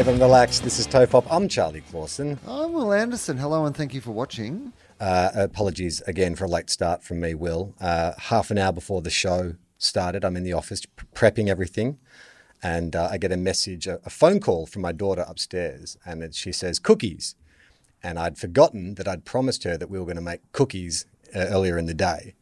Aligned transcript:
Everyone 0.00 0.22
relax. 0.22 0.60
This 0.60 0.78
is 0.78 0.88
Tofop. 0.88 1.26
I'm 1.30 1.46
Charlie 1.46 1.82
Clausen. 1.82 2.38
I'm 2.48 2.72
Wil 2.72 2.94
Anderson. 2.94 3.36
Hello 3.36 3.66
and 3.66 3.76
thank 3.76 3.92
you 3.92 4.00
for 4.00 4.12
watching. 4.12 4.72
Uh, 4.98 5.28
apologies 5.34 6.00
again 6.06 6.34
for 6.34 6.46
a 6.46 6.48
late 6.48 6.70
start 6.70 7.04
from 7.04 7.20
me, 7.20 7.34
Will. 7.34 7.74
Uh, 7.78 8.12
half 8.16 8.50
an 8.50 8.56
hour 8.56 8.72
before 8.72 9.02
the 9.02 9.10
show 9.10 9.56
started, 9.76 10.24
I'm 10.24 10.38
in 10.38 10.42
the 10.42 10.54
office 10.54 10.86
prepping 11.14 11.48
everything, 11.48 11.98
and 12.62 12.96
uh, 12.96 13.10
I 13.12 13.18
get 13.18 13.30
a 13.30 13.36
message, 13.36 13.86
a, 13.86 14.00
a, 14.06 14.08
phone 14.08 14.40
call 14.40 14.64
from 14.64 14.80
my 14.80 14.92
daughter 14.92 15.22
upstairs, 15.28 15.98
and 16.06 16.22
it, 16.22 16.34
she 16.34 16.50
says 16.50 16.78
cookies, 16.78 17.34
and 18.02 18.18
I'd 18.18 18.38
forgotten 18.38 18.94
that 18.94 19.06
I'd 19.06 19.26
promised 19.26 19.64
her 19.64 19.76
that 19.76 19.90
we 19.90 19.98
were 19.98 20.06
going 20.06 20.16
to 20.16 20.22
make 20.22 20.50
cookies 20.52 21.04
uh, 21.36 21.40
earlier 21.40 21.76
in 21.76 21.84
the 21.84 21.92
day, 21.92 22.36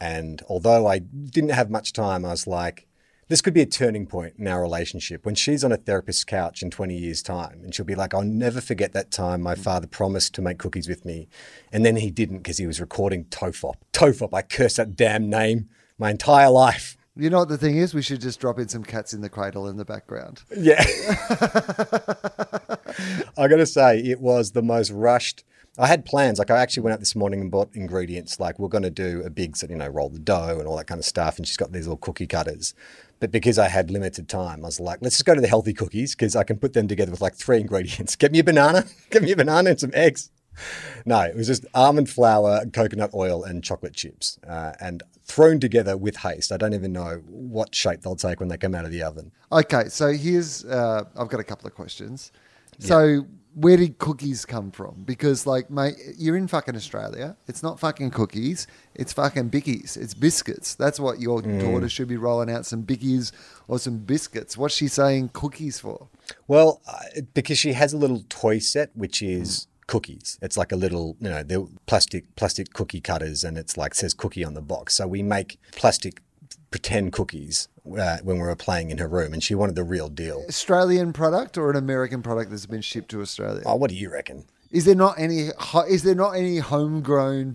and 0.00 0.42
although 0.48 0.86
I 0.86 1.00
didn't 1.00 1.50
have 1.50 1.68
much 1.68 1.92
time, 1.92 2.24
I 2.24 2.30
was 2.30 2.46
like, 2.46 2.86
this 3.28 3.40
could 3.40 3.54
be 3.54 3.62
a 3.62 3.66
turning 3.66 4.06
point 4.06 4.34
in 4.38 4.46
our 4.46 4.60
relationship 4.60 5.26
when 5.26 5.34
she's 5.34 5.64
on 5.64 5.72
a 5.72 5.76
therapist's 5.76 6.24
couch 6.24 6.62
in 6.62 6.70
20 6.70 6.96
years' 6.96 7.22
time 7.22 7.60
and 7.64 7.74
she'll 7.74 7.84
be 7.84 7.94
like, 7.94 8.14
I'll 8.14 8.22
never 8.22 8.60
forget 8.60 8.92
that 8.92 9.10
time 9.10 9.42
my 9.42 9.54
father 9.54 9.86
promised 9.86 10.34
to 10.34 10.42
make 10.42 10.58
cookies 10.58 10.88
with 10.88 11.04
me. 11.04 11.28
And 11.72 11.84
then 11.84 11.96
he 11.96 12.10
didn't 12.10 12.38
because 12.38 12.58
he 12.58 12.66
was 12.66 12.80
recording 12.80 13.24
Tofop. 13.24 13.74
Tofop, 13.92 14.32
I 14.32 14.42
curse 14.42 14.76
that 14.76 14.94
damn 14.94 15.28
name 15.28 15.68
my 15.98 16.10
entire 16.10 16.50
life. 16.50 16.96
You 17.18 17.30
know 17.30 17.38
what 17.38 17.48
the 17.48 17.56
thing 17.56 17.78
is? 17.78 17.94
We 17.94 18.02
should 18.02 18.20
just 18.20 18.40
drop 18.40 18.58
in 18.58 18.68
some 18.68 18.84
cats 18.84 19.14
in 19.14 19.22
the 19.22 19.30
cradle 19.30 19.66
in 19.68 19.78
the 19.78 19.86
background. 19.86 20.42
Yeah. 20.54 20.84
I 23.38 23.48
got 23.48 23.56
to 23.56 23.66
say, 23.66 24.00
it 24.00 24.20
was 24.20 24.52
the 24.52 24.62
most 24.62 24.90
rushed. 24.90 25.42
I 25.78 25.86
had 25.86 26.04
plans. 26.04 26.38
Like 26.38 26.50
I 26.50 26.58
actually 26.58 26.82
went 26.84 26.94
out 26.94 27.00
this 27.00 27.16
morning 27.16 27.40
and 27.40 27.50
bought 27.50 27.74
ingredients. 27.74 28.38
Like 28.38 28.58
we're 28.58 28.68
going 28.68 28.82
to 28.82 28.90
do 28.90 29.22
a 29.24 29.30
big, 29.30 29.56
you 29.68 29.76
know, 29.76 29.88
roll 29.88 30.10
the 30.10 30.18
dough 30.18 30.58
and 30.58 30.66
all 30.66 30.76
that 30.76 30.86
kind 30.86 30.98
of 30.98 31.04
stuff. 31.04 31.38
And 31.38 31.46
she's 31.46 31.56
got 31.56 31.72
these 31.72 31.86
little 31.86 31.96
cookie 31.96 32.26
cutters. 32.26 32.74
But 33.18 33.30
because 33.30 33.58
I 33.58 33.68
had 33.68 33.90
limited 33.90 34.28
time, 34.28 34.64
I 34.64 34.68
was 34.68 34.80
like, 34.80 34.98
let's 35.00 35.16
just 35.16 35.24
go 35.24 35.34
to 35.34 35.40
the 35.40 35.48
healthy 35.48 35.72
cookies 35.72 36.14
because 36.14 36.36
I 36.36 36.44
can 36.44 36.58
put 36.58 36.74
them 36.74 36.86
together 36.86 37.10
with 37.10 37.20
like 37.20 37.34
three 37.34 37.60
ingredients. 37.60 38.16
Get 38.16 38.32
me 38.32 38.40
a 38.40 38.44
banana, 38.44 38.84
get 39.10 39.22
me 39.22 39.32
a 39.32 39.36
banana 39.36 39.70
and 39.70 39.80
some 39.80 39.90
eggs. 39.94 40.30
No, 41.04 41.20
it 41.20 41.36
was 41.36 41.46
just 41.46 41.66
almond 41.74 42.08
flour, 42.08 42.64
coconut 42.72 43.10
oil, 43.12 43.44
and 43.44 43.62
chocolate 43.62 43.94
chips, 43.94 44.38
uh, 44.48 44.72
and 44.80 45.02
thrown 45.22 45.60
together 45.60 45.98
with 45.98 46.16
haste. 46.16 46.50
I 46.50 46.56
don't 46.56 46.72
even 46.72 46.92
know 46.92 47.22
what 47.26 47.74
shape 47.74 48.00
they'll 48.00 48.16
take 48.16 48.40
when 48.40 48.48
they 48.48 48.56
come 48.56 48.74
out 48.74 48.86
of 48.86 48.90
the 48.90 49.02
oven. 49.02 49.32
Okay, 49.52 49.88
so 49.88 50.12
here's 50.12 50.64
uh, 50.64 51.04
I've 51.14 51.28
got 51.28 51.40
a 51.40 51.44
couple 51.44 51.66
of 51.66 51.74
questions. 51.74 52.32
So 52.78 53.04
yeah 53.04 53.20
where 53.56 53.78
did 53.78 53.96
cookies 53.96 54.44
come 54.44 54.70
from? 54.70 55.02
Because 55.06 55.46
like, 55.46 55.70
mate, 55.70 55.94
you're 56.18 56.36
in 56.36 56.46
fucking 56.46 56.76
Australia. 56.76 57.36
It's 57.48 57.62
not 57.62 57.80
fucking 57.80 58.10
cookies. 58.10 58.66
It's 58.94 59.14
fucking 59.14 59.48
bickies. 59.48 59.96
It's 59.96 60.12
biscuits. 60.12 60.74
That's 60.74 61.00
what 61.00 61.20
your 61.20 61.40
mm. 61.40 61.60
daughter 61.60 61.88
should 61.88 62.06
be 62.06 62.18
rolling 62.18 62.50
out 62.50 62.66
some 62.66 62.82
bickies 62.82 63.32
or 63.66 63.78
some 63.78 63.96
biscuits. 63.96 64.58
What's 64.58 64.74
she 64.74 64.88
saying 64.88 65.30
cookies 65.32 65.80
for? 65.80 66.08
Well, 66.46 66.82
uh, 66.86 67.22
because 67.32 67.56
she 67.56 67.72
has 67.72 67.94
a 67.94 67.96
little 67.96 68.24
toy 68.28 68.58
set 68.58 68.90
which 68.94 69.22
is. 69.22 69.48
Mm. 69.48 69.66
Cookies. 69.88 70.36
It's 70.42 70.56
like 70.56 70.72
a 70.72 70.76
little, 70.76 71.16
you 71.20 71.30
know, 71.30 71.44
the 71.44 71.68
plastic 71.86 72.34
plastic 72.34 72.72
cookie 72.72 73.00
cutters, 73.00 73.44
and 73.44 73.56
it's 73.56 73.76
like 73.76 73.94
says 73.94 74.14
cookie 74.14 74.44
on 74.44 74.54
the 74.54 74.60
box. 74.60 74.94
So 74.94 75.06
we 75.06 75.22
make 75.22 75.60
plastic 75.70 76.22
pretend 76.76 77.10
cookies 77.10 77.68
uh, 77.98 78.18
when 78.22 78.36
we 78.36 78.42
were 78.42 78.54
playing 78.54 78.90
in 78.90 78.98
her 78.98 79.08
room, 79.08 79.32
and 79.32 79.42
she 79.42 79.54
wanted 79.54 79.74
the 79.74 79.82
real 79.82 80.10
deal. 80.10 80.44
Australian 80.46 81.10
product 81.10 81.56
or 81.56 81.70
an 81.70 81.76
American 81.76 82.20
product 82.20 82.50
that's 82.50 82.66
been 82.66 82.82
shipped 82.82 83.08
to 83.08 83.22
Australia? 83.22 83.62
Oh, 83.64 83.76
what 83.76 83.88
do 83.88 83.96
you 83.96 84.12
reckon? 84.12 84.44
Is 84.70 84.84
there 84.84 84.94
not 84.94 85.18
any? 85.18 85.48
Is 85.88 86.02
there 86.02 86.14
not 86.14 86.32
any 86.32 86.58
homegrown 86.58 87.54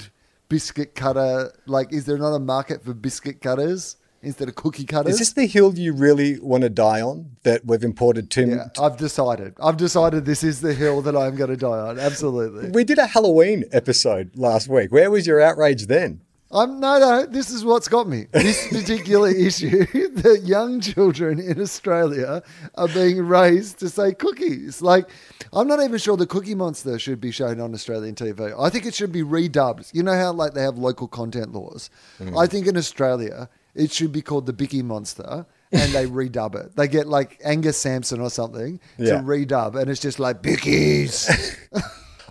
biscuit 0.49 0.95
cutter? 0.95 1.53
Like, 1.67 1.93
is 1.93 2.05
there 2.05 2.17
not 2.17 2.33
a 2.33 2.39
market 2.39 2.83
for 2.83 2.95
biscuit 2.95 3.41
cutters? 3.41 3.97
Instead 4.23 4.49
of 4.49 4.55
cookie 4.55 4.85
cutters, 4.85 5.13
is 5.13 5.19
this 5.19 5.33
the 5.33 5.47
hill 5.47 5.73
you 5.75 5.93
really 5.93 6.39
want 6.39 6.61
to 6.61 6.69
die 6.69 7.01
on? 7.01 7.37
That 7.43 7.65
we've 7.65 7.83
imported 7.83 8.29
too. 8.29 8.49
Yeah, 8.49 8.69
I've 8.79 8.97
decided. 8.97 9.55
I've 9.61 9.77
decided 9.77 10.25
this 10.25 10.43
is 10.43 10.61
the 10.61 10.75
hill 10.75 11.01
that 11.03 11.15
I'm 11.15 11.35
going 11.35 11.49
to 11.49 11.57
die 11.57 11.67
on. 11.67 11.99
Absolutely. 11.99 12.69
We 12.69 12.83
did 12.83 12.99
a 12.99 13.07
Halloween 13.07 13.65
episode 13.71 14.31
last 14.35 14.67
week. 14.67 14.91
Where 14.91 15.09
was 15.09 15.25
your 15.25 15.41
outrage 15.41 15.87
then? 15.87 16.21
I'm 16.53 16.79
no, 16.79 16.99
no. 16.99 17.25
This 17.25 17.49
is 17.49 17.63
what's 17.63 17.87
got 17.87 18.07
me. 18.07 18.27
This 18.31 18.67
particular 18.71 19.29
issue 19.29 19.85
that 20.15 20.41
young 20.43 20.81
children 20.81 21.39
in 21.39 21.59
Australia 21.61 22.43
are 22.75 22.87
being 22.87 23.25
raised 23.25 23.79
to 23.79 23.89
say 23.89 24.13
cookies. 24.13 24.81
Like, 24.81 25.09
I'm 25.53 25.67
not 25.67 25.81
even 25.81 25.97
sure 25.97 26.17
the 26.17 26.27
Cookie 26.27 26.55
Monster 26.55 26.99
should 26.99 27.21
be 27.21 27.31
shown 27.31 27.59
on 27.61 27.73
Australian 27.73 28.15
TV. 28.15 28.53
I 28.59 28.69
think 28.69 28.85
it 28.85 28.93
should 28.93 29.11
be 29.11 29.23
redubbed. 29.23 29.93
You 29.93 30.03
know 30.03 30.15
how 30.15 30.33
like 30.33 30.53
they 30.53 30.63
have 30.63 30.77
local 30.77 31.07
content 31.07 31.53
laws. 31.53 31.89
Mm. 32.19 32.37
I 32.37 32.47
think 32.47 32.67
in 32.67 32.77
Australia 32.77 33.49
it 33.73 33.91
should 33.91 34.11
be 34.11 34.21
called 34.21 34.45
the 34.45 34.53
Bicky 34.53 34.81
Monster. 34.81 35.45
and 35.71 35.93
they 35.93 36.05
redub 36.19 36.55
it. 36.55 36.75
They 36.75 36.89
get 36.89 37.07
like 37.07 37.39
Angus 37.45 37.77
Sampson 37.77 38.19
or 38.19 38.29
something 38.29 38.81
yeah. 38.97 39.17
to 39.17 39.23
redub, 39.23 39.79
and 39.79 39.89
it's 39.89 40.01
just 40.01 40.19
like 40.19 40.41
Bickies. 40.41 41.29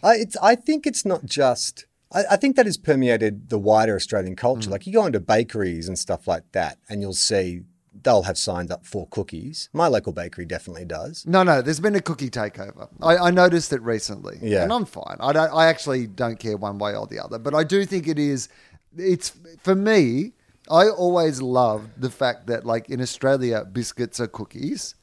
I, 0.03 0.26
I 0.42 0.54
think 0.56 0.86
it's 0.86 1.06
not 1.06 1.25
just 1.25 1.86
I, 2.12 2.25
I, 2.32 2.37
think 2.37 2.56
that 2.56 2.66
has 2.66 2.76
permeated 2.76 3.50
the 3.50 3.59
wider 3.59 3.94
Australian 3.94 4.37
culture. 4.37 4.69
Mm. 4.69 4.72
Like 4.72 4.87
you 4.87 4.93
go 4.93 5.06
into 5.06 5.21
bakeries 5.21 5.88
and 5.88 5.98
stuff 5.98 6.26
like 6.26 6.50
that, 6.53 6.78
and 6.88 7.00
you'll 7.00 7.12
see 7.12 7.62
they'll 8.03 8.22
have 8.22 8.38
signs 8.38 8.71
up 8.71 8.87
for 8.87 9.06
cookies. 9.09 9.69
My 9.72 9.88
local 9.88 10.12
bakery 10.12 10.44
definitely 10.44 10.84
does. 10.84 11.26
No, 11.26 11.43
no, 11.43 11.62
there's 11.62 11.81
been 11.81 11.97
a 11.97 12.00
cookie 12.00 12.31
takeover. 12.31 12.88
I, 13.03 13.16
I 13.16 13.31
noticed 13.31 13.72
it 13.72 13.82
recently. 13.82 14.38
Yeah. 14.41 14.62
And 14.62 14.72
I'm 14.72 14.84
fine. 14.84 15.16
I, 15.21 15.32
don't, 15.32 15.53
I 15.53 15.66
actually 15.66 16.06
don't 16.06 16.38
care 16.38 16.56
one 16.56 16.78
way 16.78 16.94
or 16.94 17.06
the 17.06 17.19
other. 17.19 17.38
But 17.38 17.54
I 17.54 17.65
do 17.65 17.84
think 17.84 18.09
it 18.09 18.19
is, 18.19 18.48
it's, 18.97 19.32
for 19.62 19.75
me, 19.75 20.32
I 20.71 20.88
always 20.88 21.42
loved 21.42 22.00
the 22.00 22.10
fact 22.10 22.47
that, 22.47 22.65
like, 22.65 22.88
in 22.88 23.00
Australia, 23.00 23.65
biscuits 23.65 24.21
are 24.21 24.28
cookies 24.28 24.94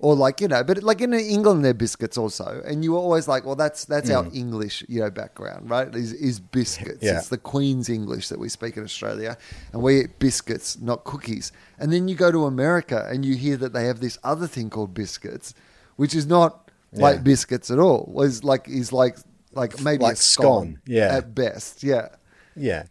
or 0.00 0.14
like 0.14 0.40
you 0.40 0.48
know, 0.48 0.62
but 0.64 0.82
like 0.82 1.00
in 1.00 1.14
England, 1.14 1.64
they're 1.64 1.72
biscuits 1.72 2.18
also, 2.18 2.62
and 2.66 2.82
you 2.82 2.92
were 2.92 2.98
always 2.98 3.28
like, 3.28 3.44
well, 3.44 3.54
that's 3.54 3.84
that's 3.84 4.10
mm. 4.10 4.16
our 4.16 4.26
English, 4.34 4.84
you 4.88 5.00
know, 5.00 5.10
background, 5.10 5.70
right? 5.70 5.94
Is 5.94 6.12
is 6.12 6.40
biscuits? 6.40 7.02
Yeah. 7.02 7.18
It's 7.18 7.28
the 7.28 7.38
Queen's 7.38 7.88
English 7.88 8.28
that 8.28 8.38
we 8.38 8.48
speak 8.48 8.76
in 8.76 8.82
Australia, 8.82 9.38
and 9.72 9.82
we 9.82 10.00
eat 10.00 10.18
biscuits, 10.18 10.80
not 10.80 11.04
cookies. 11.04 11.52
And 11.78 11.92
then 11.92 12.08
you 12.08 12.16
go 12.16 12.32
to 12.32 12.44
America, 12.44 13.06
and 13.10 13.24
you 13.24 13.36
hear 13.36 13.56
that 13.58 13.72
they 13.72 13.86
have 13.86 14.00
this 14.00 14.18
other 14.24 14.46
thing 14.46 14.68
called 14.68 14.94
biscuits, 14.94 15.54
which 15.96 16.14
is 16.14 16.26
not 16.26 16.70
yeah. 16.92 17.02
like 17.02 17.24
biscuits 17.24 17.70
at 17.70 17.78
all. 17.78 18.10
Was 18.12 18.42
like 18.42 18.68
is 18.68 18.92
like 18.92 19.16
like 19.52 19.80
maybe 19.80 20.02
like 20.02 20.14
a 20.14 20.16
scone, 20.16 20.46
scone, 20.46 20.80
yeah, 20.86 21.16
at 21.16 21.34
best, 21.34 21.82
yeah. 21.82 22.08
Yeah. 22.56 22.84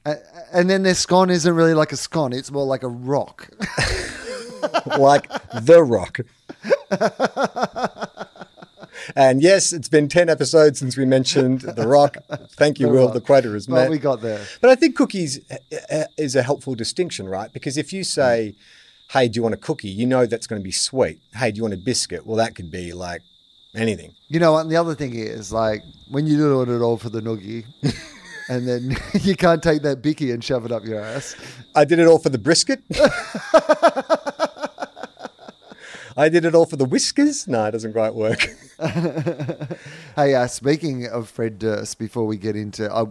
And 0.51 0.69
then 0.69 0.83
their 0.83 0.93
scone 0.93 1.29
isn't 1.29 1.55
really 1.55 1.73
like 1.73 1.93
a 1.93 1.97
scone, 1.97 2.33
it's 2.33 2.51
more 2.51 2.65
like 2.65 2.83
a 2.83 2.89
rock. 2.89 3.49
like 4.97 5.29
the 5.61 5.83
rock. 5.83 6.19
and 9.15 9.41
yes, 9.41 9.73
it's 9.73 9.89
been 9.89 10.07
10 10.07 10.29
episodes 10.29 10.79
since 10.79 10.97
we 10.97 11.05
mentioned 11.05 11.61
The 11.61 11.87
Rock. 11.87 12.17
Thank 12.51 12.79
you, 12.79 12.87
the 12.87 12.93
Will. 12.93 13.05
Rock. 13.05 13.13
The 13.13 13.21
quota 13.21 13.53
is 13.55 13.67
met. 13.67 13.75
Well, 13.75 13.89
we 13.89 13.97
got 13.97 14.21
there. 14.21 14.45
But 14.61 14.69
I 14.69 14.75
think 14.75 14.95
cookies 14.95 15.39
uh, 15.51 15.55
uh, 15.91 16.03
is 16.17 16.35
a 16.35 16.43
helpful 16.43 16.75
distinction, 16.75 17.27
right? 17.27 17.51
Because 17.51 17.77
if 17.77 17.93
you 17.93 18.03
say, 18.03 18.55
hey, 19.09 19.27
do 19.27 19.37
you 19.37 19.43
want 19.43 19.55
a 19.55 19.57
cookie? 19.57 19.89
You 19.89 20.05
know 20.05 20.25
that's 20.25 20.47
going 20.47 20.61
to 20.61 20.63
be 20.63 20.71
sweet. 20.71 21.19
Hey, 21.35 21.51
do 21.51 21.57
you 21.57 21.63
want 21.63 21.73
a 21.73 21.77
biscuit? 21.77 22.25
Well, 22.25 22.37
that 22.37 22.55
could 22.55 22.71
be 22.71 22.93
like 22.93 23.21
anything. 23.75 24.13
You 24.27 24.39
know, 24.39 24.57
and 24.57 24.71
the 24.71 24.77
other 24.77 24.95
thing 24.95 25.15
is, 25.15 25.51
like, 25.51 25.83
when 26.09 26.27
you 26.27 26.37
do 26.37 26.61
it 26.61 26.81
all 26.81 26.97
for 26.97 27.09
the 27.09 27.21
nookie, 27.21 27.65
and 28.49 28.67
then 28.67 28.97
you 29.21 29.35
can't 29.35 29.61
take 29.61 29.81
that 29.83 30.01
bicky 30.01 30.31
and 30.31 30.43
shove 30.43 30.65
it 30.65 30.71
up 30.71 30.85
your 30.85 30.99
ass. 30.99 31.35
I 31.75 31.85
did 31.85 31.99
it 31.99 32.07
all 32.07 32.19
for 32.19 32.29
the 32.29 32.37
brisket. 32.37 32.81
I 36.15 36.29
did 36.29 36.45
it 36.45 36.53
all 36.55 36.65
for 36.65 36.75
the 36.75 36.85
whiskers. 36.85 37.47
No, 37.47 37.65
it 37.65 37.71
doesn't 37.71 37.93
quite 37.93 38.13
work. 38.13 38.39
hey, 40.15 40.35
uh, 40.35 40.47
speaking 40.47 41.07
of 41.07 41.29
Fred 41.29 41.59
Durst, 41.59 41.97
before 41.99 42.25
we 42.25 42.37
get 42.37 42.55
into 42.55 42.91
uh, 42.93 43.05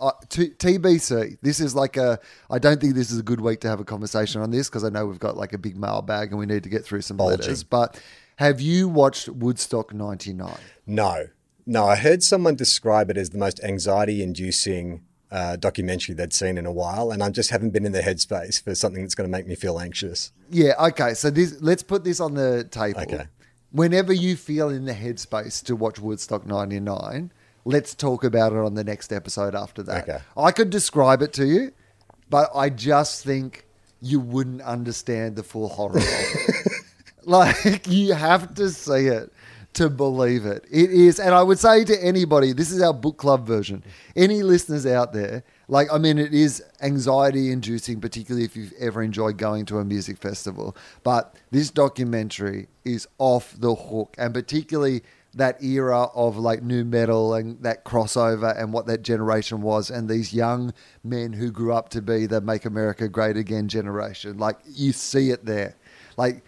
uh, 0.00 0.12
TBC, 0.28 1.38
this 1.42 1.60
is 1.60 1.74
like 1.74 1.96
a. 1.96 2.18
I 2.50 2.58
don't 2.58 2.80
think 2.80 2.94
this 2.94 3.10
is 3.10 3.18
a 3.18 3.22
good 3.22 3.40
week 3.40 3.60
to 3.60 3.68
have 3.68 3.80
a 3.80 3.84
conversation 3.84 4.40
on 4.40 4.50
this 4.50 4.68
because 4.68 4.84
I 4.84 4.88
know 4.88 5.06
we've 5.06 5.18
got 5.18 5.36
like 5.36 5.52
a 5.52 5.58
big 5.58 5.76
mailbag 5.76 6.30
and 6.30 6.38
we 6.38 6.46
need 6.46 6.62
to 6.62 6.68
get 6.68 6.84
through 6.84 7.02
some 7.02 7.16
Bulging. 7.16 7.40
letters. 7.40 7.64
But 7.64 8.00
have 8.36 8.60
you 8.60 8.88
watched 8.88 9.28
Woodstock 9.28 9.92
'99? 9.92 10.56
No, 10.86 11.28
no. 11.66 11.86
I 11.86 11.96
heard 11.96 12.22
someone 12.22 12.54
describe 12.54 13.10
it 13.10 13.16
as 13.16 13.30
the 13.30 13.38
most 13.38 13.62
anxiety-inducing 13.62 15.02
uh, 15.30 15.56
documentary 15.56 16.14
they'd 16.14 16.32
seen 16.32 16.58
in 16.58 16.66
a 16.66 16.72
while, 16.72 17.10
and 17.10 17.22
I 17.22 17.30
just 17.30 17.50
haven't 17.50 17.70
been 17.70 17.84
in 17.84 17.92
the 17.92 18.00
headspace 18.00 18.62
for 18.62 18.74
something 18.74 19.02
that's 19.02 19.14
going 19.14 19.28
to 19.28 19.32
make 19.32 19.46
me 19.46 19.54
feel 19.54 19.78
anxious. 19.78 20.32
Yeah, 20.50 20.72
okay. 20.78 21.14
So 21.14 21.30
this 21.30 21.60
let's 21.60 21.82
put 21.82 22.04
this 22.04 22.20
on 22.20 22.34
the 22.34 22.64
table. 22.64 23.00
Okay. 23.00 23.26
Whenever 23.72 24.12
you 24.12 24.36
feel 24.36 24.68
in 24.68 24.84
the 24.84 24.94
headspace 24.94 25.62
to 25.64 25.76
watch 25.76 25.98
Woodstock 25.98 26.46
99, 26.46 27.32
let's 27.64 27.94
talk 27.94 28.24
about 28.24 28.52
it 28.52 28.58
on 28.58 28.74
the 28.74 28.84
next 28.84 29.12
episode 29.12 29.54
after 29.54 29.82
that. 29.82 30.08
Okay. 30.08 30.18
I 30.36 30.52
could 30.52 30.70
describe 30.70 31.20
it 31.20 31.32
to 31.34 31.46
you, 31.46 31.72
but 32.30 32.48
I 32.54 32.70
just 32.70 33.24
think 33.24 33.66
you 34.00 34.20
wouldn't 34.20 34.62
understand 34.62 35.36
the 35.36 35.42
full 35.42 35.68
horror 35.68 35.98
of 35.98 36.04
it. 36.06 36.72
like 37.24 37.86
you 37.88 38.14
have 38.14 38.54
to 38.54 38.70
see 38.70 39.08
it 39.08 39.32
to 39.76 39.88
believe 39.88 40.44
it. 40.44 40.64
It 40.70 40.90
is, 40.90 41.18
and 41.20 41.34
I 41.34 41.42
would 41.42 41.58
say 41.58 41.84
to 41.84 42.04
anybody, 42.04 42.52
this 42.52 42.70
is 42.70 42.82
our 42.82 42.92
book 42.92 43.16
club 43.16 43.46
version. 43.46 43.84
Any 44.14 44.42
listeners 44.42 44.86
out 44.86 45.12
there, 45.12 45.44
like, 45.68 45.92
I 45.92 45.98
mean, 45.98 46.18
it 46.18 46.34
is 46.34 46.62
anxiety 46.80 47.50
inducing, 47.52 48.00
particularly 48.00 48.44
if 48.44 48.56
you've 48.56 48.72
ever 48.78 49.02
enjoyed 49.02 49.36
going 49.38 49.66
to 49.66 49.78
a 49.78 49.84
music 49.84 50.18
festival. 50.18 50.76
But 51.02 51.34
this 51.50 51.70
documentary 51.70 52.68
is 52.84 53.06
off 53.18 53.54
the 53.58 53.74
hook, 53.74 54.14
and 54.18 54.32
particularly 54.34 55.02
that 55.34 55.62
era 55.62 56.04
of 56.14 56.38
like 56.38 56.62
nu 56.62 56.82
metal 56.82 57.34
and 57.34 57.62
that 57.62 57.84
crossover 57.84 58.58
and 58.58 58.72
what 58.72 58.86
that 58.86 59.02
generation 59.02 59.60
was, 59.60 59.90
and 59.90 60.08
these 60.08 60.32
young 60.32 60.72
men 61.04 61.34
who 61.34 61.50
grew 61.50 61.74
up 61.74 61.90
to 61.90 62.00
be 62.00 62.24
the 62.24 62.40
Make 62.40 62.64
America 62.64 63.08
Great 63.08 63.36
Again 63.36 63.68
generation. 63.68 64.38
Like, 64.38 64.56
you 64.66 64.92
see 64.92 65.30
it 65.30 65.44
there. 65.44 65.76
Like, 66.16 66.42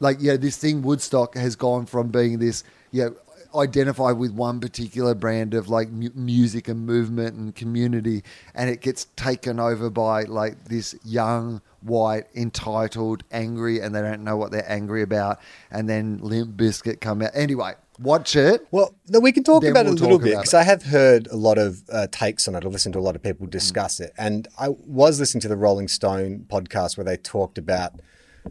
like 0.00 0.18
yeah, 0.20 0.36
this 0.36 0.56
thing 0.56 0.82
Woodstock 0.82 1.34
has 1.36 1.56
gone 1.56 1.86
from 1.86 2.08
being 2.08 2.38
this 2.38 2.64
yeah 2.90 3.08
identify 3.54 4.12
with 4.12 4.32
one 4.32 4.60
particular 4.60 5.14
brand 5.14 5.54
of 5.54 5.68
like 5.68 5.88
mu- 5.88 6.10
music 6.14 6.68
and 6.68 6.86
movement 6.86 7.36
and 7.36 7.54
community, 7.54 8.22
and 8.54 8.70
it 8.70 8.80
gets 8.80 9.06
taken 9.16 9.58
over 9.58 9.90
by 9.90 10.24
like 10.24 10.66
this 10.66 10.94
young 11.04 11.60
white 11.80 12.26
entitled 12.34 13.24
angry, 13.30 13.80
and 13.80 13.94
they 13.94 14.02
don't 14.02 14.24
know 14.24 14.36
what 14.36 14.50
they're 14.50 14.70
angry 14.70 15.02
about, 15.02 15.40
and 15.70 15.88
then 15.88 16.18
Limp 16.18 16.56
Bizkit 16.56 17.00
come 17.00 17.22
out 17.22 17.30
anyway. 17.34 17.74
Watch 17.98 18.36
it. 18.36 18.66
Well, 18.70 18.94
no, 19.08 19.20
we 19.20 19.32
can 19.32 19.42
talk 19.42 19.62
Then 19.62 19.70
about 19.70 19.86
we'll 19.86 19.94
it 19.94 20.00
a 20.00 20.02
little 20.02 20.18
bit 20.18 20.32
because. 20.32 20.52
I 20.52 20.64
have 20.64 20.82
heard 20.82 21.28
a 21.28 21.36
lot 21.36 21.56
of 21.56 21.82
uh, 21.90 22.06
takes 22.10 22.46
on 22.46 22.54
it. 22.54 22.58
I've 22.64 22.72
listened 22.72 22.92
to 22.92 22.98
a 22.98 23.00
lot 23.00 23.16
of 23.16 23.22
people 23.22 23.46
discuss 23.46 24.00
it, 24.00 24.12
and 24.18 24.46
I 24.58 24.68
was 24.68 25.18
listening 25.18 25.40
to 25.42 25.48
the 25.48 25.56
Rolling 25.56 25.88
Stone 25.88 26.46
podcast 26.48 26.98
where 26.98 27.04
they 27.04 27.16
talked 27.16 27.56
about 27.56 28.00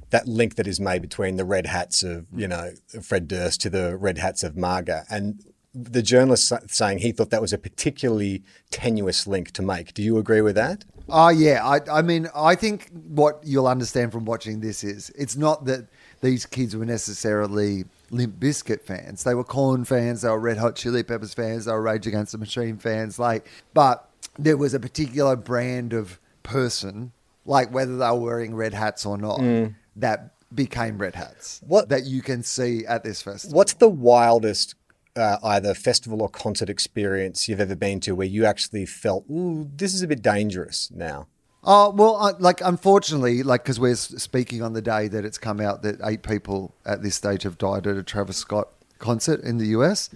that 0.10 0.28
link 0.28 0.56
that 0.56 0.68
is 0.68 0.80
made 0.80 1.02
between 1.02 1.38
the 1.38 1.46
red 1.46 1.66
hats 1.66 2.04
of 2.04 2.26
mm. 2.26 2.42
you 2.42 2.48
know 2.48 2.72
Fred 3.02 3.28
Durst 3.28 3.62
to 3.62 3.70
the 3.70 3.98
red 3.98 4.18
hats 4.18 4.44
of 4.44 4.56
MAGA, 4.56 5.06
and 5.10 5.44
the 5.74 6.02
journalist 6.02 6.54
saying 6.68 7.00
he 7.00 7.12
thought 7.12 7.32
that 7.32 7.42
was 7.42 7.52
a 7.52 7.58
particularly 7.58 8.44
tenuous 8.72 9.28
link 9.28 9.52
to 9.52 9.62
make. 9.62 9.94
Do 9.94 10.02
you 10.02 10.18
agree 10.18 10.42
with 10.42 10.56
that? 10.56 10.86
Oh 11.10 11.30
yeah, 11.30 11.66
I, 11.66 12.00
I 12.00 12.02
mean, 12.02 12.30
I 12.34 12.56
think 12.56 12.90
what 12.92 13.40
you'll 13.44 13.68
understand 13.68 14.12
from 14.12 14.26
watching 14.26 14.62
this 14.62 14.84
is 14.84 15.12
it's 15.12 15.36
not 15.36 15.66
that 15.66 15.88
these 16.22 16.46
kids 16.46 16.76
were 16.76 16.86
necessarily 16.86 17.86
Limp 18.10 18.40
Bizkit 18.40 18.82
fans. 18.82 19.24
They 19.24 19.36
were 19.36 19.44
Korn 19.44 19.86
fans. 19.86 20.22
They 20.22 20.30
were 20.30 20.40
Red 20.40 20.58
Hot 20.58 20.76
Chili 20.76 21.04
Peppers 21.04 21.34
fans. 21.34 21.66
They 21.66 21.72
were 21.72 21.82
Rage 21.82 22.08
Against 22.08 22.32
the 22.32 22.38
Machine 22.38 22.78
fans. 22.78 23.20
Like, 23.20 23.48
but 23.74 24.10
there 24.40 24.58
was 24.58 24.74
a 24.74 24.80
particular 24.80 25.36
brand 25.36 25.94
of 25.94 26.20
person, 26.42 27.12
like 27.46 27.72
whether 27.72 27.98
they 27.98 28.10
were 28.10 28.16
wearing 28.16 28.56
red 28.56 28.74
hats 28.74 29.06
or 29.06 29.18
not, 29.18 29.40
mm. 29.40 29.76
That 29.96 30.34
became 30.54 30.98
red 30.98 31.16
hats. 31.16 31.62
What- 31.66 31.90
that 31.90 32.06
you 32.06 32.22
can 32.22 32.44
see 32.44 32.86
at 32.86 33.04
this 33.04 33.22
festival. 33.22 33.56
What's 33.58 33.74
the 33.74 33.90
wildest 33.90 34.76
uh, 35.16 35.38
either 35.44 35.74
festival 35.74 36.22
or 36.22 36.28
concert 36.30 36.70
experience 36.70 37.48
you've 37.48 37.62
ever 37.62 37.76
been 37.76 38.00
to 38.02 38.14
where 38.16 38.28
you 38.28 38.46
actually 38.46 38.86
felt, 38.86 39.24
ooh, 39.30 39.70
this 39.76 39.94
is 39.94 40.02
a 40.02 40.08
bit 40.08 40.22
dangerous 40.22 40.92
now? 40.94 41.28
Oh 41.68 41.90
well, 41.90 42.16
I, 42.18 42.32
like 42.38 42.62
unfortunately, 42.62 43.42
like 43.42 43.64
because 43.64 43.80
we're 43.80 43.96
speaking 43.96 44.62
on 44.62 44.74
the 44.74 44.84
day 44.84 45.08
that 45.08 45.26
it's 45.26 45.40
come 45.40 45.60
out 45.60 45.82
that 45.82 46.00
eight 46.04 46.22
people 46.22 46.76
at 46.86 47.02
this 47.02 47.16
stage 47.16 47.42
have 47.42 47.58
died 47.58 47.88
at 47.88 47.98
a 47.98 48.04
Travis 48.04 48.38
Scott 48.38 48.68
concert 49.00 49.40
in 49.42 49.58
the 49.58 49.66
US. 49.68 50.12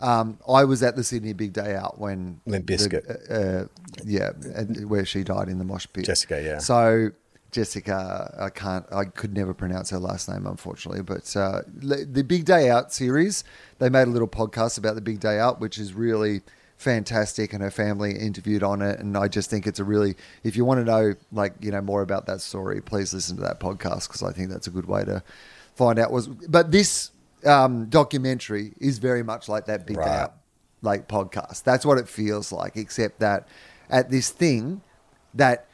Um, 0.00 0.38
I 0.48 0.64
was 0.64 0.82
at 0.82 0.96
the 0.96 1.04
Sydney 1.04 1.34
Big 1.34 1.52
Day 1.52 1.74
Out 1.74 1.98
when 1.98 2.40
Limp 2.46 2.64
Bizkit. 2.66 3.04
uh, 3.30 3.66
yeah, 4.04 4.30
and 4.54 4.88
where 4.88 5.04
she 5.04 5.24
died 5.24 5.48
in 5.48 5.58
the 5.58 5.64
mosh 5.64 5.86
pit. 5.92 6.06
Jessica, 6.06 6.42
yeah. 6.42 6.58
So 6.58 7.10
Jessica, 7.54 8.34
I 8.36 8.50
can't, 8.50 8.84
I 8.92 9.04
could 9.04 9.32
never 9.32 9.54
pronounce 9.54 9.90
her 9.90 9.98
last 10.00 10.28
name, 10.28 10.44
unfortunately. 10.44 11.02
But 11.02 11.34
uh, 11.36 11.62
the 11.68 12.24
Big 12.26 12.44
Day 12.44 12.68
Out 12.68 12.92
series, 12.92 13.44
they 13.78 13.88
made 13.88 14.08
a 14.08 14.10
little 14.10 14.26
podcast 14.26 14.76
about 14.76 14.96
the 14.96 15.00
Big 15.00 15.20
Day 15.20 15.38
Out, 15.38 15.60
which 15.60 15.78
is 15.78 15.94
really 15.94 16.42
fantastic, 16.78 17.52
and 17.52 17.62
her 17.62 17.70
family 17.70 18.18
interviewed 18.18 18.64
on 18.64 18.82
it. 18.82 18.98
And 18.98 19.16
I 19.16 19.28
just 19.28 19.50
think 19.50 19.68
it's 19.68 19.78
a 19.78 19.84
really, 19.84 20.16
if 20.42 20.56
you 20.56 20.64
want 20.64 20.80
to 20.80 20.84
know, 20.84 21.14
like 21.30 21.54
you 21.60 21.70
know, 21.70 21.80
more 21.80 22.02
about 22.02 22.26
that 22.26 22.40
story, 22.40 22.80
please 22.80 23.14
listen 23.14 23.36
to 23.36 23.42
that 23.42 23.60
podcast 23.60 24.08
because 24.08 24.24
I 24.24 24.32
think 24.32 24.50
that's 24.50 24.66
a 24.66 24.70
good 24.70 24.86
way 24.86 25.04
to 25.04 25.22
find 25.76 26.00
out. 26.00 26.10
Was 26.10 26.26
but 26.26 26.72
this 26.72 27.12
um, 27.46 27.86
documentary 27.86 28.72
is 28.80 28.98
very 28.98 29.22
much 29.22 29.48
like 29.48 29.66
that 29.66 29.86
Big 29.86 29.96
Day 29.96 30.02
Out 30.02 30.34
like 30.82 31.06
podcast. 31.06 31.62
That's 31.62 31.86
what 31.86 31.98
it 31.98 32.08
feels 32.08 32.50
like, 32.50 32.76
except 32.76 33.20
that 33.20 33.46
at 33.88 34.10
this 34.10 34.30
thing 34.30 34.80
that 35.34 35.68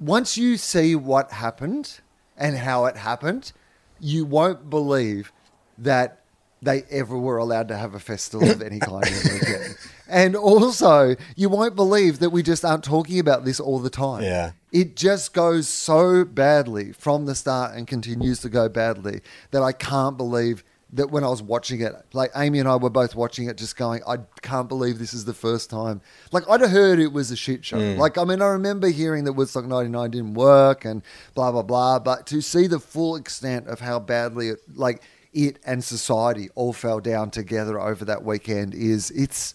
once 0.00 0.36
you 0.36 0.56
see 0.56 0.96
what 0.96 1.30
happened 1.32 2.00
and 2.36 2.56
how 2.56 2.86
it 2.86 2.96
happened, 2.96 3.52
you 4.00 4.24
won't 4.24 4.70
believe 4.70 5.30
that 5.78 6.20
they 6.62 6.82
ever 6.90 7.16
were 7.16 7.38
allowed 7.38 7.68
to 7.68 7.76
have 7.76 7.94
a 7.94 8.00
festival 8.00 8.50
of 8.50 8.60
any 8.60 8.80
kind 8.80 9.04
ever 9.06 9.36
again. 9.42 9.74
And 10.08 10.36
also, 10.36 11.16
you 11.36 11.48
won't 11.48 11.76
believe 11.76 12.18
that 12.18 12.30
we 12.30 12.42
just 12.42 12.64
aren't 12.64 12.84
talking 12.84 13.18
about 13.18 13.44
this 13.44 13.60
all 13.60 13.78
the 13.78 13.90
time. 13.90 14.22
Yeah. 14.22 14.52
It 14.72 14.96
just 14.96 15.32
goes 15.32 15.68
so 15.68 16.24
badly 16.24 16.92
from 16.92 17.26
the 17.26 17.34
start 17.34 17.74
and 17.74 17.86
continues 17.86 18.40
to 18.40 18.48
go 18.48 18.68
badly 18.68 19.20
that 19.52 19.62
I 19.62 19.72
can't 19.72 20.16
believe 20.16 20.64
that 20.92 21.10
when 21.10 21.24
I 21.24 21.28
was 21.28 21.42
watching 21.42 21.80
it, 21.80 21.92
like 22.12 22.30
Amy 22.34 22.58
and 22.58 22.68
I 22.68 22.76
were 22.76 22.90
both 22.90 23.14
watching 23.14 23.48
it, 23.48 23.56
just 23.56 23.76
going, 23.76 24.02
I 24.06 24.18
can't 24.42 24.68
believe 24.68 24.98
this 24.98 25.14
is 25.14 25.24
the 25.24 25.34
first 25.34 25.70
time. 25.70 26.00
Like 26.32 26.48
I'd 26.48 26.60
heard 26.60 26.98
it 26.98 27.12
was 27.12 27.30
a 27.30 27.36
shit 27.36 27.64
show. 27.64 27.78
Mm. 27.78 27.98
Like 27.98 28.18
I 28.18 28.24
mean, 28.24 28.42
I 28.42 28.48
remember 28.48 28.88
hearing 28.88 29.24
that 29.24 29.34
Woodstock 29.34 29.66
'99 29.66 30.10
didn't 30.10 30.34
work 30.34 30.84
and 30.84 31.02
blah 31.34 31.52
blah 31.52 31.62
blah. 31.62 31.98
But 31.98 32.26
to 32.28 32.40
see 32.40 32.66
the 32.66 32.80
full 32.80 33.16
extent 33.16 33.68
of 33.68 33.80
how 33.80 34.00
badly 34.00 34.48
it, 34.48 34.60
like 34.74 35.02
it 35.32 35.58
and 35.64 35.82
society 35.84 36.48
all 36.54 36.72
fell 36.72 37.00
down 37.00 37.30
together 37.30 37.80
over 37.80 38.04
that 38.04 38.24
weekend 38.24 38.74
is 38.74 39.10
it's 39.12 39.54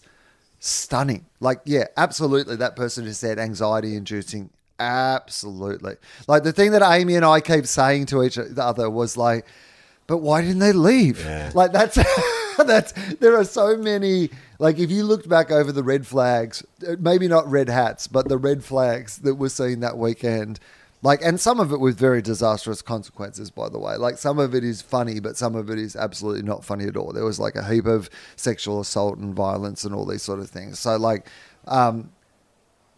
stunning. 0.58 1.26
Like, 1.40 1.60
yeah, 1.64 1.84
absolutely. 1.96 2.56
That 2.56 2.76
person 2.76 3.04
just 3.04 3.20
said 3.20 3.38
anxiety 3.38 3.94
inducing. 3.94 4.50
Absolutely. 4.78 5.94
Like 6.26 6.42
the 6.42 6.52
thing 6.52 6.72
that 6.72 6.82
Amy 6.82 7.16
and 7.16 7.24
I 7.24 7.40
keep 7.40 7.66
saying 7.66 8.06
to 8.06 8.22
each 8.22 8.38
other 8.38 8.90
was 8.90 9.16
like, 9.16 9.46
but 10.06 10.18
why 10.18 10.42
didn't 10.42 10.58
they 10.60 10.72
leave? 10.72 11.24
Yeah. 11.24 11.50
Like 11.54 11.72
that's 11.72 11.98
that's 12.58 12.92
there 13.14 13.36
are 13.36 13.44
so 13.44 13.76
many 13.76 14.30
like 14.58 14.78
if 14.78 14.90
you 14.90 15.04
looked 15.04 15.28
back 15.28 15.50
over 15.50 15.72
the 15.72 15.82
red 15.82 16.06
flags, 16.06 16.64
uh, 16.86 16.96
maybe 16.98 17.28
not 17.28 17.50
red 17.50 17.68
hats, 17.68 18.06
but 18.06 18.28
the 18.28 18.38
red 18.38 18.64
flags 18.64 19.18
that 19.18 19.34
were 19.34 19.48
seen 19.48 19.80
that 19.80 19.98
weekend. 19.98 20.60
Like, 21.02 21.20
and 21.22 21.38
some 21.38 21.60
of 21.60 21.72
it 21.72 21.78
with 21.78 21.98
very 21.98 22.22
disastrous 22.22 22.80
consequences, 22.80 23.50
by 23.50 23.68
the 23.68 23.78
way. 23.78 23.96
Like, 23.96 24.16
some 24.16 24.38
of 24.38 24.54
it 24.54 24.64
is 24.64 24.80
funny, 24.80 25.20
but 25.20 25.36
some 25.36 25.54
of 25.54 25.70
it 25.70 25.78
is 25.78 25.94
absolutely 25.94 26.42
not 26.42 26.64
funny 26.64 26.86
at 26.86 26.96
all. 26.96 27.12
There 27.12 27.24
was 27.24 27.38
like 27.38 27.54
a 27.54 27.62
heap 27.62 27.84
of 27.86 28.08
sexual 28.34 28.80
assault 28.80 29.18
and 29.18 29.34
violence 29.34 29.84
and 29.84 29.94
all 29.94 30.06
these 30.06 30.22
sort 30.22 30.40
of 30.40 30.48
things. 30.48 30.78
So, 30.78 30.96
like, 30.96 31.28
um, 31.66 32.10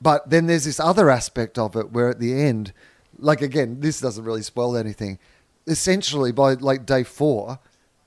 but 0.01 0.31
then 0.31 0.47
there's 0.47 0.65
this 0.65 0.79
other 0.81 1.11
aspect 1.11 1.59
of 1.59 1.75
it 1.77 1.93
where 1.93 2.09
at 2.09 2.21
the 2.21 2.41
end, 2.41 2.73
like 3.19 3.43
again, 3.43 3.81
this 3.81 4.01
doesn't 4.01 4.25
really 4.25 4.43
spoil 4.43 4.77
anything. 4.77 5.19
Essentially, 5.69 6.33
by 6.33 6.55
like 6.55 6.87
day 6.87 7.05
four, 7.05 7.59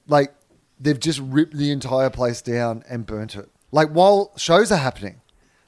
like 0.08 0.34
they've 0.80 1.00
just 1.00 1.20
ripped 1.20 1.56
the 1.56 1.72
entire 1.72 2.10
place 2.10 2.42
down 2.42 2.84
and 2.90 3.06
burnt 3.06 3.36
it. 3.36 3.50
Like 3.72 3.90
while 3.90 4.32
shows 4.36 4.72
are 4.72 4.78
happening, 4.78 5.22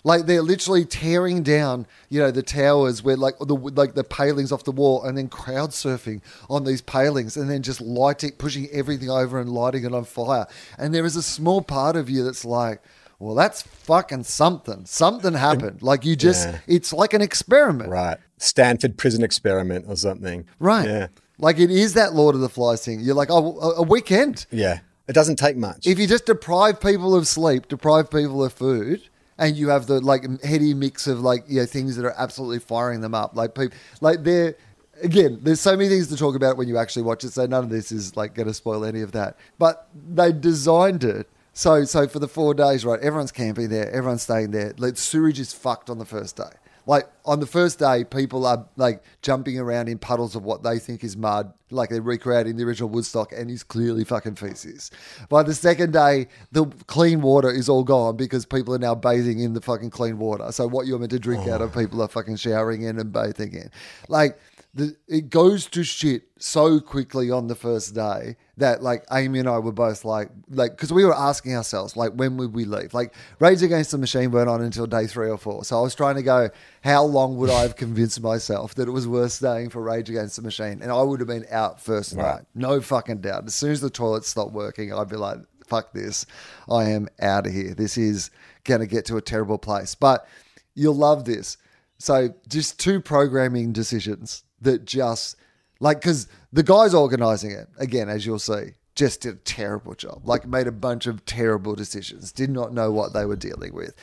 like 0.04 0.26
they're 0.26 0.42
literally 0.42 0.84
tearing 0.86 1.44
down, 1.44 1.88
you 2.10 2.20
know, 2.20 2.32
the 2.32 2.44
towers 2.44 3.02
where 3.04 3.16
like 3.16 3.38
the 3.40 3.56
like 3.56 3.94
the 3.96 4.04
palings 4.04 4.52
off 4.52 4.64
the 4.66 4.72
wall, 4.72 5.04
and 5.04 5.18
then 5.18 5.30
crowd 5.30 5.70
surfing 5.70 6.22
on 6.50 6.66
these 6.66 6.82
palings, 6.82 7.38
and 7.38 7.50
then 7.50 7.62
just 7.62 7.80
lighting, 7.80 8.32
pushing 8.38 8.68
everything 8.72 9.10
over 9.10 9.40
and 9.40 9.50
lighting 9.50 9.86
it 9.86 9.94
on 9.94 10.04
fire. 10.04 10.46
And 10.78 10.94
there 10.94 11.06
is 11.06 11.16
a 11.16 11.24
small 11.24 11.62
part 11.62 11.96
of 11.96 12.10
you 12.10 12.24
that's 12.26 12.44
like, 12.44 12.82
well, 13.20 13.36
that's 13.36 13.62
fucking 13.62 14.24
something. 14.24 14.86
Something 14.86 15.34
happened. 15.36 15.82
Like 15.82 16.04
you 16.04 16.18
just, 16.18 16.50
Yeah. 16.50 16.58
it's 16.68 16.92
like 16.92 17.14
an 17.14 17.22
experiment. 17.22 17.90
Right. 17.90 18.18
Stanford 18.38 18.98
prison 18.98 19.24
experiment 19.24 19.86
or 19.88 19.96
something. 19.96 20.46
Right. 20.60 20.86
Yeah. 20.86 21.08
Like 21.44 21.60
it 21.60 21.70
is 21.70 21.94
that 21.94 22.14
Lord 22.14 22.36
of 22.36 22.42
the 22.42 22.50
Flies 22.50 22.84
thing. 22.86 23.02
You're 23.02 23.16
like, 23.16 23.30
oh, 23.32 23.60
a- 23.60 23.82
a 23.82 23.84
weekend. 23.84 24.46
Yeah. 24.52 24.80
It 25.08 25.14
doesn't 25.14 25.36
take 25.36 25.58
much. 25.58 25.86
If 25.86 26.00
you 26.00 26.08
just 26.08 26.26
deprive 26.26 26.80
people 26.80 27.14
of 27.16 27.28
sleep, 27.28 27.68
deprive 27.68 28.10
people 28.10 28.44
of 28.44 28.54
food, 28.54 29.02
and 29.38 29.56
you 29.58 29.68
have 29.70 29.88
the 29.88 30.00
like 30.00 30.24
heady 30.44 30.74
mix 30.74 31.08
of 31.08 31.20
like 31.20 31.44
you 31.48 31.60
know 31.60 31.66
things 31.66 31.98
that 31.98 32.06
are 32.06 32.16
absolutely 32.18 32.60
firing 32.60 33.02
them 33.02 33.14
up, 33.14 33.36
like 33.36 33.54
people, 33.54 33.78
like 34.00 34.24
they're 34.24 34.56
again. 35.02 35.40
There's 35.42 35.60
so 35.60 35.76
many 35.76 35.90
things 35.90 36.08
to 36.08 36.16
talk 36.16 36.36
about 36.36 36.56
when 36.56 36.68
you 36.70 36.78
actually 36.78 37.02
watch 37.04 37.24
it. 37.26 37.32
So 37.34 37.46
none 37.46 37.66
of 37.66 37.70
this 37.70 37.92
is 37.92 38.16
like 38.16 38.34
going 38.36 38.48
to 38.48 38.54
spoil 38.54 38.86
any 38.86 39.02
of 39.02 39.12
that. 39.12 39.36
But 39.60 39.90
they 39.94 40.32
designed 40.32 41.04
it 41.04 41.28
So, 41.52 41.84
so 41.84 42.08
for 42.08 42.20
the 42.20 42.28
four 42.30 42.54
days, 42.54 42.86
right? 42.86 43.00
Everyone's 43.02 43.32
camping 43.34 43.68
there. 43.70 43.90
Everyone's 43.92 44.22
staying 44.24 44.52
there. 44.52 44.74
Like 44.78 44.96
sewage 44.98 45.40
is 45.40 45.52
fucked 45.52 45.90
on 45.90 45.98
the 46.00 46.06
first 46.06 46.38
day. 46.38 46.54
Like 46.86 47.10
on 47.26 47.40
the 47.40 47.46
first 47.46 47.80
day, 47.80 48.04
people 48.04 48.46
are 48.46 48.68
like 48.76 49.04
jumping 49.22 49.58
around 49.58 49.88
in 49.88 49.98
puddles 49.98 50.36
of 50.36 50.44
what 50.44 50.64
they 50.64 50.80
think 50.80 51.04
is 51.04 51.16
mud, 51.16 51.54
like 51.72 51.90
they're 51.90 52.02
recreating 52.02 52.58
the 52.58 52.64
original 52.64 52.90
Woodstock, 52.90 53.32
and 53.32 53.50
is 53.50 53.64
clearly 53.64 54.04
fucking 54.04 54.36
feces. 54.36 54.92
By 55.30 55.44
the 55.44 55.54
second 55.54 55.94
day, 55.94 56.28
the 56.52 56.66
clean 56.88 57.22
water 57.22 57.50
is 57.50 57.70
all 57.70 57.84
gone 57.84 58.18
because 58.18 58.46
people 58.46 58.74
are 58.76 58.80
now 58.80 58.96
bathing 58.96 59.40
in 59.40 59.54
the 59.54 59.62
fucking 59.62 59.92
clean 59.92 60.18
water. 60.18 60.52
So 60.52 60.68
what 60.68 60.86
you're 60.88 61.00
meant 61.00 61.12
to 61.12 61.20
drink 61.20 61.48
out 61.48 61.62
of, 61.62 61.76
oh. 61.76 61.80
people 61.80 62.02
are 62.02 62.08
fucking 62.08 62.36
showering 62.36 62.82
in 62.82 63.00
and 63.00 63.12
bathing 63.12 63.54
in. 63.54 63.70
Like 64.10 64.38
the, 64.76 64.96
it 65.08 65.30
goes 65.30 65.68
to 65.68 65.84
shit 65.84 66.24
so 66.40 66.80
quickly 66.80 67.30
on 67.30 67.48
the 67.48 67.54
first 67.56 67.94
day 67.94 68.36
that 68.58 68.82
like 68.82 69.06
Amy 69.12 69.38
and 69.40 69.48
I 69.48 69.60
were 69.60 69.72
both 69.72 70.04
like 70.04 70.30
like 70.50 70.72
because 70.72 70.92
we 70.92 71.06
were 71.06 71.14
asking 71.16 71.56
ourselves 71.56 71.96
like 71.96 72.14
when 72.14 72.38
would 72.38 72.56
we 72.56 72.66
leave? 72.66 72.92
Like 72.94 73.14
Rage 73.40 73.62
Against 73.62 73.92
the 73.92 74.00
Machine 74.00 74.32
weren't 74.32 74.50
on 74.50 74.64
until 74.64 74.88
day 74.88 75.06
three 75.06 75.30
or 75.30 75.38
four. 75.38 75.64
So 75.64 75.78
I 75.78 75.82
was 75.82 75.94
trying 75.94 76.16
to 76.16 76.24
go 76.24 76.50
how 76.84 77.04
long 77.04 77.38
would 77.38 77.52
I 77.52 77.62
have 77.62 77.76
convinced 77.76 78.20
myself 78.22 78.74
that 78.76 78.88
it 78.88 78.92
was 78.92 79.08
worth 79.08 79.34
staying 79.34 79.70
for 79.70 79.82
Rage 79.82 80.10
Against 80.10 80.38
the 80.38 80.42
Machine? 80.42 80.82
And 80.82 80.92
I 80.92 81.02
would 81.04 81.20
have 81.20 81.28
been 81.28 81.46
out 81.52 81.80
first 81.80 82.14
Right. 82.14 82.38
night. 82.38 82.46
No 82.56 82.82
fucking 82.82 83.22
doubt. 83.22 83.46
As 83.46 83.54
soon 83.54 83.72
as 83.72 83.82
the 83.82 83.92
toilet 83.92 84.26
stopped 84.26 84.54
working 84.54 84.92
I'd 84.92 85.10
be 85.10 85.18
like 85.18 85.38
fuck 85.68 85.94
this. 85.94 86.26
I 86.70 86.86
am 86.86 87.08
out 87.22 87.46
of 87.46 87.54
here. 87.54 87.76
This 87.76 87.98
is 87.98 88.32
gonna 88.64 88.88
get 88.88 89.06
to 89.06 89.18
a 89.18 89.22
terrible 89.22 89.60
place. 89.60 89.94
But 89.94 90.28
you'll 90.74 90.96
love 90.96 91.26
this. 91.26 91.58
So 92.00 92.34
just 92.50 92.80
two 92.80 93.00
programming 93.00 93.72
decisions 93.72 94.44
that 94.64 94.86
just 94.86 95.36
like 95.80 96.02
because 96.02 96.28
the 96.52 96.64
guys 96.64 96.94
organizing 96.94 97.52
it 97.52 97.68
again, 97.78 98.10
as 98.10 98.26
you'll 98.26 98.40
see, 98.40 98.72
just 98.96 99.22
did 99.22 99.34
a 99.36 99.38
terrible 99.38 99.96
job. 99.96 100.22
Like 100.24 100.48
made 100.48 100.68
a 100.68 100.72
bunch 100.72 101.08
of 101.08 101.26
terrible 101.26 101.76
decisions. 101.76 102.32
Did 102.32 102.50
not 102.50 102.74
know 102.74 102.92
what 102.92 103.14
they 103.14 103.26
were 103.26 103.36
dealing 103.36 103.74
with. 103.74 103.96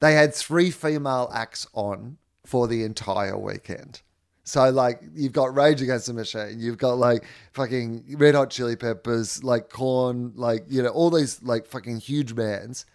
They 0.00 0.14
had 0.14 0.34
three 0.34 0.70
female 0.70 1.30
acts 1.32 1.66
on 1.74 2.18
for 2.46 2.66
the 2.66 2.84
entire 2.84 3.36
weekend. 3.36 4.00
So 4.44 4.70
like 4.70 5.02
you've 5.14 5.32
got 5.32 5.54
Rage 5.54 5.82
Against 5.82 6.06
the 6.06 6.14
Machine, 6.14 6.56
you've 6.58 6.78
got 6.78 6.96
like 6.96 7.24
fucking 7.52 8.16
Red 8.16 8.34
Hot 8.34 8.48
Chili 8.48 8.76
Peppers, 8.76 9.44
like 9.44 9.68
Korn, 9.68 10.32
like 10.36 10.64
you 10.68 10.82
know 10.82 10.88
all 10.88 11.10
these 11.10 11.42
like 11.42 11.66
fucking 11.66 11.98
huge 11.98 12.34
bands. 12.34 12.86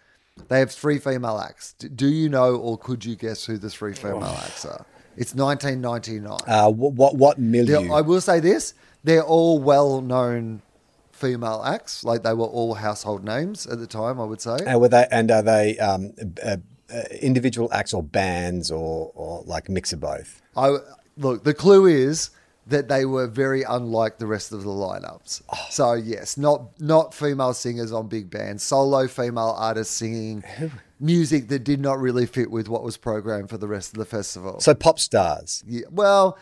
They 0.48 0.58
have 0.58 0.72
three 0.72 0.98
female 0.98 1.38
acts. 1.38 1.74
Do 1.74 2.08
you 2.08 2.28
know 2.28 2.56
or 2.56 2.76
could 2.76 3.04
you 3.04 3.14
guess 3.14 3.44
who 3.46 3.56
the 3.56 3.70
three 3.70 3.94
female 3.94 4.24
oh. 4.24 4.42
acts 4.44 4.64
are? 4.64 4.84
It's 5.16 5.34
1999. 5.34 6.38
Uh, 6.46 6.70
what 6.70 6.92
what, 6.94 7.14
what 7.16 7.38
milieu? 7.38 7.80
They're- 7.82 7.92
I 7.92 8.00
will 8.00 8.20
say 8.20 8.40
this: 8.40 8.74
they're 9.02 9.22
all 9.22 9.58
well-known 9.58 10.62
female 11.12 11.62
acts. 11.64 12.04
Like 12.04 12.22
they 12.22 12.34
were 12.34 12.46
all 12.46 12.74
household 12.74 13.24
names 13.24 13.66
at 13.66 13.78
the 13.78 13.86
time. 13.86 14.20
I 14.20 14.24
would 14.24 14.40
say. 14.40 14.56
and 14.66 14.80
were 14.80 14.88
they 14.88 15.06
and 15.10 15.30
are 15.30 15.42
they 15.42 15.78
um, 15.78 16.12
uh, 16.42 16.56
uh, 16.92 17.02
individual 17.20 17.72
acts 17.72 17.94
or 17.94 18.02
bands 18.02 18.70
or 18.70 19.10
or 19.14 19.42
like 19.46 19.68
a 19.68 19.72
mix 19.72 19.92
of 19.92 20.00
both? 20.00 20.42
I 20.56 20.76
look. 21.16 21.44
The 21.44 21.54
clue 21.54 21.86
is 21.86 22.30
that 22.66 22.88
they 22.88 23.04
were 23.04 23.26
very 23.26 23.62
unlike 23.62 24.18
the 24.18 24.26
rest 24.26 24.52
of 24.52 24.62
the 24.62 24.70
lineups. 24.70 25.42
So 25.70 25.92
yes, 25.94 26.36
not 26.36 26.80
not 26.80 27.14
female 27.14 27.54
singers 27.54 27.92
on 27.92 28.08
big 28.08 28.30
bands, 28.30 28.62
solo 28.62 29.06
female 29.06 29.54
artists 29.56 29.94
singing 29.94 30.42
music 31.00 31.48
that 31.48 31.64
did 31.64 31.80
not 31.80 31.98
really 31.98 32.26
fit 32.26 32.50
with 32.50 32.68
what 32.68 32.82
was 32.82 32.96
programmed 32.96 33.50
for 33.50 33.58
the 33.58 33.68
rest 33.68 33.92
of 33.92 33.98
the 33.98 34.04
festival. 34.04 34.60
So 34.60 34.74
pop 34.74 34.98
stars. 34.98 35.62
yeah, 35.66 35.86
well, 35.90 36.38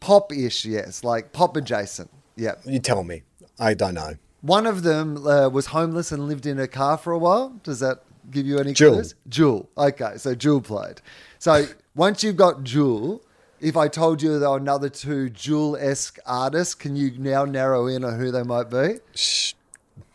pop-ish, 0.00 0.64
yes, 0.64 1.04
like 1.04 1.32
pop 1.32 1.56
adjacent. 1.56 2.10
Yeah. 2.36 2.54
You 2.64 2.78
tell 2.78 3.04
me. 3.04 3.22
I 3.58 3.74
don't 3.74 3.94
know. 3.94 4.14
One 4.40 4.66
of 4.66 4.82
them 4.82 5.26
uh, 5.26 5.48
was 5.50 5.66
homeless 5.66 6.10
and 6.12 6.26
lived 6.26 6.46
in 6.46 6.58
a 6.58 6.66
car 6.66 6.96
for 6.96 7.12
a 7.12 7.18
while. 7.18 7.50
Does 7.62 7.80
that 7.80 8.02
give 8.30 8.46
you 8.46 8.58
any 8.58 8.72
Jewel. 8.72 8.94
clues? 8.94 9.14
Jewel. 9.28 9.68
Okay, 9.76 10.14
so 10.16 10.34
Jewel 10.34 10.62
played. 10.62 11.02
So 11.38 11.66
once 11.94 12.24
you've 12.24 12.36
got 12.36 12.64
Jewel, 12.64 13.22
if 13.60 13.76
I 13.76 13.88
told 13.88 14.22
you 14.22 14.38
there 14.38 14.50
were 14.50 14.56
another 14.56 14.88
two 14.88 15.28
Jewel-esque 15.30 16.18
artists, 16.26 16.74
can 16.74 16.96
you 16.96 17.12
now 17.18 17.44
narrow 17.44 17.86
in 17.86 18.04
on 18.04 18.18
who 18.18 18.30
they 18.30 18.42
might 18.42 18.70
be? 18.70 18.98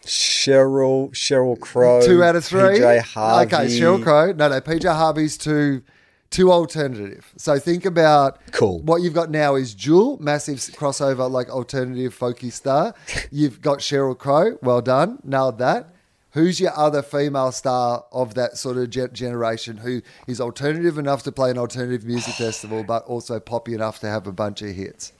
Sheryl 0.05 1.11
Sheryl 1.11 1.59
Crow. 1.59 2.01
two 2.05 2.23
out 2.23 2.35
of 2.35 2.45
three. 2.45 2.79
PJ 2.79 3.01
Harvey. 3.01 3.55
Okay, 3.55 3.65
Sheryl 3.67 4.03
Crow. 4.03 4.31
No, 4.33 4.49
no, 4.49 4.61
PJ 4.61 4.83
Harvey's 4.83 5.37
too 5.37 5.81
too 6.29 6.51
alternative. 6.51 7.31
So 7.37 7.57
think 7.59 7.85
about 7.85 8.39
Cool. 8.51 8.79
What 8.81 9.01
you've 9.01 9.13
got 9.13 9.29
now 9.31 9.55
is 9.55 9.73
Jewel, 9.73 10.17
massive 10.21 10.57
crossover 10.57 11.29
like 11.29 11.49
alternative 11.49 12.17
folky 12.17 12.51
star. 12.51 12.93
You've 13.31 13.61
got 13.61 13.79
Sheryl 13.79 14.17
Crow. 14.17 14.57
Well 14.61 14.81
done, 14.81 15.19
nailed 15.23 15.59
that. 15.59 15.94
Who's 16.35 16.59
your 16.59 16.77
other 16.77 17.01
female 17.01 17.51
star 17.51 18.05
of 18.11 18.35
that 18.35 18.57
sort 18.57 18.77
of 18.77 18.89
ge- 18.89 19.11
generation 19.11 19.77
who 19.77 20.01
is 20.27 20.39
alternative 20.39 20.97
enough 20.97 21.23
to 21.23 21.31
play 21.31 21.49
an 21.49 21.57
alternative 21.57 22.03
music 22.05 22.35
festival, 22.35 22.83
but 22.83 23.03
also 23.05 23.39
poppy 23.39 23.73
enough 23.73 23.99
to 24.01 24.07
have 24.07 24.27
a 24.27 24.31
bunch 24.31 24.61
of 24.61 24.69
hits? 24.75 25.13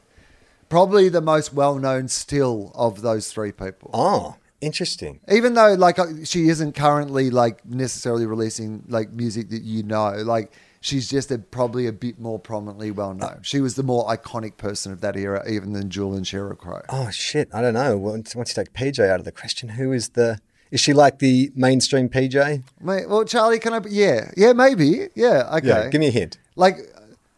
Probably 0.68 1.10
the 1.10 1.22
most 1.22 1.54
well 1.54 1.76
known 1.80 2.08
still 2.10 2.72
of 2.76 3.02
those 3.02 3.32
three 3.32 3.52
people 3.52 3.92
Oh, 3.94 4.36
interesting. 4.62 5.20
even 5.32 5.54
though 5.54 5.74
like 5.76 6.00
uh, 6.00 6.06
she 6.26 6.50
isn't 6.50 6.76
currently 6.76 7.30
like 7.30 7.66
necessarily 7.66 8.26
releasing 8.26 8.84
like 8.88 9.12
music 9.12 9.50
that 9.52 9.62
you 9.62 9.84
know 9.84 10.12
like 10.24 10.52
she's 10.82 11.10
just 11.10 11.32
a, 11.32 11.38
probably 11.38 11.88
a 11.88 11.94
bit 11.94 12.20
more 12.20 12.40
prominently 12.40 12.90
well 12.92 13.14
known 13.14 13.40
she 13.42 13.60
was 13.62 13.76
the 13.76 13.84
more 13.84 14.06
iconic 14.08 14.58
person 14.58 14.92
of 14.92 15.02
that 15.02 15.16
era 15.16 15.44
even 15.50 15.74
than 15.74 15.90
Jewel 15.90 16.14
and 16.16 16.26
Sheryl 16.26 16.58
Crow 16.58 16.82
Oh 16.90 17.10
shit! 17.12 17.48
I 17.54 17.62
don't 17.62 17.74
know. 17.76 17.96
Once, 17.98 18.36
once 18.36 18.50
you 18.58 18.64
take 18.64 18.74
PJ 18.74 19.08
out 19.08 19.20
of 19.20 19.26
the 19.26 19.32
question, 19.32 19.70
who 19.70 19.94
is 19.94 20.10
the? 20.10 20.40
Is 20.76 20.82
she 20.82 20.92
like 20.92 21.20
the 21.20 21.52
mainstream 21.56 22.10
PJ? 22.10 22.62
Mate, 22.82 23.08
well 23.08 23.24
Charlie 23.24 23.60
can 23.60 23.74
I 23.74 23.80
yeah 23.90 24.30
yeah 24.36 24.52
maybe 24.52 25.08
yeah 25.16 25.48
okay 25.56 25.68
Yeah. 25.70 25.90
Give 25.90 26.02
me 26.02 26.08
a 26.08 26.12
hint. 26.12 26.38
like 26.58 26.76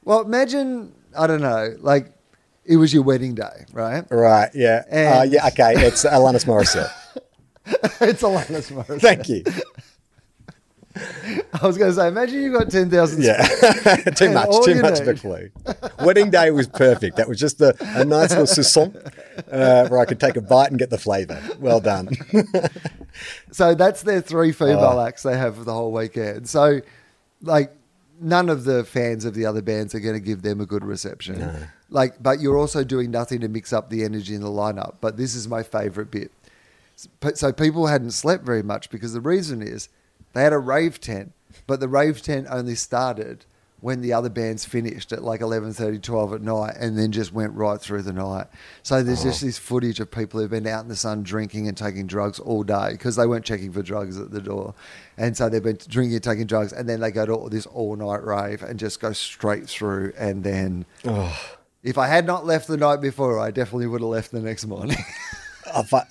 well 0.04 0.22
imagine 0.22 0.92
I 1.16 1.28
don't 1.28 1.42
know 1.42 1.76
like 1.80 2.06
it 2.66 2.78
was 2.78 2.92
your 2.96 3.04
wedding 3.04 3.36
day 3.36 3.58
right 3.74 4.04
Right. 4.10 4.50
Yeah. 4.56 4.82
uh, 4.92 5.24
yeah. 5.30 5.48
Okay. 5.50 5.74
It's 5.88 6.04
Alanis 6.04 6.46
Morissette. 6.50 6.92
it's 8.10 8.24
Alanis 8.24 8.72
Morissette 8.76 9.02
Thank 9.02 9.30
you. 9.30 9.44
I 11.62 11.66
was 11.68 11.78
going 11.78 11.92
to 11.92 11.96
say 11.96 12.08
imagine 12.08 12.42
you 12.42 12.52
got 12.52 12.70
10,000 12.70 13.22
Yeah. 13.24 13.46
too 14.16 14.32
much. 14.32 14.50
Too 14.66 14.82
much 14.82 15.00
of 15.00 15.08
a 15.08 15.14
clue. 15.14 15.50
Wedding 16.04 16.30
day 16.30 16.52
was 16.52 16.68
perfect. 16.68 17.18
That 17.18 17.28
was 17.28 17.40
just 17.40 17.60
a, 17.62 17.76
a 18.00 18.04
nice 18.06 18.30
little 18.32 18.46
soupçon 18.46 18.96
uh, 19.52 19.88
where 19.90 20.00
I 20.00 20.06
could 20.06 20.20
take 20.20 20.36
a 20.38 20.42
bite 20.42 20.70
and 20.70 20.80
get 20.80 20.90
the 20.90 20.98
flavour. 20.98 21.42
Well 21.60 21.80
done. 21.80 22.10
So 23.52 23.74
that's 23.74 24.04
their 24.04 24.22
three 24.22 24.52
female 24.52 24.80
Oh. 25.00 25.06
acts 25.06 25.24
they 25.24 25.36
have 25.38 25.58
for 25.58 25.64
the 25.64 25.74
whole 25.74 25.92
weekend. 25.92 26.48
So, 26.48 26.82
like, 27.42 27.74
none 28.20 28.48
of 28.50 28.64
the 28.64 28.84
fans 28.84 29.26
of 29.26 29.34
the 29.34 29.46
other 29.46 29.62
bands 29.64 29.96
are 29.96 30.00
going 30.00 30.14
to 30.14 30.20
give 30.20 30.44
them 30.44 30.62
a 30.62 30.68
good 30.68 30.86
reception. 30.86 31.68
Like, 31.90 32.22
but 32.22 32.40
you're 32.42 32.58
also 32.58 32.84
doing 32.84 33.10
nothing 33.10 33.40
to 33.42 33.48
mix 33.48 33.74
up 33.74 33.90
the 33.90 34.04
energy 34.04 34.36
in 34.36 34.42
the 34.42 34.50
lineup. 34.50 34.98
But 35.02 35.18
this 35.18 35.34
is 35.34 35.48
my 35.48 35.64
favorite 35.64 36.12
bit. 36.12 36.32
So 37.34 37.52
people 37.52 37.88
hadn't 37.88 38.12
slept 38.12 38.44
very 38.46 38.62
much 38.64 38.90
because 38.92 39.14
the 39.14 39.22
reason 39.22 39.62
is 39.64 39.90
they 40.38 40.44
had 40.44 40.54
a 40.54 40.60
rave 40.60 41.02
tent, 41.02 41.34
but 41.66 41.80
the 41.80 41.88
rave 41.88 42.22
tent 42.22 42.48
only 42.50 42.76
started 42.76 43.46
when 43.80 44.02
the 44.02 44.12
other 44.12 44.30
bands 44.30 44.66
finished 44.66 45.12
at 45.12 45.24
like 45.24 45.40
11.30, 45.40 46.02
12 46.02 46.34
at 46.34 46.42
night 46.42 46.76
and 46.80 46.98
then 46.98 47.12
just 47.12 47.32
went 47.32 47.54
right 47.54 47.80
through 47.80 48.02
the 48.02 48.14
night. 48.14 48.48
So 48.82 49.04
there's 49.04 49.24
just 49.24 49.44
oh. 49.44 49.46
this 49.46 49.58
footage 49.60 50.00
of 50.00 50.10
people 50.10 50.40
who've 50.40 50.50
been 50.50 50.66
out 50.66 50.82
in 50.82 50.90
the 50.90 50.96
sun 50.96 51.22
drinking 51.22 51.68
and 51.68 51.78
taking 51.78 52.08
drugs 52.08 52.40
all 52.40 52.64
day 52.64 52.94
because 52.94 53.16
they 53.16 53.28
weren't 53.28 53.46
checking 53.46 53.72
for 53.72 53.84
drugs 53.84 54.20
at 54.20 54.32
the 54.32 54.42
door. 54.42 54.74
And 55.16 55.38
so 55.38 55.48
they've 55.48 55.62
been 55.62 55.78
drinking 55.88 56.16
and 56.16 56.24
taking 56.24 56.48
drugs 56.48 56.74
and 56.74 56.90
then 56.90 57.02
they 57.02 57.12
go 57.12 57.26
to 57.26 57.50
this 57.50 57.68
all-night 57.68 58.24
rave 58.24 58.64
and 58.64 58.80
just 58.80 59.00
go 59.00 59.14
straight 59.14 59.70
through 59.70 60.14
and 60.18 60.44
then... 60.44 60.86
If 61.84 61.98
I 61.98 62.08
had 62.08 62.26
not 62.26 62.46
left 62.46 62.68
the 62.68 62.78
night 62.78 63.00
before, 63.00 63.40
I 63.40 63.52
definitely 63.52 63.88
would 63.88 64.02
have 64.02 64.10
left 64.10 64.32
the 64.32 64.42
next 64.42 64.66
morning. 64.66 64.98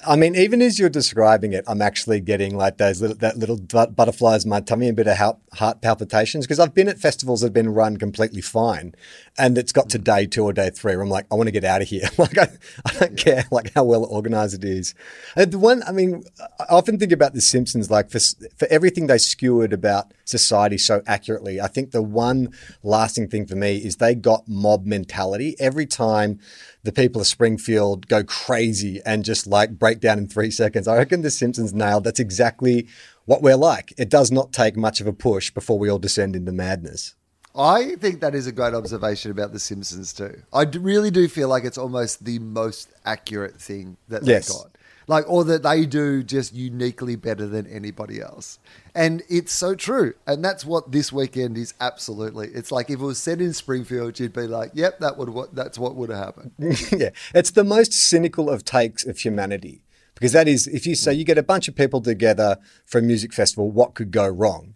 I, 0.06 0.16
mean, 0.16 0.34
even 0.34 0.62
as 0.62 0.78
you're 0.78 0.88
describing 0.88 1.52
it, 1.52 1.64
I'm 1.66 1.82
actually 1.82 2.20
getting 2.20 2.56
like 2.56 2.78
those 2.78 3.00
little 3.00 3.16
that 3.18 3.36
little 3.38 3.56
butterflies 3.58 4.44
in 4.44 4.50
my 4.50 4.60
tummy, 4.60 4.88
and 4.88 4.98
a 4.98 5.02
bit 5.02 5.10
of 5.10 5.16
heart, 5.16 5.38
heart 5.54 5.80
palpitations 5.80 6.46
because 6.46 6.58
I've 6.58 6.74
been 6.74 6.88
at 6.88 6.98
festivals 6.98 7.40
that 7.40 7.46
have 7.46 7.54
been 7.54 7.72
run 7.72 7.96
completely 7.96 8.40
fine, 8.40 8.94
and 9.38 9.56
it's 9.58 9.72
got 9.72 9.88
to 9.90 9.98
mm. 9.98 10.04
day 10.04 10.26
two 10.26 10.44
or 10.44 10.52
day 10.52 10.70
three 10.70 10.94
where 10.94 11.02
I'm 11.02 11.10
like, 11.10 11.26
I 11.30 11.34
want 11.34 11.48
to 11.48 11.52
get 11.52 11.64
out 11.64 11.82
of 11.82 11.88
here. 11.88 12.08
like 12.18 12.38
I, 12.38 12.48
I 12.84 12.92
don't 12.98 13.16
care 13.16 13.44
like 13.50 13.72
how 13.74 13.84
well 13.84 14.04
organized 14.04 14.62
it 14.62 14.64
is. 14.64 14.94
And 15.34 15.52
the 15.52 15.58
one, 15.58 15.82
I 15.86 15.92
mean, 15.92 16.24
I 16.60 16.64
often 16.70 16.98
think 16.98 17.12
about 17.12 17.34
The 17.34 17.40
Simpsons, 17.40 17.90
like 17.90 18.10
for 18.10 18.20
for 18.56 18.68
everything 18.68 19.06
they 19.06 19.18
skewered 19.18 19.72
about 19.72 20.12
society 20.26 20.76
so 20.76 21.02
accurately. 21.06 21.60
I 21.60 21.68
think 21.68 21.92
the 21.92 22.02
one 22.02 22.52
lasting 22.82 23.28
thing 23.28 23.46
for 23.46 23.56
me 23.56 23.78
is 23.78 23.96
they 23.96 24.14
got 24.14 24.46
mob 24.46 24.84
mentality 24.84 25.56
every 25.58 25.86
time 25.86 26.38
the 26.82 26.92
people 26.92 27.20
of 27.20 27.26
Springfield 27.26 28.08
go 28.08 28.22
crazy 28.22 29.00
and 29.06 29.24
just 29.24 29.46
like 29.46 29.78
break 29.78 30.00
down 30.00 30.18
in 30.18 30.26
three 30.28 30.50
seconds. 30.50 30.86
I 30.86 30.96
reckon 30.96 31.22
The 31.22 31.30
Simpsons 31.30 31.72
nailed 31.72 32.04
that's 32.04 32.20
exactly 32.20 32.86
what 33.24 33.40
we're 33.42 33.56
like. 33.56 33.94
It 33.96 34.10
does 34.10 34.30
not 34.30 34.52
take 34.52 34.76
much 34.76 35.00
of 35.00 35.06
a 35.06 35.12
push 35.12 35.50
before 35.50 35.78
we 35.78 35.88
all 35.88 35.98
descend 35.98 36.36
into 36.36 36.52
madness. 36.52 37.14
I 37.58 37.94
think 37.96 38.20
that 38.20 38.34
is 38.34 38.46
a 38.46 38.52
great 38.52 38.74
observation 38.74 39.30
about 39.30 39.52
The 39.52 39.58
Simpsons 39.58 40.12
too. 40.12 40.42
I 40.52 40.64
really 40.64 41.10
do 41.10 41.26
feel 41.26 41.48
like 41.48 41.64
it's 41.64 41.78
almost 41.78 42.24
the 42.24 42.38
most 42.38 42.90
accurate 43.04 43.58
thing 43.60 43.96
that 44.08 44.24
they 44.24 44.32
Yes. 44.32 44.50
got. 44.50 44.75
Like 45.08 45.24
or 45.28 45.44
that 45.44 45.62
they 45.62 45.86
do 45.86 46.22
just 46.22 46.52
uniquely 46.52 47.16
better 47.16 47.46
than 47.46 47.66
anybody 47.66 48.20
else. 48.20 48.58
And 48.94 49.22
it's 49.28 49.52
so 49.52 49.74
true. 49.74 50.14
And 50.26 50.44
that's 50.44 50.64
what 50.64 50.90
this 50.92 51.12
weekend 51.12 51.56
is 51.58 51.74
absolutely. 51.80 52.48
It's 52.48 52.72
like 52.72 52.90
if 52.90 53.00
it 53.00 53.04
was 53.04 53.18
set 53.18 53.40
in 53.40 53.52
Springfield, 53.52 54.18
you'd 54.18 54.32
be 54.32 54.46
like, 54.46 54.72
"Yep, 54.74 54.98
that 55.00 55.16
would 55.16 55.28
what 55.28 55.54
that's 55.54 55.78
what 55.78 55.94
would 55.94 56.10
have 56.10 56.18
happened." 56.24 56.52
yeah, 56.92 57.10
it's 57.34 57.50
the 57.52 57.64
most 57.64 57.92
cynical 57.92 58.50
of 58.50 58.64
takes 58.64 59.06
of 59.06 59.18
humanity 59.18 59.82
because 60.14 60.32
that 60.32 60.48
is 60.48 60.66
if 60.66 60.86
you 60.86 60.94
say 60.94 61.12
you 61.12 61.24
get 61.24 61.38
a 61.38 61.42
bunch 61.42 61.68
of 61.68 61.76
people 61.76 62.00
together 62.00 62.58
for 62.84 62.98
a 62.98 63.02
music 63.02 63.32
festival, 63.32 63.70
what 63.70 63.94
could 63.94 64.10
go 64.10 64.26
wrong? 64.26 64.74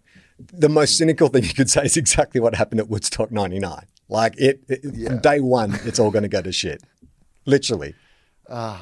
The 0.52 0.68
most 0.68 0.96
cynical 0.96 1.28
thing 1.28 1.44
you 1.44 1.54
could 1.54 1.68
say 1.70 1.82
is 1.84 1.96
exactly 1.96 2.40
what 2.40 2.54
happened 2.54 2.80
at 2.80 2.88
Woodstock 2.88 3.32
'99. 3.32 3.87
Like 4.08 4.34
it, 4.38 4.60
it 4.68 4.80
Yeah. 4.84 5.08
from 5.10 5.18
day 5.18 5.40
one, 5.40 5.78
it's 5.84 5.99
all 5.99 6.10
going 6.10 6.22
to 6.25 6.28
go 6.28 6.42
to 6.42 6.50
shit, 6.52 6.82
literally. 7.46 7.94
And, 8.49 8.56
uh, 8.56 8.78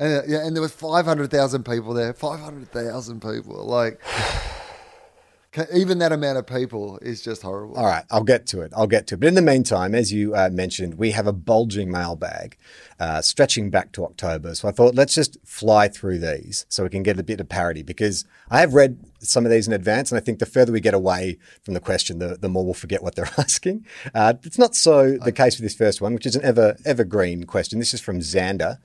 yeah, 0.00 0.46
and 0.46 0.54
there 0.54 0.62
was 0.62 0.72
500,000 0.72 1.64
people 1.64 1.94
there. 1.94 2.12
500,000 2.12 3.20
people. 3.20 3.64
Like 3.66 4.00
even 5.74 5.98
that 5.98 6.12
amount 6.12 6.38
of 6.38 6.46
people 6.46 6.98
is 6.98 7.22
just 7.22 7.42
horrible. 7.42 7.76
All 7.76 7.86
right, 7.86 8.04
I'll 8.10 8.24
get 8.24 8.46
to 8.48 8.60
it. 8.60 8.72
I'll 8.76 8.86
get 8.86 9.06
to 9.08 9.14
it. 9.14 9.20
But 9.20 9.28
in 9.28 9.34
the 9.34 9.42
meantime, 9.42 9.94
as 9.94 10.12
you 10.12 10.34
uh, 10.34 10.50
mentioned, 10.50 10.94
we 10.94 11.12
have 11.12 11.26
a 11.26 11.32
bulging 11.32 11.90
mailbag 11.90 12.56
uh, 13.00 13.22
stretching 13.22 13.70
back 13.70 13.92
to 13.92 14.04
October. 14.04 14.54
So 14.54 14.68
I 14.68 14.72
thought 14.72 14.94
let's 14.94 15.14
just 15.14 15.38
fly 15.44 15.88
through 15.88 16.18
these 16.18 16.66
so 16.68 16.82
we 16.82 16.90
can 16.90 17.02
get 17.02 17.18
a 17.18 17.22
bit 17.22 17.40
of 17.40 17.48
parity 17.48 17.82
because 17.82 18.24
I 18.50 18.60
have 18.60 18.74
read 18.74 18.98
some 19.20 19.44
of 19.44 19.50
these 19.50 19.66
in 19.66 19.72
advance, 19.72 20.12
and 20.12 20.20
I 20.20 20.22
think 20.22 20.38
the 20.38 20.46
further 20.46 20.72
we 20.72 20.80
get 20.80 20.94
away 20.94 21.38
from 21.62 21.74
the 21.74 21.80
question, 21.80 22.18
the, 22.18 22.36
the 22.36 22.48
more 22.48 22.64
we'll 22.64 22.74
forget 22.74 23.02
what 23.02 23.14
they're 23.14 23.30
asking. 23.38 23.86
Uh, 24.14 24.34
it's 24.44 24.58
not 24.58 24.74
so 24.74 25.16
the 25.16 25.32
case 25.32 25.56
with 25.56 25.64
this 25.64 25.74
first 25.74 26.00
one, 26.00 26.14
which 26.14 26.26
is 26.26 26.36
an 26.36 26.44
ever 26.44 26.76
evergreen 26.84 27.44
question. 27.44 27.78
This 27.78 27.94
is 27.94 28.00
from 28.00 28.20
Xander. 28.20 28.78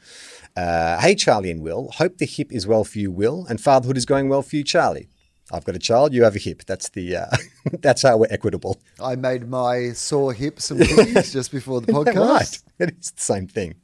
Uh, 0.56 1.00
hey, 1.00 1.16
Charlie 1.16 1.52
and 1.52 1.62
Will. 1.62 1.90
Hope 1.96 2.18
the 2.18 2.26
hip 2.26 2.52
is 2.52 2.68
well 2.68 2.84
for 2.84 3.00
you, 3.00 3.12
Will, 3.12 3.46
and 3.50 3.60
fatherhood 3.60 3.98
is 3.98 4.06
going 4.06 4.30
well 4.30 4.42
for 4.42 4.56
you, 4.56 4.64
Charlie. 4.64 5.08
I've 5.52 5.66
got 5.66 5.76
a 5.76 5.80
child. 5.80 6.14
You 6.14 6.24
have 6.24 6.36
a 6.36 6.40
hip. 6.40 6.64
That's 6.66 6.90
the. 6.90 7.16
Uh, 7.18 7.26
that's 7.82 8.02
how 8.04 8.18
we're 8.18 8.28
equitable. 8.30 8.80
I 9.02 9.16
made 9.16 9.48
my 9.48 9.92
sore 9.94 10.34
hip 10.34 10.60
some 10.62 10.80
cookies 10.80 11.34
just 11.34 11.52
before 11.52 11.82
the 11.82 11.88
podcast. 11.94 12.16
right. 12.16 12.60
It 12.80 12.96
is 13.00 13.12
the 13.12 13.22
same 13.22 13.48
thing. 13.48 13.76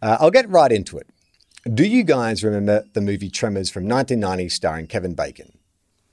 Uh, 0.00 0.16
I'll 0.20 0.30
get 0.30 0.48
right 0.48 0.72
into 0.72 0.98
it. 0.98 1.08
Do 1.72 1.84
you 1.84 2.04
guys 2.04 2.42
remember 2.42 2.84
the 2.94 3.00
movie 3.00 3.28
Tremors 3.30 3.70
from 3.70 3.84
1990 3.88 4.48
starring 4.48 4.86
Kevin 4.86 5.14
Bacon? 5.14 5.58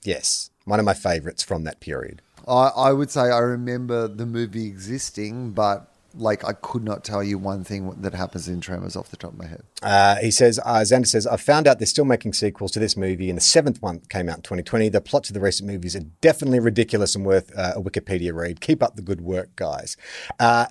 Yes, 0.04 0.50
one 0.64 0.78
of 0.78 0.84
my 0.84 0.94
favorites 0.94 1.42
from 1.42 1.64
that 1.64 1.80
period. 1.80 2.20
I, 2.46 2.68
I 2.76 2.92
would 2.92 3.10
say 3.10 3.22
I 3.22 3.38
remember 3.38 4.06
the 4.06 4.26
movie 4.26 4.66
existing, 4.66 5.52
but 5.52 5.92
like 6.16 6.44
I 6.44 6.52
could 6.52 6.82
not 6.82 7.04
tell 7.04 7.22
you 7.22 7.38
one 7.38 7.62
thing 7.64 7.90
that 8.00 8.14
happens 8.14 8.48
in 8.48 8.60
Tremors 8.60 8.96
off 8.96 9.10
the 9.10 9.16
top 9.16 9.32
of 9.32 9.38
my 9.38 9.46
head. 9.46 9.62
Uh, 9.82 10.16
he 10.16 10.30
says, 10.30 10.58
uh, 10.64 10.76
Xander 10.80 11.06
says, 11.06 11.26
I 11.26 11.36
found 11.36 11.66
out 11.66 11.78
they're 11.78 11.86
still 11.86 12.04
making 12.04 12.32
sequels 12.32 12.72
to 12.72 12.80
this 12.80 12.96
movie, 12.96 13.28
and 13.28 13.36
the 13.36 13.42
seventh 13.42 13.82
one 13.82 14.00
came 14.08 14.28
out 14.28 14.36
in 14.36 14.42
2020. 14.42 14.88
The 14.88 15.00
plots 15.00 15.30
of 15.30 15.34
the 15.34 15.40
recent 15.40 15.68
movies 15.68 15.94
are 15.94 16.04
definitely 16.20 16.60
ridiculous 16.60 17.14
and 17.14 17.24
worth 17.24 17.56
uh, 17.56 17.74
a 17.76 17.82
Wikipedia 17.82 18.34
read. 18.34 18.60
Keep 18.60 18.82
up 18.82 18.96
the 18.96 19.02
good 19.02 19.20
work, 19.20 19.54
guys. 19.56 19.96
Uh, 20.40 20.66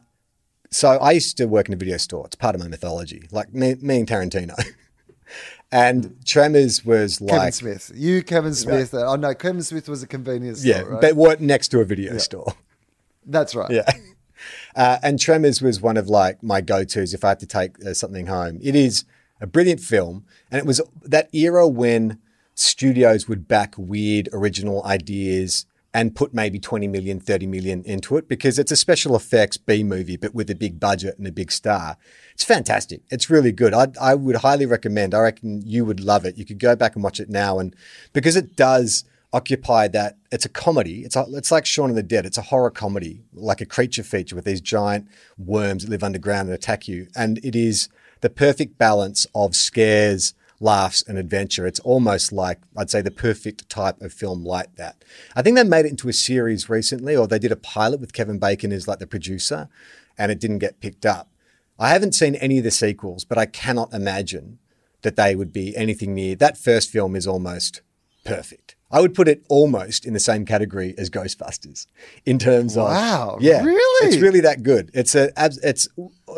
so 0.72 0.90
I 0.90 1.12
used 1.12 1.38
to 1.38 1.46
work 1.46 1.68
in 1.68 1.74
a 1.74 1.78
video 1.78 1.98
store. 1.98 2.25
It's 2.25 2.36
part 2.36 2.56
of 2.56 2.62
my 2.62 2.68
mythology, 2.68 3.28
like 3.32 3.54
me, 3.54 3.75
me 3.82 4.00
and 4.00 4.08
Tarantino. 4.08 4.56
and 5.72 6.18
Tremors 6.25 6.84
was 6.84 7.22
like. 7.22 7.32
Kevin 7.32 7.52
Smith. 7.52 7.92
You, 7.96 8.24
Kevin 8.24 8.54
Smith. 8.54 8.94
Uh, 8.94 9.12
oh, 9.12 9.16
no, 9.16 9.34
Kevin 9.34 9.62
Smith 9.62 9.88
was 9.88 10.04
a 10.04 10.08
convenience 10.08 10.66
Yeah, 10.66 10.80
store, 10.80 10.90
right? 10.94 11.02
but 11.02 11.16
worked 11.16 11.42
next 11.42 11.70
to 11.70 11.80
a 11.80 11.86
video 11.86 12.18
store. 12.18 12.54
That's 13.25 13.56
right. 13.56 13.72
Yeah. 13.72 13.92
Uh, 14.75 14.98
and 15.04 15.20
Tremors 15.20 15.62
was 15.62 15.82
one 15.82 15.98
of 15.98 16.08
like 16.08 16.42
my 16.44 16.62
go-tos 16.62 17.14
if 17.14 17.24
I 17.24 17.30
had 17.30 17.40
to 17.40 17.48
take 17.48 17.84
uh, 17.86 17.94
something 17.94 18.28
home. 18.28 18.60
It 18.62 18.75
is 18.75 19.06
a 19.42 19.48
brilliant 19.48 19.82
film, 19.82 20.25
and 20.52 20.60
it 20.60 20.66
was 20.66 20.82
that 21.04 21.34
era 21.34 21.68
when 21.68 22.20
studios 22.56 23.28
would 23.28 23.48
back 23.48 23.75
weird 23.78 24.30
original 24.32 24.84
ideas 24.86 25.66
and 25.96 26.14
put 26.14 26.34
maybe 26.34 26.60
20 26.60 26.90
million, 26.90 27.22
30 27.22 27.48
million 27.48 27.82
into 27.86 28.18
it 28.18 28.28
because 28.28 28.60
it's 28.60 28.72
a 28.72 28.75
special 28.75 29.16
effects 29.16 29.56
B 29.56 29.82
movie, 29.82 30.18
but 30.18 30.36
with 30.36 30.50
a 30.50 30.56
big 30.56 30.78
budget 30.78 31.18
and 31.18 31.25
a 31.25 31.32
big 31.32 31.50
star. 31.54 31.96
It's 32.34 32.44
fantastic. 32.44 33.02
It's 33.10 33.30
really 33.30 33.54
good. 33.54 33.74
I, 33.74 33.88
I 34.02 34.14
would 34.14 34.38
highly 34.38 34.66
recommend. 34.66 35.14
I 35.14 35.20
reckon 35.20 35.62
you 35.66 35.86
would 35.86 36.02
love 36.02 36.26
it. 36.26 36.38
You 36.38 36.43
could 36.43 36.60
go 36.60 36.76
back 36.76 36.96
and 36.96 37.04
watch 37.04 37.22
it 37.22 37.30
now, 37.30 37.60
and 37.60 37.74
because 38.12 38.36
it 38.36 38.58
does 38.58 39.06
occupy 39.36 39.89
that 39.89 40.17
it's 40.32 40.45
a 40.45 40.50
comedy. 40.50 41.04
It's 41.04 41.17
a, 41.17 41.26
it's 41.34 41.52
like 41.52 41.65
Shaun 41.65 41.89
of 41.89 41.95
the 41.98 42.04
Dead. 42.04 42.26
It's 42.26 42.38
a 42.38 42.43
horror 42.43 42.71
comedy, 42.71 43.21
like 43.34 43.60
a 43.60 43.65
creature 43.65 44.02
feature 44.02 44.36
with 44.36 44.45
these 44.45 44.62
giant 44.62 45.10
worms 45.38 45.84
that 45.84 45.91
live 45.91 46.04
underground 46.04 46.48
and 46.48 46.56
attack 46.56 46.88
you. 46.88 47.08
And 47.17 47.39
it 47.43 47.54
is 47.54 47.89
the 48.21 48.30
perfect 48.30 48.78
balance 48.78 49.28
of 49.36 49.54
scares, 49.54 50.34
laughs, 50.62 51.04
and 51.06 51.17
adventure. 51.17 51.67
It's 51.67 51.82
almost 51.82 52.32
like 52.32 52.60
I'd 52.78 52.89
say 52.89 53.02
the 53.02 53.12
perfect 53.12 53.67
type 53.67 54.02
of 54.02 54.13
film 54.13 54.45
like 54.45 54.78
that. 54.78 55.04
I 55.36 55.41
think 55.41 55.58
they 55.58 55.65
made 55.65 55.86
it 55.86 55.91
into 55.91 56.08
a 56.08 56.13
series 56.13 56.69
recently, 56.69 57.13
or 57.17 57.28
they 57.28 57.39
did 57.39 57.52
a 57.52 57.58
pilot 57.58 58.00
with 58.00 58.13
Kevin 58.13 58.39
Bacon 58.39 58.71
as 58.71 58.88
like 58.88 59.00
the 59.00 59.08
producer, 59.08 59.67
and 60.17 60.32
it 60.32 60.39
didn't 60.39 60.60
get 60.60 60.80
picked 60.80 61.06
up. 61.06 61.30
I 61.78 61.89
haven't 61.89 62.15
seen 62.15 62.36
any 62.36 62.60
of 62.60 62.63
the 62.63 62.71
sequels, 62.71 63.26
but 63.26 63.38
I 63.38 63.48
cannot 63.48 63.93
imagine 63.93 64.60
that 65.02 65.17
they 65.17 65.36
would 65.36 65.52
be 65.52 65.76
anything 65.76 66.15
near. 66.15 66.38
That 66.38 66.58
first 66.58 66.89
film 66.89 67.17
is 67.17 67.28
almost 67.28 67.82
perfect. 68.24 68.75
I 68.95 69.01
would 69.01 69.13
put 69.13 69.27
it 69.27 69.43
almost 69.49 70.05
in 70.05 70.13
the 70.13 70.21
same 70.21 70.45
category 70.45 70.95
as 70.97 71.10
Ghostbusters 71.10 71.88
in 72.25 72.39
terms 72.39 72.77
of 72.77 72.86
Wow, 72.86 73.38
yeah, 73.41 73.62
really? 73.62 74.08
it's 74.08 74.21
really 74.21 74.39
that 74.39 74.63
good. 74.63 74.89
It's 74.93 75.13
a 75.15 75.34
it's 75.62 75.89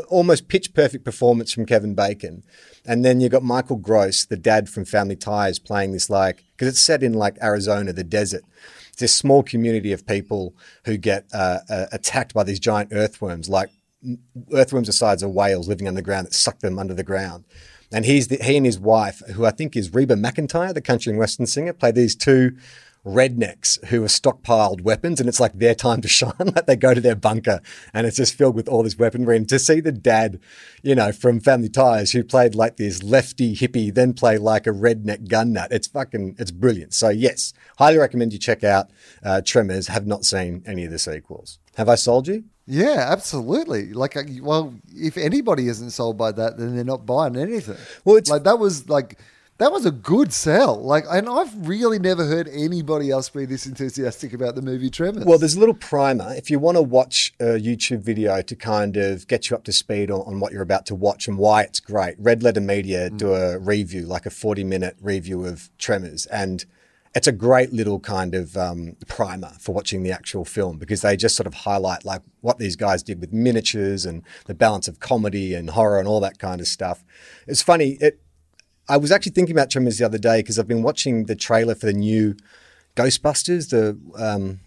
almost 0.09 0.47
pitch 0.47 0.73
perfect 0.73 1.05
performance 1.05 1.53
from 1.53 1.67
Kevin 1.67 1.93
Bacon, 1.93 2.43
and 2.83 3.05
then 3.05 3.21
you've 3.21 3.31
got 3.31 3.43
Michael 3.43 3.75
Gross, 3.75 4.25
the 4.25 4.37
dad 4.37 4.69
from 4.69 4.85
Family 4.85 5.15
Ties, 5.15 5.59
playing 5.59 5.91
this 5.91 6.09
like 6.09 6.45
because 6.53 6.67
it's 6.67 6.81
set 6.81 7.03
in 7.03 7.13
like 7.13 7.37
Arizona, 7.43 7.93
the 7.93 8.03
desert. 8.03 8.41
It's 8.89 9.01
this 9.01 9.13
small 9.13 9.43
community 9.43 9.93
of 9.93 10.07
people 10.07 10.55
who 10.85 10.97
get 10.97 11.25
uh, 11.31 11.59
uh, 11.69 11.85
attacked 11.91 12.33
by 12.33 12.43
these 12.43 12.59
giant 12.59 12.89
earthworms, 12.91 13.49
like 13.49 13.69
earthworms 14.51 14.87
the 14.87 14.93
size 14.93 15.21
of 15.21 15.29
whales 15.29 15.67
living 15.67 15.87
underground 15.87 16.25
that 16.25 16.33
suck 16.33 16.57
them 16.61 16.79
under 16.79 16.95
the 16.95 17.03
ground. 17.03 17.45
And 17.91 18.05
he's 18.05 18.27
the, 18.27 18.37
he 18.37 18.57
and 18.57 18.65
his 18.65 18.79
wife, 18.79 19.21
who 19.33 19.45
I 19.45 19.51
think 19.51 19.75
is 19.75 19.93
Reba 19.93 20.15
McEntire, 20.15 20.73
the 20.73 20.81
country 20.81 21.11
and 21.11 21.19
western 21.19 21.45
singer, 21.45 21.73
play 21.73 21.91
these 21.91 22.15
two 22.15 22.57
rednecks 23.05 23.83
who 23.85 24.03
are 24.03 24.07
stockpiled 24.07 24.81
weapons, 24.81 25.19
and 25.19 25.29
it's 25.29 25.39
like 25.39 25.57
their 25.57 25.73
time 25.73 26.01
to 26.01 26.07
shine. 26.07 26.33
like 26.39 26.65
they 26.65 26.75
go 26.75 26.93
to 26.93 27.01
their 27.01 27.15
bunker, 27.15 27.61
and 27.93 28.05
it's 28.05 28.17
just 28.17 28.35
filled 28.35 28.55
with 28.55 28.67
all 28.67 28.83
this 28.83 28.97
weaponry. 28.97 29.37
And 29.37 29.47
to 29.49 29.59
see 29.59 29.79
the 29.79 29.91
dad, 29.91 30.39
you 30.83 30.95
know, 30.95 31.11
from 31.11 31.39
Family 31.39 31.69
Ties, 31.69 32.11
who 32.11 32.23
played 32.23 32.55
like 32.55 32.77
this 32.77 33.01
lefty 33.03 33.55
hippie, 33.55 33.93
then 33.93 34.13
play 34.13 34.37
like 34.37 34.67
a 34.67 34.71
redneck 34.71 35.27
gun 35.27 35.53
nut, 35.53 35.71
it's 35.71 35.87
fucking, 35.87 36.35
it's 36.37 36.51
brilliant. 36.51 36.93
So 36.93 37.09
yes, 37.09 37.53
highly 37.77 37.97
recommend 37.97 38.33
you 38.33 38.39
check 38.39 38.63
out 38.63 38.87
uh, 39.23 39.41
Tremors. 39.43 39.87
Have 39.87 40.05
not 40.05 40.25
seen 40.25 40.63
any 40.65 40.85
of 40.85 40.91
the 40.91 40.99
sequels. 40.99 41.59
Have 41.77 41.89
I 41.89 41.95
sold 41.95 42.27
you? 42.27 42.43
Yeah, 42.67 43.05
absolutely. 43.09 43.93
Like, 43.93 44.17
uh, 44.17 44.23
well, 44.41 44.73
if 44.93 45.17
anybody 45.17 45.69
isn't 45.69 45.91
sold 45.91 46.17
by 46.17 46.33
that, 46.33 46.57
then 46.57 46.75
they're 46.75 46.83
not 46.83 47.05
buying 47.05 47.37
anything. 47.37 47.77
Well, 48.03 48.17
it's- 48.17 48.29
like 48.29 48.43
that 48.43 48.59
was 48.59 48.89
like 48.89 49.17
that 49.57 49.71
was 49.71 49.85
a 49.85 49.91
good 49.91 50.31
sell. 50.33 50.79
Like, 50.79 51.05
and 51.09 51.27
I've 51.27 51.67
really 51.67 51.97
never 51.97 52.25
heard 52.25 52.47
anybody 52.47 53.09
else 53.09 53.29
be 53.29 53.45
this 53.45 53.65
enthusiastic 53.65 54.33
about 54.33 54.55
the 54.55 54.61
movie 54.61 54.89
Tremors. 54.89 55.25
Well, 55.25 55.39
there's 55.39 55.55
a 55.55 55.59
little 55.59 55.73
primer. 55.73 56.33
If 56.35 56.51
you 56.51 56.59
want 56.59 56.77
to 56.77 56.81
watch 56.81 57.33
a 57.39 57.59
YouTube 57.59 58.01
video 58.01 58.41
to 58.41 58.55
kind 58.55 58.97
of 58.97 59.27
get 59.27 59.49
you 59.49 59.55
up 59.55 59.63
to 59.63 59.71
speed 59.71 60.11
on, 60.11 60.21
on 60.21 60.39
what 60.39 60.53
you're 60.53 60.61
about 60.61 60.85
to 60.87 60.95
watch 60.95 61.27
and 61.27 61.37
why 61.37 61.63
it's 61.63 61.79
great, 61.79 62.15
Red 62.19 62.43
Letter 62.43 62.61
Media 62.61 63.09
mm. 63.09 63.17
do 63.17 63.33
a 63.33 63.57
review, 63.57 64.05
like 64.05 64.25
a 64.25 64.29
40 64.29 64.63
minute 64.63 64.95
review 65.01 65.45
of 65.45 65.69
Tremors. 65.79 66.27
And 66.27 66.65
it's 67.17 67.25
a 67.25 67.31
great 67.31 67.73
little 67.73 67.99
kind 67.99 68.35
of 68.35 68.55
um, 68.55 68.95
primer 69.07 69.51
for 69.59 69.73
watching 69.73 70.03
the 70.03 70.11
actual 70.11 70.45
film 70.45 70.77
because 70.77 71.01
they 71.01 71.17
just 71.17 71.35
sort 71.35 71.47
of 71.47 71.55
highlight 71.55 72.05
like 72.05 72.21
what 72.41 72.59
these 72.59 72.75
guys 72.75 73.01
did 73.01 73.19
with 73.19 73.33
miniatures 73.33 74.05
and 74.05 74.21
the 74.45 74.53
balance 74.53 74.87
of 74.87 74.99
comedy 74.99 75.55
and 75.55 75.71
horror 75.71 75.97
and 75.97 76.07
all 76.07 76.19
that 76.19 76.37
kind 76.37 76.61
of 76.61 76.67
stuff. 76.67 77.03
It's 77.47 77.63
funny. 77.63 77.97
It, 77.99 78.21
I 78.87 78.97
was 78.97 79.11
actually 79.11 79.31
thinking 79.31 79.55
about 79.55 79.71
Tremors 79.71 79.97
the 79.97 80.05
other 80.05 80.19
day 80.19 80.43
because 80.43 80.59
I've 80.59 80.67
been 80.67 80.83
watching 80.83 81.25
the 81.25 81.35
trailer 81.35 81.73
for 81.73 81.87
the 81.87 81.93
new 81.93 82.35
Ghostbusters, 82.95 83.71
the 83.71 83.97
um, 84.23 84.59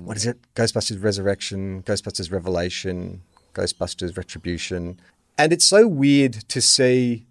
what 0.00 0.16
is 0.16 0.24
it? 0.24 0.38
Ghostbusters 0.54 1.02
Resurrection, 1.02 1.82
Ghostbusters 1.82 2.30
Revelation, 2.30 3.22
Ghostbusters 3.54 4.16
Retribution, 4.16 5.00
and 5.36 5.52
it's 5.52 5.64
so 5.64 5.88
weird 5.88 6.34
to 6.48 6.60
see 6.60 7.26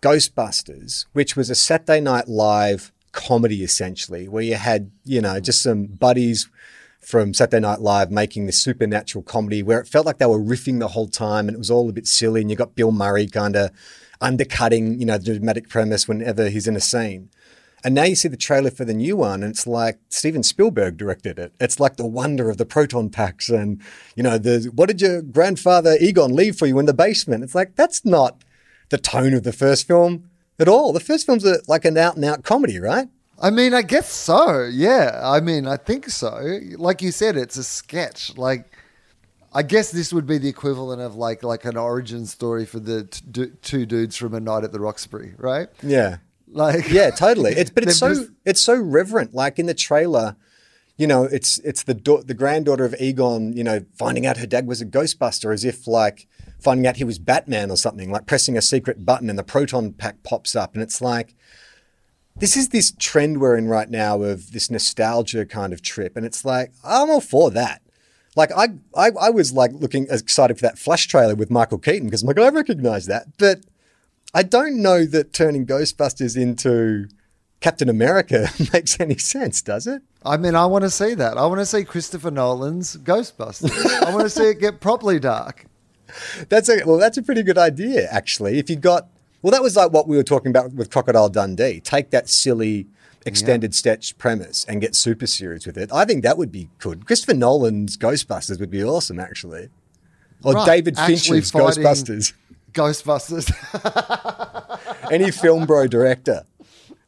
Ghostbusters, 0.00 1.06
which 1.12 1.36
was 1.36 1.50
a 1.50 1.56
Saturday 1.56 2.00
Night 2.00 2.28
Live 2.28 2.91
comedy 3.12 3.62
essentially, 3.62 4.28
where 4.28 4.42
you 4.42 4.56
had 4.56 4.90
you 5.04 5.20
know 5.20 5.40
just 5.40 5.62
some 5.62 5.86
buddies 5.86 6.48
from 7.00 7.34
Saturday 7.34 7.60
Night 7.60 7.80
Live 7.80 8.10
making 8.10 8.46
this 8.46 8.60
supernatural 8.60 9.22
comedy 9.24 9.62
where 9.62 9.80
it 9.80 9.88
felt 9.88 10.06
like 10.06 10.18
they 10.18 10.26
were 10.26 10.38
riffing 10.38 10.78
the 10.78 10.88
whole 10.88 11.08
time 11.08 11.48
and 11.48 11.54
it 11.54 11.58
was 11.58 11.70
all 11.70 11.88
a 11.88 11.92
bit 11.92 12.06
silly. 12.06 12.40
And 12.40 12.50
you 12.50 12.56
got 12.56 12.76
Bill 12.76 12.92
Murray 12.92 13.26
kind 13.26 13.56
of 13.56 13.70
undercutting, 14.20 15.00
you 15.00 15.06
know, 15.06 15.18
the 15.18 15.34
dramatic 15.34 15.68
premise 15.68 16.06
whenever 16.06 16.48
he's 16.48 16.68
in 16.68 16.76
a 16.76 16.80
scene. 16.80 17.28
And 17.84 17.96
now 17.96 18.04
you 18.04 18.14
see 18.14 18.28
the 18.28 18.36
trailer 18.36 18.70
for 18.70 18.84
the 18.84 18.94
new 18.94 19.16
one, 19.16 19.42
and 19.42 19.50
it's 19.50 19.66
like 19.66 19.98
Steven 20.08 20.44
Spielberg 20.44 20.96
directed 20.96 21.40
it. 21.40 21.52
It's 21.58 21.80
like 21.80 21.96
the 21.96 22.06
wonder 22.06 22.48
of 22.48 22.56
the 22.56 22.64
proton 22.64 23.10
packs, 23.10 23.48
and 23.48 23.80
you 24.14 24.22
know, 24.22 24.38
the 24.38 24.70
what 24.72 24.86
did 24.86 25.00
your 25.00 25.20
grandfather 25.20 25.96
Egon 26.00 26.32
leave 26.32 26.56
for 26.56 26.66
you 26.66 26.78
in 26.78 26.86
the 26.86 26.94
basement? 26.94 27.42
It's 27.42 27.56
like 27.56 27.74
that's 27.74 28.04
not 28.04 28.44
the 28.90 28.98
tone 28.98 29.34
of 29.34 29.42
the 29.42 29.52
first 29.52 29.88
film. 29.88 30.30
At 30.58 30.68
all. 30.68 30.92
The 30.92 31.00
first 31.00 31.26
film's 31.26 31.44
a, 31.44 31.58
like 31.68 31.84
an 31.84 31.96
out 31.96 32.16
and 32.16 32.24
out 32.24 32.44
comedy, 32.44 32.78
right? 32.78 33.08
I 33.40 33.50
mean, 33.50 33.74
I 33.74 33.82
guess 33.82 34.08
so. 34.12 34.64
Yeah. 34.72 35.20
I 35.22 35.40
mean, 35.40 35.66
I 35.66 35.76
think 35.76 36.08
so. 36.10 36.58
Like 36.76 37.02
you 37.02 37.10
said, 37.10 37.36
it's 37.36 37.56
a 37.56 37.64
sketch. 37.64 38.36
Like, 38.36 38.70
I 39.52 39.62
guess 39.62 39.90
this 39.90 40.12
would 40.12 40.26
be 40.26 40.38
the 40.38 40.48
equivalent 40.48 41.02
of 41.02 41.16
like 41.16 41.42
like 41.42 41.64
an 41.64 41.76
origin 41.76 42.24
story 42.26 42.64
for 42.64 42.78
the 42.80 43.04
t- 43.04 43.20
d- 43.30 43.52
two 43.62 43.84
dudes 43.84 44.16
from 44.16 44.32
a 44.34 44.40
night 44.40 44.64
at 44.64 44.72
the 44.72 44.80
Roxbury, 44.80 45.34
right? 45.38 45.68
Yeah. 45.82 46.18
Like, 46.48 46.88
Yeah, 46.90 47.10
totally. 47.10 47.52
It's 47.52 47.70
but 47.70 47.82
it's 47.88 47.98
so 47.98 48.14
just- 48.14 48.30
it's 48.44 48.60
so 48.60 48.74
reverent. 48.80 49.34
Like 49.34 49.58
in 49.58 49.66
the 49.66 49.74
trailer, 49.74 50.36
you 50.96 51.06
know, 51.06 51.24
it's 51.24 51.58
it's 51.58 51.82
the 51.82 51.94
da- 51.94 52.22
the 52.22 52.34
granddaughter 52.34 52.84
of 52.84 52.94
Egon, 53.00 53.52
you 53.54 53.64
know, 53.64 53.84
finding 53.98 54.24
out 54.24 54.36
her 54.38 54.46
dad 54.46 54.66
was 54.66 54.80
a 54.80 54.86
Ghostbuster, 54.86 55.52
as 55.52 55.64
if 55.64 55.86
like 55.86 56.28
finding 56.62 56.86
out 56.86 56.96
he 56.96 57.04
was 57.04 57.18
Batman 57.18 57.70
or 57.70 57.76
something. 57.76 58.10
Like 58.10 58.26
pressing 58.26 58.56
a 58.56 58.62
secret 58.62 59.04
button 59.04 59.28
and 59.28 59.38
the 59.38 59.44
proton 59.44 59.92
pack 59.92 60.22
pops 60.22 60.54
up, 60.56 60.74
and 60.74 60.82
it's 60.82 61.00
like 61.00 61.34
this 62.36 62.56
is 62.56 62.70
this 62.70 62.92
trend 62.98 63.40
we're 63.40 63.56
in 63.56 63.68
right 63.68 63.90
now 63.90 64.22
of 64.22 64.52
this 64.52 64.70
nostalgia 64.70 65.44
kind 65.44 65.72
of 65.72 65.82
trip, 65.82 66.16
and 66.16 66.24
it's 66.24 66.44
like 66.44 66.72
I'm 66.84 67.10
all 67.10 67.20
for 67.20 67.50
that. 67.50 67.82
Like 68.34 68.50
I, 68.52 68.68
I, 68.96 69.10
I 69.20 69.30
was 69.30 69.52
like 69.52 69.72
looking 69.74 70.06
excited 70.08 70.58
for 70.58 70.62
that 70.62 70.78
Flash 70.78 71.06
trailer 71.06 71.34
with 71.34 71.50
Michael 71.50 71.78
Keaton 71.78 72.06
because 72.06 72.22
I'm 72.22 72.28
like 72.28 72.38
I 72.38 72.48
recognize 72.48 73.06
that, 73.06 73.26
but 73.38 73.60
I 74.34 74.42
don't 74.42 74.80
know 74.80 75.04
that 75.04 75.34
turning 75.34 75.66
Ghostbusters 75.66 76.40
into 76.40 77.08
Captain 77.60 77.90
America 77.90 78.48
makes 78.72 78.98
any 78.98 79.18
sense, 79.18 79.60
does 79.60 79.86
it? 79.86 80.02
I 80.24 80.36
mean, 80.38 80.54
I 80.54 80.64
want 80.66 80.82
to 80.82 80.90
see 80.90 81.14
that. 81.14 81.36
I 81.36 81.44
want 81.46 81.60
to 81.60 81.66
see 81.66 81.84
Christopher 81.84 82.30
Nolan's 82.30 82.96
Ghostbusters. 82.96 84.02
I 84.02 84.10
want 84.10 84.24
to 84.24 84.30
see 84.30 84.44
it 84.44 84.60
get 84.60 84.80
properly 84.80 85.18
dark. 85.18 85.66
That's 86.48 86.68
a 86.68 86.82
well, 86.84 86.98
that's 86.98 87.18
a 87.18 87.22
pretty 87.22 87.42
good 87.42 87.58
idea 87.58 88.08
actually. 88.10 88.58
If 88.58 88.68
you 88.70 88.76
got 88.76 89.08
well, 89.42 89.50
that 89.50 89.62
was 89.62 89.76
like 89.76 89.92
what 89.92 90.06
we 90.08 90.16
were 90.16 90.22
talking 90.22 90.50
about 90.50 90.72
with 90.72 90.90
Crocodile 90.90 91.28
Dundee. 91.28 91.80
Take 91.80 92.10
that 92.10 92.28
silly 92.28 92.86
extended 93.24 93.74
stretch 93.74 94.18
premise 94.18 94.64
and 94.68 94.80
get 94.80 94.94
super 94.96 95.26
serious 95.26 95.64
with 95.66 95.76
it. 95.78 95.90
I 95.92 96.04
think 96.04 96.22
that 96.24 96.36
would 96.38 96.50
be 96.50 96.68
good. 96.78 97.06
Christopher 97.06 97.34
Nolan's 97.34 97.96
Ghostbusters 97.96 98.58
would 98.60 98.70
be 98.70 98.82
awesome 98.84 99.20
actually. 99.20 99.68
Or 100.44 100.54
Right, 100.54 100.66
David 100.66 100.98
actually 100.98 101.40
Fincher's 101.40 101.52
Ghostbusters. 101.52 102.32
Ghostbusters. 102.72 103.48
Any 105.12 105.30
film 105.30 105.66
bro 105.66 105.86
director. 105.86 106.44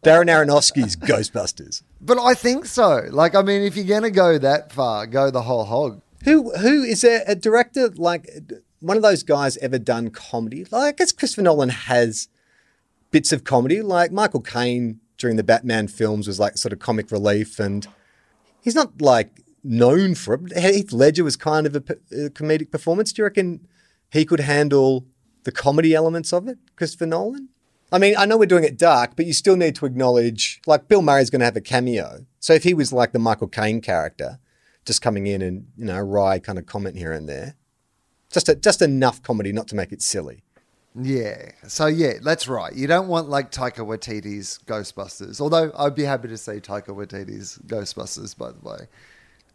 Darren 0.04 0.26
Aronofsky's 0.26 0.96
Ghostbusters. 0.96 1.82
but 2.00 2.18
I 2.18 2.34
think 2.34 2.66
so. 2.66 3.04
Like, 3.10 3.34
I 3.34 3.42
mean, 3.42 3.62
if 3.62 3.74
you're 3.74 3.86
gonna 3.86 4.10
go 4.10 4.36
that 4.38 4.70
far, 4.70 5.06
go 5.06 5.30
the 5.30 5.42
whole 5.42 5.64
hog. 5.64 6.02
Who 6.24 6.50
who 6.58 6.82
is 6.82 7.00
there 7.00 7.24
a 7.26 7.34
director 7.34 7.88
like 7.88 8.28
one 8.84 8.96
of 8.98 9.02
those 9.02 9.22
guys 9.22 9.56
ever 9.58 9.78
done 9.78 10.10
comedy? 10.10 10.66
Like 10.70 10.94
I 10.94 10.96
guess 10.96 11.12
Christopher 11.12 11.42
Nolan 11.42 11.70
has 11.70 12.28
bits 13.10 13.32
of 13.32 13.44
comedy. 13.44 13.80
Like 13.80 14.12
Michael 14.12 14.42
Caine 14.42 15.00
during 15.16 15.36
the 15.36 15.42
Batman 15.42 15.88
films 15.88 16.26
was 16.26 16.38
like 16.38 16.58
sort 16.58 16.72
of 16.72 16.78
comic 16.78 17.10
relief, 17.10 17.58
and 17.58 17.86
he's 18.60 18.74
not 18.74 19.00
like 19.00 19.40
known 19.62 20.14
for 20.14 20.34
it. 20.34 20.56
Heath 20.56 20.92
Ledger 20.92 21.24
was 21.24 21.36
kind 21.36 21.66
of 21.66 21.74
a 21.74 21.80
comedic 21.80 22.70
performance. 22.70 23.12
Do 23.12 23.22
you 23.22 23.24
reckon 23.24 23.66
he 24.10 24.24
could 24.24 24.40
handle 24.40 25.06
the 25.44 25.52
comedy 25.52 25.94
elements 25.94 26.32
of 26.32 26.46
it, 26.46 26.58
Christopher 26.76 27.06
Nolan? 27.06 27.48
I 27.90 27.98
mean, 27.98 28.14
I 28.18 28.26
know 28.26 28.36
we're 28.36 28.46
doing 28.46 28.64
it 28.64 28.76
dark, 28.76 29.14
but 29.16 29.24
you 29.24 29.32
still 29.32 29.56
need 29.56 29.76
to 29.76 29.86
acknowledge, 29.86 30.60
like 30.66 30.88
Bill 30.88 31.00
Murray's 31.00 31.30
going 31.30 31.40
to 31.40 31.44
have 31.46 31.56
a 31.56 31.60
cameo. 31.60 32.26
So 32.40 32.52
if 32.52 32.64
he 32.64 32.74
was 32.74 32.92
like 32.92 33.12
the 33.12 33.18
Michael 33.18 33.48
Caine 33.48 33.80
character, 33.80 34.40
just 34.84 35.00
coming 35.00 35.26
in 35.26 35.40
and 35.40 35.68
you 35.78 35.86
know 35.86 36.00
wry 36.00 36.38
kind 36.38 36.58
of 36.58 36.66
comment 36.66 36.96
here 36.96 37.12
and 37.12 37.28
there, 37.28 37.54
just 38.34 38.48
a, 38.48 38.54
just 38.54 38.82
enough 38.82 39.22
comedy 39.22 39.52
not 39.52 39.68
to 39.68 39.74
make 39.76 39.92
it 39.92 40.02
silly. 40.02 40.42
Yeah. 41.00 41.50
So 41.66 41.86
yeah, 41.86 42.14
that's 42.22 42.46
right. 42.46 42.72
You 42.74 42.86
don't 42.86 43.08
want 43.08 43.28
like 43.28 43.50
Taika 43.50 43.78
Waititi's 43.86 44.60
Ghostbusters. 44.66 45.40
Although 45.40 45.72
I'd 45.76 45.94
be 45.94 46.04
happy 46.04 46.28
to 46.28 46.36
see 46.36 46.52
Taika 46.60 46.88
Waititi's 46.88 47.58
Ghostbusters. 47.66 48.36
By 48.38 48.52
the 48.52 48.60
way, 48.60 48.86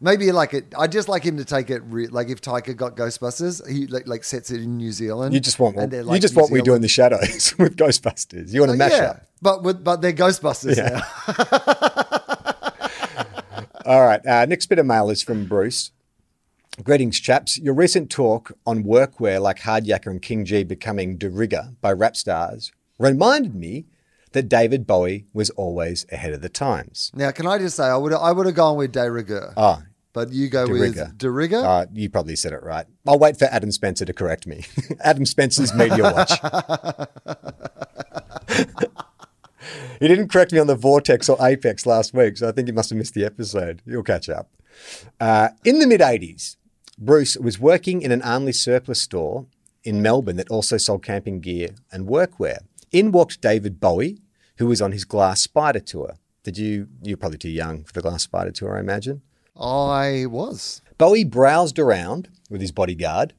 maybe 0.02 0.32
like 0.32 0.52
it. 0.52 0.66
I'd 0.76 0.92
just 0.92 1.08
like 1.08 1.22
him 1.24 1.38
to 1.38 1.44
take 1.46 1.70
it. 1.70 1.80
Re- 1.86 2.08
like 2.08 2.28
if 2.28 2.42
Taika 2.42 2.76
got 2.76 2.94
Ghostbusters, 2.94 3.66
he 3.70 3.86
like, 3.86 4.06
like 4.06 4.22
sets 4.24 4.50
it 4.50 4.60
in 4.60 4.76
New 4.76 4.92
Zealand. 4.92 5.32
You 5.32 5.40
just 5.40 5.58
want 5.58 5.76
and 5.78 5.90
they're, 5.90 6.02
you 6.02 6.18
just 6.18 6.34
New 6.34 6.40
want 6.42 6.52
we 6.52 6.60
do 6.60 6.74
in 6.74 6.82
the 6.82 6.88
shadows 6.88 7.54
with 7.58 7.74
Ghostbusters. 7.76 8.52
You 8.52 8.60
want 8.60 8.70
to 8.70 8.74
Oh, 8.74 8.78
mash 8.78 8.92
yeah, 8.92 9.04
up. 9.10 9.26
but 9.40 9.62
with 9.62 9.82
but 9.82 10.02
they're 10.02 10.12
Ghostbusters 10.12 10.76
Yeah. 10.76 11.00
now. 11.00 11.02
All 13.86 14.02
right. 14.04 14.24
Uh, 14.26 14.44
next 14.46 14.66
bit 14.66 14.78
of 14.78 14.84
mail 14.86 15.08
is 15.10 15.22
from 15.22 15.46
Bruce. 15.46 15.90
Greetings, 16.80 17.18
chaps. 17.20 17.58
Your 17.58 17.74
recent 17.74 18.10
talk 18.10 18.52
on 18.64 18.84
workwear 18.84 19.40
like 19.42 19.58
Hard 19.58 19.84
Yakka 19.84 20.06
and 20.06 20.22
King 20.22 20.44
Gee 20.46 20.64
becoming 20.64 21.18
de 21.18 21.28
rigueur 21.28 21.74
by 21.82 21.92
rap 21.92 22.16
stars 22.16 22.72
reminded 22.98 23.54
me 23.54 23.84
that 24.32 24.48
David 24.48 24.86
Bowie 24.86 25.26
was 25.34 25.50
always 25.50 26.06
ahead 26.12 26.32
of 26.32 26.40
the 26.40 26.48
times. 26.48 27.10
Now, 27.14 27.32
can 27.32 27.46
I 27.46 27.58
just 27.58 27.76
say 27.76 27.84
I 27.84 27.96
would 27.96 28.14
I 28.14 28.32
would 28.32 28.46
have 28.46 28.54
gone 28.54 28.76
with 28.76 28.92
de 28.92 29.10
rigueur, 29.10 29.52
Ah, 29.58 29.82
but 30.14 30.32
you 30.32 30.48
go 30.48 30.64
de 30.66 30.72
with 30.72 30.80
rigueur. 30.82 31.12
de 31.16 31.30
rigueur. 31.30 31.64
Uh, 31.66 31.86
you 31.92 32.08
probably 32.08 32.36
said 32.36 32.52
it 32.52 32.62
right. 32.62 32.86
I'll 33.06 33.18
wait 33.18 33.38
for 33.38 33.46
Adam 33.46 33.72
Spencer 33.72 34.04
to 34.06 34.12
correct 34.14 34.46
me. 34.46 34.64
Adam 35.04 35.26
Spencer's 35.26 35.74
Media 35.74 36.04
Watch. 36.04 36.30
he 40.00 40.08
didn't 40.08 40.28
correct 40.28 40.52
me 40.52 40.58
on 40.60 40.66
the 40.68 40.76
Vortex 40.76 41.28
or 41.28 41.36
Apex 41.44 41.84
last 41.84 42.14
week, 42.14 42.38
so 42.38 42.48
I 42.48 42.52
think 42.52 42.68
he 42.68 42.72
must 42.72 42.88
have 42.90 42.96
missed 42.96 43.14
the 43.14 43.24
episode. 43.26 43.82
You'll 43.84 44.02
catch 44.04 44.28
up. 44.30 44.48
Uh, 45.20 45.48
in 45.64 45.80
the 45.80 45.86
mid 45.86 46.00
80s, 46.00 46.56
Bruce 47.02 47.34
was 47.38 47.58
working 47.58 48.02
in 48.02 48.12
an 48.12 48.20
Armley 48.20 48.52
surplus 48.52 49.00
store 49.00 49.46
in 49.84 50.02
Melbourne 50.02 50.36
that 50.36 50.50
also 50.50 50.76
sold 50.76 51.02
camping 51.02 51.40
gear 51.40 51.70
and 51.90 52.06
workwear. 52.06 52.58
In 52.92 53.10
walked 53.10 53.40
David 53.40 53.80
Bowie, 53.80 54.18
who 54.58 54.66
was 54.66 54.82
on 54.82 54.92
his 54.92 55.06
Glass 55.06 55.40
Spider 55.40 55.80
tour. 55.80 56.16
Did 56.42 56.58
you? 56.58 56.88
You're 57.02 57.16
probably 57.16 57.38
too 57.38 57.48
young 57.48 57.84
for 57.84 57.94
the 57.94 58.02
Glass 58.02 58.24
Spider 58.24 58.50
tour, 58.50 58.76
I 58.76 58.80
imagine. 58.80 59.22
I 59.58 60.26
was. 60.26 60.82
Bowie 60.98 61.24
browsed 61.24 61.78
around 61.78 62.28
with 62.50 62.60
his 62.60 62.72
bodyguard, 62.72 63.32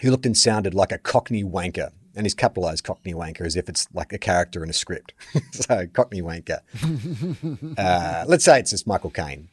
who 0.00 0.10
looked 0.10 0.24
and 0.24 0.36
sounded 0.36 0.72
like 0.72 0.92
a 0.92 0.98
Cockney 0.98 1.44
wanker. 1.44 1.90
And 2.16 2.24
he's 2.24 2.34
capitalized 2.34 2.84
Cockney 2.84 3.14
wanker 3.14 3.42
as 3.42 3.54
if 3.54 3.68
it's 3.68 3.86
like 3.92 4.12
a 4.14 4.18
character 4.18 4.64
in 4.64 4.70
a 4.70 4.72
script. 4.72 5.12
so, 5.52 5.86
Cockney 5.92 6.22
wanker. 6.22 6.60
uh, 7.78 8.24
let's 8.26 8.44
say 8.44 8.58
it's 8.58 8.70
just 8.70 8.86
Michael 8.86 9.10
Caine. 9.10 9.48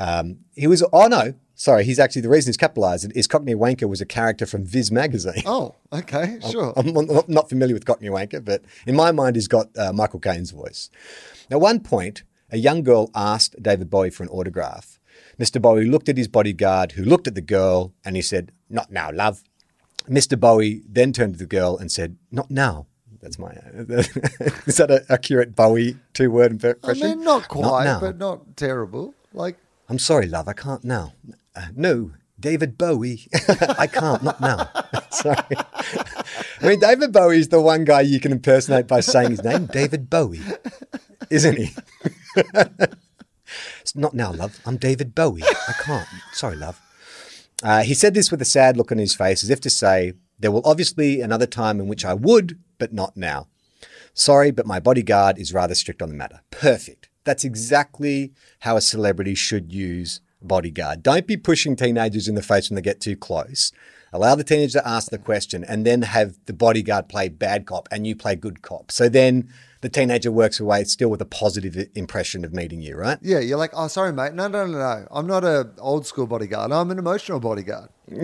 Um, 0.00 0.38
he 0.56 0.66
was, 0.66 0.82
oh 0.92 1.06
no, 1.06 1.34
sorry, 1.54 1.84
he's 1.84 1.98
actually, 1.98 2.22
the 2.22 2.30
reason 2.30 2.48
he's 2.48 2.56
capitalized 2.56 3.12
is 3.14 3.26
Cockney 3.26 3.54
wanker 3.54 3.88
was 3.88 4.00
a 4.00 4.06
character 4.06 4.46
from 4.46 4.64
Viz 4.64 4.90
magazine. 4.90 5.42
Oh, 5.46 5.74
okay, 5.92 6.38
sure. 6.50 6.72
I'm 6.76 6.92
not- 6.92 7.28
not 7.28 7.48
familiar 7.48 7.74
with 7.74 7.84
Cockney 7.84 8.08
Wanker, 8.08 8.42
but 8.44 8.62
in 8.86 8.96
my 8.96 9.12
mind, 9.12 9.36
he's 9.36 9.46
got 9.48 9.68
uh, 9.78 9.92
Michael 9.92 10.18
Caine's 10.20 10.50
voice. 10.52 10.88
At 11.50 11.60
one 11.60 11.80
point, 11.80 12.24
a 12.50 12.56
young 12.56 12.82
girl 12.82 13.10
asked 13.14 13.62
David 13.62 13.90
Bowie 13.90 14.10
for 14.10 14.22
an 14.22 14.30
autograph. 14.30 14.98
Mr. 15.38 15.60
Bowie 15.60 15.84
looked 15.84 16.08
at 16.08 16.16
his 16.16 16.28
bodyguard, 16.28 16.92
who 16.92 17.04
looked 17.04 17.26
at 17.26 17.34
the 17.34 17.40
girl, 17.42 17.92
and 18.04 18.16
he 18.16 18.22
said, 18.22 18.52
Not 18.68 18.90
now, 18.90 19.10
love. 19.12 19.44
Mr. 20.08 20.40
Bowie 20.40 20.82
then 20.88 21.12
turned 21.12 21.34
to 21.34 21.38
the 21.38 21.46
girl 21.46 21.76
and 21.76 21.92
said, 21.92 22.16
Not 22.32 22.50
now. 22.50 22.86
That's 23.20 23.38
my. 23.38 23.50
is 24.66 24.76
that 24.78 24.90
an 24.90 25.04
accurate 25.10 25.54
Bowie 25.54 25.96
two 26.14 26.30
word 26.30 26.58
question? 26.82 27.06
I 27.06 27.14
mean, 27.14 27.22
not 27.24 27.48
quite, 27.48 27.84
now. 27.84 28.00
but 28.00 28.16
not 28.16 28.56
terrible. 28.56 29.14
Like, 29.34 29.56
I'm 29.90 29.98
sorry, 29.98 30.28
love, 30.28 30.46
I 30.46 30.52
can't 30.52 30.84
now. 30.84 31.14
Uh, 31.56 31.66
no, 31.74 32.12
David 32.38 32.78
Bowie. 32.78 33.26
I 33.76 33.88
can't, 33.88 34.22
not 34.22 34.40
now. 34.40 34.70
sorry. 35.10 35.56
I 36.60 36.68
mean, 36.68 36.78
David 36.78 37.12
Bowie 37.12 37.40
is 37.40 37.48
the 37.48 37.60
one 37.60 37.84
guy 37.84 38.02
you 38.02 38.20
can 38.20 38.30
impersonate 38.30 38.86
by 38.86 39.00
saying 39.00 39.30
his 39.30 39.42
name, 39.42 39.66
David 39.66 40.08
Bowie, 40.08 40.42
isn't 41.28 41.58
he? 41.58 41.74
it's 43.80 43.96
not 43.96 44.14
now, 44.14 44.32
love. 44.32 44.60
I'm 44.64 44.76
David 44.76 45.12
Bowie. 45.12 45.42
I 45.42 45.72
can't. 45.72 46.06
Sorry, 46.34 46.54
love. 46.54 46.80
Uh, 47.60 47.82
he 47.82 47.94
said 47.94 48.14
this 48.14 48.30
with 48.30 48.40
a 48.40 48.46
sad 48.46 48.76
look 48.76 48.92
on 48.92 48.98
his 48.98 49.16
face, 49.16 49.42
as 49.42 49.50
if 49.50 49.60
to 49.62 49.70
say, 49.70 50.12
There 50.38 50.52
will 50.52 50.62
obviously 50.64 51.20
another 51.20 51.46
time 51.46 51.80
in 51.80 51.88
which 51.88 52.04
I 52.04 52.14
would, 52.14 52.60
but 52.78 52.92
not 52.92 53.16
now. 53.16 53.48
Sorry, 54.14 54.52
but 54.52 54.66
my 54.66 54.78
bodyguard 54.78 55.36
is 55.36 55.52
rather 55.52 55.74
strict 55.74 56.00
on 56.00 56.10
the 56.10 56.14
matter. 56.14 56.42
Perfect. 56.52 56.99
That's 57.24 57.44
exactly 57.44 58.32
how 58.60 58.76
a 58.76 58.80
celebrity 58.80 59.34
should 59.34 59.72
use 59.72 60.20
bodyguard. 60.42 61.02
Don't 61.02 61.26
be 61.26 61.36
pushing 61.36 61.76
teenagers 61.76 62.28
in 62.28 62.34
the 62.34 62.42
face 62.42 62.70
when 62.70 62.76
they 62.76 62.82
get 62.82 63.00
too 63.00 63.16
close. 63.16 63.72
Allow 64.12 64.34
the 64.34 64.44
teenager 64.44 64.80
to 64.80 64.88
ask 64.88 65.10
the 65.10 65.18
question 65.18 65.62
and 65.64 65.86
then 65.86 66.02
have 66.02 66.34
the 66.46 66.52
bodyguard 66.52 67.08
play 67.08 67.28
bad 67.28 67.66
cop 67.66 67.88
and 67.92 68.06
you 68.06 68.16
play 68.16 68.34
good 68.34 68.60
cop. 68.60 68.90
So 68.90 69.08
then 69.08 69.48
the 69.82 69.88
teenager 69.88 70.32
works 70.32 70.58
away 70.58 70.84
still 70.84 71.08
with 71.08 71.22
a 71.22 71.26
positive 71.26 71.88
impression 71.94 72.44
of 72.44 72.52
meeting 72.52 72.82
you, 72.82 72.96
right? 72.96 73.18
yeah, 73.22 73.38
you're 73.38 73.58
like, 73.58 73.70
oh, 73.72 73.86
sorry, 73.86 74.12
mate. 74.12 74.34
No, 74.34 74.48
no, 74.48 74.66
no, 74.66 74.78
no. 74.78 75.06
I'm 75.10 75.26
not 75.26 75.44
a 75.44 75.70
old 75.78 76.06
school 76.06 76.26
bodyguard. 76.26 76.72
I'm 76.72 76.90
an 76.90 76.98
emotional 76.98 77.38
bodyguard. 77.38 77.88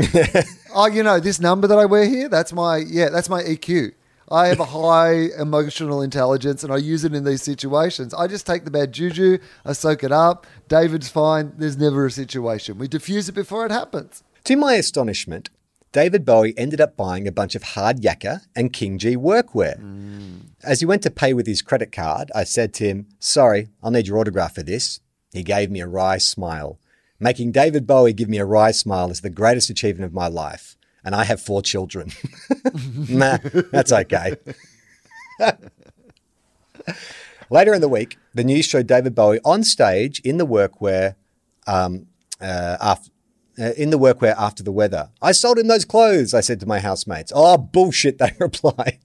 oh, 0.75 0.87
you 0.87 1.03
know, 1.03 1.21
this 1.21 1.39
number 1.39 1.69
that 1.69 1.79
I 1.79 1.85
wear 1.85 2.07
here, 2.07 2.29
that's 2.29 2.53
my, 2.53 2.79
yeah, 2.79 3.09
that's 3.09 3.29
my 3.29 3.43
EQ. 3.43 3.93
I 4.31 4.49
have 4.49 4.61
a 4.61 4.65
high 4.65 5.31
emotional 5.39 6.03
intelligence 6.03 6.65
and 6.65 6.73
I 6.73 6.79
use 6.79 7.05
it 7.05 7.15
in 7.15 7.25
these 7.25 7.43
situations. 7.43 8.13
I 8.13 8.27
just 8.27 8.47
take 8.47 8.65
the 8.65 8.71
bad 8.71 8.93
juju, 8.93 9.39
I 9.65 9.73
soak 9.73 10.03
it 10.03 10.13
up. 10.13 10.47
David's 10.69 11.09
fine. 11.09 11.53
There's 11.57 11.77
never 11.77 12.07
a 12.07 12.11
situation. 12.11 12.79
We 12.79 12.89
diffuse 12.89 13.29
it 13.29 13.35
before 13.35 13.65
it 13.65 13.73
happens. 13.73 14.25
To 14.45 14.57
my 14.57 14.75
astonishment, 14.75 15.51
David 15.93 16.25
Bowie 16.25 16.55
ended 16.59 16.81
up 16.81 16.97
buying 16.97 17.27
a 17.27 17.33
bunch 17.33 17.55
of 17.55 17.63
hard 17.63 18.03
yakka 18.03 18.43
and 18.55 18.73
King 18.73 18.99
Gee 18.99 19.17
workwear. 19.17 19.81
Mm. 19.81 20.41
As 20.63 20.81
he 20.81 20.87
went 20.87 21.03
to 21.05 21.11
pay 21.11 21.33
with 21.33 21.47
his 21.47 21.63
credit 21.63 21.93
card, 21.93 22.31
I 22.35 22.45
said 22.45 22.75
to 22.75 22.85
him, 22.85 23.07
Sorry, 23.19 23.69
I'll 23.83 23.91
need 23.91 24.07
your 24.07 24.19
autograph 24.19 24.57
for 24.57 24.63
this. 24.63 25.01
He 25.33 25.43
gave 25.43 25.71
me 25.71 25.81
a 25.81 25.87
wry 25.87 26.19
smile. 26.19 26.79
Making 27.19 27.53
David 27.53 27.87
Bowie 27.87 28.13
give 28.13 28.29
me 28.29 28.39
a 28.39 28.45
wry 28.45 28.73
smile 28.73 29.11
is 29.11 29.23
the 29.23 29.31
greatest 29.31 29.71
achievement 29.71 30.05
of 30.05 30.13
my 30.13 30.29
life. 30.29 30.76
And 31.07 31.15
I 31.15 31.23
have 31.25 31.41
four 31.41 31.63
children. 31.63 32.11
nah, 33.09 33.39
that's 33.71 33.93
okay. 33.93 34.35
Later 37.49 37.75
in 37.75 37.81
the 37.81 37.89
week, 37.89 38.19
the 38.35 38.43
news 38.43 38.65
showed 38.65 38.89
David 38.89 39.15
Bowie 39.15 39.39
on 39.45 39.63
stage 39.63 40.19
in 40.21 40.37
the 40.39 40.47
workwear 40.47 41.15
um, 41.69 42.09
uh, 42.41 42.77
after, 42.81 43.11
uh, 43.57 43.71
in 43.77 43.91
the 43.91 44.01
workwear 44.01 44.35
after 44.37 44.65
the 44.65 44.73
weather. 44.73 45.11
I 45.23 45.31
sold 45.31 45.59
him 45.59 45.69
those 45.69 45.85
clothes, 45.85 46.35
I 46.35 46.41
said 46.41 46.59
to 46.59 46.67
my 46.67 46.81
housemates. 46.81 47.31
Oh, 47.33 47.57
bullshit, 47.57 48.19
they 48.19 48.33
replied. 48.41 48.99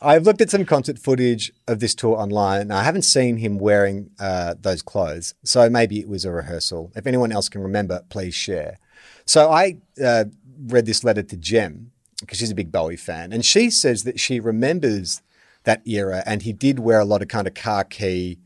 I've 0.00 0.24
looked 0.24 0.40
at 0.40 0.48
some 0.48 0.64
concert 0.64 0.98
footage 0.98 1.52
of 1.68 1.80
this 1.80 1.94
tour 1.94 2.16
online. 2.16 2.62
and 2.62 2.72
I 2.72 2.84
haven't 2.84 3.02
seen 3.02 3.36
him 3.36 3.58
wearing 3.58 4.08
uh, 4.18 4.54
those 4.58 4.80
clothes, 4.80 5.34
so 5.44 5.68
maybe 5.68 6.00
it 6.00 6.08
was 6.08 6.24
a 6.24 6.32
rehearsal. 6.32 6.90
If 6.96 7.06
anyone 7.06 7.32
else 7.32 7.50
can 7.50 7.60
remember, 7.60 8.02
please 8.08 8.34
share. 8.34 8.78
So 9.26 9.50
I 9.50 9.78
uh, 10.02 10.24
read 10.66 10.86
this 10.86 11.04
letter 11.04 11.22
to 11.22 11.36
Jem 11.36 11.92
because 12.20 12.38
she's 12.38 12.50
a 12.50 12.54
big 12.54 12.70
Bowie 12.70 12.96
fan, 12.96 13.32
and 13.32 13.44
she 13.44 13.70
says 13.70 14.04
that 14.04 14.20
she 14.20 14.38
remembers 14.38 15.22
that 15.64 15.86
era, 15.86 16.22
and 16.26 16.42
he 16.42 16.52
did 16.52 16.78
wear 16.78 17.00
a 17.00 17.04
lot 17.04 17.22
of 17.22 17.28
kind 17.28 17.46
of 17.46 17.54
khaki, 17.54 18.38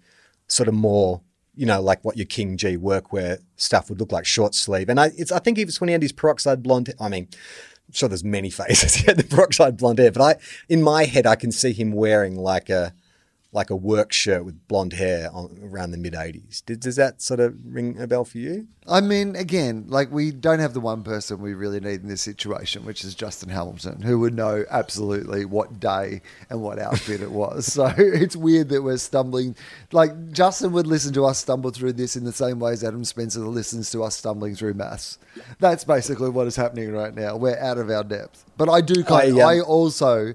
sort 0.48 0.68
of 0.68 0.74
more, 0.74 1.20
you 1.54 1.66
know, 1.66 1.80
like 1.80 2.04
what 2.04 2.16
your 2.16 2.26
King 2.26 2.56
Gee 2.56 2.76
workwear 2.76 3.38
stuff 3.56 3.88
would 3.88 4.00
look 4.00 4.12
like, 4.12 4.26
short 4.26 4.54
sleeve. 4.54 4.88
And 4.88 5.00
I, 5.00 5.10
I 5.34 5.38
think 5.38 5.58
it's 5.58 5.80
when 5.80 5.88
he 5.88 5.92
had 5.92 6.02
his 6.02 6.12
peroxide 6.12 6.62
blonde. 6.62 6.92
I 7.00 7.08
mean, 7.08 7.28
I'm 7.88 7.92
sure 7.92 8.08
there's 8.08 8.24
many 8.24 8.50
phases 8.60 8.94
he 8.94 9.06
had 9.06 9.16
the 9.16 9.24
peroxide 9.24 9.76
blonde 9.76 9.98
hair, 9.98 10.12
but 10.12 10.22
I, 10.22 10.36
in 10.68 10.82
my 10.82 11.04
head, 11.04 11.26
I 11.26 11.36
can 11.36 11.52
see 11.52 11.72
him 11.72 11.92
wearing 11.92 12.36
like 12.36 12.68
a, 12.68 12.94
like 13.52 13.70
a 13.70 13.76
work 13.76 14.12
shirt 14.12 14.44
with 14.44 14.68
blonde 14.68 14.92
hair 14.92 15.30
on, 15.32 15.58
around 15.62 15.90
the 15.90 15.96
mid 15.96 16.12
80s. 16.12 16.64
Does, 16.66 16.78
does 16.78 16.96
that 16.96 17.22
sort 17.22 17.40
of 17.40 17.54
ring 17.64 17.98
a 18.00 18.06
bell 18.06 18.24
for 18.24 18.38
you? 18.38 18.66
I 18.88 19.00
mean, 19.00 19.34
again, 19.34 19.86
like 19.88 20.10
we 20.12 20.30
don't 20.30 20.58
have 20.58 20.74
the 20.74 20.80
one 20.80 21.02
person 21.02 21.40
we 21.40 21.54
really 21.54 21.80
need 21.80 22.02
in 22.02 22.08
this 22.08 22.22
situation, 22.22 22.84
which 22.84 23.04
is 23.04 23.14
Justin 23.14 23.48
Hamilton, 23.48 24.02
who 24.02 24.18
would 24.20 24.34
know 24.34 24.64
absolutely 24.70 25.44
what 25.44 25.80
day 25.80 26.22
and 26.50 26.62
what 26.62 26.78
outfit 26.78 27.20
it 27.20 27.30
was. 27.30 27.66
So 27.76 27.92
it's 27.98 28.36
weird 28.36 28.70
that 28.70 28.82
we're 28.82 28.96
stumbling. 28.96 29.54
Like 29.92 30.32
Justin 30.32 30.72
would 30.72 30.86
listen 30.86 31.12
to 31.12 31.26
us 31.26 31.38
stumble 31.38 31.70
through 31.70 31.92
this 31.92 32.16
in 32.16 32.24
the 32.24 32.32
same 32.32 32.58
way 32.58 32.72
as 32.72 32.82
Adam 32.82 33.04
Spencer 33.04 33.40
listens 33.40 33.90
to 33.90 34.02
us 34.02 34.16
stumbling 34.16 34.54
through 34.54 34.74
maths. 34.74 35.18
That's 35.58 35.84
basically 35.84 36.30
what 36.30 36.46
is 36.46 36.56
happening 36.56 36.92
right 36.92 37.14
now. 37.14 37.36
We're 37.36 37.58
out 37.58 37.76
of 37.76 37.90
our 37.90 38.02
depth. 38.02 38.46
But 38.56 38.70
I 38.70 38.80
do 38.80 39.04
kind. 39.04 39.38
I, 39.38 39.42
um, 39.42 39.48
I 39.48 39.60
also 39.60 40.32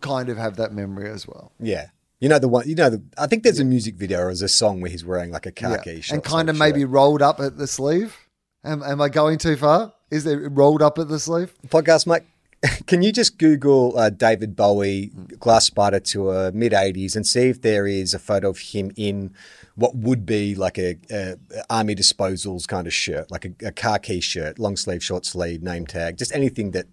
kind 0.00 0.28
of 0.28 0.36
have 0.36 0.56
that 0.56 0.72
memory 0.72 1.10
as 1.10 1.26
well. 1.26 1.50
Yeah. 1.58 1.88
You 2.20 2.28
know 2.28 2.38
the 2.38 2.48
one. 2.48 2.68
You 2.68 2.74
know 2.74 2.90
the. 2.90 3.02
I 3.18 3.26
think 3.26 3.42
there's 3.42 3.58
a 3.60 3.64
music 3.64 3.94
video 3.96 4.20
or 4.20 4.24
there's 4.26 4.42
a 4.42 4.48
song 4.48 4.80
where 4.80 4.90
he's 4.90 5.04
wearing 5.04 5.30
like 5.32 5.46
a 5.46 5.52
khaki 5.52 5.92
Yeah. 5.94 6.00
shirt, 6.00 6.14
and 6.14 6.22
kind 6.24 6.50
of 6.50 6.56
maybe 6.58 6.84
rolled 6.84 7.22
up 7.22 7.40
at 7.40 7.56
the 7.56 7.66
sleeve. 7.66 8.16
Am, 8.62 8.82
am 8.82 9.00
I 9.00 9.08
going 9.08 9.38
too 9.38 9.56
far? 9.56 9.94
Is 10.10 10.26
it 10.26 10.36
rolled 10.52 10.82
up 10.82 10.98
at 10.98 11.08
the 11.08 11.18
sleeve? 11.18 11.54
podcast, 11.68 12.06
mate. 12.06 12.22
Can 12.86 13.00
you 13.00 13.10
just 13.10 13.38
Google 13.38 13.96
uh, 13.96 14.10
David 14.10 14.54
Bowie 14.54 15.06
Glass 15.38 15.64
Spider 15.64 15.98
tour 16.00 16.52
mid 16.52 16.72
'80s 16.72 17.16
and 17.16 17.26
see 17.26 17.48
if 17.48 17.62
there 17.62 17.86
is 17.86 18.12
a 18.12 18.18
photo 18.18 18.50
of 18.50 18.58
him 18.58 18.90
in 18.96 19.32
what 19.76 19.96
would 19.96 20.26
be 20.26 20.54
like 20.54 20.76
a, 20.76 20.96
a 21.10 21.36
army 21.70 21.94
disposals 21.94 22.68
kind 22.68 22.86
of 22.86 22.92
shirt, 22.92 23.30
like 23.30 23.46
a, 23.46 23.68
a 23.68 23.72
khaki 23.72 24.20
shirt, 24.20 24.58
long 24.58 24.76
sleeve, 24.76 25.02
short 25.02 25.24
sleeve, 25.24 25.62
name 25.62 25.86
tag, 25.86 26.18
just 26.18 26.34
anything 26.34 26.72
that 26.72 26.84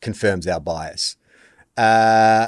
confirms 0.00 0.46
our 0.46 0.58
bias. 0.60 1.16
Uh, 1.76 2.46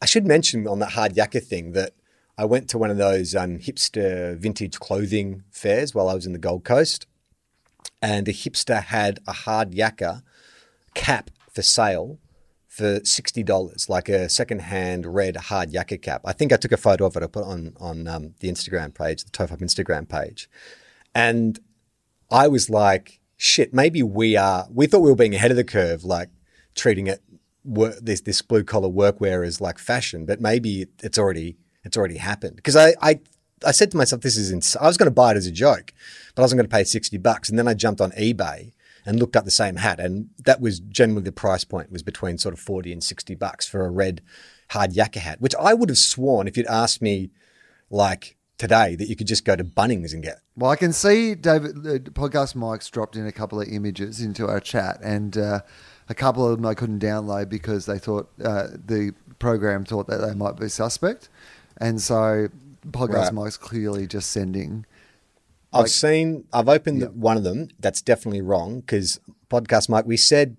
I 0.00 0.06
should 0.06 0.26
mention 0.26 0.66
on 0.66 0.78
that 0.78 0.92
hard 0.92 1.14
yakka 1.14 1.42
thing 1.42 1.72
that 1.72 1.92
I 2.36 2.44
went 2.44 2.68
to 2.70 2.78
one 2.78 2.90
of 2.90 2.98
those 2.98 3.34
um, 3.34 3.58
hipster 3.58 4.36
vintage 4.38 4.78
clothing 4.78 5.42
fairs 5.50 5.94
while 5.94 6.08
I 6.08 6.14
was 6.14 6.24
in 6.24 6.32
the 6.32 6.38
Gold 6.38 6.64
Coast, 6.64 7.06
and 8.00 8.28
a 8.28 8.32
hipster 8.32 8.82
had 8.82 9.18
a 9.26 9.32
hard 9.32 9.72
yakka 9.72 10.22
cap 10.94 11.30
for 11.52 11.62
sale 11.62 12.18
for 12.68 13.00
sixty 13.02 13.42
dollars, 13.42 13.88
like 13.88 14.08
a 14.08 14.28
second-hand 14.28 15.04
red 15.12 15.36
hard 15.36 15.72
yakka 15.72 16.00
cap. 16.00 16.20
I 16.24 16.32
think 16.32 16.52
I 16.52 16.56
took 16.56 16.70
a 16.70 16.76
photo 16.76 17.06
of 17.06 17.16
it. 17.16 17.24
I 17.24 17.26
put 17.26 17.40
it 17.42 17.48
on 17.48 17.74
on 17.80 18.06
um, 18.06 18.34
the 18.38 18.48
Instagram 18.48 18.94
page, 18.94 19.24
the 19.24 19.30
Tofop 19.30 19.60
Instagram 19.60 20.08
page, 20.08 20.48
and 21.16 21.58
I 22.30 22.46
was 22.46 22.70
like, 22.70 23.18
"Shit, 23.36 23.74
maybe 23.74 24.00
we 24.04 24.36
are." 24.36 24.68
We 24.72 24.86
thought 24.86 25.00
we 25.00 25.10
were 25.10 25.16
being 25.16 25.34
ahead 25.34 25.50
of 25.50 25.56
the 25.56 25.64
curve, 25.64 26.04
like 26.04 26.28
treating 26.76 27.08
it 27.08 27.20
wor- 27.68 27.94
this 28.00 28.20
this 28.22 28.42
blue 28.42 28.64
collar 28.64 28.88
workwear 28.88 29.46
is 29.46 29.60
like 29.60 29.78
fashion, 29.78 30.26
but 30.26 30.40
maybe 30.40 30.86
it's 31.02 31.18
already 31.18 31.56
it's 31.84 31.96
already 31.96 32.16
happened. 32.16 32.56
Because 32.56 32.76
I, 32.76 32.94
I 33.00 33.20
I 33.64 33.72
said 33.72 33.90
to 33.92 33.96
myself, 33.96 34.22
"This 34.22 34.36
is 34.36 34.50
ins-. 34.50 34.76
I 34.76 34.86
was 34.86 34.96
going 34.96 35.06
to 35.06 35.14
buy 35.14 35.32
it 35.32 35.36
as 35.36 35.46
a 35.46 35.52
joke, 35.52 35.92
but 36.34 36.42
I 36.42 36.44
wasn't 36.44 36.58
going 36.58 36.68
to 36.68 36.76
pay 36.76 36.84
sixty 36.84 37.18
bucks." 37.18 37.48
And 37.48 37.58
then 37.58 37.68
I 37.68 37.74
jumped 37.74 38.00
on 38.00 38.12
eBay 38.12 38.72
and 39.06 39.18
looked 39.18 39.36
up 39.36 39.44
the 39.44 39.50
same 39.50 39.76
hat, 39.76 40.00
and 40.00 40.30
that 40.44 40.60
was 40.60 40.80
generally 40.80 41.22
the 41.22 41.32
price 41.32 41.64
point 41.64 41.92
was 41.92 42.02
between 42.02 42.38
sort 42.38 42.54
of 42.54 42.60
forty 42.60 42.92
and 42.92 43.02
sixty 43.02 43.34
bucks 43.34 43.66
for 43.66 43.84
a 43.84 43.90
red 43.90 44.22
hard 44.70 44.92
yakka 44.92 45.16
hat, 45.16 45.40
which 45.40 45.54
I 45.58 45.74
would 45.74 45.88
have 45.88 45.98
sworn 45.98 46.48
if 46.48 46.56
you'd 46.56 46.66
asked 46.66 47.00
me 47.00 47.30
like 47.90 48.36
today 48.58 48.96
that 48.96 49.08
you 49.08 49.16
could 49.16 49.26
just 49.26 49.44
go 49.44 49.56
to 49.56 49.64
Bunnings 49.64 50.12
and 50.12 50.22
get. 50.22 50.40
Well, 50.56 50.70
I 50.70 50.76
can 50.76 50.92
see 50.92 51.34
David, 51.34 51.82
the 51.84 52.00
podcast 52.00 52.54
Mike's 52.54 52.90
dropped 52.90 53.16
in 53.16 53.26
a 53.26 53.32
couple 53.32 53.60
of 53.60 53.68
images 53.68 54.20
into 54.20 54.46
our 54.46 54.60
chat, 54.60 54.98
and 55.02 55.38
uh, 55.38 55.60
a 56.08 56.14
couple 56.14 56.46
of 56.48 56.56
them 56.56 56.66
I 56.66 56.74
couldn't 56.74 57.00
download 57.00 57.48
because 57.48 57.86
they 57.86 57.98
thought 57.98 58.28
uh, 58.42 58.68
the 58.72 59.12
program 59.38 59.84
thought 59.84 60.06
that 60.08 60.18
they 60.18 60.34
might 60.34 60.56
be 60.56 60.68
suspect, 60.68 61.28
and 61.78 62.00
so 62.00 62.48
podcast 62.90 63.24
Right. 63.24 63.34
Mike's 63.34 63.56
clearly 63.56 64.06
just 64.06 64.30
sending. 64.30 64.86
I've 65.72 65.82
Like- 65.82 65.90
seen. 65.90 66.44
I've 66.52 66.68
opened 66.68 67.00
Yeah. 67.02 67.06
one 67.08 67.36
of 67.36 67.44
them. 67.44 67.68
That's 67.78 68.00
definitely 68.00 68.40
wrong 68.40 68.80
because 68.80 69.20
podcast 69.50 69.88
Mike. 69.88 70.06
We 70.06 70.16
said 70.16 70.56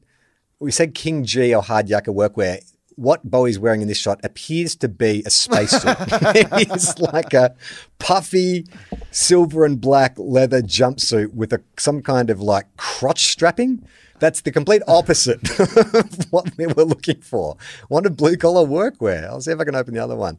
we 0.59 0.71
said 0.71 0.93
King 0.93 1.23
Gee 1.23 1.55
or 1.55 1.63
hard 1.63 1.87
yakka 1.87 2.13
workwear. 2.13 2.59
What 2.95 3.31
Bowie's 3.31 3.57
wearing 3.57 3.81
in 3.81 3.87
this 3.87 3.97
shot 3.97 4.19
appears 4.25 4.75
to 4.75 4.89
be 4.89 5.23
a 5.25 5.29
spacesuit. 5.29 5.95
it's 6.01 6.99
like 6.99 7.33
a 7.33 7.55
puffy 7.97 8.67
silver 9.09 9.63
and 9.65 9.79
black 9.79 10.15
leather 10.19 10.61
jumpsuit 10.61 11.33
with 11.33 11.53
a 11.53 11.61
some 11.77 12.01
kind 12.01 12.29
of 12.29 12.41
like 12.41 12.65
crotch 12.77 13.27
strapping. 13.27 13.83
That's 14.19 14.41
the 14.41 14.51
complete 14.51 14.81
opposite 14.87 15.59
of 15.95 16.31
what 16.31 16.57
we 16.57 16.67
were 16.67 16.85
looking 16.85 17.21
for. 17.21 17.57
Wanted 17.89 18.17
blue 18.17 18.37
collar 18.37 18.67
workwear. 18.67 19.25
I'll 19.25 19.41
see 19.41 19.51
if 19.51 19.59
I 19.59 19.63
can 19.63 19.75
open 19.75 19.93
the 19.93 20.03
other 20.03 20.15
one. 20.15 20.37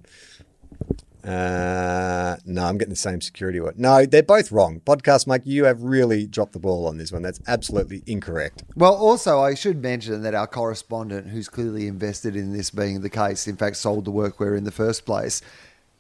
Uh, 1.25 2.37
no, 2.47 2.65
I'm 2.65 2.79
getting 2.79 2.91
the 2.91 2.97
same 2.97 3.21
security 3.21 3.61
one. 3.61 3.75
No, 3.77 4.07
they're 4.07 4.23
both 4.23 4.51
wrong. 4.51 4.81
Podcast 4.81 5.27
Mike, 5.27 5.43
you 5.45 5.65
have 5.65 5.83
really 5.83 6.27
dropped 6.27 6.53
the 6.53 6.59
ball 6.59 6.87
on 6.87 6.97
this 6.97 7.13
one. 7.13 7.23
That's 7.23 7.41
absolutely 7.47 8.03
incorrect. 8.07 8.65
Well, 8.75 8.95
also 8.95 9.41
I 9.41 9.55
should 9.55 9.83
mention 9.83 10.23
that 10.23 10.35
our 10.35 10.47
correspondent, 10.47 11.29
who's 11.29 11.49
clearly 11.49 11.87
invested 11.87 12.37
in 12.37 12.53
this 12.55 12.71
being 12.71 13.03
the 13.03 13.11
case, 13.11 13.47
in 13.47 13.57
fact 13.57 13.77
sold 13.77 14.07
the 14.07 14.13
workwear 14.13 14.57
in 14.57 14.65
the 14.65 14.71
first 14.71 15.05
place, 15.05 15.43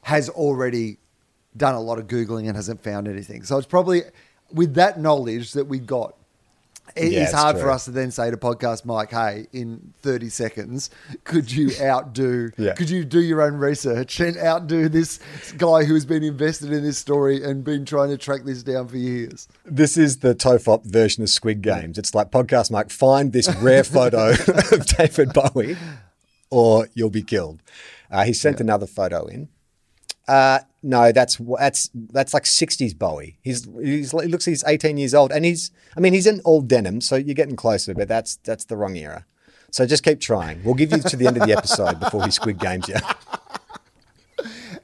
has 0.02 0.30
already 0.30 0.96
done 1.56 1.74
a 1.74 1.80
lot 1.80 1.98
of 1.98 2.06
googling 2.06 2.46
and 2.46 2.56
hasn't 2.56 2.82
found 2.82 3.06
anything. 3.06 3.42
So 3.42 3.58
it's 3.58 3.66
probably 3.66 4.02
with 4.52 4.74
that 4.74 4.98
knowledge 4.98 5.52
that 5.52 5.66
we 5.66 5.78
got. 5.78 6.16
It 6.96 7.12
Yeah, 7.12 7.20
is 7.22 7.28
it's 7.30 7.32
hard 7.38 7.56
true. 7.56 7.64
for 7.64 7.70
us 7.70 7.84
to 7.86 7.90
then 7.90 8.10
say 8.10 8.30
to 8.30 8.36
podcast 8.36 8.84
Mike, 8.84 9.10
"Hey, 9.10 9.46
in 9.52 9.92
thirty 10.02 10.28
seconds, 10.28 10.90
could 11.24 11.50
you 11.52 11.70
outdo? 11.80 12.50
Yeah. 12.58 12.74
Could 12.74 12.90
you 12.90 13.04
do 13.04 13.20
your 13.20 13.42
own 13.42 13.54
research 13.54 14.20
and 14.20 14.36
outdo 14.38 14.88
this 14.88 15.18
guy 15.56 15.84
who 15.84 15.94
has 15.94 16.04
been 16.04 16.22
invested 16.22 16.72
in 16.72 16.82
this 16.82 16.98
story 16.98 17.42
and 17.42 17.62
been 17.64 17.84
trying 17.84 18.08
to 18.10 18.18
track 18.18 18.44
this 18.44 18.62
down 18.62 18.88
for 18.88 18.96
years?" 18.96 19.48
This 19.64 19.96
is 19.96 20.18
the 20.18 20.34
Tofop 20.34 20.84
version 20.84 21.22
of 21.22 21.30
Squid 21.30 21.62
Games. 21.62 21.98
It's 21.98 22.14
like 22.14 22.30
Podcast 22.30 22.70
Mike, 22.70 22.90
find 22.90 23.32
this 23.32 23.48
rare 23.56 23.84
photo 23.84 24.30
of 24.72 24.86
David 24.86 25.32
Bowie 25.32 25.76
or 26.50 26.88
you'll 26.94 27.10
be 27.10 27.22
killed. 27.22 27.62
Uh, 28.10 28.24
he 28.24 28.32
sent 28.32 28.60
another 28.60 28.86
photo 28.86 29.26
in. 29.26 29.48
Uh, 30.30 30.60
no, 30.84 31.10
that's 31.10 31.38
that's 31.58 31.90
that's 31.94 32.32
like 32.32 32.44
'60s 32.44 32.96
Bowie. 32.96 33.38
He's 33.42 33.68
he's 33.82 34.12
he 34.12 34.28
looks 34.28 34.44
he's 34.44 34.62
18 34.64 34.96
years 34.96 35.12
old, 35.12 35.32
and 35.32 35.44
he's 35.44 35.72
I 35.96 36.00
mean 36.00 36.12
he's 36.12 36.26
in 36.26 36.40
all 36.44 36.60
denim, 36.60 37.00
so 37.00 37.16
you're 37.16 37.34
getting 37.34 37.56
closer, 37.56 37.94
but 37.94 38.06
that's 38.06 38.36
that's 38.44 38.64
the 38.64 38.76
wrong 38.76 38.96
era. 38.96 39.26
So 39.72 39.86
just 39.86 40.04
keep 40.04 40.20
trying. 40.20 40.62
We'll 40.62 40.74
give 40.74 40.92
you 40.92 40.98
to 40.98 41.16
the 41.16 41.26
end 41.26 41.36
of 41.36 41.46
the 41.46 41.56
episode 41.56 41.98
before 41.98 42.22
we 42.24 42.30
Squid 42.30 42.58
Games 42.58 42.88
you. 42.88 42.94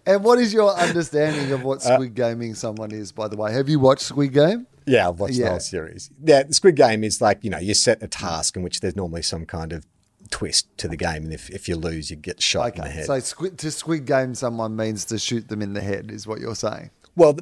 And 0.09 0.23
what 0.23 0.39
is 0.39 0.55
your 0.55 0.73
understanding 0.73 1.51
of 1.51 1.65
what 1.65 1.83
Squid 1.83 2.15
Gaming 2.15 2.55
someone 2.55 2.93
is, 2.93 3.11
by 3.11 3.27
the 3.27 3.37
way? 3.37 3.53
Have 3.53 3.69
you 3.69 3.81
watched 3.81 4.03
Squid 4.03 4.33
Game? 4.33 4.69
Yeah, 4.87 5.09
I've 5.09 5.19
watched 5.19 5.37
the 5.37 5.49
whole 5.49 5.59
series. 5.59 6.11
Yeah, 6.23 6.45
the 6.45 6.55
Squid 6.55 6.77
Game 6.77 7.03
is 7.03 7.21
like, 7.21 7.43
you 7.43 7.51
know, 7.51 7.59
you 7.59 7.75
set 7.75 8.01
a 8.05 8.07
task 8.07 8.57
in 8.57 8.63
which 8.63 8.79
there's 8.79 8.95
normally 8.95 9.23
some 9.23 9.45
kind 9.47 9.73
of 9.73 9.85
twist 10.31 10.67
to 10.79 10.89
the 10.89 10.97
game. 10.97 11.25
And 11.25 11.33
if, 11.33 11.51
if 11.51 11.69
you 11.69 11.77
lose, 11.77 12.11
you 12.11 12.17
get 12.17 12.43
shot 12.43 12.77
in 12.77 12.83
the 12.83 12.89
head. 12.89 13.07
so 13.07 13.19
squid, 13.21 13.59
to 13.59 13.71
Squid 13.71 14.07
Game 14.07 14.35
someone 14.35 14.77
means 14.77 15.05
to 15.07 15.19
shoot 15.19 15.49
them 15.49 15.63
in 15.63 15.73
the 15.75 15.81
head, 15.81 16.11
is 16.11 16.27
what 16.27 16.41
you're 16.41 16.55
saying. 16.55 16.91
well, 17.15 17.37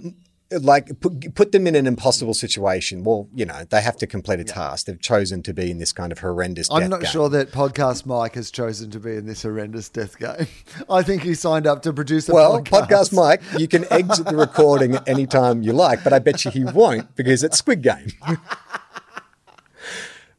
like 0.61 1.01
put, 1.01 1.35
put 1.35 1.53
them 1.53 1.66
in 1.66 1.75
an 1.75 1.87
impossible 1.87 2.35
situation. 2.35 3.03
Well, 3.03 3.29
you 3.35 3.44
know, 3.44 3.64
they 3.68 3.81
have 3.81 3.97
to 3.99 4.07
complete 4.07 4.40
a 4.40 4.44
task. 4.44 4.87
They've 4.87 5.01
chosen 5.01 5.42
to 5.44 5.55
be 5.55 5.70
in 5.70 5.79
this 5.79 5.92
kind 5.92 6.12
of 6.12 6.18
horrendous. 6.20 6.68
I'm 6.70 6.90
not 6.90 7.01
game. 7.01 7.11
sure 7.11 7.29
that 7.31 7.51
podcast 7.51 8.07
Mike 8.07 8.35
has 8.35 8.51
chosen 8.51 8.90
to 8.90 9.01
be 9.01 9.16
in 9.16 9.27
this 9.27 9.42
horrendous 9.42 9.88
death 9.88 10.18
game. 10.18 10.47
I 10.90 11.03
think 11.03 11.23
he 11.23 11.35
signed 11.35 11.66
up 11.66 11.83
to 11.83 11.92
produce 11.92 12.29
a 12.29 12.33
podcast. 12.33 12.35
Well, 12.35 12.62
podcast. 12.62 12.88
podcast 12.88 13.12
Mike, 13.14 13.42
you 13.59 13.68
can 13.68 13.90
exit 13.92 14.27
the 14.27 14.37
recording 14.37 14.94
at 14.94 15.09
any 15.09 15.27
time 15.27 15.62
you 15.62 15.73
like, 15.73 16.05
but 16.05 16.12
I 16.12 16.18
bet 16.18 16.44
you 16.44 16.51
he 16.51 16.64
won't 16.64 17.14
because 17.16 17.42
it's 17.42 17.59
Squid 17.59 17.83
Game. 17.83 18.09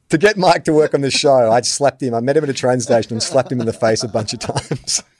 to 0.09 0.17
get 0.17 0.37
Mike 0.37 0.63
to 0.65 0.73
work 0.73 0.93
on 0.93 1.01
the 1.01 1.11
show, 1.11 1.51
I 1.51 1.61
slapped 1.61 2.01
him. 2.01 2.13
I 2.13 2.19
met 2.19 2.37
him 2.37 2.43
at 2.43 2.49
a 2.49 2.53
train 2.53 2.79
station 2.79 3.13
and 3.13 3.23
slapped 3.23 3.51
him 3.51 3.59
in 3.59 3.65
the 3.65 3.73
face 3.73 4.03
a 4.03 4.07
bunch 4.07 4.33
of 4.33 4.39
times. 4.39 5.03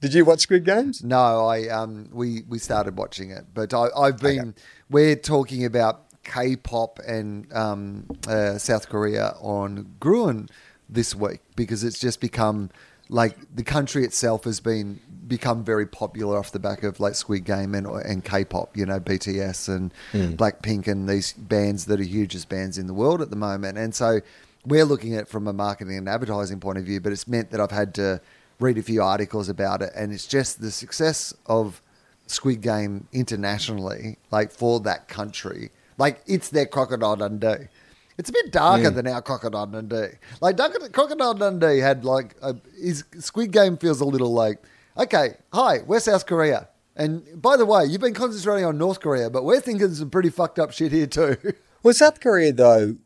Did 0.00 0.12
you 0.12 0.24
watch 0.24 0.40
Squid 0.40 0.64
Games? 0.64 1.02
No, 1.02 1.46
I 1.46 1.68
um 1.68 2.10
we 2.12 2.42
we 2.46 2.58
started 2.58 2.98
watching 2.98 3.30
it, 3.30 3.46
but 3.54 3.72
I, 3.72 3.86
I've 3.96 4.20
been 4.20 4.54
we're 4.90 5.16
talking 5.16 5.64
about 5.64 6.04
K-pop 6.24 6.98
and 7.06 7.50
um, 7.52 8.06
uh, 8.26 8.58
South 8.58 8.88
Korea 8.88 9.34
on 9.40 9.94
Gruen 10.00 10.48
this 10.88 11.14
week 11.14 11.40
because 11.56 11.84
it's 11.84 11.98
just 11.98 12.20
become 12.20 12.70
like 13.08 13.36
the 13.54 13.62
country 13.62 14.04
itself 14.04 14.44
has 14.44 14.60
been 14.60 15.00
become 15.26 15.64
very 15.64 15.86
popular 15.86 16.38
off 16.38 16.52
the 16.52 16.58
back 16.58 16.82
of 16.82 17.00
like 17.00 17.14
Squid 17.14 17.44
Game 17.44 17.74
and 17.74 17.86
and 17.86 18.24
K-pop, 18.24 18.76
you 18.76 18.86
know, 18.86 19.00
BTS 19.00 19.68
and 19.68 19.92
hmm. 20.12 20.34
Blackpink 20.34 20.86
and 20.86 21.08
these 21.08 21.32
bands 21.32 21.86
that 21.86 22.00
are 22.00 22.04
hugest 22.04 22.48
bands 22.48 22.78
in 22.78 22.86
the 22.86 22.94
world 22.94 23.20
at 23.22 23.30
the 23.30 23.36
moment, 23.36 23.78
and 23.78 23.94
so 23.94 24.20
we're 24.66 24.84
looking 24.84 25.14
at 25.14 25.22
it 25.22 25.28
from 25.28 25.46
a 25.46 25.52
marketing 25.52 25.96
and 25.96 26.08
advertising 26.08 26.60
point 26.60 26.78
of 26.78 26.84
view, 26.84 27.00
but 27.00 27.12
it's 27.12 27.28
meant 27.28 27.50
that 27.50 27.60
I've 27.60 27.70
had 27.70 27.94
to 27.96 28.20
read 28.60 28.78
a 28.78 28.82
few 28.82 29.02
articles 29.02 29.48
about 29.48 29.82
it, 29.82 29.90
and 29.94 30.12
it's 30.12 30.26
just 30.26 30.60
the 30.60 30.70
success 30.70 31.34
of 31.46 31.82
Squid 32.26 32.60
Game 32.62 33.06
internationally, 33.12 34.16
like 34.30 34.50
for 34.50 34.80
that 34.80 35.08
country. 35.08 35.70
Like 35.98 36.22
it's 36.26 36.48
their 36.48 36.66
Crocodile 36.66 37.16
Dundee. 37.16 37.68
It's 38.16 38.30
a 38.30 38.32
bit 38.32 38.52
darker 38.52 38.90
hmm. 38.90 38.96
than 38.96 39.06
our 39.08 39.22
Crocodile 39.22 39.66
Dundee. 39.66 40.16
Like 40.40 40.56
Crocodile 40.92 41.34
Dundee 41.34 41.78
had 41.78 42.04
like 42.04 42.36
a, 42.42 42.56
his 42.80 43.04
Squid 43.18 43.50
Game 43.52 43.76
feels 43.76 44.00
a 44.00 44.04
little 44.04 44.32
like 44.32 44.62
okay, 44.96 45.34
hi, 45.52 45.78
we're 45.86 46.00
South 46.00 46.26
Korea, 46.26 46.68
and 46.96 47.22
by 47.40 47.56
the 47.56 47.66
way, 47.66 47.84
you've 47.84 48.00
been 48.00 48.14
concentrating 48.14 48.64
on 48.64 48.78
North 48.78 49.00
Korea, 49.00 49.30
but 49.30 49.44
we're 49.44 49.60
thinking 49.60 49.92
some 49.94 50.10
pretty 50.10 50.30
fucked 50.30 50.58
up 50.58 50.72
shit 50.72 50.92
here 50.92 51.06
too. 51.06 51.36
Well, 51.82 51.92
South 51.92 52.20
Korea 52.20 52.50
though, 52.50 52.96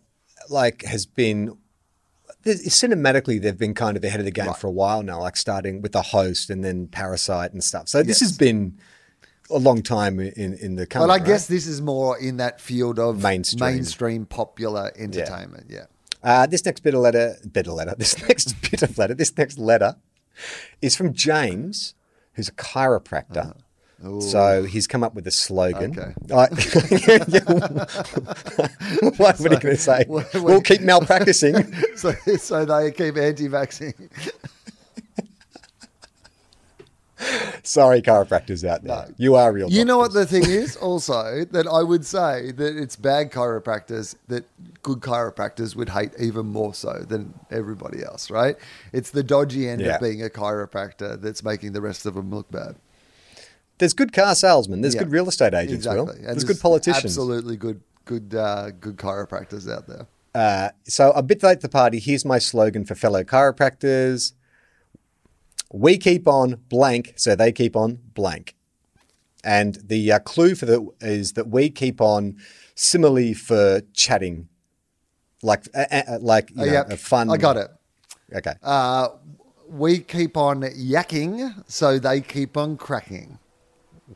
like 0.48 0.84
has 0.84 1.04
been 1.04 1.58
cinematically 2.46 3.40
they've 3.42 3.58
been 3.58 3.74
kind 3.74 3.96
of 3.96 4.04
ahead 4.04 4.20
of 4.20 4.24
the 4.24 4.30
game 4.30 4.54
for 4.54 4.68
a 4.68 4.70
while 4.70 5.02
now. 5.02 5.20
Like 5.20 5.36
starting 5.36 5.82
with 5.82 5.90
the 5.92 6.02
host 6.02 6.48
and 6.50 6.64
then 6.64 6.86
Parasite 6.86 7.52
and 7.52 7.62
stuff. 7.62 7.88
So 7.88 7.98
this 8.04 8.20
Yes. 8.20 8.30
has 8.30 8.38
been 8.38 8.78
a 9.50 9.58
long 9.58 9.82
time 9.82 10.20
in 10.20 10.54
in 10.54 10.76
the 10.76 10.86
country. 10.86 11.08
But 11.08 11.12
I 11.12 11.16
right? 11.16 11.26
guess 11.26 11.46
this 11.48 11.66
is 11.66 11.80
more 11.82 12.16
in 12.18 12.36
that 12.36 12.60
field 12.60 12.98
of 13.00 13.20
Mainstream. 13.22 13.74
mainstream 13.74 14.26
popular 14.26 14.92
entertainment. 14.96 15.66
Yeah. 15.68 15.86
Uh, 16.22 16.46
this 16.46 16.64
next 16.64 16.80
bit 16.84 16.94
of 16.94 17.00
letter, 17.00 17.36
bit 17.50 17.66
of 17.66 17.72
letter, 17.74 17.94
this 17.98 18.16
next 18.28 18.54
bit 18.70 18.82
of 18.82 18.96
letter, 18.96 19.14
this 19.14 19.36
next 19.36 19.58
letter 19.58 19.96
is 20.82 20.96
from 20.96 21.12
James, 21.12 21.94
who's 22.34 22.48
a 22.48 22.52
chiropractor. 22.52 23.50
Uh-huh. 23.50 24.20
So 24.20 24.62
he's 24.62 24.86
come 24.86 25.02
up 25.02 25.14
with 25.16 25.26
a 25.26 25.32
slogan. 25.32 25.90
Okay. 25.98 26.14
I- 26.32 26.46
what, 29.16 29.18
what 29.18 29.40
are 29.40 29.42
you 29.42 29.48
going 29.48 29.60
to 29.60 29.76
say? 29.76 30.04
We'll 30.08 30.60
keep 30.60 30.82
malpracticing. 30.82 31.74
So, 31.98 32.12
so 32.36 32.64
they 32.64 32.92
keep 32.92 33.16
anti-vaxxing. 33.16 34.08
Sorry, 37.62 38.00
chiropractors 38.02 38.66
out 38.66 38.82
there. 38.84 39.06
No. 39.08 39.14
You 39.16 39.34
are 39.34 39.52
real. 39.52 39.68
You 39.70 39.84
know 39.84 39.98
what 39.98 40.12
the 40.12 40.26
thing 40.26 40.44
is 40.46 40.76
also 40.76 41.44
that 41.44 41.66
I 41.66 41.82
would 41.82 42.04
say 42.06 42.52
that 42.52 42.76
it's 42.76 42.96
bad 42.96 43.30
chiropractors 43.32 44.14
that 44.28 44.44
good 44.82 45.00
chiropractors 45.00 45.74
would 45.76 45.88
hate 45.90 46.12
even 46.18 46.46
more 46.46 46.74
so 46.74 47.04
than 47.08 47.34
everybody 47.50 48.04
else, 48.04 48.30
right? 48.30 48.56
It's 48.92 49.10
the 49.10 49.22
dodgy 49.22 49.68
end 49.68 49.80
Yeah. 49.80 49.96
of 49.96 50.00
being 50.00 50.22
a 50.22 50.28
chiropractor 50.28 51.20
that's 51.20 51.42
making 51.42 51.72
the 51.72 51.80
rest 51.80 52.06
of 52.06 52.14
them 52.14 52.30
look 52.30 52.50
bad. 52.50 52.76
There's 53.78 53.92
good 53.92 54.12
car 54.12 54.34
salesmen. 54.34 54.80
There's 54.80 54.94
Yeah. 54.94 55.00
good 55.04 55.12
real 55.12 55.28
estate 55.28 55.54
agents. 55.54 55.86
Will. 55.86 56.02
Exactly. 56.08 56.24
There's, 56.26 56.44
good 56.44 56.60
politicians. 56.60 57.04
Absolutely 57.04 57.56
good, 57.56 57.80
good, 58.04 58.34
uh, 58.34 58.70
good 58.70 58.96
chiropractors 58.96 59.70
out 59.72 59.86
there. 59.86 60.06
Uh, 60.34 60.70
so 60.84 61.10
a 61.12 61.22
bit 61.22 61.42
late 61.42 61.56
to 61.60 61.62
the 61.62 61.68
party. 61.68 61.98
Here's 61.98 62.24
my 62.24 62.38
slogan 62.38 62.84
for 62.84 62.94
fellow 62.94 63.24
chiropractors: 63.24 64.32
We 65.72 65.98
keep 65.98 66.26
on 66.26 66.60
blank, 66.68 67.14
so 67.16 67.34
they 67.36 67.52
keep 67.52 67.76
on 67.76 67.98
blank. 68.14 68.54
And 69.44 69.76
the 69.84 70.12
uh, 70.12 70.18
clue 70.20 70.54
for 70.54 70.66
that 70.66 70.88
is 71.00 71.32
that 71.34 71.48
we 71.48 71.70
keep 71.70 72.00
on 72.00 72.36
simile 72.74 73.34
for 73.34 73.82
chatting, 73.92 74.48
like 75.42 75.68
uh, 75.74 75.84
uh, 75.90 76.18
like 76.20 76.50
you 76.50 76.62
Oh, 76.62 76.64
know, 76.64 76.72
yeah, 76.72 76.84
a 76.88 76.96
fun. 76.96 77.30
I 77.30 77.36
got 77.36 77.56
it. 77.56 77.68
Okay. 78.34 78.54
Uh, 78.62 79.08
we 79.68 80.00
keep 80.00 80.36
on 80.36 80.62
yakking, 80.62 81.62
so 81.70 81.98
they 81.98 82.20
keep 82.20 82.56
on 82.56 82.76
cracking. 82.76 83.38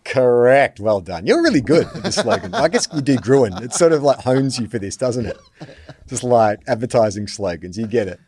Correct. 0.05 0.81
Well 0.81 1.01
done. 1.03 1.27
You're 1.27 1.43
really 1.43 1.61
good 1.61 1.87
at 1.95 2.03
the 2.03 2.11
slogan. 2.11 2.55
I 2.55 2.69
guess 2.69 2.88
you 2.95 3.03
do 3.03 3.17
Gruen. 3.19 3.62
It 3.62 3.75
sort 3.75 3.93
of 3.93 4.03
like 4.03 4.19
hones 4.21 4.59
you 4.59 4.67
for 4.67 4.79
this, 4.79 4.97
doesn't 4.97 5.27
it? 5.27 5.38
Just 6.09 6.25
like 6.25 6.61
advertising 6.67 7.29
slogans. 7.29 7.77
You 7.77 7.87
get 7.87 8.09
it. 8.09 8.19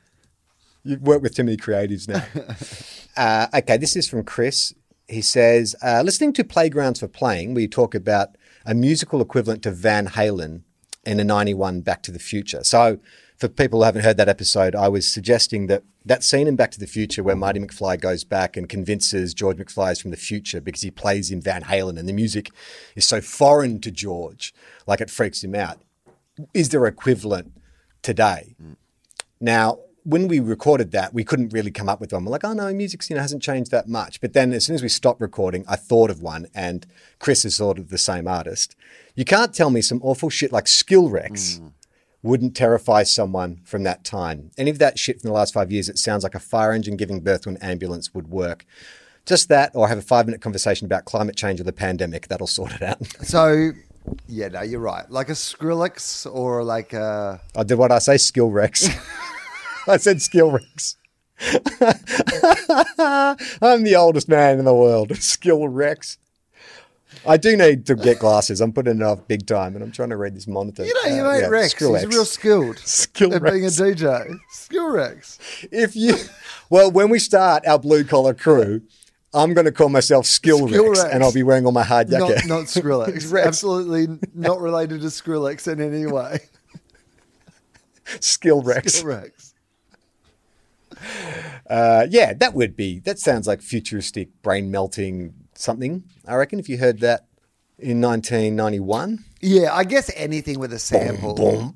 You 0.85 0.99
work 0.99 1.23
with 1.23 1.35
too 1.35 1.45
many 1.45 1.57
creatives 1.57 2.09
now. 2.09 2.25
Uh, 3.17 3.47
okay, 3.55 3.77
this 3.77 3.95
is 3.95 4.09
from 4.09 4.25
Chris. 4.25 4.75
He 5.07 5.23
says, 5.23 5.77
uh, 5.81 6.03
listening 6.05 6.33
to 6.33 6.43
Playgrounds 6.43 6.99
for 6.99 7.07
Playing, 7.07 7.55
we 7.55 7.69
talk 7.69 7.95
about 7.95 8.31
a 8.67 8.75
musical 8.75 9.21
equivalent 9.21 9.63
to 9.63 9.71
Van 9.71 10.09
Halen 10.09 10.63
in 11.05 11.21
a 11.21 11.25
91 11.25 11.83
Back 11.83 12.03
to 12.03 12.11
the 12.11 12.19
Future. 12.19 12.65
So, 12.65 12.99
for 13.37 13.47
people 13.47 13.79
who 13.79 13.85
haven't 13.85 14.03
heard 14.03 14.17
that 14.17 14.29
episode, 14.29 14.75
I 14.75 14.89
was 14.89 15.07
suggesting 15.07 15.69
that 15.69 15.85
that 16.05 16.25
scene 16.25 16.49
in 16.49 16.57
Back 16.57 16.73
to 16.73 16.81
the 16.81 16.89
Future 16.89 17.23
where 17.23 17.37
Marty 17.37 17.61
McFly 17.61 18.01
goes 18.01 18.25
back 18.25 18.57
and 18.57 18.69
convinces 18.69 19.33
George 19.33 19.59
McFly 19.59 19.93
is 19.93 20.01
from 20.01 20.11
the 20.11 20.17
future 20.17 20.61
because 20.61 20.83
he 20.83 20.91
plays 20.91 21.31
in 21.31 21.41
Van 21.41 21.63
Halen 21.63 21.99
and 21.99 22.09
the 22.09 22.13
music 22.13 22.51
is 22.97 23.07
so 23.07 23.21
foreign 23.21 23.81
to 23.81 23.93
George, 23.93 24.53
like 24.87 25.01
it 25.01 25.09
freaks 25.11 25.45
him 25.45 25.55
out. 25.55 25.81
Is 26.53 26.71
there 26.71 26.85
equivalent 26.87 27.53
today? 28.03 28.57
Now, 29.41 29.79
when 30.05 30.29
we 30.29 30.39
recorded 30.39 30.93
that, 30.93 31.15
we 31.15 31.25
couldn't 31.25 31.53
really 31.53 31.71
come 31.71 31.89
up 31.89 32.01
with 32.01 32.13
one. 32.13 32.25
We're 32.25 32.31
like, 32.31 32.45
oh 32.45 32.53
no, 32.53 32.73
music 32.73 33.09
you 33.09 33.17
know 33.17 33.23
hasn't 33.23 33.43
changed 33.43 33.71
that 33.71 33.89
much. 33.89 34.21
But 34.21 34.35
then 34.35 34.53
as 34.53 34.67
soon 34.67 34.75
as 34.75 34.83
we 34.83 34.89
stopped 34.89 35.21
recording, 35.21 35.65
I 35.67 35.77
thought 35.77 36.11
of 36.11 36.23
one, 36.23 36.47
and 36.55 36.87
Chris 37.19 37.43
has 37.43 37.57
thought 37.57 37.79
of 37.79 37.89
the 37.89 37.99
same 37.99 38.29
artist. 38.29 38.77
You 39.15 39.25
can't 39.25 39.55
tell 39.55 39.71
me 39.71 39.81
some 39.81 40.01
awful 40.03 40.29
shit 40.29 40.53
like 40.53 40.69
Skill 40.69 41.09
Rex 41.09 41.57
hmm. 41.57 41.69
wouldn't 42.23 42.55
terrify 42.55 43.03
someone 43.03 43.61
from 43.65 43.83
that 43.85 44.05
time. 44.05 44.51
Any 44.59 44.71
of 44.71 44.79
that 44.79 44.99
shit 44.99 45.21
from 45.21 45.29
the 45.29 45.35
last 45.35 45.55
five 45.55 45.73
years, 45.73 45.89
it 45.89 45.99
sounds 45.99 46.23
like 46.23 46.35
a 46.35 46.41
fire 46.41 46.73
engine 46.73 46.97
giving 46.97 47.21
birth 47.21 47.43
to 47.43 47.49
an 47.49 47.57
ambulance 47.59 48.13
would 48.13 48.29
work. 48.29 48.67
Just 49.25 49.49
that, 49.49 49.71
or 49.75 49.89
have 49.89 49.97
a 49.97 50.03
five 50.03 50.27
minute 50.27 50.43
conversation 50.43 50.85
about 50.85 51.07
climate 51.07 51.35
change 51.35 51.59
or 51.61 51.65
the 51.65 51.73
pandemic. 51.73 52.29
That'll 52.29 52.47
sort 52.47 52.73
it 52.73 52.83
out. 52.83 52.99
So, 53.25 53.71
yeah, 54.29 54.49
no, 54.49 54.61
you're 54.61 54.81
right. 54.81 55.11
Like 55.11 55.31
a 55.31 55.33
Skrillex 55.33 56.31
or 56.31 56.63
like 56.63 56.93
a. 56.93 57.41
I 57.57 57.63
did 57.63 57.79
what 57.79 57.91
I 57.91 58.01
say, 58.01 58.19
Skill 58.19 58.51
Rex. 58.51 58.87
I 59.89 59.97
said 59.99 60.21
Skill 60.23 60.51
Rex. 60.51 60.97
I'm 63.61 63.83
the 63.83 63.95
oldest 63.97 64.29
man 64.29 64.59
in 64.59 64.65
the 64.65 64.75
world. 64.75 65.17
Skill 65.23 65.69
Rex. 65.69 66.19
I 67.27 67.37
do 67.37 67.57
need 67.57 67.87
to 67.87 67.95
get 67.95 68.19
glasses. 68.19 68.61
I'm 68.61 68.73
putting 68.73 68.97
it 69.01 69.03
off 69.03 69.27
big 69.29 69.47
time, 69.47 69.75
and 69.75 69.83
I'm 69.85 69.93
trying 69.93 70.11
to 70.11 70.17
read 70.17 70.35
this 70.35 70.47
monitor. 70.47 70.85
You 70.85 70.93
know, 70.95 71.15
you 71.17 71.23
Uh, 71.25 71.33
mate 71.33 71.41
yeah, 71.43 71.47
Rex. 71.49 71.71
Skill 71.73 71.95
He's 71.95 72.05
Rex. 72.05 72.15
real 72.15 72.25
skilled 72.25 72.79
Skill 72.79 73.35
at 73.35 73.43
being 73.43 73.65
a 73.65 73.69
DJ. 73.69 74.37
Skill 74.51 74.91
Rex. 74.91 75.39
If 75.71 75.95
you, 75.97 76.17
well, 76.71 76.91
when 76.91 77.09
we 77.11 77.19
start 77.19 77.67
our 77.67 77.79
blue 77.79 78.05
collar 78.05 78.35
crew, 78.35 78.83
I'm 79.33 79.55
going 79.55 79.65
to 79.65 79.73
call 79.73 79.89
myself 79.89 80.27
Skill, 80.27 80.67
Skill 80.69 80.89
Rex, 80.89 81.03
Rex. 81.03 81.15
and 81.15 81.23
I'll 81.25 81.33
be 81.33 81.43
wearing 81.43 81.67
all 81.67 81.73
my 81.73 81.83
hard 81.83 82.11
Not, 82.11 82.29
jacket. 82.29 82.47
not 82.49 82.65
Skrillex. 82.65 83.33
Rex. 83.33 83.47
Absolutely 83.47 84.19
not 84.35 84.61
related 84.61 85.01
to 85.01 85.07
Skrillex 85.09 85.71
in 85.73 85.81
any 85.81 86.07
way. 86.07 86.41
Skill 88.21 88.63
Rex. 88.63 88.95
Skill 88.95 89.09
Rex. 89.09 89.44
Uh, 91.69 92.07
yeah, 92.11 92.33
that 92.35 92.55
would 92.55 92.77
be. 92.77 92.99
That 93.01 93.19
sounds 93.19 93.47
like 93.47 93.63
futuristic, 93.63 94.29
brain 94.43 94.71
melting 94.71 95.35
something. 95.55 96.05
I 96.27 96.35
reckon 96.35 96.59
if 96.59 96.69
you 96.69 96.79
heard 96.79 97.01
that 97.01 97.27
in 97.79 98.01
1991. 98.01 99.25
Yeah, 99.41 99.75
I 99.75 99.85
guess 99.85 100.11
anything 100.17 100.59
with 100.59 100.73
a 100.73 100.79
sample. 100.79 101.35
Boom. 101.35 101.75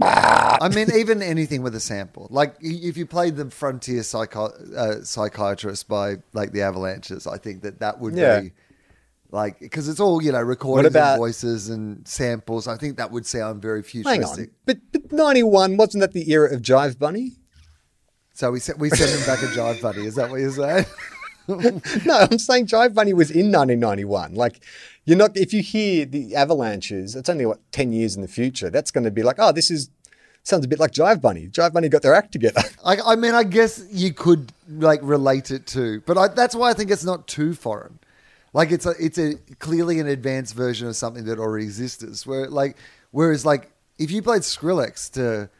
I 0.00 0.68
mean, 0.74 0.88
even 0.94 1.22
anything 1.22 1.62
with 1.62 1.74
a 1.74 1.80
sample. 1.80 2.28
Like 2.30 2.54
if 2.60 2.96
you 2.96 3.06
played 3.06 3.36
the 3.36 3.50
Frontier 3.50 4.02
Psycho- 4.02 4.52
uh, 4.76 5.02
Psychiatrist 5.02 5.88
by 5.88 6.16
like 6.32 6.52
the 6.52 6.62
Avalanches, 6.62 7.26
I 7.26 7.38
think 7.38 7.62
that 7.62 7.80
that 7.80 8.00
would 8.00 8.14
Yeah. 8.14 8.40
be 8.40 8.52
like 9.30 9.58
because 9.60 9.88
it's 9.88 10.00
all 10.00 10.22
you 10.22 10.32
know 10.32 10.40
recordings 10.40 10.88
about- 10.94 11.12
and 11.14 11.18
voices 11.20 11.68
and 11.68 12.06
samples. 12.06 12.66
I 12.68 12.76
think 12.76 12.96
that 12.98 13.10
would 13.10 13.26
sound 13.26 13.62
very 13.62 13.80
Hang 13.82 13.84
futuristic. 14.04 14.48
on, 14.50 14.54
but, 14.66 14.78
but 14.92 15.12
91 15.12 15.76
wasn't 15.76 16.00
that 16.02 16.12
the 16.12 16.30
era 16.30 16.52
of 16.54 16.62
Jive 16.62 16.98
Bunny? 16.98 17.32
So 18.38 18.52
we 18.52 18.60
sent 18.60 18.78
we 18.78 18.88
send 18.90 19.10
them 19.10 19.26
back 19.26 19.42
a 19.42 19.46
jive 19.46 19.82
buddy. 19.82 20.06
Is 20.06 20.14
that 20.14 20.30
what 20.30 20.38
you're 20.38 20.52
saying? 20.52 20.86
no, 22.06 22.18
I'm 22.18 22.38
saying 22.38 22.66
Jive 22.66 22.94
Bunny 22.94 23.12
was 23.12 23.32
in 23.32 23.50
1991. 23.50 24.34
Like, 24.34 24.64
you're 25.04 25.16
not. 25.16 25.36
If 25.36 25.52
you 25.52 25.60
hear 25.60 26.06
the 26.06 26.36
avalanches, 26.36 27.16
it's 27.16 27.28
only 27.28 27.46
what 27.46 27.58
10 27.72 27.92
years 27.92 28.14
in 28.14 28.22
the 28.22 28.28
future. 28.28 28.70
That's 28.70 28.92
going 28.92 29.02
to 29.02 29.10
be 29.10 29.24
like, 29.24 29.40
oh, 29.40 29.50
this 29.50 29.72
is 29.72 29.90
sounds 30.44 30.64
a 30.64 30.68
bit 30.68 30.78
like 30.78 30.92
Jive 30.92 31.20
Bunny. 31.20 31.48
Jive 31.48 31.72
Bunny 31.72 31.88
got 31.88 32.02
their 32.02 32.14
act 32.14 32.30
together. 32.30 32.60
I, 32.84 32.98
I 33.04 33.16
mean, 33.16 33.34
I 33.34 33.42
guess 33.42 33.84
you 33.90 34.14
could 34.14 34.52
like 34.68 35.00
relate 35.02 35.50
it 35.50 35.66
to, 35.68 36.00
but 36.06 36.16
I, 36.16 36.28
that's 36.28 36.54
why 36.54 36.70
I 36.70 36.74
think 36.74 36.92
it's 36.92 37.04
not 37.04 37.26
too 37.26 37.54
foreign. 37.54 37.98
Like 38.52 38.70
it's 38.70 38.86
a 38.86 38.94
it's 39.00 39.18
a 39.18 39.34
clearly 39.58 39.98
an 39.98 40.06
advanced 40.06 40.54
version 40.54 40.86
of 40.86 40.94
something 40.94 41.24
that 41.24 41.40
already 41.40 41.64
exists. 41.64 42.24
Where 42.24 42.48
like 42.48 42.76
whereas 43.10 43.44
like 43.44 43.72
if 43.98 44.12
you 44.12 44.22
played 44.22 44.42
Skrillex 44.42 45.10
to 45.14 45.50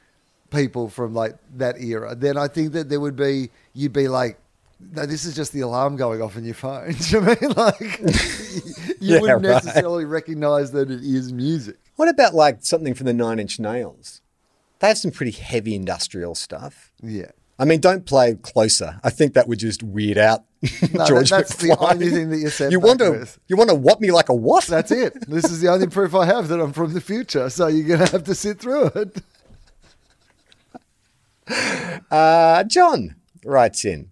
people 0.51 0.89
from 0.89 1.15
like 1.15 1.37
that 1.57 1.81
era, 1.81 2.15
then 2.15 2.37
I 2.37 2.49
think 2.49 2.73
that 2.73 2.89
there 2.89 3.01
would 3.01 3.17
be 3.17 3.51
you'd 3.75 3.93
be 3.93 4.09
like. 4.09 4.39
No, 4.93 5.07
this 5.07 5.25
is 5.25 5.35
just 5.35 5.53
the 5.53 5.63
alarm 5.63 5.97
going 5.97 6.23
off 6.23 6.37
in 6.37 6.45
your 6.45 6.55
phone. 6.55 6.93
Do 7.11 7.17
you 7.17 7.21
know 7.21 7.33
I 7.33 7.37
mean 7.41 7.51
like 7.57 7.81
you 9.01 9.15
Yeah, 9.15 9.21
wouldn't 9.21 9.45
right. 9.45 9.65
necessarily 9.65 10.05
recognize 10.05 10.71
that 10.71 10.89
it 10.89 11.01
is 11.03 11.33
music? 11.33 11.75
what 11.97 12.09
about 12.09 12.33
like 12.33 12.59
something 12.61 12.95
from 12.95 13.07
the 13.07 13.13
Nine 13.13 13.41
Inch 13.41 13.59
Nails? 13.59 14.21
They 14.79 14.87
have 14.87 14.99
some 14.99 15.11
pretty 15.11 15.33
heavy 15.33 15.75
industrial 15.75 16.37
stuff. 16.37 16.93
Yeah. 17.03 17.33
I 17.59 17.65
mean, 17.65 17.81
don't 17.81 18.07
play 18.07 18.37
closer. 18.37 19.01
I 19.03 19.11
think 19.11 19.35
that 19.35 19.49
would 19.49 19.59
just 19.59 19.83
weird 19.83 20.17
out 20.17 20.45
No, 20.93 21.05
George 21.07 21.31
that- 21.31 21.49
that's 21.49 21.57
the 21.57 21.77
only 21.81 22.11
thing 22.11 22.31
that 22.31 22.39
you 22.39 22.49
said. 22.49 22.71
You 22.71 22.79
want 22.79 23.01
to 23.01 23.11
with. 23.11 23.41
you 23.49 23.57
want 23.57 23.71
to 23.71 23.75
whop 23.75 23.99
me 23.99 24.13
like 24.13 24.29
a 24.29 24.35
what? 24.35 24.65
That's 24.67 24.93
it. 24.93 25.29
This 25.29 25.47
is 25.51 25.61
the 25.61 25.67
only 25.73 25.89
proof 25.89 26.15
I 26.15 26.25
have 26.27 26.47
that 26.47 26.61
I'm 26.61 26.73
from 26.73 26.95
the 26.95 27.01
future. 27.01 27.51
So 27.51 27.67
you're 27.67 27.89
going 27.89 28.07
to 28.07 28.13
have 28.13 28.23
to 28.23 28.35
sit 28.37 28.61
through 28.61 28.93
it. 28.95 29.23
Uh, 32.11 32.65
John 32.65 33.17
writes 33.45 33.85
in. 33.85 34.11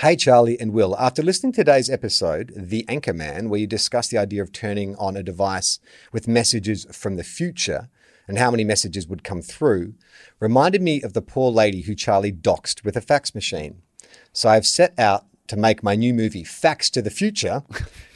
Hey, 0.00 0.16
Charlie 0.16 0.58
and 0.58 0.72
Will. 0.72 0.96
After 0.98 1.22
listening 1.22 1.52
to 1.52 1.60
today's 1.60 1.88
episode, 1.88 2.52
The 2.56 2.84
Anchorman, 2.88 3.48
where 3.48 3.60
you 3.60 3.68
discuss 3.68 4.08
the 4.08 4.18
idea 4.18 4.42
of 4.42 4.50
turning 4.50 4.96
on 4.96 5.16
a 5.16 5.22
device 5.22 5.78
with 6.12 6.26
messages 6.26 6.86
from 6.90 7.14
the 7.14 7.22
future 7.22 7.88
and 8.26 8.38
how 8.38 8.50
many 8.50 8.64
messages 8.64 9.06
would 9.06 9.22
come 9.22 9.42
through, 9.42 9.94
reminded 10.40 10.82
me 10.82 11.02
of 11.02 11.12
the 11.12 11.22
poor 11.22 11.52
lady 11.52 11.82
who 11.82 11.94
Charlie 11.94 12.32
doxed 12.32 12.84
with 12.84 12.96
a 12.96 13.00
fax 13.00 13.32
machine. 13.32 13.82
So 14.32 14.48
I've 14.48 14.66
set 14.66 14.98
out 14.98 15.26
to 15.46 15.56
make 15.56 15.84
my 15.84 15.94
new 15.94 16.12
movie, 16.12 16.42
Fax 16.42 16.90
to 16.90 17.02
the 17.02 17.10
Future, 17.10 17.62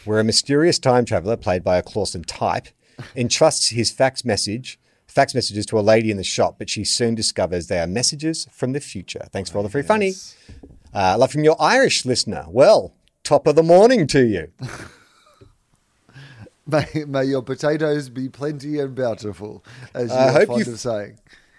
where 0.05 0.19
a 0.19 0.25
mysterious 0.25 0.81
time 0.81 1.05
traveler, 1.05 1.37
played 1.37 1.63
by 1.63 1.77
a 1.77 1.83
Clausen 1.83 2.25
type, 2.25 2.69
entrusts 3.15 3.69
his 3.69 3.93
fax 3.93 4.25
message. 4.25 4.81
Fax 5.19 5.35
messages 5.35 5.67
to 5.67 5.77
a 5.77 5.81
lady 5.83 6.13
in 6.13 6.17
the 6.17 6.23
shop, 6.23 6.61
but 6.61 6.71
she 6.71 6.85
soon 6.85 7.17
discovers 7.17 7.67
they 7.67 7.81
are 7.81 7.89
messages 7.89 8.47
from 8.53 8.73
the 8.73 8.79
future. 8.79 9.27
Thanks 9.33 9.51
for 9.51 9.59
all 9.59 9.65
the 9.65 9.69
free 9.69 9.83
funny. 9.83 10.13
Uh, 10.95 11.17
love 11.19 11.33
from 11.33 11.43
your 11.43 11.57
Irish 11.61 12.05
listener. 12.05 12.45
Well, 12.47 12.95
top 13.25 13.49
of 13.49 13.57
the 13.57 13.65
morning 13.65 14.07
to 14.07 14.25
you. 14.25 14.53
May, 16.69 16.87
may 17.09 17.25
your 17.25 17.43
potatoes 17.43 18.09
be 18.11 18.29
plenty 18.29 18.79
and 18.79 18.95
bountiful, 18.95 19.65
as 19.93 20.11
you 20.11 20.15
I 20.17 20.29
are 20.29 20.33
hope 20.33 20.49
fond 20.51 20.67
you- 20.67 20.73
of 20.75 20.79
saying. 20.79 21.19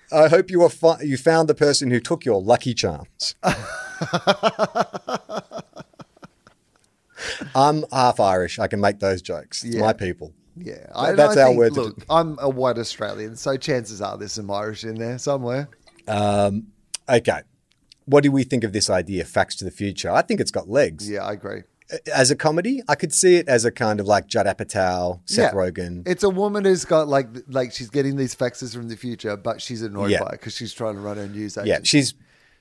I 0.10 0.30
hope 0.30 0.50
you, 0.50 0.64
are 0.64 0.70
fi- 0.70 1.02
you 1.02 1.18
found 1.18 1.50
the 1.50 1.54
person 1.56 1.92
who 1.92 2.00
took 2.00 2.24
your 2.24 2.42
lucky 2.42 2.74
charms. 2.74 3.36
I'm 7.54 7.84
half 7.92 8.22
Irish. 8.22 8.58
I 8.58 8.68
can 8.68 8.80
make 8.80 9.00
those 9.00 9.22
jokes. 9.22 9.66
It's 9.66 9.76
Yeah. 9.76 9.82
my 9.82 9.92
people. 9.92 10.32
Yeah, 10.62 10.88
I, 10.94 11.14
That's 11.14 11.38
I 11.38 11.42
our 11.42 11.48
think, 11.48 11.58
word 11.60 11.74
to 11.76 11.82
Look, 11.82 12.06
I'm 12.10 12.38
a 12.42 12.50
white 12.50 12.78
Australian, 12.78 13.36
so 13.36 13.56
chances 13.58 14.02
are 14.02 14.18
there's 14.18 14.34
some 14.34 14.52
Irish 14.52 14.84
in 14.84 14.96
there 14.96 15.18
somewhere. 15.18 15.70
Um, 16.08 16.68
okay. 17.08 17.42
What 18.06 18.24
do 18.24 18.32
we 18.32 18.44
think 18.44 18.64
of 18.64 18.74
this 18.74 18.90
idea, 18.90 19.24
Fax 19.24 19.56
to 19.58 19.66
the 19.66 19.72
Future? 19.72 20.10
I 20.12 20.22
think 20.24 20.40
it's 20.40 20.52
got 20.52 20.68
legs. 20.68 21.10
Yeah, 21.10 21.24
I 21.24 21.34
agree. 21.34 21.62
As 22.14 22.30
a 22.30 22.36
comedy, 22.36 22.82
I 22.88 22.96
could 22.96 23.14
see 23.14 23.38
it 23.38 23.48
as 23.48 23.66
a 23.66 23.72
kind 23.72 24.00
of 24.00 24.06
like 24.08 24.28
Judd 24.28 24.46
Apatow, 24.46 25.22
Seth 25.26 25.54
yeah. 25.54 25.58
Rogen. 25.58 26.08
It's 26.08 26.24
a 26.24 26.30
woman 26.30 26.66
who's 26.66 26.86
got 26.86 27.08
like 27.08 27.28
like 27.48 27.72
she's 27.72 27.90
getting 27.90 28.16
these 28.16 28.36
faxes 28.36 28.74
from 28.76 28.90
the 28.90 28.96
future, 28.96 29.36
but 29.38 29.60
she's 29.62 29.82
annoyed 29.82 30.12
Yeah. 30.12 30.20
by 30.20 30.28
it 30.28 30.32
because 30.34 30.56
she's 30.56 30.74
trying 30.74 30.96
to 30.96 31.02
run 31.02 31.18
her 31.18 31.28
news 31.28 31.58
agency. 31.58 31.70
yeah, 31.70 31.80
she's 31.84 32.14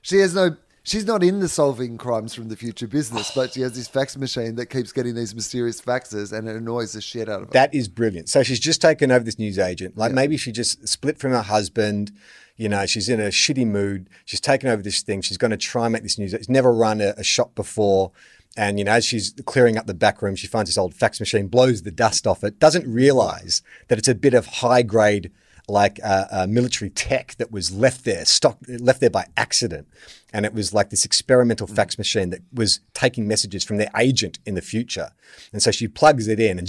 She 0.03 0.19
has 0.19 0.35
no. 0.35 0.57
She's 0.89 1.05
not 1.05 1.23
in 1.23 1.41
the 1.41 1.49
solving 1.49 1.99
crimes 1.99 2.33
from 2.33 2.49
the 2.49 2.57
future 2.57 2.87
business, 2.87 3.31
but 3.35 3.53
she 3.53 3.61
has 3.61 3.75
this 3.75 3.89
fax 3.89 4.17
machine 4.17 4.55
that 4.55 4.67
keeps 4.67 4.91
getting 4.91 5.15
these 5.15 5.35
mysterious 5.35 5.83
faxes, 5.83 6.33
and 6.33 6.49
it 6.49 6.57
annoys 6.57 6.95
the 6.95 7.03
shit 7.03 7.29
out 7.29 7.43
of 7.43 7.49
her. 7.49 7.53
That 7.53 7.75
is 7.75 7.89
brilliant. 7.89 8.31
So 8.31 8.43
she's 8.43 8.59
just 8.59 8.81
taken 8.81 9.13
over 9.13 9.23
this 9.23 9.39
news 9.39 9.59
agent. 9.59 9.99
Like 9.99 10.13
maybe 10.13 10.39
she 10.39 10.51
just 10.51 10.89
split 10.89 11.19
from 11.19 11.33
her 11.33 11.43
husband. 11.43 12.13
You 12.57 12.71
know, 12.71 12.87
she's 12.87 13.11
in 13.11 13.21
a 13.21 13.29
shitty 13.29 13.67
mood. 13.67 14.09
She's 14.25 14.41
taken 14.41 14.71
over 14.71 14.83
this 14.83 15.03
thing. 15.03 15.21
She's 15.21 15.37
going 15.37 15.51
to 15.51 15.59
try 15.59 15.85
and 15.85 15.93
make 15.93 16.05
this 16.05 16.19
news. 16.19 16.31
She's 16.31 16.49
never 16.49 16.73
run 16.73 17.03
a, 17.03 17.13
a 17.19 17.23
shop 17.23 17.55
before. 17.55 18.13
And, 18.57 18.79
you 18.79 18.85
know, 18.87 18.93
as 18.93 19.05
she's 19.05 19.35
clearing 19.45 19.77
up 19.77 19.87
the 19.87 19.95
back 19.95 20.23
room, 20.23 20.37
she 20.37 20.47
finds 20.47 20.71
this 20.71 20.79
old 20.79 20.95
fax 20.95 21.21
machine, 21.21 21.49
blows 21.49 21.83
the 21.83 21.93
dust 21.93 22.27
off 22.27 22.43
it, 22.43 22.59
doesn't 22.59 22.93
realize 22.93 23.63
that 23.89 23.99
it's 23.99 24.09
a 24.09 24.15
bit 24.15 24.35
of 24.35 24.47
high 24.47 24.83
grade, 24.83 25.31
like 25.69 26.01
uh, 26.03 26.25
uh, 26.31 26.47
military 26.49 26.91
tech 26.91 27.35
that 27.37 27.53
was 27.53 27.71
left 27.71 28.05
there, 28.05 28.25
stock, 28.25 28.59
left 28.67 29.01
there 29.01 29.11
by 29.11 29.27
accident. 29.37 29.87
And 30.33 30.45
it 30.45 30.53
was 30.55 30.73
like 30.75 30.91
this 30.91 31.05
experimental 31.05 31.67
fax 31.67 31.97
machine 31.99 32.31
that 32.31 32.41
was 32.53 32.81
taking 32.95 33.27
messages 33.29 33.65
from 33.65 33.77
their 33.77 33.91
agent 33.97 34.39
in 34.47 34.55
the 34.55 34.63
future. 34.63 35.11
And 35.53 35.63
so 35.63 35.71
she 35.71 35.89
plugs 35.89 36.29
it 36.29 36.41
in 36.41 36.59
and, 36.59 36.69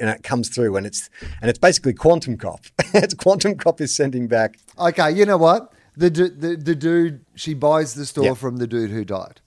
and 0.00 0.10
it 0.10 0.22
comes 0.22 0.48
through 0.48 0.76
and 0.76 0.86
it's 0.86 1.08
and 1.40 1.48
it's 1.48 1.58
basically 1.58 1.94
Quantum 1.94 2.36
Cop. 2.36 2.60
it's 2.94 3.14
Quantum 3.14 3.54
Cop 3.56 3.80
is 3.80 3.94
sending 3.94 4.28
back 4.28 4.58
Okay, 4.78 5.10
you 5.12 5.24
know 5.26 5.38
what? 5.38 5.72
The 5.96 6.10
du- 6.10 6.28
the 6.30 6.56
the 6.56 6.74
dude 6.74 7.24
she 7.34 7.54
buys 7.54 7.94
the 7.94 8.06
store 8.06 8.24
Yeah. 8.24 8.34
from 8.34 8.56
the 8.58 8.66
dude 8.66 8.90
who 8.90 9.04
died. 9.04 9.40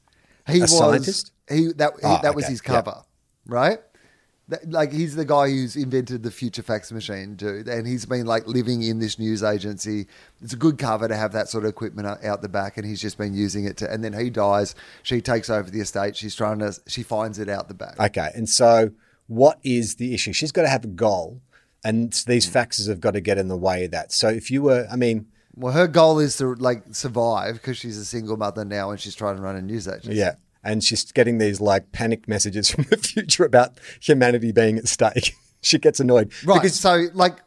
He 0.47 0.58
A 0.58 0.62
was 0.62 0.78
scientist? 0.78 1.32
he 1.47 1.72
that 1.74 1.93
he, 1.93 1.99
Oh, 2.04 2.20
that 2.24 2.36
was 2.36 2.47
his 2.47 2.62
cover, 2.62 3.04
right? 3.45 3.80
Like 4.65 4.91
he's 4.91 5.15
the 5.15 5.23
guy 5.23 5.49
who's 5.49 5.77
invented 5.77 6.23
the 6.23 6.31
future 6.31 6.61
fax 6.61 6.91
machine, 6.91 7.35
dude, 7.35 7.69
and 7.69 7.87
he's 7.87 8.05
been 8.05 8.25
like 8.25 8.47
living 8.47 8.83
in 8.83 8.99
this 8.99 9.17
news 9.17 9.43
agency. 9.43 10.07
It's 10.41 10.51
a 10.51 10.57
good 10.57 10.77
cover 10.77 11.07
to 11.07 11.15
have 11.15 11.31
that 11.31 11.47
sort 11.47 11.63
of 11.63 11.69
equipment 11.69 12.05
out, 12.07 12.23
out 12.25 12.41
the 12.41 12.49
back, 12.49 12.75
and 12.75 12.85
he's 12.85 12.99
just 12.99 13.17
been 13.17 13.33
using 13.33 13.63
it 13.63 13.77
to. 13.77 13.89
And 13.89 14.03
then 14.03 14.11
he 14.11 14.29
dies. 14.29 14.75
She 15.03 15.21
takes 15.21 15.49
over 15.49 15.69
the 15.69 15.79
estate. 15.79 16.17
She's 16.17 16.35
trying 16.35 16.59
to. 16.59 16.73
She 16.87 17.01
finds 17.01 17.39
it 17.39 17.47
out 17.47 17.69
the 17.69 17.73
back. 17.73 17.97
Okay, 17.97 18.29
and 18.35 18.49
so 18.49 18.91
what 19.27 19.59
is 19.63 19.95
the 19.95 20.13
issue? 20.13 20.33
She's 20.33 20.51
got 20.51 20.63
to 20.63 20.69
have 20.69 20.83
a 20.83 20.89
goal, 20.89 21.39
and 21.85 22.11
these 22.27 22.49
mm. 22.49 22.51
faxes 22.51 22.89
have 22.89 22.99
got 22.99 23.11
to 23.11 23.21
get 23.21 23.37
in 23.37 23.47
the 23.47 23.55
way 23.55 23.85
of 23.85 23.91
that. 23.91 24.11
So 24.11 24.27
if 24.27 24.51
you 24.51 24.63
were, 24.63 24.85
I 24.91 24.97
mean, 24.97 25.27
Well, 25.55 25.71
her 25.71 25.87
goal 25.87 26.19
is 26.19 26.35
to 26.37 26.55
like 26.55 26.83
survive 26.91 27.53
because 27.53 27.77
she's 27.77 27.97
a 27.97 28.03
single 28.03 28.35
mother 28.35 28.65
now, 28.65 28.91
and 28.91 28.99
she's 28.99 29.15
trying 29.15 29.37
to 29.37 29.41
run 29.41 29.55
a 29.55 29.61
news 29.61 29.87
agency. 29.87 30.15
yeah, 30.17 30.35
and 30.64 30.84
she's 30.84 31.12
getting 31.12 31.38
these 31.38 31.59
like 31.62 31.91
panicked 31.91 32.28
messages 32.28 32.70
from 32.72 32.86
the 32.86 32.97
future 32.97 33.45
about 33.45 33.80
humanity 33.99 34.51
being 34.51 34.78
at 34.78 34.88
stake. 34.88 35.36
she 35.62 35.78
gets 35.78 35.99
annoyed 35.99 36.32
Right. 36.45 36.55
because 36.62 36.80
so, 36.80 37.05
like, 37.14 37.38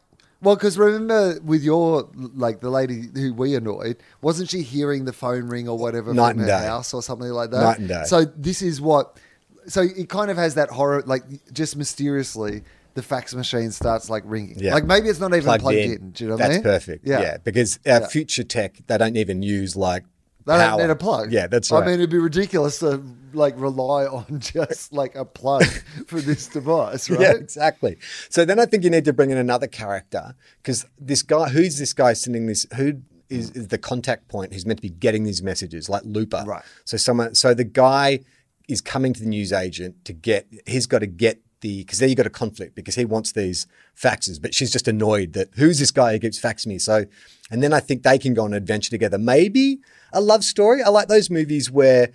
well, 0.41 0.55
because 0.55 0.77
remember 0.77 1.39
with 1.43 1.63
your, 1.63 2.09
like, 2.15 2.59
the 2.59 2.69
lady 2.69 3.07
who 3.15 3.33
we 3.33 3.55
annoyed, 3.55 3.97
wasn't 4.21 4.49
she 4.49 4.61
hearing 4.61 5.05
the 5.05 5.13
phone 5.13 5.47
ring 5.47 5.67
or 5.67 5.77
whatever 5.77 6.13
Night 6.13 6.31
from 6.33 6.41
and 6.41 6.49
her 6.49 6.59
day. 6.59 6.65
house 6.67 6.93
or 6.93 7.01
something 7.01 7.29
like 7.29 7.49
that? 7.51 7.61
Night 7.61 7.79
and 7.79 7.87
day. 7.87 8.03
So, 8.05 8.25
this 8.25 8.61
is 8.61 8.79
what, 8.79 9.17
so 9.65 9.81
it 9.81 10.07
kind 10.09 10.29
of 10.29 10.37
has 10.37 10.53
that 10.55 10.69
horror, 10.69 11.01
like, 11.07 11.23
just 11.51 11.75
mysteriously, 11.77 12.61
the 12.93 13.01
fax 13.01 13.33
machine 13.33 13.71
starts, 13.71 14.09
like, 14.09 14.23
ringing. 14.25 14.59
Yeah. 14.59 14.75
Like, 14.75 14.85
maybe 14.85 15.07
it's 15.09 15.19
not 15.19 15.31
even 15.33 15.43
plugged, 15.45 15.61
plugged, 15.63 15.77
in. 15.77 15.91
in. 15.93 16.11
Do 16.11 16.23
you 16.23 16.29
know 16.29 16.35
what 16.35 16.39
That's 16.39 16.51
I 16.51 16.57
mean? 16.57 16.63
perfect. 16.63 17.07
Yeah, 17.07 17.21
yeah. 17.21 17.37
because 17.43 17.79
our 17.87 18.05
future 18.07 18.43
tech 18.43 18.77
they 18.87 18.97
don't 18.97 19.17
even 19.17 19.41
use 19.41 19.75
like 19.75 20.03
They 20.45 20.53
power. 20.53 20.77
don't 20.77 20.87
need 20.87 20.91
a 20.91 20.95
plug. 20.95 21.31
Yeah, 21.31 21.47
that's 21.47 21.71
right. 21.71 21.83
I 21.83 21.85
mean, 21.85 21.95
it'd 21.95 22.09
be 22.11 22.19
ridiculous 22.19 22.79
to 22.79 23.03
like 23.33 23.55
rely 23.57 24.05
on 24.05 24.39
just 24.39 24.93
like 24.93 25.15
a 25.15 25.25
plug 25.25 25.65
for 26.07 26.21
this 26.21 26.47
device, 26.47 27.09
right? 27.09 27.19
Yeah, 27.19 27.33
exactly. 27.33 27.97
So 28.29 28.45
then 28.45 28.59
I 28.59 28.65
think 28.65 28.83
you 28.83 28.89
need 28.89 29.05
to 29.05 29.13
bring 29.13 29.31
in 29.31 29.37
another 29.37 29.67
character 29.67 30.35
because 30.57 30.85
this 30.99 31.23
guy, 31.23 31.49
who's 31.49 31.79
this 31.79 31.93
guy 31.93 32.13
sending 32.13 32.45
this? 32.45 32.67
Who 32.75 33.01
is, 33.29 33.51
is 33.51 33.69
the 33.69 33.79
contact 33.79 34.27
point 34.27 34.53
who's 34.53 34.65
meant 34.65 34.77
to 34.77 34.83
be 34.83 34.89
getting 34.89 35.23
these 35.23 35.41
messages, 35.41 35.89
like 35.89 36.03
Looper? 36.05 36.43
Right. 36.45 36.63
So 36.85 36.97
someone, 36.97 37.33
so 37.33 37.53
the 37.53 37.63
guy 37.63 38.19
is 38.67 38.81
coming 38.81 39.13
to 39.13 39.19
the 39.19 39.29
news 39.29 39.51
agent 39.51 40.05
to 40.05 40.13
get. 40.13 40.47
He's 40.67 40.85
got 40.85 40.99
to 40.99 41.07
get 41.07 41.39
the 41.61 41.79
because 41.79 41.99
there 41.99 42.07
you 42.07 42.15
got 42.15 42.27
a 42.27 42.31
conflict 42.31 42.75
because 42.75 42.95
he 42.95 43.05
wants 43.05 43.31
these 43.31 43.65
faxes, 43.99 44.39
but 44.41 44.53
she's 44.53 44.71
just 44.71 44.87
annoyed 44.87 45.33
that 45.33 45.49
who's 45.55 45.79
this 45.79 45.91
guy 45.91 46.13
who 46.13 46.19
keeps 46.19 46.39
faxing 46.39 46.67
me. 46.67 46.77
So, 46.77 47.05
and 47.49 47.63
then 47.63 47.73
I 47.73 47.79
think 47.79 48.03
they 48.03 48.19
can 48.19 48.33
go 48.33 48.43
on 48.43 48.53
an 48.53 48.57
adventure 48.57 48.91
together. 48.91 49.17
Maybe 49.17 49.79
a 50.15 50.21
love 50.21 50.43
story. 50.43 50.81
I 50.81 50.89
like 50.89 51.07
those 51.07 51.29
movies 51.29 51.69
where 51.69 52.09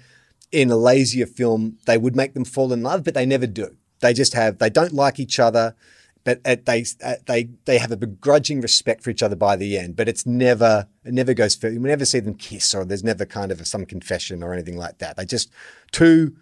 in 0.51 0.69
a 0.71 0.77
lazier 0.77 1.27
film, 1.27 1.79
they 1.87 1.97
would 1.97 2.17
make 2.17 2.35
them 2.35 2.45
fall 2.45 2.73
in 2.73 2.83
love, 2.83 3.05
but 3.05 3.15
they 3.15 3.25
never 3.25 3.47
do. 3.47 3.77
They 4.01 4.13
just 4.13 4.35
have, 4.35 4.59
they 4.59 4.71
don't 4.71 4.93
like 4.93 5.21
each 5.21 5.39
other, 5.39 5.77
but 6.25 6.41
uh, 6.45 6.57
they, 6.65 6.85
uh, 7.05 7.15
they, 7.27 7.51
they 7.67 7.79
have 7.79 7.93
a 7.93 7.97
begrudging 7.97 8.61
respect 8.61 9.03
for 9.05 9.11
each 9.11 9.23
other 9.23 9.37
by 9.37 9.55
the 9.55 9.79
end, 9.79 9.95
but 9.95 10.09
it's 10.09 10.27
never, 10.27 10.89
it 11.05 11.15
never 11.15 11.35
goes, 11.35 11.55
for, 11.55 11.69
you 11.69 11.79
never 11.79 12.05
see 12.05 12.19
them 12.19 12.35
kiss 12.35 12.75
or 12.75 12.85
there's 12.85 13.05
never 13.05 13.25
kind 13.25 13.53
of 13.53 13.65
some 13.67 13.87
confession 13.87 14.43
or 14.43 14.53
anything 14.53 14.77
like 14.77 14.99
that. 14.99 15.17
They 15.17 15.25
just 15.25 15.51
two, 15.93 16.35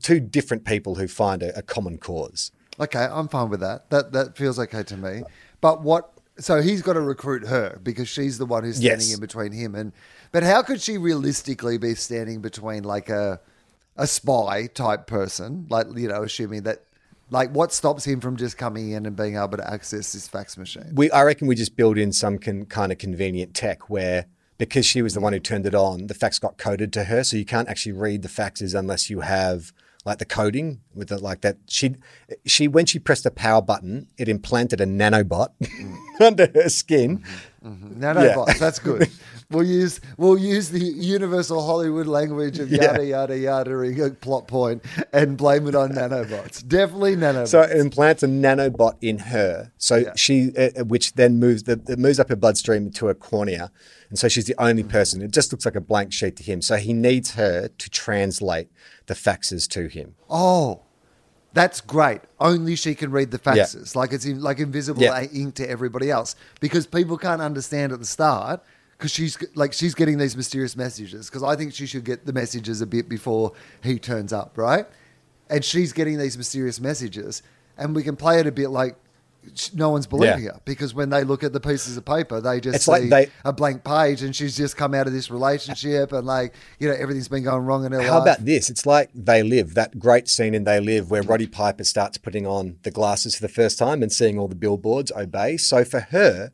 two 0.00 0.20
different 0.20 0.64
people 0.64 0.94
who 0.94 1.08
find 1.08 1.42
a, 1.42 1.58
a 1.58 1.62
common 1.62 1.98
cause. 1.98 2.52
Okay, 2.78 3.08
I'm 3.10 3.26
fine 3.26 3.48
with 3.48 3.60
that. 3.60 3.90
That 3.90 4.12
that 4.12 4.36
feels 4.36 4.56
okay 4.60 4.84
to 4.84 4.96
me. 4.96 5.22
But 5.60 5.82
what? 5.82 6.12
So 6.38 6.62
he's 6.62 6.80
got 6.80 6.92
to 6.92 7.00
recruit 7.00 7.44
her 7.48 7.80
because 7.82 8.06
she's 8.08 8.38
the 8.38 8.46
one 8.46 8.62
who's 8.62 8.76
standing 8.76 9.08
Yes. 9.08 9.14
in 9.14 9.20
between 9.20 9.50
him 9.50 9.74
and. 9.74 9.92
But 10.32 10.42
how 10.42 10.62
could 10.62 10.80
she 10.80 10.98
realistically 10.98 11.78
be 11.78 11.94
standing 11.94 12.40
between 12.40 12.84
like 12.84 13.08
a 13.08 13.40
a 13.96 14.06
spy 14.06 14.66
type 14.66 15.06
person, 15.06 15.66
like 15.70 15.86
you 15.96 16.08
know, 16.08 16.22
assuming 16.22 16.62
that, 16.62 16.82
like, 17.30 17.50
what 17.50 17.72
stops 17.72 18.04
him 18.06 18.20
from 18.20 18.36
just 18.36 18.56
coming 18.56 18.92
in 18.92 19.06
and 19.06 19.16
being 19.16 19.36
able 19.36 19.56
to 19.56 19.68
access 19.70 20.12
this 20.12 20.28
fax 20.28 20.56
machine? 20.56 20.92
We, 20.94 21.10
I 21.10 21.22
reckon 21.24 21.48
we 21.48 21.56
just 21.56 21.76
build 21.76 21.98
in 21.98 22.12
some 22.12 22.38
con, 22.38 22.64
kind 22.66 22.92
of 22.92 22.98
convenient 22.98 23.54
tech 23.54 23.90
where 23.90 24.26
because 24.56 24.86
she 24.86 25.02
was 25.02 25.14
the 25.14 25.20
one 25.20 25.32
who 25.32 25.40
turned 25.40 25.66
it 25.66 25.74
on, 25.74 26.06
the 26.08 26.14
fax 26.14 26.38
got 26.38 26.58
coded 26.58 26.92
to 26.92 27.04
her, 27.04 27.24
so 27.24 27.36
you 27.36 27.44
can't 27.44 27.68
actually 27.68 27.92
read 27.92 28.22
the 28.22 28.28
faxes 28.28 28.76
unless 28.78 29.08
you 29.10 29.20
have 29.20 29.72
like 30.04 30.18
the 30.18 30.24
coding 30.24 30.80
with 30.94 31.08
the 31.08 31.18
like 31.18 31.40
that. 31.42 31.56
She 31.66 31.96
she 32.46 32.68
when 32.68 32.86
she 32.86 32.98
pressed 33.00 33.24
the 33.24 33.30
power 33.30 33.60
button, 33.62 34.06
it 34.16 34.28
implanted 34.28 34.80
a 34.80 34.86
nanobot 34.86 35.48
under 36.20 36.48
her 36.54 36.68
skin. 36.68 37.18
Mm-hmm. 37.64 37.68
Mm-hmm. 37.68 38.04
Nanobots, 38.04 38.46
Yeah. 38.48 38.54
that's 38.58 38.78
good. 38.78 39.10
We'll 39.50 39.64
use 39.64 39.98
we'll 40.18 40.36
use 40.38 40.68
the 40.68 40.78
universal 40.78 41.64
Hollywood 41.64 42.06
language 42.06 42.58
of 42.58 42.70
Yeah. 42.70 42.82
yada 43.00 43.06
yada 43.06 43.38
yada 43.38 44.04
a 44.04 44.10
plot 44.10 44.46
point 44.46 44.84
and 45.14 45.38
blame 45.38 45.66
it 45.66 45.74
on 45.74 45.92
nanobots. 45.92 46.66
Definitely 46.68 47.16
nanobots. 47.16 47.48
So 47.48 47.62
it 47.62 47.74
implants 47.78 48.22
a 48.22 48.26
nanobot 48.26 48.96
in 49.00 49.16
her, 49.20 49.72
so 49.78 49.96
Yeah. 49.96 50.12
she, 50.16 50.54
uh, 50.54 50.84
which 50.84 51.14
then 51.14 51.38
moves 51.40 51.62
the 51.62 51.80
it 51.88 51.98
moves 51.98 52.20
up 52.20 52.28
her 52.28 52.36
bloodstream 52.36 52.90
to 52.90 53.06
her 53.06 53.14
cornea, 53.14 53.72
and 54.10 54.18
so 54.18 54.28
she's 54.28 54.44
the 54.44 54.54
only 54.62 54.82
person. 54.82 55.22
It 55.22 55.30
just 55.30 55.50
looks 55.50 55.64
like 55.64 55.76
a 55.76 55.80
blank 55.80 56.12
sheet 56.12 56.36
to 56.36 56.42
him. 56.42 56.60
So 56.60 56.76
he 56.76 56.92
needs 56.92 57.30
her 57.30 57.68
to 57.68 57.88
translate 57.90 58.68
the 59.06 59.14
faxes 59.14 59.66
to 59.68 59.86
him. 59.88 60.14
oh, 60.28 60.82
that's 61.54 61.80
great. 61.80 62.20
Only 62.38 62.76
she 62.76 62.94
can 62.94 63.10
read 63.10 63.30
the 63.30 63.40
Yeah. 63.42 63.54
faxes. 63.64 63.96
Like 63.96 64.12
it's 64.12 64.26
in, 64.26 64.42
like 64.42 64.58
invisible 64.58 65.02
Yeah. 65.02 65.22
ink 65.32 65.54
to 65.54 65.68
everybody 65.68 66.10
else 66.10 66.36
because 66.60 66.86
people 66.86 67.16
can't 67.16 67.40
understand 67.40 67.92
at 67.92 67.98
the 67.98 68.04
start. 68.04 68.60
Because 68.98 69.12
she's 69.12 69.38
like 69.54 69.72
she's 69.72 69.94
getting 69.94 70.18
these 70.18 70.36
mysterious 70.36 70.76
messages. 70.76 71.28
Because 71.30 71.44
I 71.44 71.54
think 71.54 71.72
she 71.72 71.86
should 71.86 72.04
get 72.04 72.26
the 72.26 72.32
messages 72.32 72.80
a 72.80 72.86
bit 72.86 73.08
before 73.08 73.52
he 73.82 73.98
turns 73.98 74.32
up, 74.32 74.58
right? 74.58 74.86
And 75.48 75.64
she's 75.64 75.92
getting 75.92 76.18
these 76.18 76.36
mysterious 76.36 76.80
messages, 76.80 77.42
and 77.76 77.94
we 77.94 78.02
can 78.02 78.16
play 78.16 78.40
it 78.40 78.46
a 78.46 78.52
bit 78.52 78.68
like 78.70 78.96
no 79.72 79.88
one's 79.88 80.06
believing 80.06 80.44
Yeah. 80.44 80.50
her 80.54 80.60
because 80.66 80.92
when 80.94 81.08
they 81.10 81.24
look 81.24 81.42
at 81.42 81.52
the 81.54 81.60
pieces 81.60 81.96
of 81.96 82.04
paper, 82.04 82.38
they 82.40 82.60
just 82.60 82.74
It's 82.76 82.84
see 82.84 82.90
like 82.90 83.08
they- 83.08 83.28
a 83.44 83.52
blank 83.52 83.82
page, 83.84 84.20
and 84.22 84.34
she's 84.34 84.56
just 84.56 84.76
come 84.76 84.92
out 84.94 85.06
of 85.06 85.12
this 85.12 85.30
relationship, 85.30 86.12
and 86.12 86.26
like 86.26 86.54
you 86.80 86.88
know 86.88 86.94
everything's 86.94 87.28
been 87.28 87.44
going 87.44 87.64
wrong 87.64 87.84
in 87.86 87.92
her 87.92 88.00
How 88.02 88.04
life. 88.04 88.12
How 88.14 88.22
about 88.22 88.44
this? 88.44 88.68
It's 88.68 88.84
like 88.84 89.10
They 89.14 89.44
Live, 89.44 89.74
that 89.74 90.00
great 90.00 90.28
scene 90.28 90.54
in 90.54 90.64
They 90.64 90.80
Live 90.80 91.08
where 91.08 91.22
Roddy 91.22 91.46
Piper 91.46 91.84
starts 91.84 92.18
putting 92.18 92.48
on 92.48 92.78
the 92.82 92.90
glasses 92.90 93.36
for 93.36 93.42
the 93.42 93.48
first 93.48 93.78
time 93.78 94.02
and 94.02 94.10
seeing 94.12 94.38
all 94.40 94.48
the 94.48 94.56
billboards 94.56 95.12
obey. 95.12 95.56
So 95.56 95.84
for 95.84 96.00
her, 96.00 96.50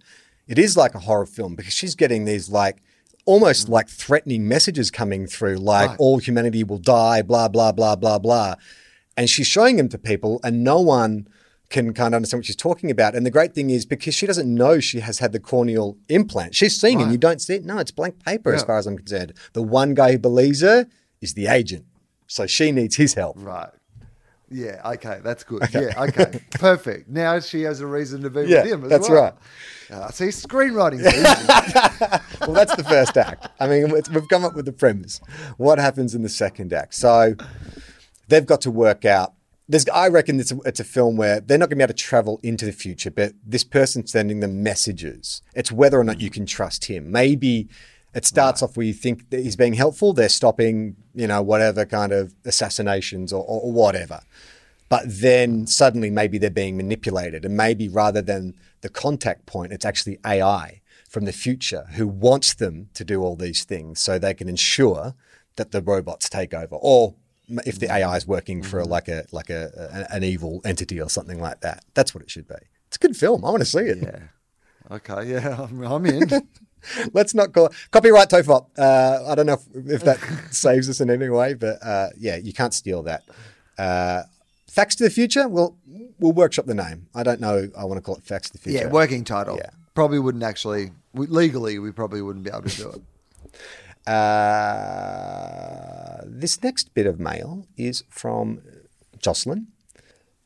it 0.47 0.59
is 0.59 0.77
like 0.77 0.95
a 0.95 1.01
horror 1.01 1.27
film 1.27 1.55
because 1.55 1.73
she's 1.73 1.95
getting 1.95 2.25
these 2.25 2.49
like 2.49 2.83
almost 3.25 3.67
mm. 3.67 3.71
like 3.71 3.89
threatening 3.89 4.47
messages 4.47 4.91
coming 4.91 5.27
through, 5.27 5.57
like 5.57 5.91
Right. 5.91 5.99
all 5.99 6.19
humanity 6.19 6.65
will 6.65 6.79
die, 6.79 7.23
blah, 7.23 7.49
blah, 7.49 7.73
blah, 7.73 7.97
blah, 7.97 8.19
blah. 8.19 8.55
And 9.17 9.31
she's 9.31 9.47
showing 9.47 9.77
them 9.77 9.89
to 9.91 9.99
people 9.99 10.41
and 10.43 10.65
no 10.65 10.81
one 10.81 11.29
can 11.71 11.95
kind 11.95 12.15
of 12.15 12.17
understand 12.19 12.41
what 12.41 12.47
she's 12.47 12.57
talking 12.57 12.91
about. 12.91 13.15
And 13.15 13.25
the 13.25 13.31
great 13.31 13.55
thing 13.55 13.71
is 13.71 13.87
because 13.87 14.15
she 14.15 14.27
doesn't 14.27 14.53
know 14.53 14.81
she 14.81 15.01
has 15.01 15.19
had 15.19 15.33
the 15.33 15.41
corneal 15.41 15.97
implant, 16.09 16.55
she's 16.55 16.79
seeing 16.79 17.01
it. 17.01 17.11
You 17.11 17.19
don't 17.19 17.41
see 17.41 17.55
it. 17.55 17.65
No, 17.65 17.79
it's 17.79 17.91
blank 17.91 18.23
paper 18.25 18.53
as 18.53 18.63
far 18.63 18.79
as 18.79 18.87
I'm 18.87 18.97
concerned. 18.97 19.33
The 19.55 19.63
one 19.63 19.95
guy 19.95 20.13
who 20.13 20.19
believes 20.19 20.61
her 20.61 20.87
is 21.21 21.35
the 21.35 21.47
agent. 21.47 21.87
So 22.27 22.47
she 22.47 22.71
needs 22.73 22.97
his 22.97 23.15
help. 23.15 23.37
Right. 23.39 23.71
Yeah. 24.55 24.81
Okay. 24.93 25.19
That's 25.25 25.43
good. 25.43 25.63
Yeah. 25.75 26.05
Okay. 26.05 26.41
Perfect. 26.53 27.09
Now 27.09 27.41
she 27.41 27.63
has 27.63 27.81
a 27.81 27.87
reason 27.87 28.23
to 28.23 28.31
be 28.31 28.43
Yeah, 28.43 28.63
with 28.63 28.73
him 28.73 28.85
as 28.85 28.91
that's 28.91 29.09
well. 29.09 29.23
right. 29.23 29.35
Uh, 29.91 30.11
see, 30.11 30.27
screenwriting. 30.27 31.01
Well, 32.41 32.53
that's 32.53 32.77
the 32.77 32.85
first 32.85 33.17
act. 33.17 33.49
I 33.59 33.67
mean, 33.67 33.91
we've 33.91 34.29
come 34.29 34.45
up 34.45 34.55
with 34.55 34.67
the 34.67 34.73
premise. 34.73 35.19
What 35.57 35.79
happens 35.79 36.15
in 36.15 36.23
the 36.23 36.29
second 36.29 36.73
act? 36.75 36.95
So 36.95 37.35
they've 38.29 38.45
got 38.45 38.61
to 38.63 38.71
work 38.71 39.05
out. 39.07 39.33
There's, 39.67 39.89
I 39.89 40.09
reckon 40.09 40.39
it's 40.39 40.53
a, 40.53 40.59
it's 40.67 40.79
a 40.81 40.85
film 40.85 41.17
where 41.17 41.41
they're 41.41 41.57
not 41.57 41.71
going 41.71 41.79
to 41.79 41.83
be 41.83 41.83
able 41.85 41.95
to 41.95 42.03
travel 42.03 42.39
into 42.43 42.67
the 42.67 42.73
future, 42.73 43.11
but 43.11 43.33
this 43.47 43.65
person's 43.65 44.13
sending 44.13 44.41
them 44.41 44.63
messages. 44.63 45.41
It's 45.55 45.73
whether 45.73 45.99
or 45.99 46.05
not 46.05 46.21
you 46.21 46.29
can 46.29 46.45
trust 46.45 46.85
him. 46.85 47.11
Maybe 47.11 47.69
it 48.15 48.25
starts 48.25 48.63
off 48.63 48.77
where 48.77 48.87
you 48.87 48.93
think 48.93 49.31
that 49.31 49.41
he's 49.41 49.57
being 49.57 49.75
helpful. 49.75 50.13
They're 50.13 50.29
stopping, 50.29 50.97
you 51.15 51.27
know, 51.27 51.43
whatever 51.43 51.85
kind 51.85 52.13
of 52.13 52.35
assassinations 52.45 53.33
or, 53.33 53.43
or, 53.45 53.63
or 53.63 53.73
whatever. 53.73 54.21
But 54.89 55.03
then 55.07 55.67
suddenly 55.67 56.11
maybe 56.11 56.39
they're 56.39 56.51
being 56.51 56.77
manipulated. 56.77 57.45
And 57.45 57.57
maybe 57.57 57.89
rather 57.89 58.23
than 58.23 58.55
the 58.83 58.89
contact 58.89 59.47
point, 59.47 59.73
it's 59.73 59.85
actually 59.85 60.19
AI 60.25 60.81
from 61.09 61.25
the 61.25 61.33
future 61.33 61.87
who 61.95 62.07
wants 62.07 62.55
them 62.55 62.89
to 62.95 63.05
do 63.05 63.23
all 63.23 63.37
these 63.37 63.65
things 63.65 64.01
so 64.01 64.19
they 64.19 64.35
can 64.35 64.49
ensure 64.49 65.15
that 65.57 65.73
the 65.73 65.83
robots 65.83 66.29
take 66.29 66.55
over. 66.55 66.77
Or 66.77 67.15
if 67.67 67.79
the 67.79 67.93
AI 67.93 68.17
is 68.17 68.27
working 68.27 68.63
for 68.63 68.81
mm-hmm. 68.81 68.91
like 68.91 69.09
a 69.09 69.25
like 69.33 69.51
a, 69.51 70.07
a 70.11 70.15
an 70.15 70.25
evil 70.25 70.61
entity 70.65 71.01
or 71.01 71.09
something 71.09 71.41
like 71.41 71.61
that. 71.61 71.85
That's 71.95 72.15
what 72.15 72.23
it 72.23 72.31
should 72.31 72.49
be. 72.49 72.55
It's 72.89 72.97
a 72.97 73.01
good 73.01 73.17
film. 73.17 73.45
I 73.45 73.51
want 73.51 73.61
to 73.61 73.67
see 73.67 73.81
it. 73.81 73.99
yeah. 74.03 74.19
Okay. 74.91 75.33
Yeah. 75.33 75.63
I'm, 75.63 75.83
I'm 75.83 76.07
in. 76.07 76.29
Let's 77.13 77.35
not 77.35 77.53
call 77.53 77.71
copyright 77.91 78.31
Tofop. 78.31 78.67
Uh, 78.77 79.25
I 79.29 79.35
don't 79.35 79.47
know 79.47 79.59
if, 79.75 79.91
if 79.91 80.05
that 80.05 80.19
saves 80.51 80.89
us 80.89 81.01
in 81.01 81.11
any 81.11 81.29
way, 81.29 81.55
but 81.55 81.79
uh, 81.83 82.09
yeah, 82.19 82.37
you 82.37 82.53
can't 82.53 82.75
steal 82.75 83.03
that. 83.05 83.23
Uh, 83.79 84.23
Fax 84.69 84.95
to 84.97 85.05
the 85.05 85.11
Future. 85.11 85.49
We'll 85.49 85.77
we'll 86.19 86.33
workshop 86.33 86.67
the 86.67 86.75
name. 86.75 87.09
I 87.15 87.23
don't 87.23 87.41
know. 87.41 87.69
I 87.77 87.85
want 87.85 87.99
to 87.99 88.03
call 88.03 88.17
it 88.17 88.25
Fax 88.25 88.49
to 88.51 88.53
the 88.55 88.59
Future. 88.59 88.85
yeah. 88.85 88.91
Working 88.91 89.25
title. 89.25 89.57
Yeah. 89.57 89.71
Probably 89.95 90.19
wouldn't 90.19 90.45
actually 90.45 90.91
we, 91.13 91.27
legally. 91.27 91.79
We 91.79 91.93
probably 91.93 92.23
wouldn't 92.23 92.45
be 92.45 92.51
able 92.51 92.69
to 92.69 92.77
do 92.77 92.91
it. 92.91 93.03
Uh, 94.07 96.21
this 96.27 96.63
next 96.63 96.93
bit 96.93 97.07
of 97.07 97.19
mail 97.19 97.67
is 97.79 98.05
from 98.11 98.61
Jocelyn. 99.19 99.69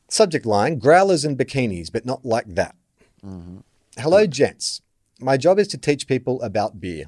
Subject 0.07 0.45
line 0.45 0.79
Growlers 0.79 1.25
and 1.25 1.37
bikinis, 1.37 1.91
but 1.91 2.05
not 2.05 2.23
like 2.23 2.45
that. 2.55 2.73
Hello, 3.97 4.25
gents. 4.25 4.79
My 5.19 5.37
job 5.37 5.59
is 5.59 5.67
to 5.69 5.77
teach 5.77 6.07
people 6.07 6.41
about 6.41 6.79
beer. 6.79 7.05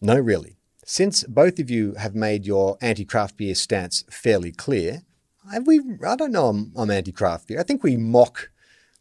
No, 0.00 0.18
really. 0.18 0.56
Since 0.84 1.24
both 1.24 1.58
of 1.58 1.70
you 1.70 1.94
have 1.94 2.14
made 2.14 2.44
your 2.44 2.76
anti 2.82 3.04
craft 3.04 3.38
beer 3.38 3.54
stance 3.54 4.04
fairly 4.10 4.52
clear, 4.52 5.02
have 5.50 5.66
we? 5.66 5.80
I 6.06 6.16
don't 6.16 6.32
know. 6.32 6.48
I'm, 6.48 6.72
I'm 6.76 6.90
anti 6.90 7.12
craft 7.12 7.48
beer. 7.48 7.58
I 7.58 7.62
think 7.62 7.82
we 7.82 7.96
mock 7.96 8.50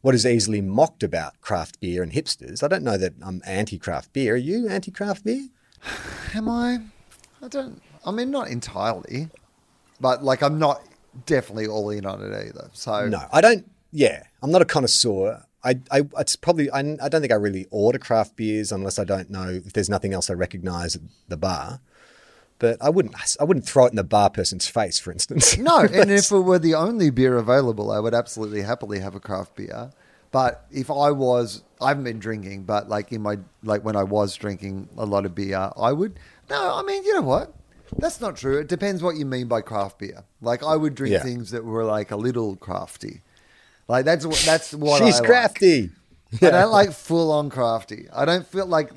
what 0.02 0.16
is 0.16 0.26
easily 0.26 0.62
mocked 0.62 1.04
about 1.04 1.40
craft 1.42 1.80
beer 1.80 2.04
and 2.04 2.12
hipsters. 2.12 2.64
I 2.64 2.68
don't 2.68 2.84
know 2.84 2.98
that 2.98 3.14
I'm 3.22 3.42
anti 3.46 3.78
craft 3.78 4.14
beer. 4.14 4.34
Are 4.34 4.38
you 4.38 4.68
anti 4.70 4.92
craft 4.92 5.26
beer? 5.26 5.48
Am 6.34 6.48
I? 6.48 6.80
I 7.42 7.48
don't. 7.50 7.82
I 8.06 8.12
mean, 8.12 8.32
not 8.32 8.48
entirely, 8.50 9.30
but 10.00 10.24
like 10.24 10.42
I'm 10.42 10.60
not 10.60 10.82
definitely 11.26 11.68
all 11.68 11.90
in 11.90 12.06
on 12.06 12.22
it 12.22 12.48
either. 12.48 12.70
So 12.74 13.08
No, 13.08 13.26
I 13.32 13.42
don't. 13.42 13.70
Yeah, 13.92 14.24
I'm 14.42 14.52
not 14.52 14.62
a 14.62 14.66
connoisseur. 14.66 15.46
I, 15.64 15.80
I 15.92 16.02
it's 16.20 16.36
probably 16.36 16.70
I, 16.72 16.80
I 16.80 17.10
don't 17.10 17.22
think 17.22 17.32
I 17.32 17.36
really 17.36 17.68
order 17.72 17.98
craft 18.00 18.36
beers 18.36 18.72
unless 18.72 19.00
I 19.00 19.04
don't 19.04 19.30
know 19.30 19.50
if 19.66 19.74
there's 19.74 19.90
nothing 19.90 20.14
else 20.14 20.30
I 20.30 20.34
recognise 20.34 20.96
at 20.96 21.02
the 21.30 21.38
bar. 21.38 21.80
But 22.60 22.78
I 22.82 22.90
wouldn't 22.90 23.16
I 23.40 23.44
wouldn't 23.44 23.66
throw 23.66 23.86
it 23.86 23.90
in 23.90 23.96
the 23.96 24.04
bar 24.04 24.30
person's 24.30 24.68
face, 24.68 25.00
for 25.00 25.12
instance. 25.12 25.58
No, 25.70 25.80
and 25.80 26.12
if 26.12 26.32
it 26.32 26.40
were 26.40 26.60
the 26.60 26.76
only 26.76 27.10
beer 27.10 27.38
available, 27.38 27.92
I 27.92 28.00
would 28.00 28.14
absolutely 28.14 28.62
happily 28.62 29.00
have 29.00 29.16
a 29.16 29.20
craft 29.20 29.56
beer. 29.56 29.92
But 30.32 30.66
if 30.72 30.90
I 30.90 31.12
was, 31.12 31.62
I 31.80 31.90
haven't 31.90 32.06
been 32.06 32.20
drinking, 32.20 32.64
but 32.64 32.90
like 32.90 33.12
in 33.12 33.22
my 33.22 33.38
like 33.64 33.84
when 33.84 33.96
I 33.96 34.04
was 34.04 34.36
drinking 34.36 34.90
a 34.98 35.06
lot 35.06 35.26
of 35.26 35.36
beer, 35.36 35.72
I 35.78 35.92
would. 35.92 36.20
No, 36.50 36.76
I 36.76 36.84
mean, 36.84 37.04
you 37.04 37.14
know 37.16 37.22
what? 37.22 37.54
That's 37.98 38.20
not 38.20 38.36
true. 38.36 38.58
It 38.60 38.68
depends 38.68 39.04
what 39.04 39.16
you 39.18 39.26
mean 39.26 39.48
by 39.48 39.62
craft 39.62 40.00
beer. 40.00 40.24
Like 40.42 40.64
I 40.64 40.76
would 40.76 40.96
drink 40.96 41.14
Yeah. 41.14 41.22
things 41.24 41.52
that 41.52 41.64
were 41.64 41.84
like 41.86 42.12
a 42.12 42.16
little 42.18 42.56
crafty. 42.56 43.22
Like 43.88 44.06
that's 44.06 44.26
what 44.26 44.38
that's 44.46 44.74
what 44.74 45.04
She's 45.04 45.16
I 45.16 45.20
like. 45.20 45.28
crafty. 45.28 45.90
I 46.42 46.50
don't 46.50 46.72
like 46.72 46.92
full 46.94 47.32
on 47.32 47.50
crafty. 47.50 48.08
I 48.12 48.26
don't 48.26 48.46
feel 48.48 48.66
like 48.66 48.90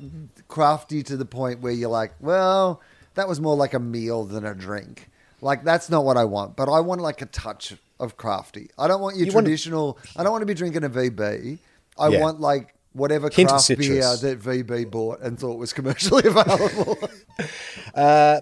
crafty 0.47 1.03
to 1.03 1.17
the 1.17 1.25
point 1.25 1.59
where 1.61 1.71
you're 1.73 1.89
like, 1.89 2.13
well, 2.19 2.81
that 3.15 3.27
was 3.27 3.39
more 3.39 3.55
like 3.55 3.73
a 3.73 3.79
meal 3.79 4.23
than 4.25 4.45
a 4.45 4.55
drink. 4.55 5.09
Like 5.41 5.63
that's 5.63 5.89
not 5.89 6.03
what 6.03 6.17
I 6.17 6.23
want. 6.25 6.55
But 6.55 6.67
I 6.69 6.79
want 6.79 7.01
like 7.01 7.21
a 7.21 7.27
touch 7.27 7.75
of 7.99 8.17
crafty. 8.17 8.69
I 8.77 8.87
don't 8.87 9.01
want 9.01 9.17
your 9.17 9.27
You 9.27 9.33
want- 9.33 9.45
traditional. 9.45 9.99
I 10.15 10.23
don't 10.23 10.31
want 10.31 10.41
to 10.41 10.45
be 10.47 10.53
drinking 10.55 10.83
a 10.83 10.89
VB. 10.89 11.59
I 11.99 12.07
Yeah. 12.07 12.19
want 12.21 12.39
like 12.39 12.73
whatever 12.93 13.29
Hint 13.31 13.49
craft 13.49 13.67
beer 13.77 14.01
that 14.01 14.39
VB 14.41 14.89
bought 14.89 15.19
and 15.21 15.37
thought 15.37 15.57
was 15.59 15.73
commercially 15.73 16.23
available. 16.25 16.97
Uh, 17.93 18.41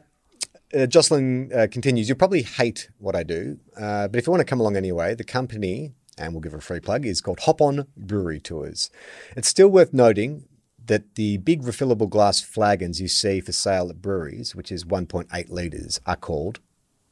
Jocelyn 0.87 1.51
uh, 1.53 1.67
continues, 1.71 2.09
You'll 2.09 2.17
probably 2.17 2.41
hate 2.41 2.89
what 2.99 3.15
I 3.15 3.23
do, 3.23 3.57
uh, 3.79 4.07
but 4.09 4.17
if 4.17 4.27
you 4.27 4.31
want 4.31 4.41
to 4.41 4.45
come 4.45 4.59
along 4.59 4.75
anyway, 4.75 5.15
the 5.15 5.23
company, 5.23 5.93
and 6.18 6.34
we'll 6.34 6.41
give 6.41 6.53
a 6.53 6.61
free 6.61 6.80
plug, 6.80 7.05
is 7.05 7.22
called 7.22 7.39
Hop 7.41 7.61
On 7.61 7.88
Brewery 7.97 8.39
Tours. 8.39 8.89
It's 9.36 9.47
still 9.47 9.68
worth 9.70 9.93
noting 9.93 10.45
that 10.86 11.16
the 11.16 11.38
big 11.38 11.63
refillable 11.63 12.09
glass 12.09 12.41
flagons 12.41 13.01
you 13.01 13.07
see 13.07 13.39
for 13.41 13.51
sale 13.51 13.89
at 13.89 14.01
breweries, 14.01 14.55
which 14.55 14.72
is 14.72 14.86
1.8 14.86 15.49
litres, 15.49 15.99
are 16.05 16.16
called 16.16 16.59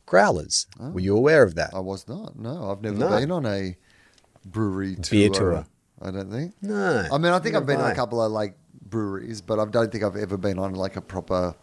growlers. 0.06 0.68
Oh. 0.80 0.90
Were 0.92 1.00
you 1.00 1.18
aware 1.18 1.44
of 1.44 1.56
that? 1.56 1.72
I 1.74 1.80
was 1.80 2.08
not. 2.08 2.38
No, 2.38 2.72
I've 2.72 2.82
never 2.82 2.98
No. 2.98 3.10
been 3.20 3.32
on 3.32 3.46
a 3.46 3.76
brewery 4.46 4.96
tour. 4.96 5.10
Beer 5.12 5.30
tour. 5.30 5.66
I 6.02 6.12
don't 6.12 6.30
think. 6.30 6.54
No. 6.62 7.08
I 7.12 7.18
mean, 7.18 7.32
I 7.32 7.40
think 7.40 7.56
I've 7.56 7.66
been 7.66 7.80
on 7.82 7.90
a 7.92 7.96
couple 7.96 8.22
of 8.22 8.32
like 8.32 8.58
breweries, 8.86 9.42
but 9.42 9.60
I 9.60 9.66
don't 9.66 9.92
think 9.92 10.04
I've 10.04 10.18
ever 10.18 10.38
been 10.38 10.60
on 10.60 10.74
like 10.76 10.96
a 10.96 11.02
proper 11.02 11.56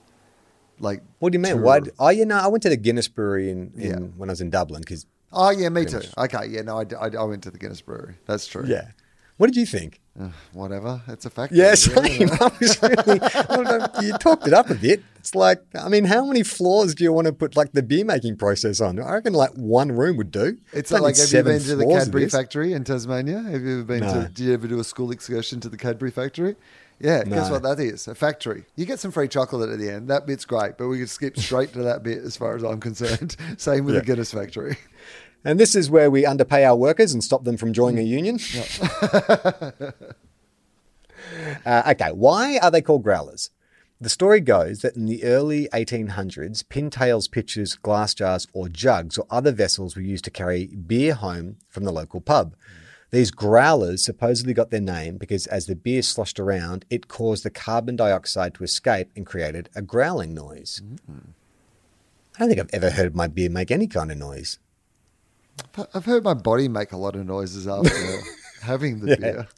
like. 0.78 1.02
What 1.18 1.32
do 1.32 1.36
you 1.36 1.40
mean? 1.42 1.54
tour. 1.56 1.62
Why? 1.62 1.80
Oh, 1.98 2.08
you 2.08 2.24
know, 2.24 2.38
I 2.38 2.48
went 2.48 2.62
to 2.64 2.70
the 2.70 2.76
Guinness 2.76 3.06
Brewery 3.06 3.50
in, 3.50 3.72
in 3.76 3.80
Yeah. 3.90 3.96
when 4.16 4.30
I 4.30 4.32
was 4.32 4.40
in 4.40 4.50
Dublin 4.50 4.80
because 4.80 5.06
Oh 5.32 5.50
yeah, 5.50 5.68
me 5.68 5.84
too. 5.84 6.00
Okay, 6.18 6.46
yeah, 6.48 6.62
no, 6.62 6.78
I 6.78 7.06
I 7.16 7.24
went 7.24 7.42
to 7.44 7.50
the 7.50 7.58
Guinness 7.58 7.80
Brewery. 7.80 8.14
That's 8.26 8.46
true. 8.46 8.64
yeah. 8.66 8.88
What 9.36 9.46
did 9.46 9.56
you 9.56 9.64
think? 9.64 10.00
Ugh, 10.20 10.30
whatever. 10.52 11.00
It's 11.08 11.24
a 11.24 11.30
factory. 11.30 11.56
Yeah, 11.56 11.74
same. 11.74 12.28
I 12.40 12.52
was 12.60 12.82
really, 12.82 13.20
I 13.22 14.00
you 14.02 14.12
talked 14.18 14.46
it 14.46 14.52
up 14.52 14.68
a 14.68 14.74
bit. 14.74 15.02
It's 15.18 15.34
like, 15.34 15.62
I 15.74 15.88
mean, 15.88 16.04
how 16.04 16.26
many 16.26 16.42
floors 16.42 16.94
do 16.94 17.04
you 17.04 17.12
want 17.12 17.26
to 17.26 17.32
put 17.32 17.56
like 17.56 17.72
the 17.72 17.82
beer 17.82 18.04
making 18.04 18.36
process 18.36 18.82
on? 18.82 19.00
I 19.00 19.14
reckon 19.14 19.32
like 19.32 19.52
one 19.54 19.92
room 19.92 20.18
would 20.18 20.30
do. 20.30 20.58
It's 20.74 20.90
Don't 20.90 21.00
like, 21.00 21.16
have 21.16 21.32
you 21.32 21.42
been 21.42 21.58
to 21.62 21.76
the 21.76 21.86
Cadbury 21.86 22.28
factory 22.28 22.74
in 22.74 22.84
Tasmania? 22.84 23.40
Have 23.40 23.62
you 23.62 23.76
ever 23.78 23.84
been 23.84 24.00
No. 24.00 24.12
to? 24.24 24.28
Did 24.28 24.38
you 24.40 24.52
ever 24.52 24.68
do 24.68 24.78
a 24.78 24.84
school 24.84 25.10
excursion 25.10 25.58
to 25.60 25.70
the 25.70 25.78
Cadbury 25.78 26.10
factory? 26.10 26.56
Yeah, 27.00 27.24
guess 27.24 27.50
what 27.50 27.62
that 27.62 27.80
is? 27.80 28.06
A 28.08 28.14
factory. 28.14 28.64
You 28.76 28.84
get 28.84 29.00
some 29.00 29.10
free 29.10 29.26
chocolate 29.28 29.70
at 29.70 29.78
the 29.78 29.90
end. 29.90 30.08
That 30.08 30.26
bit's 30.26 30.44
great, 30.44 30.76
but 30.76 30.88
we 30.88 30.98
could 30.98 31.08
skip 31.08 31.38
straight 31.38 31.72
to 31.72 31.82
that 31.82 32.02
bit 32.02 32.18
as 32.18 32.36
far 32.36 32.54
as 32.56 32.62
I'm 32.62 32.78
concerned. 32.78 33.36
Same 33.56 33.84
with 33.86 33.94
Yeah. 33.94 34.00
the 34.00 34.06
Guinness 34.06 34.32
factory. 34.32 34.76
And 35.42 35.58
this 35.58 35.74
is 35.74 35.88
where 35.88 36.10
we 36.10 36.26
underpay 36.26 36.64
our 36.64 36.76
workers 36.76 37.14
and 37.14 37.24
stop 37.24 37.44
them 37.44 37.56
from 37.56 37.72
joining 37.72 38.00
a 38.00 38.02
union. 38.06 38.38
uh, 41.64 41.82
okay, 41.92 42.10
why 42.12 42.58
are 42.58 42.70
they 42.70 42.82
called 42.82 43.02
growlers? 43.02 43.50
The 44.02 44.08
story 44.08 44.40
goes 44.40 44.80
that 44.80 44.96
in 44.96 45.06
the 45.06 45.24
early 45.24 45.68
1800s, 45.72 46.64
pintails, 46.64 47.30
pitchers, 47.30 47.74
glass 47.76 48.14
jars, 48.14 48.46
or 48.52 48.68
jugs 48.68 49.18
or 49.18 49.26
other 49.30 49.52
vessels 49.52 49.94
were 49.94 50.02
used 50.02 50.24
to 50.24 50.30
carry 50.30 50.66
beer 50.68 51.14
home 51.14 51.56
from 51.68 51.84
the 51.84 51.92
local 51.92 52.20
pub. 52.20 52.54
These 53.10 53.32
growlers 53.32 54.04
supposedly 54.04 54.54
got 54.54 54.70
their 54.70 54.80
name 54.80 55.16
because 55.16 55.46
as 55.48 55.66
the 55.66 55.74
beer 55.74 56.00
sloshed 56.02 56.38
around, 56.38 56.84
it 56.90 57.08
caused 57.08 57.44
the 57.44 57.50
carbon 57.50 57.96
dioxide 57.96 58.54
to 58.54 58.64
escape 58.64 59.10
and 59.16 59.26
created 59.26 59.68
a 59.74 59.82
growling 59.82 60.32
noise. 60.32 60.80
Mm. 61.10 61.20
I 62.36 62.38
don't 62.38 62.48
think 62.48 62.60
I've 62.60 62.70
ever 62.72 62.90
heard 62.90 63.16
my 63.16 63.26
beer 63.26 63.50
make 63.50 63.70
any 63.72 63.88
kind 63.88 64.12
of 64.12 64.18
noise. 64.18 64.58
I've 65.92 66.04
heard 66.04 66.22
my 66.24 66.34
body 66.34 66.68
make 66.68 66.92
a 66.92 66.96
lot 66.96 67.16
of 67.16 67.26
noises 67.26 67.66
after 67.66 67.90
having 68.62 69.00
the 69.00 69.08
Yeah. 69.10 69.16
beer. 69.16 69.48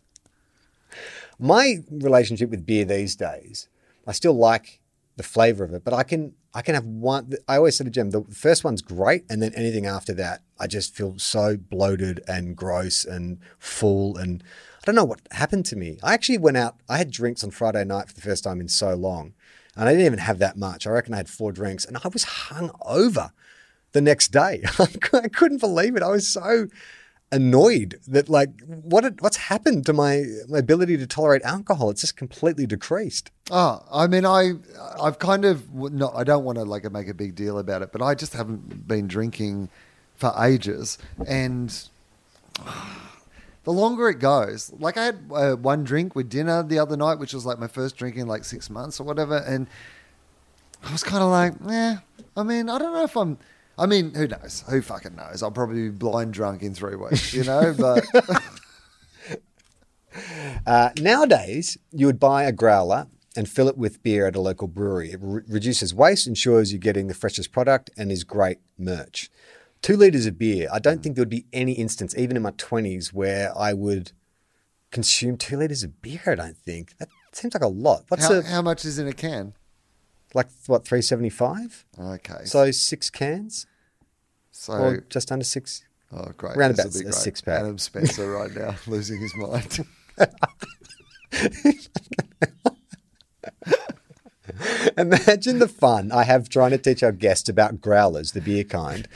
my 1.39 1.79
relationship 1.91 2.51
with 2.51 2.65
beer 2.67 2.85
these 2.85 3.15
days, 3.17 3.69
I 4.07 4.13
still 4.13 4.35
like 4.35 4.81
the 5.17 5.23
flavor 5.23 5.65
of 5.65 5.75
it, 5.75 5.85
but 5.85 5.93
I 5.95 6.03
can 6.03 6.35
I 6.55 6.63
can 6.63 6.75
have 6.75 6.87
one. 6.87 7.33
I 7.49 7.57
always 7.57 7.77
say 7.77 7.85
to 7.85 7.91
Jim, 7.91 8.11
the 8.11 8.25
first 8.25 8.65
one's 8.65 8.83
great, 8.83 9.25
and 9.31 9.43
then 9.43 9.53
anything 9.55 9.87
after 9.87 10.13
that, 10.15 10.43
I 10.59 10.67
just 10.67 10.95
feel 10.95 11.19
so 11.19 11.57
bloated 11.57 12.23
and 12.29 12.57
gross 12.57 13.05
and 13.05 13.39
full, 13.59 14.17
and 14.17 14.43
I 14.83 14.87
don't 14.87 14.95
know 14.95 15.05
what 15.05 15.21
happened 15.31 15.67
to 15.67 15.77
me. 15.77 15.99
I 16.03 16.15
actually 16.15 16.39
went 16.39 16.57
out. 16.57 16.77
I 16.89 16.99
had 16.99 17.11
drinks 17.11 17.45
on 17.45 17.51
Friday 17.51 17.85
night 17.85 18.09
for 18.09 18.15
the 18.15 18.21
first 18.21 18.45
time 18.45 18.61
in 18.61 18.69
so 18.69 18.95
long, 18.95 19.35
and 19.77 19.89
I 19.89 19.93
didn't 19.93 20.07
even 20.07 20.19
have 20.19 20.39
that 20.39 20.57
much. 20.57 20.87
I 20.87 20.91
reckon 20.91 21.15
I 21.15 21.19
had 21.19 21.29
four 21.29 21.53
drinks, 21.53 21.85
and 21.85 21.97
I 21.97 22.09
was 22.09 22.25
hung 22.25 22.71
over 22.83 23.33
the 23.93 24.01
next 24.01 24.29
day. 24.29 24.63
I 24.79 25.29
couldn't 25.29 25.61
believe 25.61 25.97
it. 25.97 26.03
I 26.03 26.09
was 26.09 26.27
so 26.27 26.69
annoyed 27.33 27.99
that 28.07 28.29
like 28.29 28.51
what 28.67 29.21
what's 29.21 29.39
happened 29.39 29.85
to 29.87 29.93
my 29.93 30.25
my 30.49 30.59
ability 30.59 30.97
to 30.99 31.07
tolerate 31.07 31.43
alcohol 31.43 31.91
it's 31.91 32.03
just 32.03 32.17
completely 32.17 32.67
decreased 32.67 33.31
Oh, 33.51 33.85
I 33.93 34.07
mean, 34.07 34.25
I, 34.25 34.53
I've 34.99 35.19
kind 35.19 35.45
of 35.45 35.75
not. 35.75 36.15
I 36.15 36.25
don't 36.25 36.43
want 36.43 36.57
to 36.57 36.65
like 36.65 36.91
make 36.91 37.09
a 37.09 37.15
big 37.15 37.35
deal 37.35 37.59
about 37.59 37.83
it, 37.83 37.93
but 37.93 38.01
I 38.01 38.15
just 38.15 38.33
haven't 38.33 38.89
been 38.89 39.07
drinking 39.09 39.69
for 40.15 40.33
ages, 40.43 40.97
and 41.27 41.89
the 43.65 43.73
longer 43.73 44.09
it 44.09 44.21
goes, 44.21 44.73
like 44.79 44.97
I 44.97 45.05
had 45.05 45.19
uh, 45.31 45.57
one 45.57 45.85
drink 45.85 46.15
with 46.15 46.31
dinner 46.31 46.63
the 46.63 46.79
other 46.79 46.97
night, 46.97 47.19
which 47.19 47.35
was 47.35 47.45
like 47.45 47.59
my 47.59 47.67
first 47.67 47.97
drink 47.97 48.17
in 48.17 48.27
like 48.27 48.45
six 48.45 48.71
months 48.71 49.01
or 49.01 49.05
whatever, 49.05 49.37
and 49.37 49.67
I 50.83 50.93
was 50.93 51.03
kind 51.03 51.23
of 51.23 51.31
like, 51.31 51.53
yeah. 51.69 51.99
I 52.37 52.45
mean, 52.45 52.71
I 52.71 52.79
don't 52.79 52.95
know 52.95 53.05
if 53.05 53.17
I'm. 53.17 53.37
I 53.83 53.87
mean, 53.87 54.15
who 54.15 54.29
knows? 54.29 54.63
Who 54.69 54.81
fucking 54.81 55.17
knows? 55.17 55.43
I'll 55.43 55.51
probably 55.51 55.89
be 55.89 55.97
blind 55.97 56.33
drunk 56.35 56.63
in 56.63 56.73
three 56.73 56.95
weeks, 56.95 57.35
you 57.35 57.43
know. 57.43 57.75
But 57.83 58.05
uh, 60.65 60.91
nowadays 61.01 61.77
you 61.91 62.07
would 62.07 62.21
buy 62.21 62.45
a 62.45 62.53
growler 62.53 63.09
and 63.37 63.49
fill 63.49 63.67
it 63.67 63.77
with 63.77 64.01
beer 64.05 64.29
at 64.29 64.37
a 64.37 64.41
local 64.41 64.69
brewery 64.69 65.11
it 65.11 65.19
re- 65.21 65.43
reduces 65.49 65.95
waste 65.95 66.27
ensures 66.27 66.71
you're 66.71 66.79
getting 66.79 67.07
the 67.07 67.15
freshest 67.15 67.51
product 67.51 67.89
and 67.97 68.13
is 68.13 68.25
great 68.25 68.59
merch 68.77 69.31
two 69.81 69.97
liters 69.97 70.27
of 70.27 70.39
beer 70.39 70.69
i 70.71 70.79
don't 70.79 71.03
think 71.03 71.17
there 71.17 71.23
would 71.23 71.31
be 71.31 71.47
any 71.51 71.73
instance 71.73 72.15
even 72.17 72.37
in 72.37 72.43
my 72.43 72.51
20s 72.51 73.13
where 73.13 73.57
i 73.57 73.73
would 73.73 74.13
consume 74.91 75.39
two 75.39 75.57
liters 75.57 75.83
of 75.83 76.03
beer 76.03 76.21
i 76.27 76.35
don't 76.35 76.59
think 76.59 76.95
that 76.99 77.09
seems 77.33 77.55
like 77.55 77.63
a 77.63 77.69
lot 77.69 78.05
what's 78.09 78.27
how, 78.27 78.35
a 78.35 78.43
how 78.43 78.61
much 78.61 78.85
is 78.85 78.99
in 78.99 79.09
a 79.09 79.15
can? 79.15 79.55
like 80.35 80.49
what 80.67 80.85
375 80.85 81.87
Okay, 81.99 82.45
so 82.45 82.71
six 82.71 83.09
cans 83.09 83.67
so 84.63 84.75
or 84.75 85.05
just 85.09 85.33
under 85.33 85.45
six 85.45 85.83
Oh, 86.15 86.31
great. 86.37 86.57
Round 86.57 86.75
about 86.75 86.87
a 86.87 87.13
six-pack. 87.13 87.61
Adam 87.61 87.79
Spencer 87.79 88.31
right 88.31 88.55
now, 88.55 88.75
losing 88.87 89.19
his 89.19 89.35
mind. 89.35 89.87
Imagine 94.99 95.59
the 95.59 95.69
fun 95.69 96.13
I 96.13 96.25
have 96.25 96.51
trying 96.51 96.73
to 96.73 96.79
teach 96.79 97.03
our 97.03 97.13
guests 97.13 97.49
about 97.49 97.81
growlers, 97.81 98.33
the 98.33 98.43
beer 98.43 98.65
kind, 98.65 99.09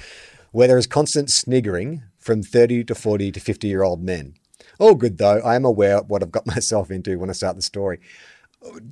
where 0.53 0.69
there 0.69 0.79
is 0.79 0.87
constant 0.87 1.31
sniggering 1.31 2.03
from 2.19 2.43
30 2.43 2.85
to 2.85 2.95
40 2.95 3.31
to 3.33 3.41
50 3.41 3.69
year 3.69 3.83
old 3.83 4.03
men. 4.03 4.33
All 4.79 4.95
good 4.95 5.19
though, 5.19 5.41
I 5.41 5.55
am 5.55 5.67
aware 5.67 5.99
of 5.99 6.09
what 6.09 6.23
I've 6.23 6.33
got 6.33 6.47
myself 6.47 6.91
into 6.91 7.19
when 7.19 7.29
I 7.29 7.35
start 7.35 7.57
the 7.57 7.63
story. 7.63 8.01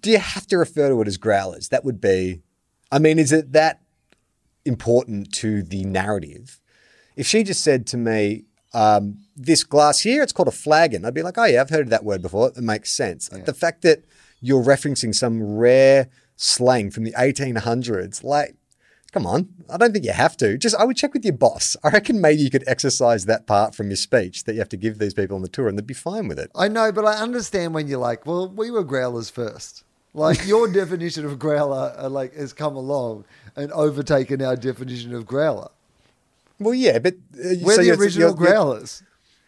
Do 0.00 0.10
you 0.10 0.18
have 0.18 0.46
to 0.48 0.58
refer 0.58 0.90
to 0.90 1.00
it 1.00 1.08
as 1.08 1.16
growlers? 1.16 1.70
That 1.70 1.84
would 1.84 2.02
be, 2.02 2.42
I 2.92 2.98
mean, 2.98 3.18
is 3.18 3.32
it 3.32 3.52
that 3.52 3.80
important 4.64 5.32
to 5.34 5.62
the 5.62 5.84
narrative? 5.84 6.60
If 7.16 7.26
she 7.26 7.42
just 7.42 7.62
said 7.62 7.86
to 7.88 7.96
me, 7.96 8.44
um, 8.72 9.18
this 9.36 9.62
glass 9.62 10.00
here, 10.00 10.22
it's 10.22 10.32
called 10.32 10.48
a 10.48 10.52
flagon, 10.52 11.04
I'd 11.04 11.14
be 11.14 11.22
like, 11.22 11.38
oh 11.38 11.44
yeah, 11.44 11.60
I've 11.60 11.70
heard 11.70 11.86
of 11.86 11.90
that 11.90 12.04
word 12.04 12.22
before. 12.22 12.48
It 12.48 12.56
makes 12.58 12.90
sense. 12.90 13.28
The 13.28 13.54
fact 13.54 13.82
that 13.82 14.04
you're 14.40 14.62
referencing 14.62 15.14
some 15.14 15.56
rare 15.56 16.08
slang 16.36 16.90
from 16.90 17.04
the 17.04 17.12
1800s, 17.12 18.24
like, 18.24 18.56
come 19.12 19.26
on, 19.26 19.48
I 19.70 19.76
don't 19.76 19.92
think 19.92 20.04
you 20.04 20.12
have 20.12 20.36
to. 20.38 20.58
Just, 20.58 20.74
I 20.74 20.84
would 20.84 20.96
check 20.96 21.14
with 21.14 21.24
your 21.24 21.34
boss. 21.34 21.76
I 21.84 21.90
reckon 21.90 22.20
maybe 22.20 22.42
you 22.42 22.50
could 22.50 22.64
exercise 22.66 23.26
that 23.26 23.46
part 23.46 23.76
from 23.76 23.86
your 23.88 23.96
speech 23.96 24.42
that 24.44 24.54
you 24.54 24.58
have 24.58 24.68
to 24.70 24.76
give 24.76 24.98
these 24.98 25.14
people 25.14 25.36
on 25.36 25.42
the 25.42 25.48
tour 25.48 25.68
and 25.68 25.78
they'd 25.78 25.86
be 25.86 25.94
fine 25.94 26.26
with 26.26 26.40
it. 26.40 26.50
I 26.54 26.66
know, 26.66 26.90
but 26.90 27.04
I 27.04 27.14
understand 27.14 27.74
when 27.74 27.86
you're 27.86 28.00
like, 28.00 28.26
well, 28.26 28.48
we 28.48 28.72
were 28.72 28.82
growlers 28.82 29.30
first. 29.30 29.83
Like 30.14 30.46
your 30.46 30.68
definition 30.68 31.24
of 31.26 31.38
growler, 31.40 31.92
uh, 31.98 32.08
like 32.08 32.34
has 32.36 32.52
come 32.52 32.76
along 32.76 33.24
and 33.56 33.70
overtaken 33.72 34.40
our 34.42 34.54
definition 34.56 35.12
of 35.14 35.26
growler. 35.26 35.68
Well, 36.60 36.72
yeah, 36.74 37.00
but 37.00 37.14
uh, 37.14 37.58
We're 37.60 37.74
so 37.74 37.76
the 37.78 37.84
you're- 37.86 37.98
original 37.98 38.28
you're- 38.30 38.38
you're- 38.40 38.52
growlers. 38.52 39.02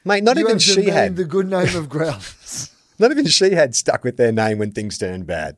mate. 0.04 0.24
Not 0.24 0.36
you 0.36 0.44
even 0.46 0.58
she 0.58 0.88
had. 0.90 1.14
the 1.16 1.24
good 1.24 1.48
name 1.48 1.74
of 1.76 1.88
growlers. 1.88 2.70
Not 2.98 3.10
even 3.12 3.26
she 3.26 3.50
had 3.52 3.76
stuck 3.76 4.02
with 4.04 4.16
their 4.16 4.32
name 4.32 4.58
when 4.58 4.72
things 4.72 4.96
turned 4.98 5.26
bad. 5.26 5.54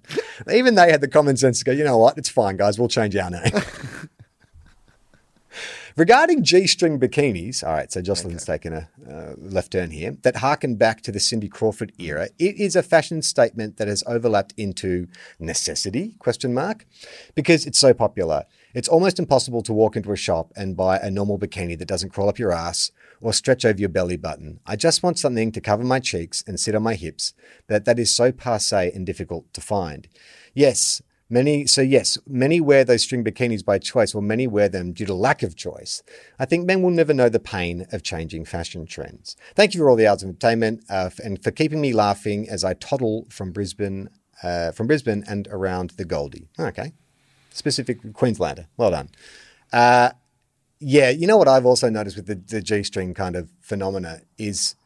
even 0.53 0.75
they 0.75 0.91
had 0.91 1.01
the 1.01 1.09
common 1.09 1.37
sense 1.37 1.61
to 1.61 1.65
go, 1.65 1.73
you 1.73 1.85
know 1.85 1.97
what, 1.97 2.19
it's 2.19 2.29
fine, 2.29 2.57
guys, 2.57 2.79
we'll 2.79 2.89
change 2.89 3.15
our 3.17 3.31
name. 3.31 3.43
Regarding 5.99 6.45
G-string 6.45 7.01
bikinis, 7.01 7.67
all 7.67 7.73
right, 7.73 7.91
so 7.91 8.01
Jocelyn's 8.01 8.45
taken 8.45 8.73
a 8.73 8.89
uh, 9.11 9.35
left 9.37 9.73
turn 9.73 9.91
here, 9.91 10.17
that 10.23 10.37
harken 10.37 10.77
back 10.77 11.01
to 11.01 11.11
the 11.11 11.19
Cindy 11.19 11.49
Crawford 11.49 11.91
era. 11.99 12.29
It 12.39 12.55
is 12.55 12.77
a 12.77 12.85
fashion 12.85 13.21
statement 13.21 13.79
that 13.79 13.89
has 13.89 14.05
overlapped 14.07 14.55
into 14.57 15.09
necessity, 15.41 16.15
question 16.21 16.55
mark, 16.55 16.87
because 17.35 17.67
it's 17.67 17.81
so 17.81 17.93
popular. 17.95 18.45
It's 18.75 18.87
almost 18.87 19.19
impossible 19.19 19.61
to 19.65 19.73
walk 19.73 19.97
into 19.97 20.13
a 20.13 20.17
shop 20.17 20.53
and 20.55 20.77
buy 20.77 20.99
a 20.99 21.11
normal 21.11 21.37
bikini 21.37 21.77
that 21.77 21.89
doesn't 21.89 22.11
crawl 22.11 22.29
up 22.29 22.39
your 22.39 22.53
ass 22.53 22.93
or 23.21 23.33
stretch 23.33 23.65
over 23.65 23.81
your 23.81 23.89
belly 23.89 24.17
button. 24.17 24.61
I 24.65 24.77
just 24.77 25.03
want 25.03 25.19
something 25.19 25.51
to 25.51 25.61
cover 25.61 25.83
my 25.83 25.99
cheeks 25.99 26.45
and 26.47 26.61
sit 26.61 26.77
on 26.77 26.85
my 26.85 26.95
hips, 26.95 27.35
but 27.67 27.87
that 27.87 27.99
is 27.99 28.15
so 28.15 28.31
passe 28.31 28.93
and 28.93 29.05
difficult 29.05 29.53
to 29.53 29.61
find. 29.61 30.07
Yes, 30.55 31.03
Many, 31.31 31.67
so 31.67 31.83
yes, 31.83 32.17
many 32.27 32.59
wear 32.59 32.85
those 32.85 33.03
string 33.03 33.23
bikinis 33.23 33.63
by 33.63 33.79
choice, 33.79 34.15
or 34.15 34.23
many 34.23 34.47
wear 34.47 34.69
them 34.69 34.93
due 34.93 35.05
to 35.05 35.13
lack 35.13 35.43
of 35.43 35.57
choice. 35.57 36.03
I 36.39 36.47
think 36.47 36.65
men 36.65 36.81
will 36.81 36.91
never 36.91 37.13
know 37.13 37.29
the 37.29 37.39
pain 37.39 37.87
of 37.93 38.03
changing 38.03 38.47
fashion 38.47 38.87
trends. 38.87 39.37
Thank 39.55 39.75
you 39.75 39.81
for 39.81 39.91
all 39.91 39.97
the 39.97 40.07
hours 40.07 40.23
of 40.23 40.31
entertainment 40.31 40.85
uh, 40.89 41.11
and 41.23 41.43
for 41.43 41.51
keeping 41.51 41.83
me 41.83 41.93
laughing 41.93 42.49
as 42.49 42.65
I 42.65 42.73
toddle 42.73 43.27
from 43.29 43.53
Brisbane, 43.53 44.09
uh, 44.43 44.73
from 44.73 44.87
Brisbane 44.87 45.23
and 45.29 45.47
around 45.51 45.91
the 45.91 46.07
Goldie. 46.07 46.49
Okay, 46.59 46.95
specific 47.51 48.15
Queenslander. 48.15 48.67
Well 48.79 48.91
done. 48.93 49.11
Uh, 49.71 50.11
yeah, 50.81 51.11
you 51.11 51.27
know 51.27 51.37
what 51.37 51.49
I've 51.49 51.67
also 51.67 51.91
noticed 51.91 52.17
with 52.17 52.27
the, 52.27 52.37
the 52.37 52.63
G-string 52.63 53.13
kind 53.13 53.37
of 53.37 53.51
phenomena 53.61 54.21
is 54.39 54.77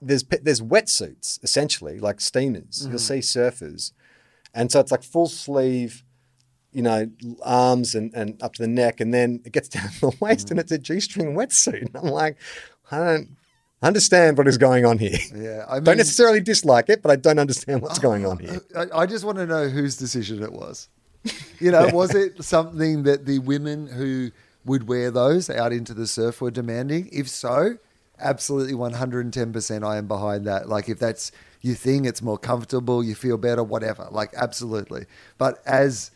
there's 0.00 0.24
there's 0.24 0.60
wetsuits 0.60 1.42
essentially 1.42 1.98
like 1.98 2.20
steamers. 2.20 2.86
You'll 2.88 2.98
see 2.98 3.18
surfers, 3.18 3.92
and 4.56 4.72
so 4.72 4.80
it's 4.80 4.90
like 4.90 5.04
full 5.04 5.28
sleeve, 5.28 6.02
you 6.72 6.82
know, 6.82 7.08
arms 7.44 7.94
and, 7.94 8.12
and 8.14 8.42
up 8.42 8.54
to 8.54 8.62
the 8.62 8.68
neck, 8.68 9.00
and 9.00 9.14
then 9.14 9.40
it 9.44 9.52
gets 9.52 9.68
down 9.76 9.88
to 9.90 10.00
the 10.00 10.16
waist, 10.18 10.50
and 10.50 10.58
mm. 10.58 10.62
it's 10.62 10.72
a 10.72 10.78
G-string 10.78 11.34
wetsuit. 11.34 11.82
And 11.82 11.96
I'm 11.96 12.10
like, 12.10 12.38
I 12.90 12.98
don't 12.98 13.36
understand 13.82 14.38
what 14.38 14.48
is 14.48 14.58
going 14.58 14.86
on 14.86 14.98
here. 14.98 15.18
Yeah, 15.34 15.66
I 15.68 15.78
don't 15.78 15.98
necessarily 15.98 16.40
dislike 16.40 16.88
it, 16.88 17.02
but 17.02 17.10
I 17.10 17.16
don't 17.16 17.38
understand 17.38 17.82
what's 17.82 17.98
going 17.98 18.26
on 18.26 18.38
here. 18.38 18.60
I, 18.76 19.02
I 19.02 19.06
just 19.06 19.24
want 19.24 19.38
to 19.38 19.46
know 19.46 19.68
whose 19.68 19.96
decision 19.96 20.42
it 20.42 20.52
was. 20.52 20.88
You 21.60 21.70
know, 21.70 21.88
was 21.92 22.14
it 22.14 22.42
something 22.42 23.02
that 23.02 23.26
the 23.26 23.40
women 23.40 23.86
who 23.86 24.30
would 24.64 24.88
wear 24.88 25.10
those 25.10 25.50
out 25.50 25.72
into 25.72 25.92
the 25.92 26.06
surf 26.06 26.40
were 26.40 26.50
demanding? 26.50 27.08
If 27.12 27.28
so, 27.28 27.76
absolutely 28.18 28.74
110% 28.74 29.86
I 29.86 29.98
am 29.98 30.08
behind 30.08 30.46
that. 30.46 30.68
Like, 30.68 30.88
if 30.88 30.98
that's 30.98 31.30
your 31.66 31.74
thing, 31.74 32.04
it's 32.04 32.22
more 32.22 32.38
comfortable, 32.38 33.02
you 33.02 33.14
feel 33.14 33.36
better, 33.36 33.62
whatever. 33.64 34.06
Like, 34.10 34.32
absolutely. 34.36 35.06
But 35.36 35.62
as 35.66 36.12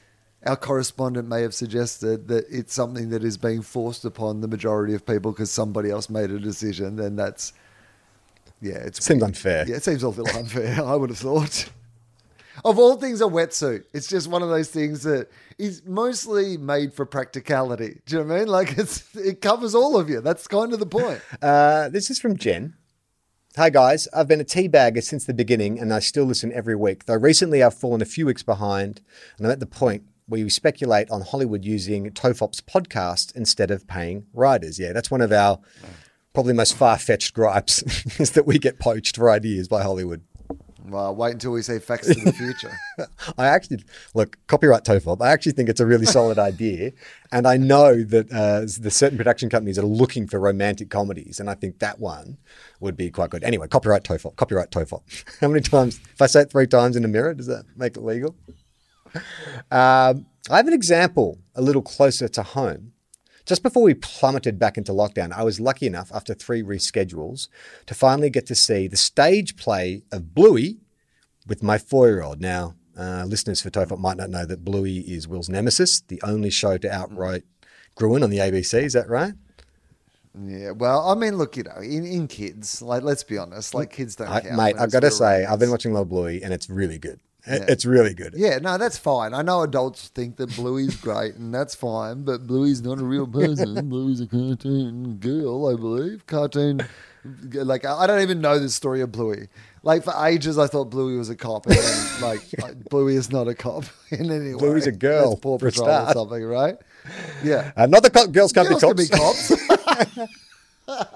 our 0.47 0.57
correspondent 0.57 1.29
may 1.29 1.43
have 1.43 1.53
suggested 1.55 2.29
that 2.29 2.47
it's 2.49 2.73
something 2.73 3.11
that 3.11 3.25
is 3.25 3.37
being 3.37 3.61
forced 3.63 4.05
upon 4.05 4.41
the 4.41 4.49
majority 4.49 4.95
of 4.95 5.05
people 5.05 5.33
because 5.33 5.51
somebody 5.51 5.91
else 5.91 6.09
made 6.09 6.31
a 6.31 6.39
decision, 6.39 6.97
then 6.97 7.17
that's, 7.17 7.53
yeah, 8.63 8.75
it 8.77 8.97
Seems 8.97 9.23
unfair. 9.23 9.65
yeah, 9.69 9.77
it 9.77 9.83
seems 9.85 10.03
a 10.03 10.09
little 10.09 10.39
unfair. 10.39 10.83
I 10.85 10.95
would 10.95 11.11
have 11.11 11.19
thought. 11.19 11.69
Of 12.65 12.79
all 12.79 12.97
things, 12.97 13.21
a 13.23 13.25
wetsuit. 13.25 13.85
It's 13.95 14.07
just 14.07 14.29
one 14.29 14.43
of 14.43 14.51
those 14.51 14.69
things 14.69 15.03
that 15.05 15.29
is 15.59 15.83
mostly 15.87 16.59
made 16.59 16.93
for 16.93 17.07
practicality. 17.07 18.01
Do 18.07 18.17
you 18.17 18.23
know 18.23 18.29
what 18.29 18.35
I 18.35 18.39
mean? 18.41 18.49
Like 18.49 18.77
it's 18.79 19.17
it 19.17 19.41
covers 19.41 19.75
all 19.75 19.99
of 19.99 20.11
you. 20.11 20.21
That's 20.21 20.47
kind 20.47 20.73
of 20.75 20.79
the 20.79 20.87
point. 20.87 21.23
Uh, 21.41 21.89
this 21.89 22.11
is 22.11 22.19
from 22.19 22.37
Jen. 22.37 22.75
Hi 23.61 23.69
guys, 23.69 24.09
I've 24.15 24.27
been 24.27 24.41
a 24.41 24.45
teabagger 24.45 25.03
since 25.03 25.27
the 25.27 25.35
beginning 25.35 25.79
and 25.79 25.93
I 25.93 25.99
still 25.99 26.25
listen 26.25 26.51
every 26.51 26.75
week. 26.75 27.05
Though 27.05 27.17
recently 27.17 27.63
I've 27.63 27.75
fallen 27.75 28.01
a 28.01 28.07
few 28.07 28.25
weeks 28.25 28.43
behind 28.43 29.03
and 29.37 29.47
I'm 29.47 29.53
at 29.53 29.61
the 29.61 29.67
point 29.67 30.05
where 30.27 30.43
we 30.43 30.49
speculate 30.49 31.11
on 31.11 31.21
Hollywood 31.21 31.63
using 31.63 32.11
Tofop's 32.13 32.63
podcast 32.63 33.37
instead 33.37 33.71
of 33.71 33.87
paying 33.87 34.25
writers. 34.33 34.79
Yeah, 34.79 34.95
that's 34.95 35.11
one 35.11 35.21
of 35.21 35.31
our 35.31 35.59
probably 36.33 36.55
most 36.55 36.75
far-fetched 36.75 37.35
gripes 37.35 37.83
is 38.19 38.31
that 38.31 38.47
we 38.47 38.59
get 38.59 38.79
poached 38.79 39.17
for 39.17 39.29
ideas 39.29 39.69
by 39.69 39.83
Hollywood. 39.83 40.23
Well, 40.87 41.15
wait 41.15 41.33
until 41.33 41.53
we 41.53 41.63
see 41.63 41.79
facts 41.79 42.09
in 42.09 42.25
the 42.25 42.33
future. 42.33 42.73
I 43.39 43.47
actually 43.47 43.85
look 44.15 44.39
copyright 44.47 44.85
Tofop. 44.85 45.21
I 45.21 45.31
actually 45.31 45.53
think 45.53 45.69
it's 45.69 45.81
a 45.81 45.87
really 45.87 46.07
solid 46.07 46.39
idea, 46.51 46.93
and 47.31 47.47
I 47.47 47.57
know 47.57 48.03
that 48.03 48.33
uh, 48.33 48.61
the 48.61 48.91
certain 48.91 49.19
production 49.19 49.51
companies 49.51 49.79
are 49.79 49.87
looking 49.87 50.27
for 50.27 50.41
romantic 50.41 50.91
comedies, 50.91 51.39
and 51.39 51.51
I 51.51 51.55
think 51.55 51.79
that 51.81 51.99
one 52.01 52.39
would 52.81 52.97
be 52.97 53.11
quite 53.11 53.31
good. 53.31 53.45
Anyway, 53.45 53.69
copyright 53.69 54.05
Tofop. 54.05 54.37
Copyright 54.37 54.71
Tofop. 54.71 55.03
How 55.41 55.49
many 55.49 55.61
times? 55.61 56.01
If 56.13 56.23
I 56.23 56.27
say 56.27 56.43
it 56.43 56.51
three 56.51 56.67
times 56.67 56.97
in 56.97 57.05
a 57.05 57.09
mirror, 57.09 57.35
does 57.35 57.47
that 57.47 57.65
make 57.77 57.97
it 57.97 58.03
legal? 58.03 58.35
Um, 59.71 60.27
I 60.51 60.57
have 60.57 60.67
an 60.67 60.73
example 60.73 61.39
a 61.55 61.63
little 61.63 61.83
closer 61.83 62.29
to 62.29 62.43
home. 62.43 62.93
Just 63.51 63.65
before 63.65 63.83
we 63.83 63.95
plummeted 63.95 64.61
back 64.61 64.79
into 64.79 64.93
lockdown, 64.93 65.33
I 65.33 65.43
was 65.43 65.59
lucky 65.59 65.85
enough, 65.85 66.13
after 66.15 66.35
three 66.35 66.63
reschedules, 66.63 67.49
to 67.87 67.95
finally 67.95 68.31
get 68.31 68.47
to 68.47 68.55
see 68.55 68.87
the 68.87 68.97
stage 68.97 69.57
play 69.57 70.05
of 70.13 70.37
Bluey 70.37 70.79
with 71.49 71.61
my 71.61 71.77
four 71.77 72.07
year 72.07 72.23
old. 72.23 72.41
Now, 72.41 72.77
uh, 72.97 73.25
listeners 73.27 73.61
for 73.61 73.69
Tofop 73.69 73.99
might 73.99 74.17
not 74.17 74.31
know 74.31 74.47
that 74.47 74.65
Bluey 74.65 74.99
is 74.99 75.27
Will's 75.27 75.49
nemesis, 75.49 76.01
the 76.03 76.23
only 76.23 76.49
show 76.49 76.79
to 76.79 76.89
outright 76.89 77.43
Gruen 77.97 78.23
on 78.23 78.31
the 78.31 78.39
ABC. 78.39 78.85
Is 78.85 78.93
that 78.93 79.09
right? 79.09 79.35
yeah. 80.41 80.71
Well, 80.71 81.09
I 81.09 81.17
mean, 81.17 81.37
look, 81.37 81.57
you 81.57 81.65
know, 81.65 81.81
in, 81.83 82.07
in 82.07 82.29
kids, 82.29 82.81
like 82.81 83.03
let's 83.03 83.25
be 83.25 83.37
honest, 83.37 83.75
like 83.75 83.91
kids 83.91 84.15
don't 84.15 84.29
I, 84.29 84.43
count. 84.43 84.55
Mate, 84.59 84.77
I've 84.79 84.93
got 84.93 85.01
to 85.01 85.11
say, 85.11 85.45
I've 85.45 85.59
been 85.59 85.73
watching 85.73 85.93
Love 85.93 86.09
Bluey 86.09 86.41
and 86.45 86.55
it's 86.55 86.71
really 86.71 87.01
good. 87.01 87.19
Yeah. 87.47 87.65
It's 87.69 87.85
really 87.85 88.15
good. 88.15 88.35
Yeah, 88.37 88.59
no, 88.59 88.77
that's 88.79 88.99
fine. 88.99 89.33
I 89.35 89.43
know 89.43 89.63
adults 89.63 90.09
think 90.09 90.37
that 90.37 90.55
Bluey's 90.57 90.97
great, 90.97 91.35
and 91.37 91.55
that's 91.55 91.75
fine. 91.75 92.23
But 92.23 92.47
Bluey's 92.47 92.83
not 92.83 92.99
a 92.99 93.05
real 93.05 93.27
person. 93.27 93.89
Bluey's 93.89 94.21
a 94.21 94.27
cartoon 94.27 95.17
girl, 95.17 95.67
I 95.69 95.75
believe. 95.75 96.27
Cartoon, 96.27 96.81
like 97.53 97.85
I 97.87 98.07
don't 98.07 98.21
even 98.21 98.41
know 98.41 98.59
the 98.59 98.69
story 98.69 99.01
of 99.01 99.11
Bluey. 99.13 99.49
Like 99.83 100.05
for 100.05 100.13
ages, 100.27 100.59
I 100.59 100.67
thought 100.67 100.91
Bluey 100.91 101.17
was 101.17 101.31
a 101.31 101.37
cop, 101.37 101.67
and 101.67 101.77
then, 101.77 102.21
like 102.21 102.41
Bluey 102.91 103.17
is 103.17 103.31
not 103.33 103.49
a 103.49 103.55
cop 103.55 103.85
in 104.11 104.31
any 104.31 104.53
way. 104.55 104.59
Bluey's 104.61 104.87
a 104.87 104.93
girl, 104.93 105.31
That's 105.31 105.41
Paw 105.41 105.59
Patrol 105.59 105.89
or 105.89 106.13
something, 106.13 106.45
right? 106.45 106.77
Yeah, 107.43 107.73
Uh, 107.77 107.87
not 107.87 108.03
the 108.03 108.11
co- 108.11 108.27
girls 108.27 108.53
can't 108.53 108.69
girls 108.69 108.83
be 108.83 108.89
can 108.89 108.97
be 108.97 109.09
cops. 109.09 109.67
cops. 110.87 111.11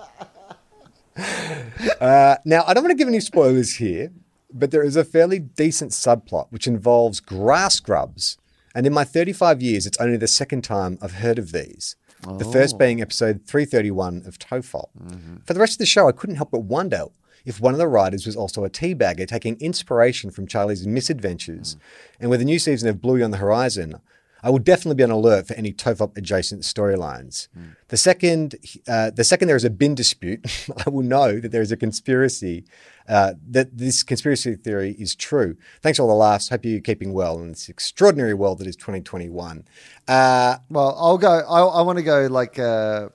Uh, 2.01 2.37
now, 2.45 2.65
I 2.67 2.75
don't 2.75 2.83
want 2.83 2.91
to 2.93 2.97
give 2.97 3.09
any 3.09 3.21
spoilers 3.21 3.75
here, 3.75 4.11
but 4.55 4.71
there 4.71 4.83
is 4.83 4.97
a 4.97 5.05
fairly 5.05 5.39
decent 5.39 5.91
subplot 5.91 6.47
which 6.51 6.67
involves 6.67 7.21
grass 7.21 7.81
grubs. 7.81 8.39
And 8.75 8.87
in 8.87 8.93
my 8.93 9.05
35 9.05 9.61
years, 9.61 9.87
it's 9.87 10.01
only 10.01 10.17
the 10.17 10.27
second 10.27 10.63
time 10.63 10.99
I've 11.03 11.15
heard 11.15 11.39
of 11.39 11.53
these. 11.53 11.97
The 12.39 12.45
first 12.45 12.77
oh. 12.77 12.79
being 12.79 13.03
episode 13.03 13.43
331 13.47 14.23
of 14.27 14.39
Tofop. 14.39 14.89
Mm-hmm. 14.99 15.37
For 15.45 15.53
the 15.53 15.61
rest 15.61 15.75
of 15.75 15.79
the 15.79 15.87
show, 15.87 16.09
I 16.09 16.13
couldn't 16.13 16.37
help 16.37 16.53
but 16.53 16.63
wonder 16.63 17.07
if 17.45 17.61
one 17.61 17.75
of 17.75 17.79
the 17.79 17.89
writers 17.89 18.25
was 18.25 18.37
also 18.37 18.65
a 18.65 18.71
teabagger 18.71 19.29
taking 19.29 19.61
inspiration 19.61 20.31
from 20.31 20.47
Charlie's 20.47 20.87
misadventures. 20.87 21.75
Mm. 21.75 21.81
And 22.21 22.31
with 22.31 22.41
a 22.41 22.47
new 22.47 22.59
season 22.59 22.89
of 22.89 23.03
Bluey 23.03 23.23
on 23.23 23.31
the 23.31 23.37
horizon, 23.37 23.97
I 24.45 24.51
will 24.51 24.59
definitely 24.59 24.97
be 24.97 25.05
on 25.05 25.11
alert 25.11 25.49
for 25.49 25.55
any 25.55 25.73
Tofop 25.73 26.17
adjacent 26.19 26.63
storylines. 26.63 27.49
The 27.89 27.97
second, 27.97 28.57
uh, 28.87 29.11
the 29.11 29.25
second 29.25 29.49
there 29.49 29.57
is 29.57 29.65
a 29.65 29.71
bin 29.71 29.95
dispute, 29.95 30.45
I 30.87 30.91
will 30.91 31.03
know 31.03 31.41
that 31.41 31.51
there 31.51 31.63
is 31.63 31.73
a 31.73 31.79
conspiracy, 31.79 32.65
uh, 33.09 33.33
that 33.51 33.79
this 33.79 34.03
conspiracy 34.03 34.55
theory 34.57 34.93
is 34.99 35.15
true. 35.15 35.57
Thanks 35.81 35.97
for 35.97 36.03
all 36.03 36.09
the 36.09 36.15
laughs. 36.15 36.51
Hope 36.51 36.65
you're 36.67 36.81
keeping 36.81 37.15
well 37.15 37.39
in 37.41 37.49
this 37.49 37.71
extraordinary 37.71 38.35
world 38.35 38.59
that 38.59 38.67
is 38.67 38.77
2021. 38.77 39.65
Uh, 40.07 40.57
well, 40.69 40.95
I'll 40.99 41.19
go. 41.19 41.31
I, 41.31 41.61
I 41.63 41.83
want 41.83 41.97
to 41.99 42.05
go 42.05 42.27
like 42.27 42.59
uh, 42.59 43.09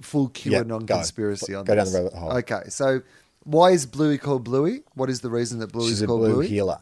full 0.00 0.30
Yeah, 0.44 0.62
QAnon 0.62 0.86
go. 0.86 0.94
conspiracy 0.94 1.54
on 1.56 1.64
Go 1.64 1.74
down 1.74 1.86
the 1.86 1.92
rabbit 1.98 2.12
hole. 2.14 2.32
Okay, 2.38 2.62
so 2.68 3.00
why 3.44 3.70
is 3.72 3.84
Bluey 3.86 4.16
called 4.18 4.44
Bluey? 4.44 4.82
What 4.94 5.10
is 5.10 5.20
the 5.22 5.30
reason 5.30 5.58
that 5.58 5.72
Bluey 5.72 5.86
she's 5.88 5.94
is 5.94 6.02
a 6.02 6.06
called 6.06 6.20
blue 6.20 6.34
Bluey? 6.34 6.46
heeler. 6.48 6.78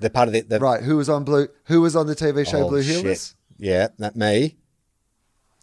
They're 0.00 0.10
part 0.10 0.28
of 0.28 0.34
the, 0.34 0.40
the 0.42 0.58
Right. 0.58 0.82
Who 0.82 0.96
was 0.96 1.08
on 1.08 1.24
Blue? 1.24 1.48
Who 1.66 1.80
was 1.80 1.94
on 1.96 2.06
the 2.06 2.14
TV 2.16 2.48
show 2.48 2.64
Oh, 2.64 2.68
Blue 2.68 2.82
shit. 2.82 3.04
Heelers? 3.04 3.34
Yeah, 3.58 3.88
that 3.98 4.16
me. 4.16 4.56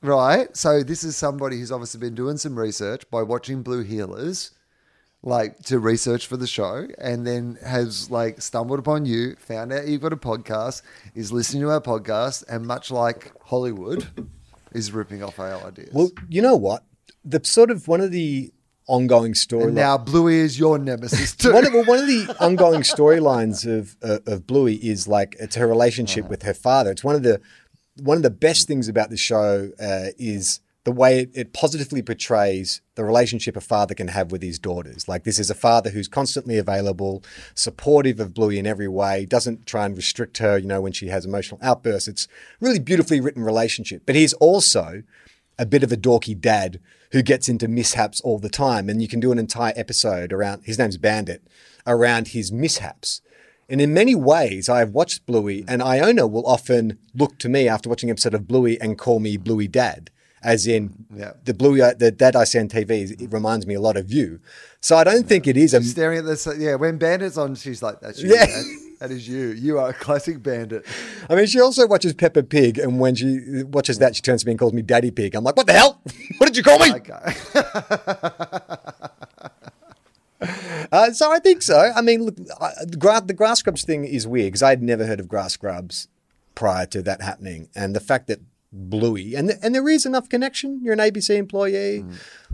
Right. 0.01 0.55
So 0.57 0.83
this 0.83 1.03
is 1.03 1.15
somebody 1.15 1.57
who's 1.59 1.71
obviously 1.71 1.99
been 1.99 2.15
doing 2.15 2.37
some 2.37 2.57
research 2.57 3.09
by 3.11 3.21
watching 3.21 3.61
Blue 3.61 3.83
Heelers, 3.83 4.51
like 5.21 5.59
to 5.63 5.77
research 5.77 6.25
for 6.25 6.37
the 6.37 6.47
show, 6.47 6.87
and 6.97 7.27
then 7.27 7.57
has 7.63 8.09
like 8.09 8.41
stumbled 8.41 8.79
upon 8.79 9.05
you, 9.05 9.35
found 9.37 9.71
out 9.71 9.87
you've 9.87 10.01
got 10.01 10.13
a 10.13 10.17
podcast, 10.17 10.81
is 11.13 11.31
listening 11.31 11.61
to 11.63 11.69
our 11.69 11.81
podcast, 11.81 12.43
and 12.49 12.65
much 12.65 12.89
like 12.89 13.31
Hollywood, 13.43 14.07
is 14.71 14.91
ripping 14.91 15.21
off 15.21 15.37
our 15.39 15.63
ideas. 15.67 15.93
Well, 15.93 16.09
you 16.29 16.41
know 16.41 16.55
what? 16.55 16.83
The 17.23 17.39
sort 17.43 17.69
of 17.69 17.87
one 17.87 18.01
of 18.01 18.11
the 18.11 18.51
ongoing 18.91 19.33
and 19.49 19.75
now 19.75 19.97
Bluey 19.97 20.35
is 20.35 20.59
your 20.59 20.77
nemesis 20.77 21.33
too. 21.35 21.53
one 21.53 21.65
of, 21.65 21.73
well, 21.73 21.85
one 21.85 21.99
of 21.99 22.07
the 22.07 22.35
ongoing 22.39 22.81
storylines 22.81 23.65
of 23.65 23.95
uh, 24.03 24.19
of 24.27 24.45
Bluey 24.45 24.75
is 24.75 25.07
like 25.07 25.35
it's 25.39 25.55
her 25.55 25.65
relationship 25.65 26.27
with 26.27 26.43
her 26.43 26.53
father. 26.53 26.91
It's 26.91 27.03
one 27.03 27.15
of 27.15 27.23
the 27.23 27.39
one 28.01 28.17
of 28.17 28.23
the 28.23 28.29
best 28.29 28.67
things 28.67 28.89
about 28.89 29.09
the 29.09 29.17
show 29.17 29.71
uh, 29.79 30.07
is 30.17 30.59
the 30.83 30.91
way 30.91 31.19
it, 31.19 31.31
it 31.33 31.53
positively 31.53 32.01
portrays 32.01 32.81
the 32.95 33.05
relationship 33.05 33.55
a 33.55 33.61
father 33.61 33.93
can 33.93 34.07
have 34.07 34.31
with 34.31 34.41
his 34.41 34.59
daughters. 34.59 35.07
Like 35.07 35.23
this 35.23 35.39
is 35.39 35.49
a 35.49 35.55
father 35.55 35.91
who's 35.91 36.07
constantly 36.07 36.57
available, 36.57 37.23
supportive 37.53 38.19
of 38.19 38.33
Bluey 38.33 38.57
in 38.57 38.65
every 38.65 38.87
way, 38.87 39.25
doesn't 39.25 39.65
try 39.65 39.85
and 39.85 39.95
restrict 39.95 40.39
her, 40.39 40.57
you 40.57 40.67
know, 40.67 40.81
when 40.81 40.91
she 40.91 41.07
has 41.07 41.25
emotional 41.25 41.59
outbursts. 41.63 42.07
It's 42.07 42.27
really 42.59 42.79
beautifully 42.79 43.21
written 43.21 43.43
relationship. 43.43 44.03
But 44.05 44.15
he's 44.15 44.33
also 44.33 45.03
a 45.61 45.65
bit 45.65 45.83
of 45.83 45.91
a 45.91 45.95
dorky 45.97 46.35
dad 46.39 46.79
who 47.11 47.21
gets 47.21 47.47
into 47.47 47.67
mishaps 47.67 48.19
all 48.21 48.39
the 48.39 48.49
time. 48.49 48.89
And 48.89 49.01
you 49.01 49.07
can 49.07 49.19
do 49.19 49.31
an 49.31 49.37
entire 49.37 49.73
episode 49.75 50.33
around 50.33 50.63
his 50.65 50.79
name's 50.79 50.97
Bandit, 50.97 51.43
around 51.85 52.29
his 52.29 52.51
mishaps. 52.51 53.21
And 53.69 53.79
in 53.79 53.93
many 53.93 54.15
ways, 54.15 54.67
I 54.67 54.79
have 54.79 54.89
watched 54.89 55.25
Bluey, 55.25 55.63
and 55.67 55.81
Iona 55.81 56.25
will 56.27 56.45
often 56.45 56.97
look 57.13 57.37
to 57.39 57.47
me 57.47 57.69
after 57.69 57.89
watching 57.89 58.09
an 58.09 58.15
episode 58.15 58.33
of 58.33 58.47
Bluey 58.47 58.81
and 58.81 58.97
call 58.97 59.19
me 59.19 59.37
Bluey 59.37 59.67
Dad, 59.67 60.09
as 60.43 60.65
in 60.67 61.05
Yeah. 61.15 61.33
the 61.45 61.53
Bluey, 61.53 61.81
uh, 61.81 61.93
the 61.93 62.11
dad 62.11 62.35
I 62.35 62.43
see 62.43 62.59
on 62.59 62.67
TV. 62.67 63.11
It 63.21 63.31
reminds 63.31 63.65
me 63.67 63.75
a 63.75 63.79
lot 63.81 63.95
of 63.97 64.11
you. 64.11 64.39
So 64.81 64.97
I 64.97 65.03
don't 65.05 65.25
think 65.27 65.47
it 65.47 65.55
is 65.57 65.73
a. 65.73 65.81
Staring 65.83 66.17
at 66.19 66.25
this, 66.25 66.47
yeah. 66.57 66.75
When 66.75 66.97
Bandit's 66.97 67.37
on, 67.37 67.55
she's 67.55 67.81
like, 67.81 68.01
"That's 68.01 68.21
you. 68.21 68.33
Yeah. 68.33 68.47
That 69.01 69.09
is 69.09 69.27
you. 69.27 69.47
You 69.47 69.79
are 69.79 69.89
a 69.89 69.93
classic 69.93 70.43
Bandit." 70.43 70.85
I 71.27 71.33
mean, 71.33 71.47
she 71.47 71.59
also 71.59 71.87
watches 71.87 72.13
Peppa 72.13 72.43
Pig, 72.43 72.77
and 72.77 72.99
when 72.99 73.15
she 73.15 73.63
watches 73.63 73.97
that, 73.97 74.15
she 74.15 74.21
turns 74.21 74.41
to 74.41 74.45
me 74.45 74.51
and 74.51 74.59
calls 74.59 74.73
me 74.73 74.83
Daddy 74.83 75.09
Pig. 75.09 75.33
I'm 75.33 75.43
like, 75.43 75.57
what 75.57 75.65
the 75.65 75.73
hell? 75.73 75.99
What 76.37 76.45
did 76.45 76.55
you 76.55 76.61
call 76.63 76.77
me? 76.79 76.93
Okay. 76.93 77.33
Uh, 80.91 81.11
so 81.11 81.31
I 81.31 81.37
think 81.39 81.61
so. 81.61 81.91
I 81.95 82.01
mean, 82.01 82.25
look, 82.25 82.35
I, 82.59 82.71
the, 82.83 82.97
gra- 82.97 83.21
the 83.23 83.33
grass 83.33 83.61
grubs 83.61 83.83
thing 83.83 84.03
is 84.03 84.27
weird 84.27 84.47
because 84.47 84.63
I'd 84.63 84.81
never 84.81 85.05
heard 85.05 85.19
of 85.19 85.27
grass 85.27 85.55
grubs 85.55 86.07
prior 86.55 86.85
to 86.87 87.01
that 87.03 87.21
happening, 87.21 87.69
and 87.75 87.95
the 87.95 87.99
fact 87.99 88.25
that 88.27 88.39
Bluey 88.73 89.35
and 89.35 89.51
and 89.61 89.75
there 89.75 89.87
is 89.87 90.05
enough 90.05 90.29
connection. 90.29 90.81
You're 90.83 90.93
an 90.93 90.99
ABC 90.99 91.37
employee. 91.37 92.03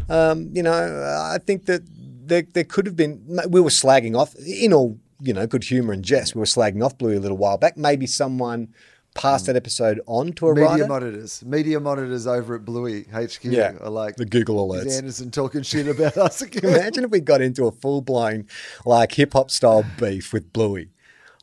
Um, 0.09 0.49
you 0.53 0.61
know, 0.63 0.73
I 0.73 1.37
think 1.37 1.65
that 1.65 1.83
there 2.27 2.43
there 2.53 2.65
could 2.65 2.85
have 2.87 2.95
been. 2.97 3.23
We 3.49 3.61
were 3.61 3.69
slagging 3.69 4.17
off 4.17 4.35
in 4.35 4.73
all 4.73 4.99
you 5.20 5.34
know 5.34 5.47
good 5.47 5.63
humor 5.63 5.93
and 5.93 6.03
jest. 6.03 6.36
We 6.36 6.39
were 6.39 6.45
slagging 6.45 6.84
off 6.84 6.97
Bluey 6.97 7.15
a 7.15 7.20
little 7.20 7.38
while 7.38 7.57
back. 7.57 7.78
Maybe 7.78 8.05
someone 8.07 8.70
passed 9.15 9.47
that 9.47 9.55
episode 9.55 9.99
on 10.05 10.32
to 10.34 10.49
a 10.49 10.53
Media 10.53 10.68
writer. 10.70 10.88
monitors, 10.88 11.43
media 11.43 11.80
monitors 11.80 12.28
over 12.28 12.55
at 12.55 12.65
Bluey 12.65 13.03
HQ 13.11 13.43
Yeah, 13.45 13.74
are 13.82 13.89
like 13.89 14.15
the 14.15 14.26
Google 14.26 14.74
"Is 14.76 14.86
alerts." 14.86 14.97
Anderson 14.97 15.32
talking 15.32 15.63
shit 15.63 15.88
about 15.88 16.18
us 16.18 16.41
again. 16.41 16.65
Imagine 16.65 17.05
if 17.05 17.11
we 17.11 17.20
got 17.20 17.41
into 17.41 17.65
a 17.65 17.72
full 17.72 18.01
blown 18.01 18.45
like 18.86 19.13
hip 19.13 19.34
hop 19.34 19.49
style 19.49 19.84
beef 19.99 20.34
with 20.34 20.53
Bluey. 20.53 20.89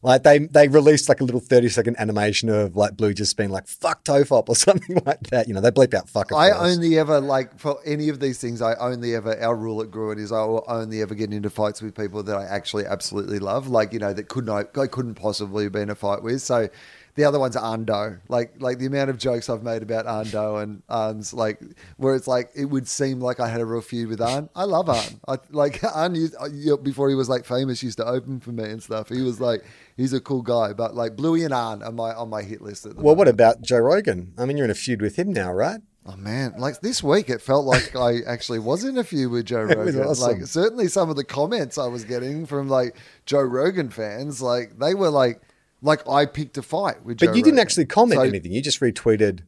Like 0.04 0.22
they 0.22 0.38
they 0.40 0.68
released 0.68 1.08
like 1.08 1.22
a 1.22 1.24
little 1.24 1.40
thirty 1.40 1.70
second 1.70 1.98
animation 1.98 2.50
of 2.50 2.76
like 2.76 2.94
Blue 2.94 3.14
just 3.14 3.38
being 3.38 3.48
like 3.48 3.66
"fuck 3.66 4.04
Tofop" 4.04 4.50
or 4.50 4.54
something 4.66 5.00
like 5.06 5.30
that. 5.30 5.48
You 5.48 5.54
know, 5.54 5.62
they 5.62 5.70
bleep 5.70 5.94
out 5.94 6.10
"fuck." 6.10 6.30
I 6.30 6.50
only 6.50 6.98
ever 6.98 7.20
like 7.20 7.58
for 7.58 7.78
any 7.86 8.10
of 8.10 8.20
these 8.20 8.38
things. 8.38 8.60
I 8.60 8.74
only 8.74 9.14
ever 9.14 9.40
our 9.42 9.56
rule 9.56 9.80
at 9.80 9.90
Gruit 9.90 10.18
is 10.18 10.30
I 10.30 10.44
will 10.44 10.62
only 10.68 11.00
ever 11.00 11.14
get 11.14 11.32
into 11.32 11.48
fights 11.48 11.80
with 11.80 11.94
people 11.96 12.22
that 12.22 12.36
I 12.36 12.44
actually 12.44 12.84
absolutely 12.84 13.38
love. 13.38 13.68
Like 13.68 13.94
you 13.94 13.98
know 13.98 14.12
that 14.12 14.28
could 14.28 14.44
not 14.44 14.76
I 14.76 14.88
couldn't 14.88 15.14
possibly 15.14 15.64
have 15.64 15.72
been 15.72 15.88
a 15.88 15.94
fight 15.94 16.22
with. 16.22 16.42
So 16.42 16.68
the 17.14 17.24
other 17.24 17.38
ones 17.38 17.56
Ando. 17.56 18.20
Like 18.28 18.54
like 18.58 18.78
the 18.78 18.86
amount 18.86 19.10
of 19.10 19.18
jokes 19.18 19.48
I've 19.48 19.62
made 19.62 19.82
about 19.82 20.06
Ando 20.06 20.62
and 20.62 20.82
Arn's 20.88 21.32
like 21.32 21.60
where 21.96 22.14
it's 22.14 22.26
like 22.26 22.50
it 22.54 22.66
would 22.66 22.88
seem 22.88 23.20
like 23.20 23.40
I 23.40 23.48
had 23.48 23.60
a 23.60 23.64
real 23.64 23.80
feud 23.80 24.08
with 24.08 24.20
Arn. 24.20 24.48
I 24.54 24.64
love 24.64 24.88
Arn. 24.88 25.20
I 25.28 25.38
like 25.50 25.82
Arn 25.96 26.14
used, 26.14 26.34
uh, 26.38 26.76
before 26.76 27.08
he 27.08 27.14
was 27.14 27.28
like 27.28 27.44
famous 27.44 27.82
used 27.82 27.98
to 27.98 28.04
open 28.06 28.40
for 28.40 28.52
me 28.52 28.64
and 28.64 28.82
stuff. 28.82 29.08
He 29.08 29.22
was 29.22 29.40
like 29.40 29.64
he's 29.96 30.12
a 30.12 30.20
cool 30.20 30.42
guy. 30.42 30.72
But 30.72 30.94
like 30.94 31.16
Bluey 31.16 31.44
and 31.44 31.54
Arn 31.54 31.82
are 31.82 31.92
my 31.92 32.12
on 32.14 32.28
my 32.30 32.42
hit 32.42 32.60
list 32.60 32.86
at 32.86 32.96
the 32.96 33.02
Well, 33.02 33.14
what 33.16 33.28
about 33.28 33.62
Joe 33.62 33.78
Rogan? 33.78 34.32
I 34.36 34.44
mean, 34.44 34.56
you're 34.56 34.64
in 34.64 34.70
a 34.70 34.74
feud 34.74 35.00
with 35.00 35.16
him 35.16 35.32
now, 35.32 35.52
right? 35.52 35.80
Oh 36.06 36.16
man, 36.16 36.54
like 36.58 36.80
this 36.82 37.02
week, 37.02 37.30
it 37.30 37.40
felt 37.40 37.64
like 37.64 37.96
I 37.96 38.18
actually 38.26 38.58
was 38.58 38.84
in 38.84 38.98
a 38.98 39.04
few 39.04 39.30
with 39.30 39.46
Joe 39.46 39.62
Rogan. 39.62 40.02
awesome. 40.02 40.38
Like 40.38 40.46
certainly 40.46 40.88
some 40.88 41.08
of 41.08 41.16
the 41.16 41.24
comments 41.24 41.78
I 41.78 41.86
was 41.86 42.04
getting 42.04 42.44
from 42.44 42.68
like 42.68 42.96
Joe 43.24 43.40
Rogan 43.40 43.88
fans, 43.88 44.42
like 44.42 44.78
they 44.78 44.94
were 44.94 45.08
like, 45.08 45.40
like 45.82 46.06
I 46.08 46.26
picked 46.26 46.56
a 46.58 46.62
fight 46.62 47.04
with. 47.04 47.18
But 47.18 47.26
Joe 47.26 47.32
you 47.34 47.42
didn't 47.42 47.56
Rogan. 47.56 47.58
actually 47.66 47.86
comment 47.86 48.18
So- 48.20 48.24
anything. 48.26 48.52
You 48.52 48.62
just 48.62 48.80
retweeted 48.80 49.40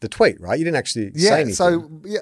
the 0.00 0.08
tweet, 0.08 0.40
right? 0.40 0.58
You 0.58 0.64
didn't 0.64 0.76
actually 0.76 1.12
say 1.14 1.28
Yeah. 1.28 1.34
anything. 1.34 1.54
So 1.54 1.90
yeah. 2.04 2.20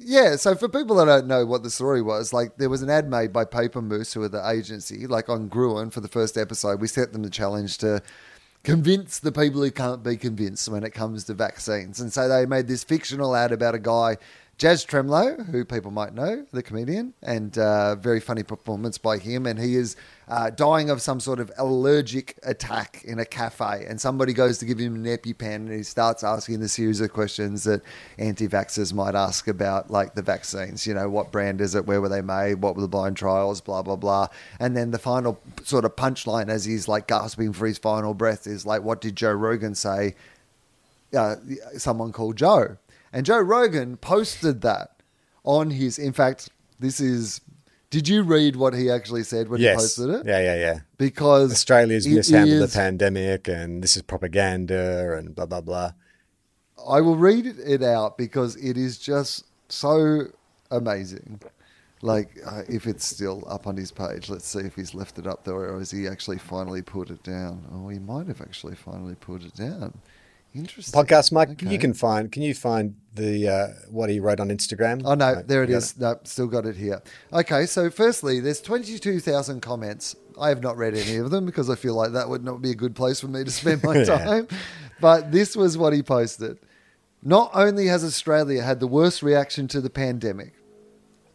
Yeah, 0.00 0.36
so 0.36 0.54
for 0.54 0.68
people 0.68 0.94
that 0.96 1.06
don't 1.06 1.26
know 1.26 1.44
what 1.44 1.64
the 1.64 1.70
story 1.70 2.00
was, 2.02 2.32
like 2.32 2.56
there 2.56 2.70
was 2.70 2.82
an 2.82 2.88
ad 2.90 3.10
made 3.10 3.32
by 3.32 3.44
Paper 3.44 3.82
Moose, 3.82 4.12
who 4.12 4.22
are 4.22 4.28
the 4.28 4.48
agency, 4.48 5.08
like 5.08 5.28
on 5.28 5.48
Gruen 5.48 5.90
for 5.90 6.00
the 6.00 6.06
first 6.06 6.36
episode. 6.38 6.80
We 6.80 6.86
set 6.86 7.12
them 7.12 7.24
the 7.24 7.30
challenge 7.30 7.78
to 7.78 8.00
convince 8.62 9.18
the 9.18 9.32
people 9.32 9.60
who 9.62 9.70
can't 9.72 10.02
be 10.04 10.16
convinced 10.16 10.68
when 10.68 10.84
it 10.84 10.90
comes 10.90 11.24
to 11.24 11.34
vaccines. 11.34 11.98
And 12.00 12.12
so 12.12 12.28
they 12.28 12.46
made 12.46 12.68
this 12.68 12.84
fictional 12.84 13.34
ad 13.34 13.50
about 13.50 13.74
a 13.74 13.78
guy, 13.80 14.18
Jazz 14.58 14.84
Twemlow, 14.84 15.44
who 15.52 15.64
people 15.64 15.92
might 15.92 16.14
know, 16.14 16.44
the 16.50 16.64
comedian, 16.64 17.14
and 17.22 17.56
uh, 17.56 17.94
very 17.94 18.18
funny 18.18 18.42
performance 18.42 18.98
by 18.98 19.18
him. 19.18 19.46
And 19.46 19.56
he 19.56 19.76
is 19.76 19.94
uh, 20.26 20.50
dying 20.50 20.90
of 20.90 21.00
some 21.00 21.20
sort 21.20 21.38
of 21.38 21.52
allergic 21.56 22.36
attack 22.42 23.04
in 23.04 23.20
a 23.20 23.24
cafe. 23.24 23.86
And 23.88 24.00
somebody 24.00 24.32
goes 24.32 24.58
to 24.58 24.64
give 24.64 24.80
him 24.80 24.96
an 24.96 25.04
EpiPen 25.04 25.54
and 25.54 25.72
he 25.72 25.84
starts 25.84 26.24
asking 26.24 26.58
the 26.58 26.68
series 26.68 27.00
of 27.00 27.12
questions 27.12 27.62
that 27.64 27.82
anti 28.18 28.48
vaxxers 28.48 28.92
might 28.92 29.14
ask 29.14 29.46
about, 29.46 29.92
like 29.92 30.16
the 30.16 30.22
vaccines. 30.22 30.88
You 30.88 30.94
know, 30.94 31.08
what 31.08 31.30
brand 31.30 31.60
is 31.60 31.76
it? 31.76 31.86
Where 31.86 32.00
were 32.00 32.08
they 32.08 32.20
made? 32.20 32.54
What 32.54 32.74
were 32.74 32.82
the 32.82 32.88
blind 32.88 33.16
trials? 33.16 33.60
Blah, 33.60 33.82
blah, 33.82 33.94
blah. 33.94 34.26
And 34.58 34.76
then 34.76 34.90
the 34.90 34.98
final 34.98 35.40
sort 35.62 35.84
of 35.84 35.94
punchline 35.94 36.48
as 36.48 36.64
he's 36.64 36.88
like 36.88 37.06
gasping 37.06 37.52
for 37.52 37.68
his 37.68 37.78
final 37.78 38.12
breath 38.12 38.48
is 38.48 38.66
like, 38.66 38.82
what 38.82 39.00
did 39.00 39.14
Joe 39.14 39.32
Rogan 39.32 39.76
say? 39.76 40.16
uh, 41.16 41.36
someone 41.76 42.12
called 42.12 42.36
Joe. 42.36 42.76
And 43.12 43.24
Joe 43.24 43.40
Rogan 43.40 43.96
posted 43.96 44.60
that 44.62 45.02
on 45.44 45.70
his. 45.70 45.98
In 45.98 46.12
fact, 46.12 46.50
this 46.78 47.00
is. 47.00 47.40
Did 47.90 48.06
you 48.06 48.22
read 48.22 48.54
what 48.56 48.74
he 48.74 48.90
actually 48.90 49.22
said 49.22 49.48
when 49.48 49.62
yes. 49.62 49.74
he 49.74 49.82
posted 49.82 50.10
it? 50.10 50.26
Yeah, 50.26 50.40
yeah, 50.40 50.56
yeah. 50.56 50.80
Because 50.98 51.50
Australia's 51.52 52.06
mishandled 52.06 52.62
is- 52.62 52.72
the 52.72 52.78
pandemic 52.78 53.48
and 53.48 53.82
this 53.82 53.96
is 53.96 54.02
propaganda 54.02 55.16
and 55.16 55.34
blah, 55.34 55.46
blah, 55.46 55.62
blah. 55.62 55.92
I 56.86 57.00
will 57.00 57.16
read 57.16 57.46
it 57.46 57.82
out 57.82 58.18
because 58.18 58.56
it 58.56 58.76
is 58.76 58.98
just 58.98 59.44
so 59.70 60.26
amazing. 60.70 61.40
Like, 62.02 62.38
uh, 62.46 62.62
if 62.68 62.86
it's 62.86 63.04
still 63.04 63.42
up 63.48 63.66
on 63.66 63.76
his 63.76 63.90
page, 63.90 64.28
let's 64.28 64.46
see 64.46 64.60
if 64.60 64.76
he's 64.76 64.94
left 64.94 65.18
it 65.18 65.26
up 65.26 65.44
there 65.44 65.54
or 65.54 65.78
has 65.78 65.90
he 65.90 66.06
actually 66.06 66.38
finally 66.38 66.82
put 66.82 67.10
it 67.10 67.22
down. 67.24 67.64
Oh, 67.72 67.88
he 67.88 67.98
might 67.98 68.28
have 68.28 68.40
actually 68.40 68.76
finally 68.76 69.16
put 69.16 69.42
it 69.42 69.54
down. 69.54 69.98
Interesting. 70.54 71.00
Podcast, 71.00 71.30
Mike, 71.32 71.50
Okay. 71.50 71.68
you 71.70 71.78
can 71.78 71.92
find, 71.94 72.32
can 72.32 72.42
you 72.42 72.54
find 72.54 72.94
the, 73.14 73.48
uh, 73.48 73.66
what 73.90 74.08
he 74.10 74.18
wrote 74.18 74.40
on 74.40 74.48
Instagram? 74.48 75.02
Oh 75.04 75.14
no, 75.14 75.42
there 75.42 75.62
it 75.62 75.70
you. 75.70 75.80
No, 75.98 76.18
still 76.24 76.46
got 76.46 76.64
it 76.66 76.76
here. 76.76 77.02
Okay, 77.32 77.66
so 77.66 77.90
firstly, 77.90 78.40
there's 78.40 78.60
22,000 78.60 79.60
comments. 79.60 80.16
I 80.40 80.48
have 80.48 80.62
not 80.62 80.76
read 80.76 80.94
any 80.94 81.16
of 81.16 81.30
them 81.30 81.44
because 81.46 81.68
I 81.68 81.74
feel 81.74 81.94
like 81.94 82.12
that 82.12 82.28
would 82.28 82.44
not 82.44 82.62
be 82.62 82.70
a 82.70 82.74
good 82.74 82.94
place 82.94 83.20
for 83.20 83.28
me 83.28 83.44
to 83.44 83.50
spend 83.50 83.82
my 83.82 83.96
Yeah. 83.98 84.04
time. 84.04 84.48
But 85.00 85.30
this 85.32 85.54
was 85.56 85.76
what 85.76 85.92
he 85.92 86.02
posted. 86.02 86.58
Not 87.22 87.50
only 87.54 87.86
has 87.86 88.04
Australia 88.04 88.62
had 88.62 88.80
the 88.80 88.86
worst 88.86 89.22
reaction 89.22 89.68
to 89.68 89.80
the 89.80 89.90
pandemic. 89.90 90.52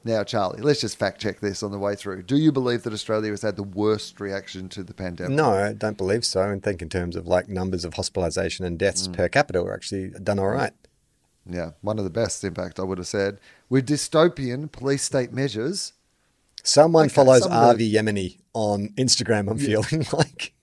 Now, 0.05 0.23
Charlie, 0.23 0.61
let's 0.61 0.81
just 0.81 0.97
fact 0.97 1.21
check 1.21 1.39
this 1.39 1.63
on 1.63 1.71
the 1.71 1.79
way 1.79 1.95
through. 1.95 2.23
Do 2.23 2.35
you 2.35 2.51
believe 2.51 2.83
that 2.83 2.91
Australia 2.93 3.29
has 3.31 3.41
had 3.41 3.55
the 3.55 3.63
worst 3.63 4.19
reaction 4.19 4.67
to 4.69 4.83
the 4.83 4.93
pandemic? 4.93 5.31
No, 5.35 5.51
I 5.51 5.71
don't 5.73 5.97
believe 5.97 6.25
so. 6.25 6.41
And 6.41 6.61
think 6.61 6.81
in 6.81 6.89
terms 6.89 7.15
of 7.15 7.25
like 7.25 7.47
numbers 7.47 7.85
of 7.85 7.93
hospitalization 7.93 8.65
and 8.65 8.77
deaths 8.77 9.07
Mm. 9.07 9.13
per 9.13 9.29
capita, 9.29 9.63
we're 9.63 9.73
actually 9.73 10.09
done 10.09 10.39
all 10.39 10.49
right. 10.49 10.73
Yeah, 11.49 11.71
one 11.81 11.97
of 11.99 12.03
the 12.03 12.09
best, 12.09 12.43
in 12.43 12.53
fact, 12.53 12.79
I 12.79 12.83
would 12.83 12.97
have 12.97 13.07
said. 13.07 13.39
With 13.69 13.87
dystopian 13.87 14.71
police 14.71 15.03
state 15.03 15.31
measures, 15.33 15.93
Someone 16.65 17.07
Okay, 17.07 17.13
follows 17.15 17.43
some 17.43 17.51
of 17.51 17.77
the- 17.77 17.85
Avi 17.87 17.93
Yemini 17.93 18.37
on 18.53 18.87
Instagram. 18.97 19.49
I'm 19.51 19.57
feeling 19.57 20.05
like 20.13 20.53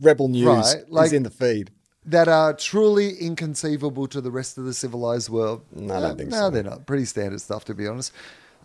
Rebel 0.00 0.28
News 0.28 0.46
Right, 0.46 0.90
like- 0.90 1.06
is 1.08 1.12
in 1.12 1.22
the 1.22 1.30
feed. 1.30 1.70
that 2.06 2.28
are 2.28 2.54
truly 2.54 3.16
inconceivable 3.18 4.06
to 4.08 4.22
the 4.22 4.30
rest 4.30 4.56
of 4.56 4.64
the 4.64 4.72
civilized 4.72 5.28
world. 5.28 5.60
No, 5.74 5.94
I 5.96 6.00
don't 6.00 6.16
think 6.16 6.30
no, 6.30 6.36
so. 6.38 6.50
they're 6.50 6.62
not. 6.62 6.86
Pretty 6.86 7.04
standard 7.04 7.42
stuff, 7.42 7.64
to 7.66 7.74
be 7.74 7.86
honest. 7.86 8.12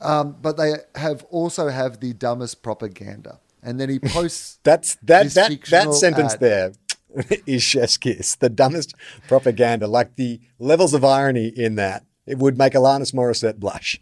Um, 0.01 0.37
but 0.41 0.57
they 0.57 0.75
have 0.95 1.23
also 1.25 1.67
have 1.69 1.99
the 1.99 2.13
dumbest 2.13 2.63
propaganda. 2.63 3.39
And 3.61 3.79
then 3.79 3.89
he 3.89 3.99
posts. 4.03 4.59
That's 4.63 4.95
that 5.03 5.31
that 5.31 5.59
that 5.69 5.93
sentence 5.93 6.33
ad. 6.35 6.39
there 6.39 6.71
is 7.45 7.63
chef's 7.63 7.97
kiss. 7.97 8.35
The 8.35 8.49
dumbest 8.49 8.95
propaganda. 9.27 9.87
Like 9.87 10.15
the 10.15 10.39
levels 10.57 10.93
of 10.93 11.03
irony 11.03 11.47
in 11.47 11.75
that. 11.75 12.05
It 12.25 12.37
would 12.37 12.57
make 12.57 12.73
Alanis 12.73 13.13
Morissette 13.13 13.57
blush. 13.57 13.99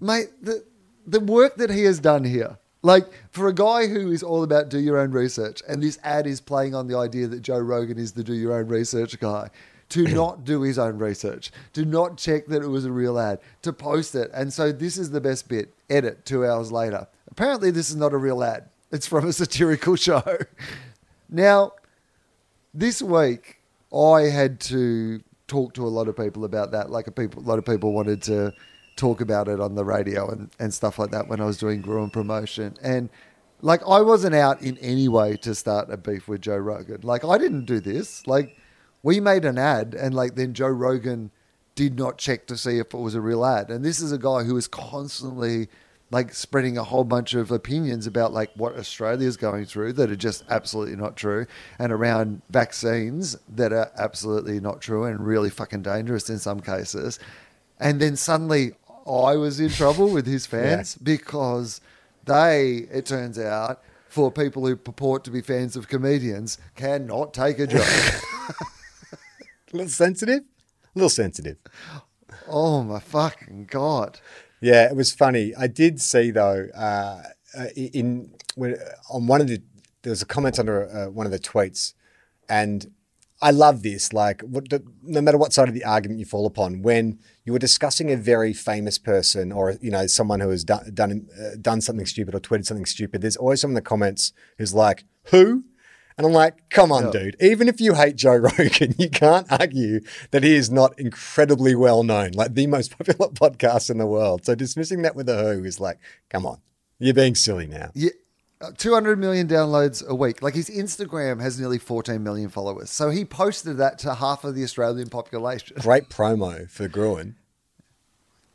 Mate, 0.00 0.28
the, 0.40 0.64
the 1.04 1.18
work 1.18 1.56
that 1.56 1.68
he 1.68 1.82
has 1.82 1.98
done 1.98 2.22
here, 2.22 2.58
like 2.82 3.06
for 3.32 3.48
a 3.48 3.52
guy 3.52 3.88
who 3.88 4.12
is 4.12 4.22
all 4.22 4.44
about 4.44 4.68
do 4.68 4.78
your 4.78 4.98
own 4.98 5.10
research, 5.10 5.60
and 5.66 5.82
this 5.82 5.98
ad 6.04 6.28
is 6.28 6.40
playing 6.40 6.76
on 6.76 6.86
the 6.86 6.96
idea 6.96 7.26
that 7.26 7.40
Joe 7.40 7.58
Rogan 7.58 7.98
is 7.98 8.12
the 8.12 8.22
do 8.22 8.34
your 8.34 8.52
own 8.52 8.68
research 8.68 9.18
guy, 9.18 9.50
to 9.90 10.02
not 10.14 10.44
do 10.44 10.62
his 10.62 10.78
own 10.78 10.98
research, 10.98 11.50
to 11.72 11.84
not 11.84 12.16
check 12.16 12.46
that 12.46 12.62
it 12.62 12.68
was 12.68 12.84
a 12.84 12.92
real 12.92 13.18
ad, 13.18 13.40
to 13.62 13.72
post 13.72 14.14
it. 14.14 14.30
And 14.34 14.52
so 14.52 14.72
this 14.72 14.96
is 14.96 15.10
the 15.10 15.20
best 15.20 15.48
bit 15.48 15.72
edit 15.90 16.24
two 16.24 16.46
hours 16.46 16.72
later. 16.72 17.06
Apparently, 17.30 17.70
this 17.70 17.90
is 17.90 17.96
not 17.96 18.12
a 18.12 18.18
real 18.18 18.42
ad, 18.42 18.68
it's 18.90 19.06
from 19.06 19.26
a 19.26 19.32
satirical 19.32 19.96
show. 19.96 20.22
Now, 21.28 21.72
this 22.72 23.02
week 23.02 23.60
I 23.92 24.22
had 24.22 24.60
to 24.60 25.22
talk 25.46 25.74
to 25.74 25.86
a 25.86 25.88
lot 25.88 26.08
of 26.08 26.16
people 26.16 26.44
about 26.44 26.72
that. 26.72 26.90
Like 26.90 27.06
a 27.06 27.12
people, 27.12 27.42
a 27.42 27.46
lot 27.46 27.58
of 27.58 27.64
people 27.64 27.92
wanted 27.92 28.22
to 28.22 28.52
talk 28.96 29.20
about 29.20 29.48
it 29.48 29.60
on 29.60 29.74
the 29.74 29.84
radio 29.84 30.30
and, 30.30 30.50
and 30.58 30.72
stuff 30.72 30.98
like 30.98 31.10
that 31.10 31.28
when 31.28 31.40
I 31.40 31.44
was 31.44 31.58
doing 31.58 31.80
Gruen 31.80 32.10
promotion. 32.10 32.76
And 32.82 33.08
like 33.60 33.80
I 33.86 34.00
wasn't 34.00 34.34
out 34.34 34.62
in 34.62 34.76
any 34.78 35.08
way 35.08 35.36
to 35.38 35.54
start 35.54 35.90
a 35.90 35.96
beef 35.96 36.28
with 36.28 36.42
Joe 36.42 36.56
Rogan. 36.56 37.00
Like 37.02 37.24
I 37.24 37.38
didn't 37.38 37.64
do 37.64 37.80
this. 37.80 38.26
Like 38.26 38.56
we 39.04 39.20
made 39.20 39.44
an 39.44 39.58
ad 39.58 39.94
and 39.94 40.14
like 40.14 40.34
then 40.34 40.54
Joe 40.54 40.66
Rogan 40.66 41.30
did 41.74 41.96
not 41.96 42.18
check 42.18 42.46
to 42.46 42.56
see 42.56 42.78
if 42.78 42.94
it 42.94 42.98
was 42.98 43.14
a 43.14 43.20
real 43.20 43.44
ad. 43.44 43.70
And 43.70 43.84
this 43.84 44.00
is 44.00 44.10
a 44.10 44.18
guy 44.18 44.44
who 44.44 44.56
is 44.56 44.66
constantly 44.66 45.68
like 46.10 46.32
spreading 46.32 46.78
a 46.78 46.84
whole 46.84 47.04
bunch 47.04 47.34
of 47.34 47.50
opinions 47.50 48.06
about 48.06 48.32
like 48.32 48.50
what 48.54 48.76
Australia's 48.76 49.36
going 49.36 49.66
through 49.66 49.92
that 49.94 50.10
are 50.10 50.16
just 50.16 50.42
absolutely 50.48 50.96
not 50.96 51.16
true 51.16 51.46
and 51.78 51.92
around 51.92 52.40
vaccines 52.48 53.36
that 53.48 53.72
are 53.72 53.92
absolutely 53.98 54.58
not 54.58 54.80
true 54.80 55.04
and 55.04 55.26
really 55.26 55.50
fucking 55.50 55.82
dangerous 55.82 56.30
in 56.30 56.38
some 56.38 56.60
cases. 56.60 57.18
And 57.78 58.00
then 58.00 58.16
suddenly 58.16 58.72
I 59.06 59.36
was 59.36 59.60
in 59.60 59.68
trouble 59.68 60.08
with 60.08 60.26
his 60.26 60.46
fans 60.54 60.94
because 60.96 61.82
they, 62.24 62.86
it 62.90 63.04
turns 63.04 63.38
out, 63.38 63.82
for 64.08 64.30
people 64.30 64.64
who 64.64 64.76
purport 64.76 65.24
to 65.24 65.30
be 65.30 65.42
fans 65.42 65.76
of 65.76 65.88
comedians, 65.88 66.56
cannot 66.76 67.34
take 67.34 67.58
a 67.58 67.66
joke. 67.66 68.62
A 69.74 69.76
little 69.76 69.90
sensitive. 69.90 70.38
A 70.40 70.88
little 70.94 71.08
sensitive. 71.08 71.56
oh 72.48 72.84
my 72.84 73.00
fucking 73.00 73.66
god! 73.68 74.20
Yeah, 74.60 74.88
it 74.88 74.94
was 74.94 75.10
funny. 75.10 75.52
I 75.58 75.66
did 75.66 76.00
see 76.00 76.30
though 76.30 76.68
uh, 76.76 77.22
uh, 77.58 77.66
in 77.74 78.32
when, 78.54 78.76
on 79.10 79.26
one 79.26 79.40
of 79.40 79.48
the 79.48 79.60
there 80.02 80.10
was 80.10 80.22
a 80.22 80.26
comment 80.26 80.60
under 80.60 80.88
uh, 80.88 81.10
one 81.10 81.26
of 81.26 81.32
the 81.32 81.40
tweets, 81.40 81.94
and 82.48 82.86
I 83.42 83.50
love 83.50 83.82
this. 83.82 84.12
Like, 84.12 84.42
what, 84.42 84.72
no 85.02 85.20
matter 85.20 85.38
what 85.38 85.52
side 85.52 85.66
of 85.66 85.74
the 85.74 85.84
argument 85.84 86.20
you 86.20 86.24
fall 86.24 86.46
upon, 86.46 86.82
when 86.82 87.18
you 87.44 87.52
are 87.56 87.58
discussing 87.58 88.12
a 88.12 88.16
very 88.16 88.52
famous 88.52 88.96
person 88.96 89.50
or 89.50 89.76
you 89.80 89.90
know 89.90 90.06
someone 90.06 90.38
who 90.38 90.50
has 90.50 90.62
done 90.62 90.88
done 90.94 91.26
uh, 91.36 91.56
done 91.60 91.80
something 91.80 92.06
stupid 92.06 92.32
or 92.32 92.38
tweeted 92.38 92.64
something 92.64 92.86
stupid, 92.86 93.22
there's 93.22 93.36
always 93.36 93.60
someone 93.60 93.72
in 93.72 93.82
the 93.82 93.88
comments 93.88 94.32
who's 94.56 94.72
like, 94.72 95.02
"Who?" 95.32 95.64
And 96.16 96.26
I'm 96.26 96.32
like, 96.32 96.68
come 96.70 96.92
on, 96.92 97.10
dude. 97.10 97.36
Even 97.40 97.68
if 97.68 97.80
you 97.80 97.94
hate 97.94 98.16
Joe 98.16 98.36
Rogan, 98.58 98.94
you 98.98 99.10
can't 99.10 99.50
argue 99.50 100.00
that 100.30 100.44
he 100.44 100.54
is 100.54 100.70
not 100.70 100.98
incredibly 100.98 101.74
well 101.74 102.04
known, 102.04 102.32
like 102.34 102.54
the 102.54 102.66
most 102.68 102.90
popular 102.98 103.30
podcast 103.30 103.90
in 103.90 103.98
the 103.98 104.06
world. 104.06 104.44
So 104.44 104.54
dismissing 104.54 105.02
that 105.02 105.16
with 105.16 105.28
a 105.28 105.54
who 105.54 105.64
is 105.64 105.80
like, 105.80 105.98
come 106.30 106.46
on, 106.46 106.58
you're 106.98 107.14
being 107.14 107.34
silly 107.34 107.66
now. 107.66 107.90
Yeah. 107.94 108.10
Uh, 108.60 108.70
200 108.78 109.18
million 109.18 109.48
downloads 109.48 110.06
a 110.06 110.14
week. 110.14 110.40
Like 110.40 110.54
his 110.54 110.70
Instagram 110.70 111.42
has 111.42 111.58
nearly 111.58 111.78
14 111.78 112.22
million 112.22 112.48
followers. 112.48 112.90
So 112.90 113.10
he 113.10 113.24
posted 113.24 113.76
that 113.78 113.98
to 114.00 114.14
half 114.14 114.44
of 114.44 114.54
the 114.54 114.62
Australian 114.62 115.10
population. 115.10 115.76
Great 115.80 116.08
promo 116.08 116.70
for 116.70 116.86
Gruen. 116.86 117.34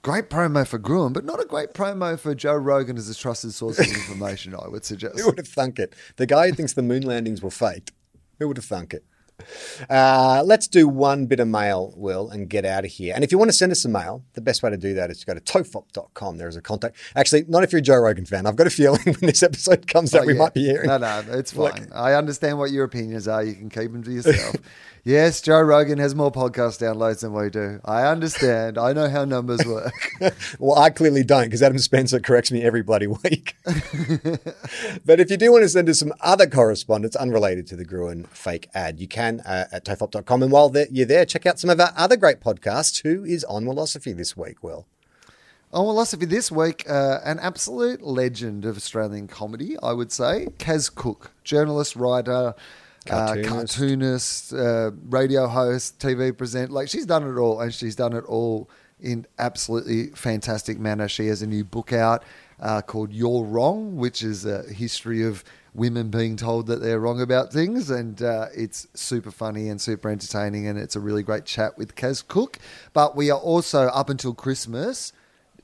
Great 0.01 0.29
promo 0.29 0.65
for 0.65 0.77
Gruen, 0.77 1.11
but 1.11 1.25
not 1.25 1.41
a 1.41 1.45
great 1.45 1.73
promo 1.73 2.17
for 2.17 2.33
Joe 2.33 2.55
Rogan 2.55 2.97
as 2.97 3.09
a 3.09 3.15
trusted 3.15 3.53
source 3.53 3.79
of 3.79 3.87
information, 3.87 4.55
I 4.55 4.69
would 4.69 4.85
suggest. 4.85 5.19
Who 5.19 5.25
would 5.25 5.37
have 5.37 5.47
thunk 5.47 5.77
it? 5.77 5.93
The 6.15 6.25
guy 6.25 6.47
who 6.47 6.53
thinks 6.53 6.71
the 6.71 6.81
moon 6.81 7.03
landings 7.03 7.41
were 7.41 7.51
fake. 7.51 7.91
Who 8.39 8.47
would 8.47 8.55
have 8.55 8.65
thunk 8.65 8.93
it? 8.93 9.03
Uh, 9.89 10.41
let's 10.45 10.67
do 10.67 10.87
one 10.87 11.25
bit 11.25 11.39
of 11.39 11.47
mail, 11.47 11.93
Will, 11.95 12.29
and 12.29 12.49
get 12.49 12.65
out 12.65 12.85
of 12.85 12.91
here. 12.91 13.13
And 13.15 13.23
if 13.23 13.31
you 13.31 13.37
want 13.37 13.49
to 13.49 13.57
send 13.57 13.71
us 13.71 13.83
a 13.85 13.89
mail, 13.89 14.23
the 14.33 14.41
best 14.41 14.61
way 14.63 14.69
to 14.69 14.77
do 14.77 14.93
that 14.95 15.09
is 15.09 15.19
to 15.19 15.25
go 15.25 15.33
to 15.33 15.39
tofop.com. 15.41 16.37
There's 16.37 16.55
a 16.55 16.61
contact. 16.61 16.97
Actually, 17.15 17.45
not 17.47 17.63
if 17.63 17.71
you're 17.71 17.79
a 17.79 17.81
Joe 17.81 17.97
Rogan 17.97 18.25
fan. 18.25 18.45
I've 18.45 18.55
got 18.55 18.67
a 18.67 18.71
feeling 18.71 19.01
when 19.03 19.15
this 19.21 19.43
episode 19.43 19.87
comes 19.87 20.13
out, 20.13 20.23
Oh, 20.23 20.25
we 20.27 20.33
yeah. 20.33 20.39
might 20.39 20.53
be 20.53 20.65
hearing. 20.65 20.87
No, 20.87 20.97
no, 20.97 21.23
it's 21.29 21.51
fine. 21.51 21.71
Like- 21.71 21.95
I 21.95 22.13
understand 22.13 22.57
what 22.57 22.71
your 22.71 22.83
opinions 22.85 23.27
are. 23.27 23.43
You 23.43 23.53
can 23.55 23.69
keep 23.69 23.91
them 23.91 24.03
to 24.03 24.11
yourself. 24.11 24.55
yes, 25.03 25.41
Joe 25.41 25.61
Rogan 25.61 25.97
has 25.99 26.13
more 26.15 26.31
podcast 26.31 26.79
downloads 26.79 27.21
than 27.21 27.33
we 27.33 27.49
do. 27.49 27.79
I 27.85 28.03
understand. 28.03 28.77
I 28.77 28.93
know 28.93 29.09
how 29.09 29.25
numbers 29.25 29.65
work. 29.65 29.93
Well, 30.59 30.77
I 30.77 30.89
clearly 30.89 31.23
don't 31.23 31.45
because 31.45 31.63
Adam 31.63 31.77
Spencer 31.79 32.19
corrects 32.19 32.51
me 32.51 32.63
every 32.63 32.81
bloody 32.83 33.07
week. 33.07 33.55
but 35.05 35.19
if 35.19 35.29
you 35.31 35.37
do 35.37 35.51
want 35.51 35.63
to 35.63 35.69
send 35.69 35.87
us 35.89 35.99
some 35.99 36.13
other 36.21 36.47
correspondence 36.47 37.15
unrelated 37.15 37.67
to 37.67 37.75
the 37.75 37.85
Gruen 37.85 38.25
fake 38.25 38.67
ad, 38.73 38.99
you 38.99 39.07
can 39.07 39.28
uh, 39.45 39.65
at 39.71 39.85
tofop.com. 39.85 40.43
And 40.43 40.51
while 40.51 40.71
you're 40.91 41.05
there, 41.05 41.25
check 41.25 41.45
out 41.45 41.59
some 41.59 41.69
of 41.69 41.79
our 41.79 41.93
other 41.95 42.17
great 42.17 42.39
podcasts. 42.41 43.03
Who 43.03 43.23
is 43.23 43.43
on 43.45 43.65
Wilosophy 43.65 44.15
this 44.15 44.35
week, 44.35 44.63
Wil? 44.63 44.85
On 45.71 45.85
Wilosophy 45.85 46.27
this 46.27 46.51
week, 46.51 46.89
uh, 46.89 47.19
an 47.23 47.37
absolute 47.39 48.01
legend 48.01 48.65
of 48.65 48.75
Australian 48.75 49.27
comedy, 49.27 49.77
I 49.83 49.93
would 49.93 50.11
say. 50.11 50.47
Kaz 50.57 50.93
Cooke, 50.93 51.31
journalist, 51.43 51.95
writer, 51.95 52.55
Cartoonist. 53.05 53.47
uh, 53.47 53.53
cartoonist, 53.53 54.53
uh, 54.53 54.91
radio 55.09 55.47
host, 55.47 55.99
TV 55.99 56.35
presenter. 56.35 56.73
Like 56.73 56.89
she's 56.89 57.05
done 57.05 57.23
it 57.23 57.37
all, 57.39 57.61
and 57.61 57.73
she's 57.73 57.95
done 57.95 58.13
it 58.13 58.25
all 58.25 58.67
in 58.99 59.25
absolutely 59.37 60.07
fantastic 60.07 60.79
manner. 60.79 61.07
She 61.07 61.27
has 61.27 61.41
a 61.41 61.47
new 61.47 61.63
book 61.63 61.93
out 61.93 62.23
uh, 62.59 62.81
called 62.81 63.13
"You're 63.13 63.43
Wrong," 63.45 63.95
which 63.95 64.23
is 64.23 64.45
a 64.45 64.63
history 64.63 65.23
of 65.23 65.43
women 65.73 66.09
being 66.09 66.35
told 66.35 66.67
that 66.67 66.81
they're 66.81 66.99
wrong 66.99 67.21
about 67.21 67.51
things, 67.51 67.89
and 67.89 68.21
uh, 68.21 68.47
it's 68.55 68.87
super 68.93 69.31
funny 69.31 69.69
and 69.69 69.79
super 69.79 70.09
entertaining, 70.09 70.67
and 70.67 70.77
it's 70.77 70.95
a 70.95 70.99
really 70.99 71.23
great 71.23 71.45
chat 71.45 71.77
with 71.77 71.95
Kaz 71.95 72.27
Cooke. 72.27 72.59
But 72.93 73.15
we 73.15 73.29
are 73.29 73.39
also 73.39 73.87
up 73.87 74.09
until 74.09 74.33
Christmas 74.33 75.13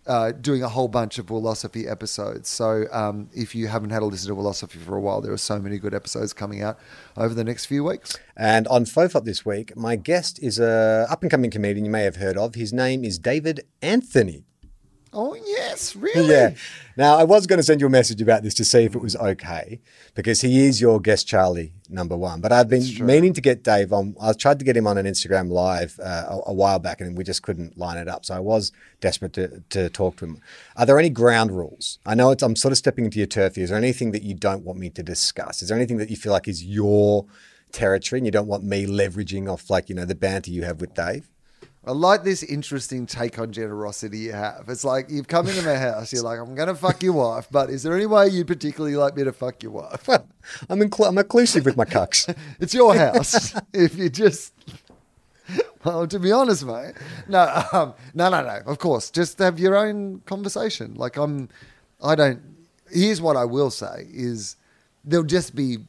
uh, 0.08 0.32
doing 0.32 0.64
a 0.64 0.70
whole 0.70 0.88
bunch 0.88 1.18
of 1.18 1.28
Wilosophy 1.28 1.90
episodes. 1.90 2.50
So 2.50 2.86
um, 2.92 3.30
if 3.34 3.56
you 3.56 3.68
haven't 3.68 3.90
had 3.90 4.02
a 4.02 4.06
listen 4.06 4.30
to 4.30 4.40
Wilosophy 4.40 4.80
for 4.80 4.96
a 4.96 5.02
while, 5.02 5.22
there 5.22 5.32
are 5.32 5.38
so 5.38 5.60
many 5.60 5.80
good 5.80 5.94
episodes 5.94 6.34
coming 6.34 6.62
out 6.62 6.78
over 7.18 7.34
the 7.34 7.44
next 7.44 7.66
few 7.66 7.84
weeks. 7.84 8.18
And 8.38 8.68
on 8.68 8.86
Fofop 8.86 9.26
this 9.26 9.46
week, 9.46 9.76
my 9.76 9.96
guest 9.96 10.40
is 10.42 10.60
a 10.60 11.08
up 11.10 11.22
and 11.22 11.32
coming 11.32 11.50
comedian 11.50 11.86
you 11.86 11.92
may 11.92 12.04
have 12.04 12.18
heard 12.18 12.38
of. 12.38 12.56
His 12.56 12.72
name 12.72 13.04
is 13.04 13.18
David 13.18 13.62
Anthony. 13.82 14.46
Oh 15.18 15.34
yes, 15.34 15.96
really? 15.96 16.30
Yeah. 16.30 16.56
Now, 16.98 17.16
I 17.18 17.24
was 17.24 17.48
going 17.48 17.58
to 17.58 17.64
send 17.64 17.80
you 17.80 17.88
a 17.88 17.90
message 17.90 18.22
about 18.22 18.44
this 18.44 18.54
to 18.56 18.66
see 18.66 18.84
if 18.84 18.96
it 18.96 19.02
was 19.02 19.16
okay 19.16 19.80
because 20.14 20.42
he 20.42 20.66
is 20.66 20.82
your 20.82 21.00
guest, 21.00 21.26
Charlie, 21.26 21.72
number 21.90 22.18
one. 22.18 22.42
But 22.42 22.52
I've 22.52 22.68
been 22.68 22.84
meaning 23.06 23.32
to 23.34 23.40
get 23.40 23.64
Dave 23.64 23.94
on. 23.94 24.16
I 24.20 24.34
tried 24.34 24.60
to 24.60 24.66
get 24.66 24.76
him 24.76 24.88
on 24.88 24.98
an 24.98 25.06
Instagram 25.06 25.50
live 25.50 25.98
uh, 26.04 26.26
a, 26.30 26.42
a 26.48 26.54
while 26.54 26.80
back 26.80 27.00
and 27.00 27.18
we 27.18 27.24
just 27.24 27.44
couldn't 27.44 27.78
line 27.78 27.98
it 27.98 28.10
up. 28.10 28.26
So 28.26 28.36
I 28.36 28.40
was 28.40 28.74
desperate 29.00 29.32
to, 29.34 29.64
to 29.70 29.90
talk 29.90 30.18
to 30.18 30.26
him. 30.26 30.42
Are 30.76 30.86
there 30.86 31.00
any 31.00 31.10
ground 31.10 31.52
rules? 31.52 32.00
I 32.06 32.14
know 32.14 32.32
it's, 32.32 32.44
I'm 32.44 32.58
sort 32.58 32.74
of 32.74 32.78
stepping 32.78 33.06
into 33.06 33.18
your 33.18 33.28
turf 33.28 33.56
here. 33.56 33.64
Is 33.64 33.70
there 33.70 33.80
anything 33.80 34.12
that 34.12 34.24
you 34.24 34.34
don't 34.34 34.66
want 34.66 34.80
me 34.80 34.90
to 34.90 35.04
discuss? 35.04 35.62
Is 35.62 35.70
there 35.70 35.78
anything 35.78 35.98
that 35.98 36.10
you 36.10 36.18
feel 36.18 36.34
like 36.34 36.50
is 36.50 36.66
your 36.66 37.26
territory 37.72 38.20
and 38.20 38.26
you 38.26 38.32
don't 38.32 38.48
want 38.48 38.66
me 38.66 38.86
leveraging 38.86 39.50
off 39.52 39.70
like, 39.70 39.88
you 39.88 39.96
know, 39.96 40.06
the 40.06 40.16
banter 40.16 40.52
you 40.52 40.64
have 40.64 40.82
with 40.82 40.94
Dave? 40.94 41.30
I 41.88 41.92
like 41.92 42.24
this 42.24 42.42
interesting 42.42 43.06
take 43.06 43.38
on 43.38 43.52
generosity 43.52 44.18
you 44.18 44.32
have. 44.32 44.66
It's 44.70 44.84
like 44.84 45.10
you've 45.10 45.28
come 45.28 45.48
into 45.48 45.62
my 45.62 45.76
house, 45.78 46.12
you're 46.12 46.24
like, 46.24 46.40
I'm 46.40 46.56
going 46.56 46.68
to 46.68 46.76
fuck 46.76 47.04
your 47.04 47.14
wife, 47.14 47.48
but 47.52 47.70
is 47.70 47.84
there 47.84 47.96
any 47.96 48.08
way 48.08 48.28
you'd 48.28 48.48
particularly 48.48 48.96
like 48.96 49.16
me 49.16 49.24
to 49.24 49.32
fuck 49.32 49.62
your 49.62 49.72
wife? 49.72 50.10
I'm, 50.10 50.80
incl- 50.80 51.08
I'm 51.08 51.18
inclusive 51.18 51.66
with 51.66 51.78
my 51.78 51.86
cucks. 51.86 52.36
It's 52.60 52.74
your 52.74 52.96
house. 52.96 53.54
if 53.74 53.98
you 53.98 54.10
just, 54.10 54.54
well, 55.84 56.08
to 56.08 56.18
be 56.18 56.32
honest, 56.32 56.66
mate, 56.66 56.94
no, 57.28 57.64
um, 57.72 57.94
no, 58.16 58.30
no, 58.30 58.42
no. 58.42 58.62
Of 58.66 58.80
course, 58.80 59.12
just 59.12 59.38
have 59.40 59.60
your 59.60 59.76
own 59.76 60.22
conversation. 60.26 60.96
Like 60.96 61.18
I'm, 61.18 61.50
I 62.02 62.16
don't. 62.16 62.42
Here's 62.90 63.22
what 63.22 63.36
I 63.36 63.46
will 63.46 63.70
say: 63.70 64.08
is 64.10 64.56
there'll 65.04 65.26
just 65.26 65.56
be 65.56 65.80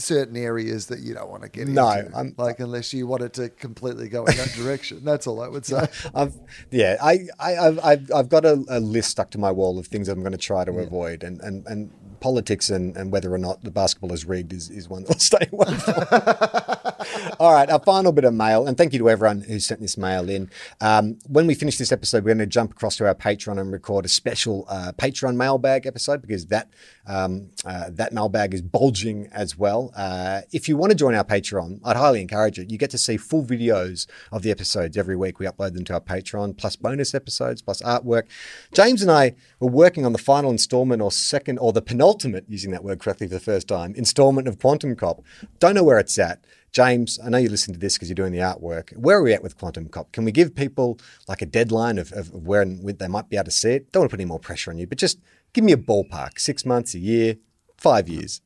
certain 0.00 0.36
areas 0.36 0.86
that 0.86 1.00
you 1.00 1.14
don't 1.14 1.30
want 1.30 1.42
to 1.44 1.48
get 1.48 1.68
No, 1.68 1.90
into. 1.90 2.16
I'm- 2.16 2.34
like 2.36 2.58
unless 2.60 2.92
you 2.92 3.06
want 3.06 3.22
it 3.22 3.32
to 3.34 3.48
completely 3.50 4.08
go 4.08 4.24
in 4.24 4.36
that 4.36 4.52
direction. 4.56 5.04
That's 5.04 5.26
all 5.26 5.40
I 5.42 5.48
would 5.48 5.64
say. 5.66 5.86
I've, 6.14 6.34
yeah, 6.70 6.96
I, 7.02 7.26
I, 7.38 7.56
I've, 7.58 7.78
I've, 7.84 8.10
I've 8.14 8.28
got 8.28 8.44
a, 8.44 8.62
a 8.68 8.80
list 8.80 9.10
stuck 9.10 9.30
to 9.30 9.38
my 9.38 9.50
wall 9.50 9.78
of 9.78 9.86
things 9.86 10.08
I'm 10.08 10.20
going 10.20 10.32
to 10.32 10.38
try 10.38 10.64
to 10.64 10.72
avoid, 10.78 11.22
and, 11.22 11.40
and, 11.42 11.66
and 11.66 11.90
politics 12.20 12.68
and, 12.70 12.96
and 12.96 13.10
whether 13.12 13.32
or 13.32 13.38
not 13.38 13.62
the 13.64 13.70
basketball 13.70 14.12
is 14.12 14.24
rigged 14.24 14.52
is, 14.52 14.68
is 14.70 14.88
one 14.88 15.04
that 15.04 15.12
I'll 15.12 15.18
stay 15.18 15.48
away 15.52 15.74
from. 15.74 16.96
All 17.40 17.52
right, 17.52 17.68
our 17.70 17.80
final 17.80 18.12
bit 18.12 18.24
of 18.24 18.34
mail, 18.34 18.66
and 18.66 18.76
thank 18.76 18.92
you 18.92 18.98
to 18.98 19.10
everyone 19.10 19.42
who 19.42 19.60
sent 19.60 19.80
this 19.80 19.96
mail 19.96 20.28
in. 20.28 20.50
Um, 20.80 21.18
when 21.28 21.46
we 21.46 21.54
finish 21.54 21.78
this 21.78 21.92
episode, 21.92 22.24
we're 22.24 22.34
going 22.34 22.38
to 22.38 22.46
jump 22.46 22.72
across 22.72 22.96
to 22.98 23.06
our 23.06 23.14
Patreon 23.14 23.60
and 23.60 23.72
record 23.72 24.04
a 24.04 24.08
special 24.08 24.66
uh, 24.68 24.92
Patreon 24.96 25.36
mailbag 25.36 25.86
episode 25.86 26.22
because 26.22 26.46
that 26.46 26.68
um, 27.06 27.50
uh, 27.64 27.90
that 27.90 28.12
mailbag 28.12 28.54
is 28.54 28.62
bulging 28.62 29.28
as 29.32 29.56
well. 29.56 29.92
Uh, 29.96 30.42
if 30.52 30.68
you 30.68 30.76
want 30.76 30.90
to 30.90 30.96
join 30.96 31.14
our 31.14 31.24
Patreon, 31.24 31.80
I'd 31.84 31.96
highly 31.96 32.20
encourage 32.20 32.58
it. 32.58 32.70
You 32.70 32.78
get 32.78 32.90
to 32.90 32.98
see 32.98 33.16
full 33.16 33.44
videos 33.44 34.06
of 34.30 34.42
the 34.42 34.50
episodes 34.50 34.96
every 34.96 35.16
week. 35.16 35.38
We 35.38 35.46
upload 35.46 35.74
them 35.74 35.84
to 35.84 35.94
our 35.94 36.00
Patreon, 36.00 36.56
plus 36.56 36.76
bonus 36.76 37.14
episodes, 37.14 37.62
plus 37.62 37.82
artwork. 37.82 38.24
James 38.72 39.02
and 39.02 39.10
I 39.10 39.34
were 39.58 39.68
working 39.68 40.06
on 40.06 40.12
the 40.12 40.18
final 40.18 40.50
installment 40.50 41.02
or 41.02 41.10
second, 41.10 41.58
or 41.58 41.72
the 41.72 41.82
penultimate, 41.82 42.44
using 42.48 42.70
that 42.72 42.84
word 42.84 43.00
correctly 43.00 43.26
for 43.26 43.34
the 43.34 43.40
first 43.40 43.68
time, 43.68 43.94
installment 43.94 44.46
of 44.46 44.58
Quantum 44.58 44.94
Cop. 44.94 45.22
Don't 45.58 45.74
know 45.74 45.84
where 45.84 45.98
it's 45.98 46.18
at. 46.18 46.44
James, 46.72 47.18
I 47.24 47.28
know 47.30 47.38
you 47.38 47.48
listen 47.48 47.74
to 47.74 47.80
this 47.80 47.94
because 47.94 48.08
you're 48.08 48.14
doing 48.14 48.32
the 48.32 48.38
artwork. 48.38 48.96
Where 48.96 49.18
are 49.18 49.22
we 49.22 49.32
at 49.32 49.42
with 49.42 49.58
Quantum 49.58 49.88
Cop? 49.88 50.12
Can 50.12 50.24
we 50.24 50.32
give 50.32 50.54
people 50.54 50.98
like 51.26 51.42
a 51.42 51.46
deadline 51.46 51.98
of, 51.98 52.12
of 52.12 52.32
where 52.32 52.64
they 52.64 53.08
might 53.08 53.28
be 53.28 53.36
able 53.36 53.46
to 53.46 53.50
see 53.50 53.70
it? 53.72 53.90
Don't 53.92 54.02
want 54.02 54.10
to 54.10 54.16
put 54.16 54.20
any 54.20 54.28
more 54.28 54.38
pressure 54.38 54.70
on 54.70 54.78
you, 54.78 54.86
but 54.86 54.98
just 54.98 55.18
give 55.52 55.64
me 55.64 55.72
a 55.72 55.76
ballpark 55.76 56.38
six 56.38 56.64
months, 56.64 56.94
a 56.94 56.98
year, 56.98 57.36
five 57.76 58.08
years. 58.08 58.40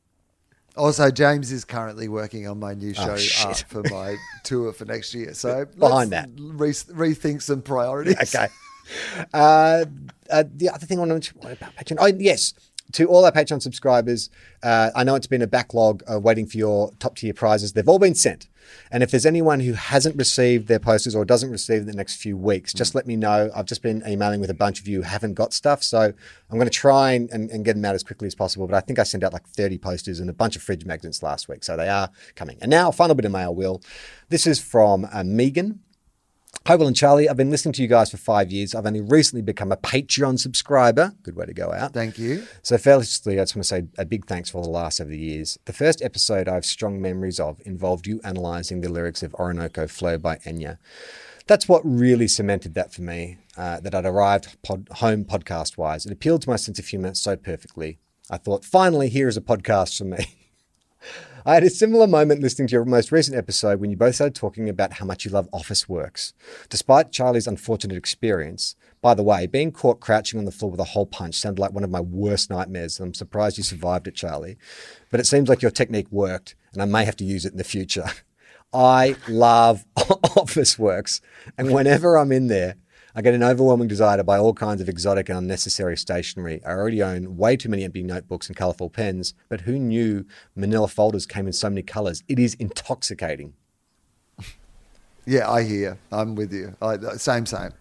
Also, 0.75 1.09
James 1.09 1.51
is 1.51 1.63
currently 1.63 2.07
working 2.09 2.47
on 2.47 2.59
my 2.59 2.73
new 2.73 2.93
show 2.93 3.15
Oh, 3.15 3.47
art 3.47 3.63
for 3.69 3.81
my 3.89 4.17
tour 4.43 4.73
for 4.73 4.83
next 4.85 5.13
year. 5.13 5.33
So 5.33 5.65
Behind 5.65 6.11
let's 6.11 6.27
that. 6.27 6.29
re- 6.37 7.11
rethink 7.11 7.41
some 7.41 7.61
priorities. 7.61 8.35
Okay. 8.35 8.47
Uh, 9.33 9.85
uh, 10.29 10.43
the 10.53 10.69
other 10.69 10.85
thing 10.85 10.97
I 10.97 11.01
want 11.01 11.09
to 11.09 11.15
mention 11.15 11.37
what 11.39 11.53
about 11.53 11.75
Patreon. 11.75 11.97
Oh, 11.99 12.05
yes. 12.07 12.53
To 12.91 13.07
all 13.07 13.25
our 13.25 13.31
Patreon 13.31 13.61
subscribers, 13.61 14.29
uh, 14.63 14.91
I 14.95 15.03
know 15.03 15.15
it's 15.15 15.27
been 15.27 15.41
a 15.41 15.47
backlog 15.47 16.03
uh, 16.11 16.19
waiting 16.19 16.45
for 16.45 16.57
your 16.57 16.91
top 16.99 17.17
tier 17.17 17.33
prizes. 17.33 17.73
They've 17.73 17.89
all 17.89 17.99
been 17.99 18.15
sent. 18.15 18.47
And 18.91 19.03
if 19.03 19.11
there's 19.11 19.25
anyone 19.25 19.59
who 19.59 19.73
hasn't 19.73 20.15
received 20.15 20.67
their 20.67 20.79
posters 20.79 21.15
or 21.15 21.25
doesn't 21.25 21.51
receive 21.51 21.81
in 21.81 21.87
the 21.87 21.93
next 21.93 22.15
few 22.17 22.37
weeks, 22.37 22.73
just 22.73 22.95
let 22.95 23.07
me 23.07 23.15
know. 23.15 23.49
I've 23.55 23.65
just 23.65 23.81
been 23.81 24.03
emailing 24.07 24.39
with 24.39 24.49
a 24.49 24.55
bunch 24.55 24.79
of 24.79 24.87
you 24.87 24.97
who 24.97 25.03
haven't 25.03 25.33
got 25.33 25.53
stuff. 25.53 25.83
So 25.83 25.99
I'm 25.99 26.57
going 26.57 26.65
to 26.65 26.73
try 26.73 27.11
and, 27.11 27.29
and, 27.31 27.49
and 27.49 27.65
get 27.65 27.73
them 27.73 27.85
out 27.85 27.95
as 27.95 28.03
quickly 28.03 28.27
as 28.27 28.35
possible. 28.35 28.67
But 28.67 28.75
I 28.75 28.81
think 28.81 28.99
I 28.99 29.03
sent 29.03 29.23
out 29.23 29.33
like 29.33 29.47
30 29.47 29.77
posters 29.77 30.19
and 30.19 30.29
a 30.29 30.33
bunch 30.33 30.55
of 30.55 30.61
fridge 30.61 30.85
magnets 30.85 31.23
last 31.23 31.47
week. 31.49 31.63
So 31.63 31.75
they 31.75 31.89
are 31.89 32.09
coming. 32.35 32.57
And 32.61 32.69
now, 32.69 32.91
final 32.91 33.15
bit 33.15 33.25
of 33.25 33.31
mail, 33.31 33.53
Wil. 33.53 33.81
This 34.29 34.47
is 34.47 34.59
from 34.59 35.07
uh, 35.11 35.23
Megan. 35.23 35.79
Hi, 36.67 36.75
Wil 36.75 36.87
and 36.87 36.95
Charlie. 36.95 37.29
I've 37.29 37.37
been 37.37 37.51
listening 37.51 37.73
to 37.73 37.83
you 37.83 37.87
guys 37.87 38.09
for 38.09 38.17
five 38.17 38.51
years. 38.51 38.73
I've 38.73 38.87
only 38.87 39.01
recently 39.01 39.43
become 39.43 39.71
a 39.71 39.77
Patreon 39.77 40.39
subscriber. 40.39 41.13
Good 41.21 41.35
way 41.35 41.45
to 41.45 41.53
go 41.53 41.71
out. 41.71 41.93
Thank 41.93 42.17
you. 42.17 42.43
So, 42.63 42.79
firstly, 42.79 43.39
I 43.39 43.43
just 43.43 43.55
want 43.55 43.65
to 43.65 43.67
say 43.67 43.83
a 43.99 44.05
big 44.05 44.25
thanks 44.25 44.49
for 44.49 44.63
the 44.63 44.69
last 44.69 44.99
of 44.99 45.07
the 45.07 45.17
years. 45.19 45.59
The 45.65 45.73
first 45.73 46.01
episode 46.01 46.47
I 46.47 46.55
have 46.55 46.65
strong 46.65 46.99
memories 46.99 47.39
of 47.39 47.61
involved 47.65 48.07
you 48.07 48.19
analysing 48.23 48.81
the 48.81 48.89
lyrics 48.89 49.21
of 49.21 49.35
Orinoco 49.35 49.85
Flow 49.85 50.17
by 50.17 50.37
Enya. 50.37 50.79
That's 51.45 51.69
what 51.69 51.81
really 51.85 52.27
cemented 52.27 52.73
that 52.73 52.91
for 52.91 53.03
me, 53.03 53.37
uh, 53.55 53.79
that 53.81 53.93
I'd 53.93 54.07
arrived 54.07 54.57
pod- 54.63 54.87
home 54.89 55.23
podcast 55.23 55.77
wise. 55.77 56.07
It 56.07 56.11
appealed 56.11 56.41
to 56.43 56.49
my 56.49 56.55
sense 56.55 56.79
of 56.79 56.87
humour 56.87 57.13
so 57.13 57.35
perfectly. 57.35 57.99
I 58.31 58.37
thought, 58.37 58.65
finally, 58.65 59.09
here 59.09 59.27
is 59.27 59.37
a 59.37 59.41
podcast 59.41 59.99
for 59.99 60.05
me. 60.05 60.25
I 61.47 61.53
had 61.53 61.63
a 61.63 61.69
similar 61.69 62.07
moment 62.07 62.41
listening 62.41 62.67
to 62.69 62.71
your 62.71 62.85
most 62.85 63.11
recent 63.11 63.37
episode 63.37 63.79
when 63.79 63.91
you 63.91 63.97
both 63.97 64.15
started 64.15 64.33
talking 64.33 64.67
about 64.67 64.93
how 64.93 65.05
much 65.05 65.25
you 65.25 65.31
love 65.31 65.47
Officeworks. 65.51 66.33
Despite 66.69 67.11
Charlie's 67.11 67.45
unfortunate 67.45 67.97
experience, 67.97 68.75
by 68.99 69.13
the 69.13 69.21
way, 69.21 69.45
being 69.45 69.71
caught 69.71 69.99
crouching 69.99 70.39
on 70.39 70.45
the 70.45 70.51
floor 70.51 70.71
with 70.71 70.79
a 70.79 70.85
hole 70.85 71.05
punch 71.05 71.35
sounded 71.35 71.61
like 71.61 71.71
one 71.71 71.83
of 71.83 71.91
my 71.91 71.99
worst 72.01 72.49
nightmares, 72.49 72.99
and 72.99 73.09
I'm 73.09 73.13
surprised 73.13 73.59
you 73.59 73.63
survived 73.63 74.07
it, 74.07 74.15
Charlie. 74.15 74.57
But 75.11 75.19
it 75.19 75.27
seems 75.27 75.47
like 75.47 75.61
your 75.61 75.69
technique 75.69 76.11
worked, 76.11 76.55
and 76.73 76.81
I 76.81 76.85
may 76.85 77.05
have 77.05 77.17
to 77.17 77.23
use 77.23 77.45
it 77.45 77.51
in 77.51 77.59
the 77.59 77.63
future. 77.63 78.07
I 78.73 79.15
love 79.27 79.85
Officeworks, 79.97 81.21
and 81.59 81.71
whenever 81.71 82.17
I'm 82.17 82.31
in 82.31 82.47
there, 82.47 82.75
I 83.17 83.21
get 83.21 83.33
an 83.33 83.43
overwhelming 83.43 83.87
desire 83.87 84.17
to 84.17 84.25
buy 84.25 84.37
all 84.37 84.53
kinds 84.53 84.81
of 84.81 84.89
exotic 84.89 85.29
and 85.29 85.37
unnecessary 85.37 85.95
stationery. 85.95 86.61
I 86.65 86.71
already 86.71 87.01
own 87.01 87.37
way 87.37 87.55
too 87.55 87.69
many 87.69 87.85
empty 87.85 88.03
notebooks 88.03 88.47
and 88.47 88.57
colourful 88.57 88.89
pens, 88.89 89.33
but 89.47 89.61
who 89.61 89.79
knew 89.79 90.25
manila 90.53 90.89
folders 90.89 91.25
came 91.25 91.47
in 91.47 91.53
so 91.53 91.69
many 91.69 91.81
colours? 91.81 92.23
It 92.27 92.39
is 92.39 92.55
intoxicating. 92.55 93.53
Yeah, 95.27 95.49
I 95.49 95.63
hear. 95.63 95.97
I'm 96.11 96.35
with 96.35 96.53
you. 96.53 96.75
I, 96.79 96.97
same, 97.17 97.47
same. 97.47 97.71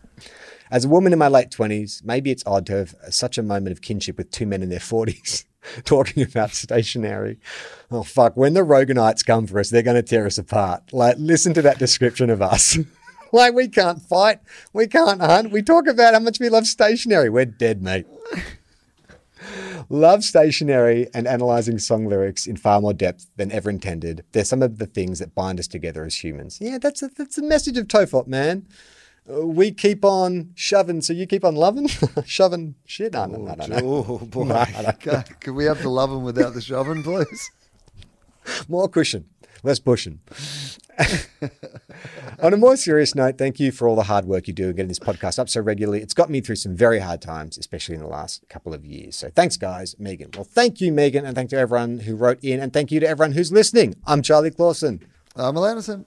As 0.70 0.86
a 0.86 0.88
woman 0.88 1.12
in 1.12 1.18
my 1.18 1.28
late 1.28 1.50
20s, 1.50 2.02
maybe 2.02 2.30
it's 2.30 2.42
odd 2.46 2.64
to 2.68 2.76
have 2.76 2.94
such 3.10 3.36
a 3.36 3.42
moment 3.42 3.72
of 3.72 3.82
kinship 3.82 4.16
with 4.16 4.30
two 4.30 4.46
men 4.46 4.62
in 4.62 4.70
their 4.70 4.78
40s 4.78 5.44
talking 5.84 6.22
about 6.22 6.52
stationery. 6.52 7.38
Oh, 7.90 8.02
fuck. 8.02 8.34
When 8.34 8.54
the 8.54 8.62
Roganites 8.62 9.26
come 9.26 9.46
for 9.46 9.58
us, 9.58 9.68
they're 9.68 9.82
going 9.82 9.96
to 9.96 10.02
tear 10.02 10.24
us 10.24 10.38
apart. 10.38 10.90
Like, 10.90 11.16
listen 11.18 11.52
to 11.52 11.60
that 11.60 11.78
description 11.78 12.30
of 12.30 12.40
us. 12.40 12.78
like, 13.34 13.54
we 13.54 13.68
can't 13.68 14.00
fight. 14.00 14.40
We 14.72 14.86
can't 14.86 15.20
hunt. 15.20 15.50
We 15.50 15.62
talk 15.62 15.86
about 15.86 16.14
how 16.14 16.20
much 16.20 16.40
we 16.40 16.48
love 16.48 16.66
stationery. 16.66 17.28
We're 17.28 17.44
dead, 17.44 17.82
mate. 17.82 18.06
Love 19.90 20.24
stationery 20.24 21.08
and 21.12 21.26
analysing 21.26 21.78
song 21.78 22.06
lyrics 22.06 22.46
in 22.46 22.56
far 22.56 22.80
more 22.80 22.94
depth 22.94 23.26
than 23.36 23.52
ever 23.52 23.68
intended. 23.68 24.24
They're 24.32 24.44
some 24.44 24.62
of 24.62 24.78
the 24.78 24.86
things 24.86 25.18
that 25.18 25.34
bind 25.34 25.58
us 25.60 25.68
together 25.68 26.04
as 26.04 26.24
humans. 26.24 26.58
Yeah, 26.60 26.78
that's 26.78 27.02
a, 27.02 27.08
that's 27.08 27.36
the 27.36 27.42
message 27.42 27.76
of 27.76 27.86
Tofop, 27.86 28.26
man. 28.26 28.66
Uh, 29.30 29.46
we 29.46 29.70
keep 29.72 30.04
on 30.04 30.50
shoving, 30.54 31.00
so 31.00 31.12
you 31.12 31.26
keep 31.26 31.44
on 31.44 31.54
loving, 31.54 31.88
shoving 32.24 32.74
shit. 32.84 33.12
No, 33.12 33.26
no, 33.26 33.38
no, 33.38 33.54
no, 33.54 33.66
no. 33.66 33.78
Oh 33.82 34.18
boy, 34.18 34.46
can, 35.00 35.24
can 35.40 35.54
we 35.54 35.64
have 35.64 35.82
the 35.82 35.88
loving 35.88 36.22
without 36.22 36.54
the 36.54 36.60
shoving, 36.60 37.02
please? 37.02 37.50
More 38.68 38.88
cushion, 38.88 39.24
less 39.64 39.78
pushing. 39.78 40.20
On 42.40 42.52
a 42.52 42.56
more 42.56 42.76
serious 42.76 43.14
note, 43.14 43.38
thank 43.38 43.58
you 43.58 43.72
for 43.72 43.88
all 43.88 43.96
the 43.96 44.04
hard 44.04 44.26
work 44.26 44.46
you 44.46 44.54
do 44.54 44.68
in 44.68 44.76
getting 44.76 44.88
this 44.88 44.98
podcast 44.98 45.38
up 45.38 45.48
so 45.48 45.60
regularly. 45.60 46.00
It's 46.00 46.14
got 46.14 46.30
me 46.30 46.40
through 46.40 46.56
some 46.56 46.76
very 46.76 47.00
hard 47.00 47.20
times, 47.20 47.58
especially 47.58 47.94
in 47.94 48.00
the 48.00 48.06
last 48.06 48.44
couple 48.48 48.74
of 48.74 48.84
years. 48.84 49.16
So 49.16 49.30
thanks, 49.30 49.56
guys. 49.56 49.96
Megan. 49.98 50.30
Well, 50.34 50.44
thank 50.44 50.80
you, 50.80 50.92
Megan, 50.92 51.24
and 51.24 51.34
thank 51.34 51.50
you 51.50 51.56
to 51.56 51.62
everyone 51.62 52.00
who 52.00 52.14
wrote 52.14 52.42
in, 52.42 52.60
and 52.60 52.72
thank 52.72 52.92
you 52.92 53.00
to 53.00 53.08
everyone 53.08 53.32
who's 53.32 53.50
listening. 53.50 53.96
I'm 54.06 54.22
Charlie 54.22 54.50
Clausen. 54.50 55.00
I'm 55.36 55.56
Al 55.56 55.66
Anderson. 55.66 56.06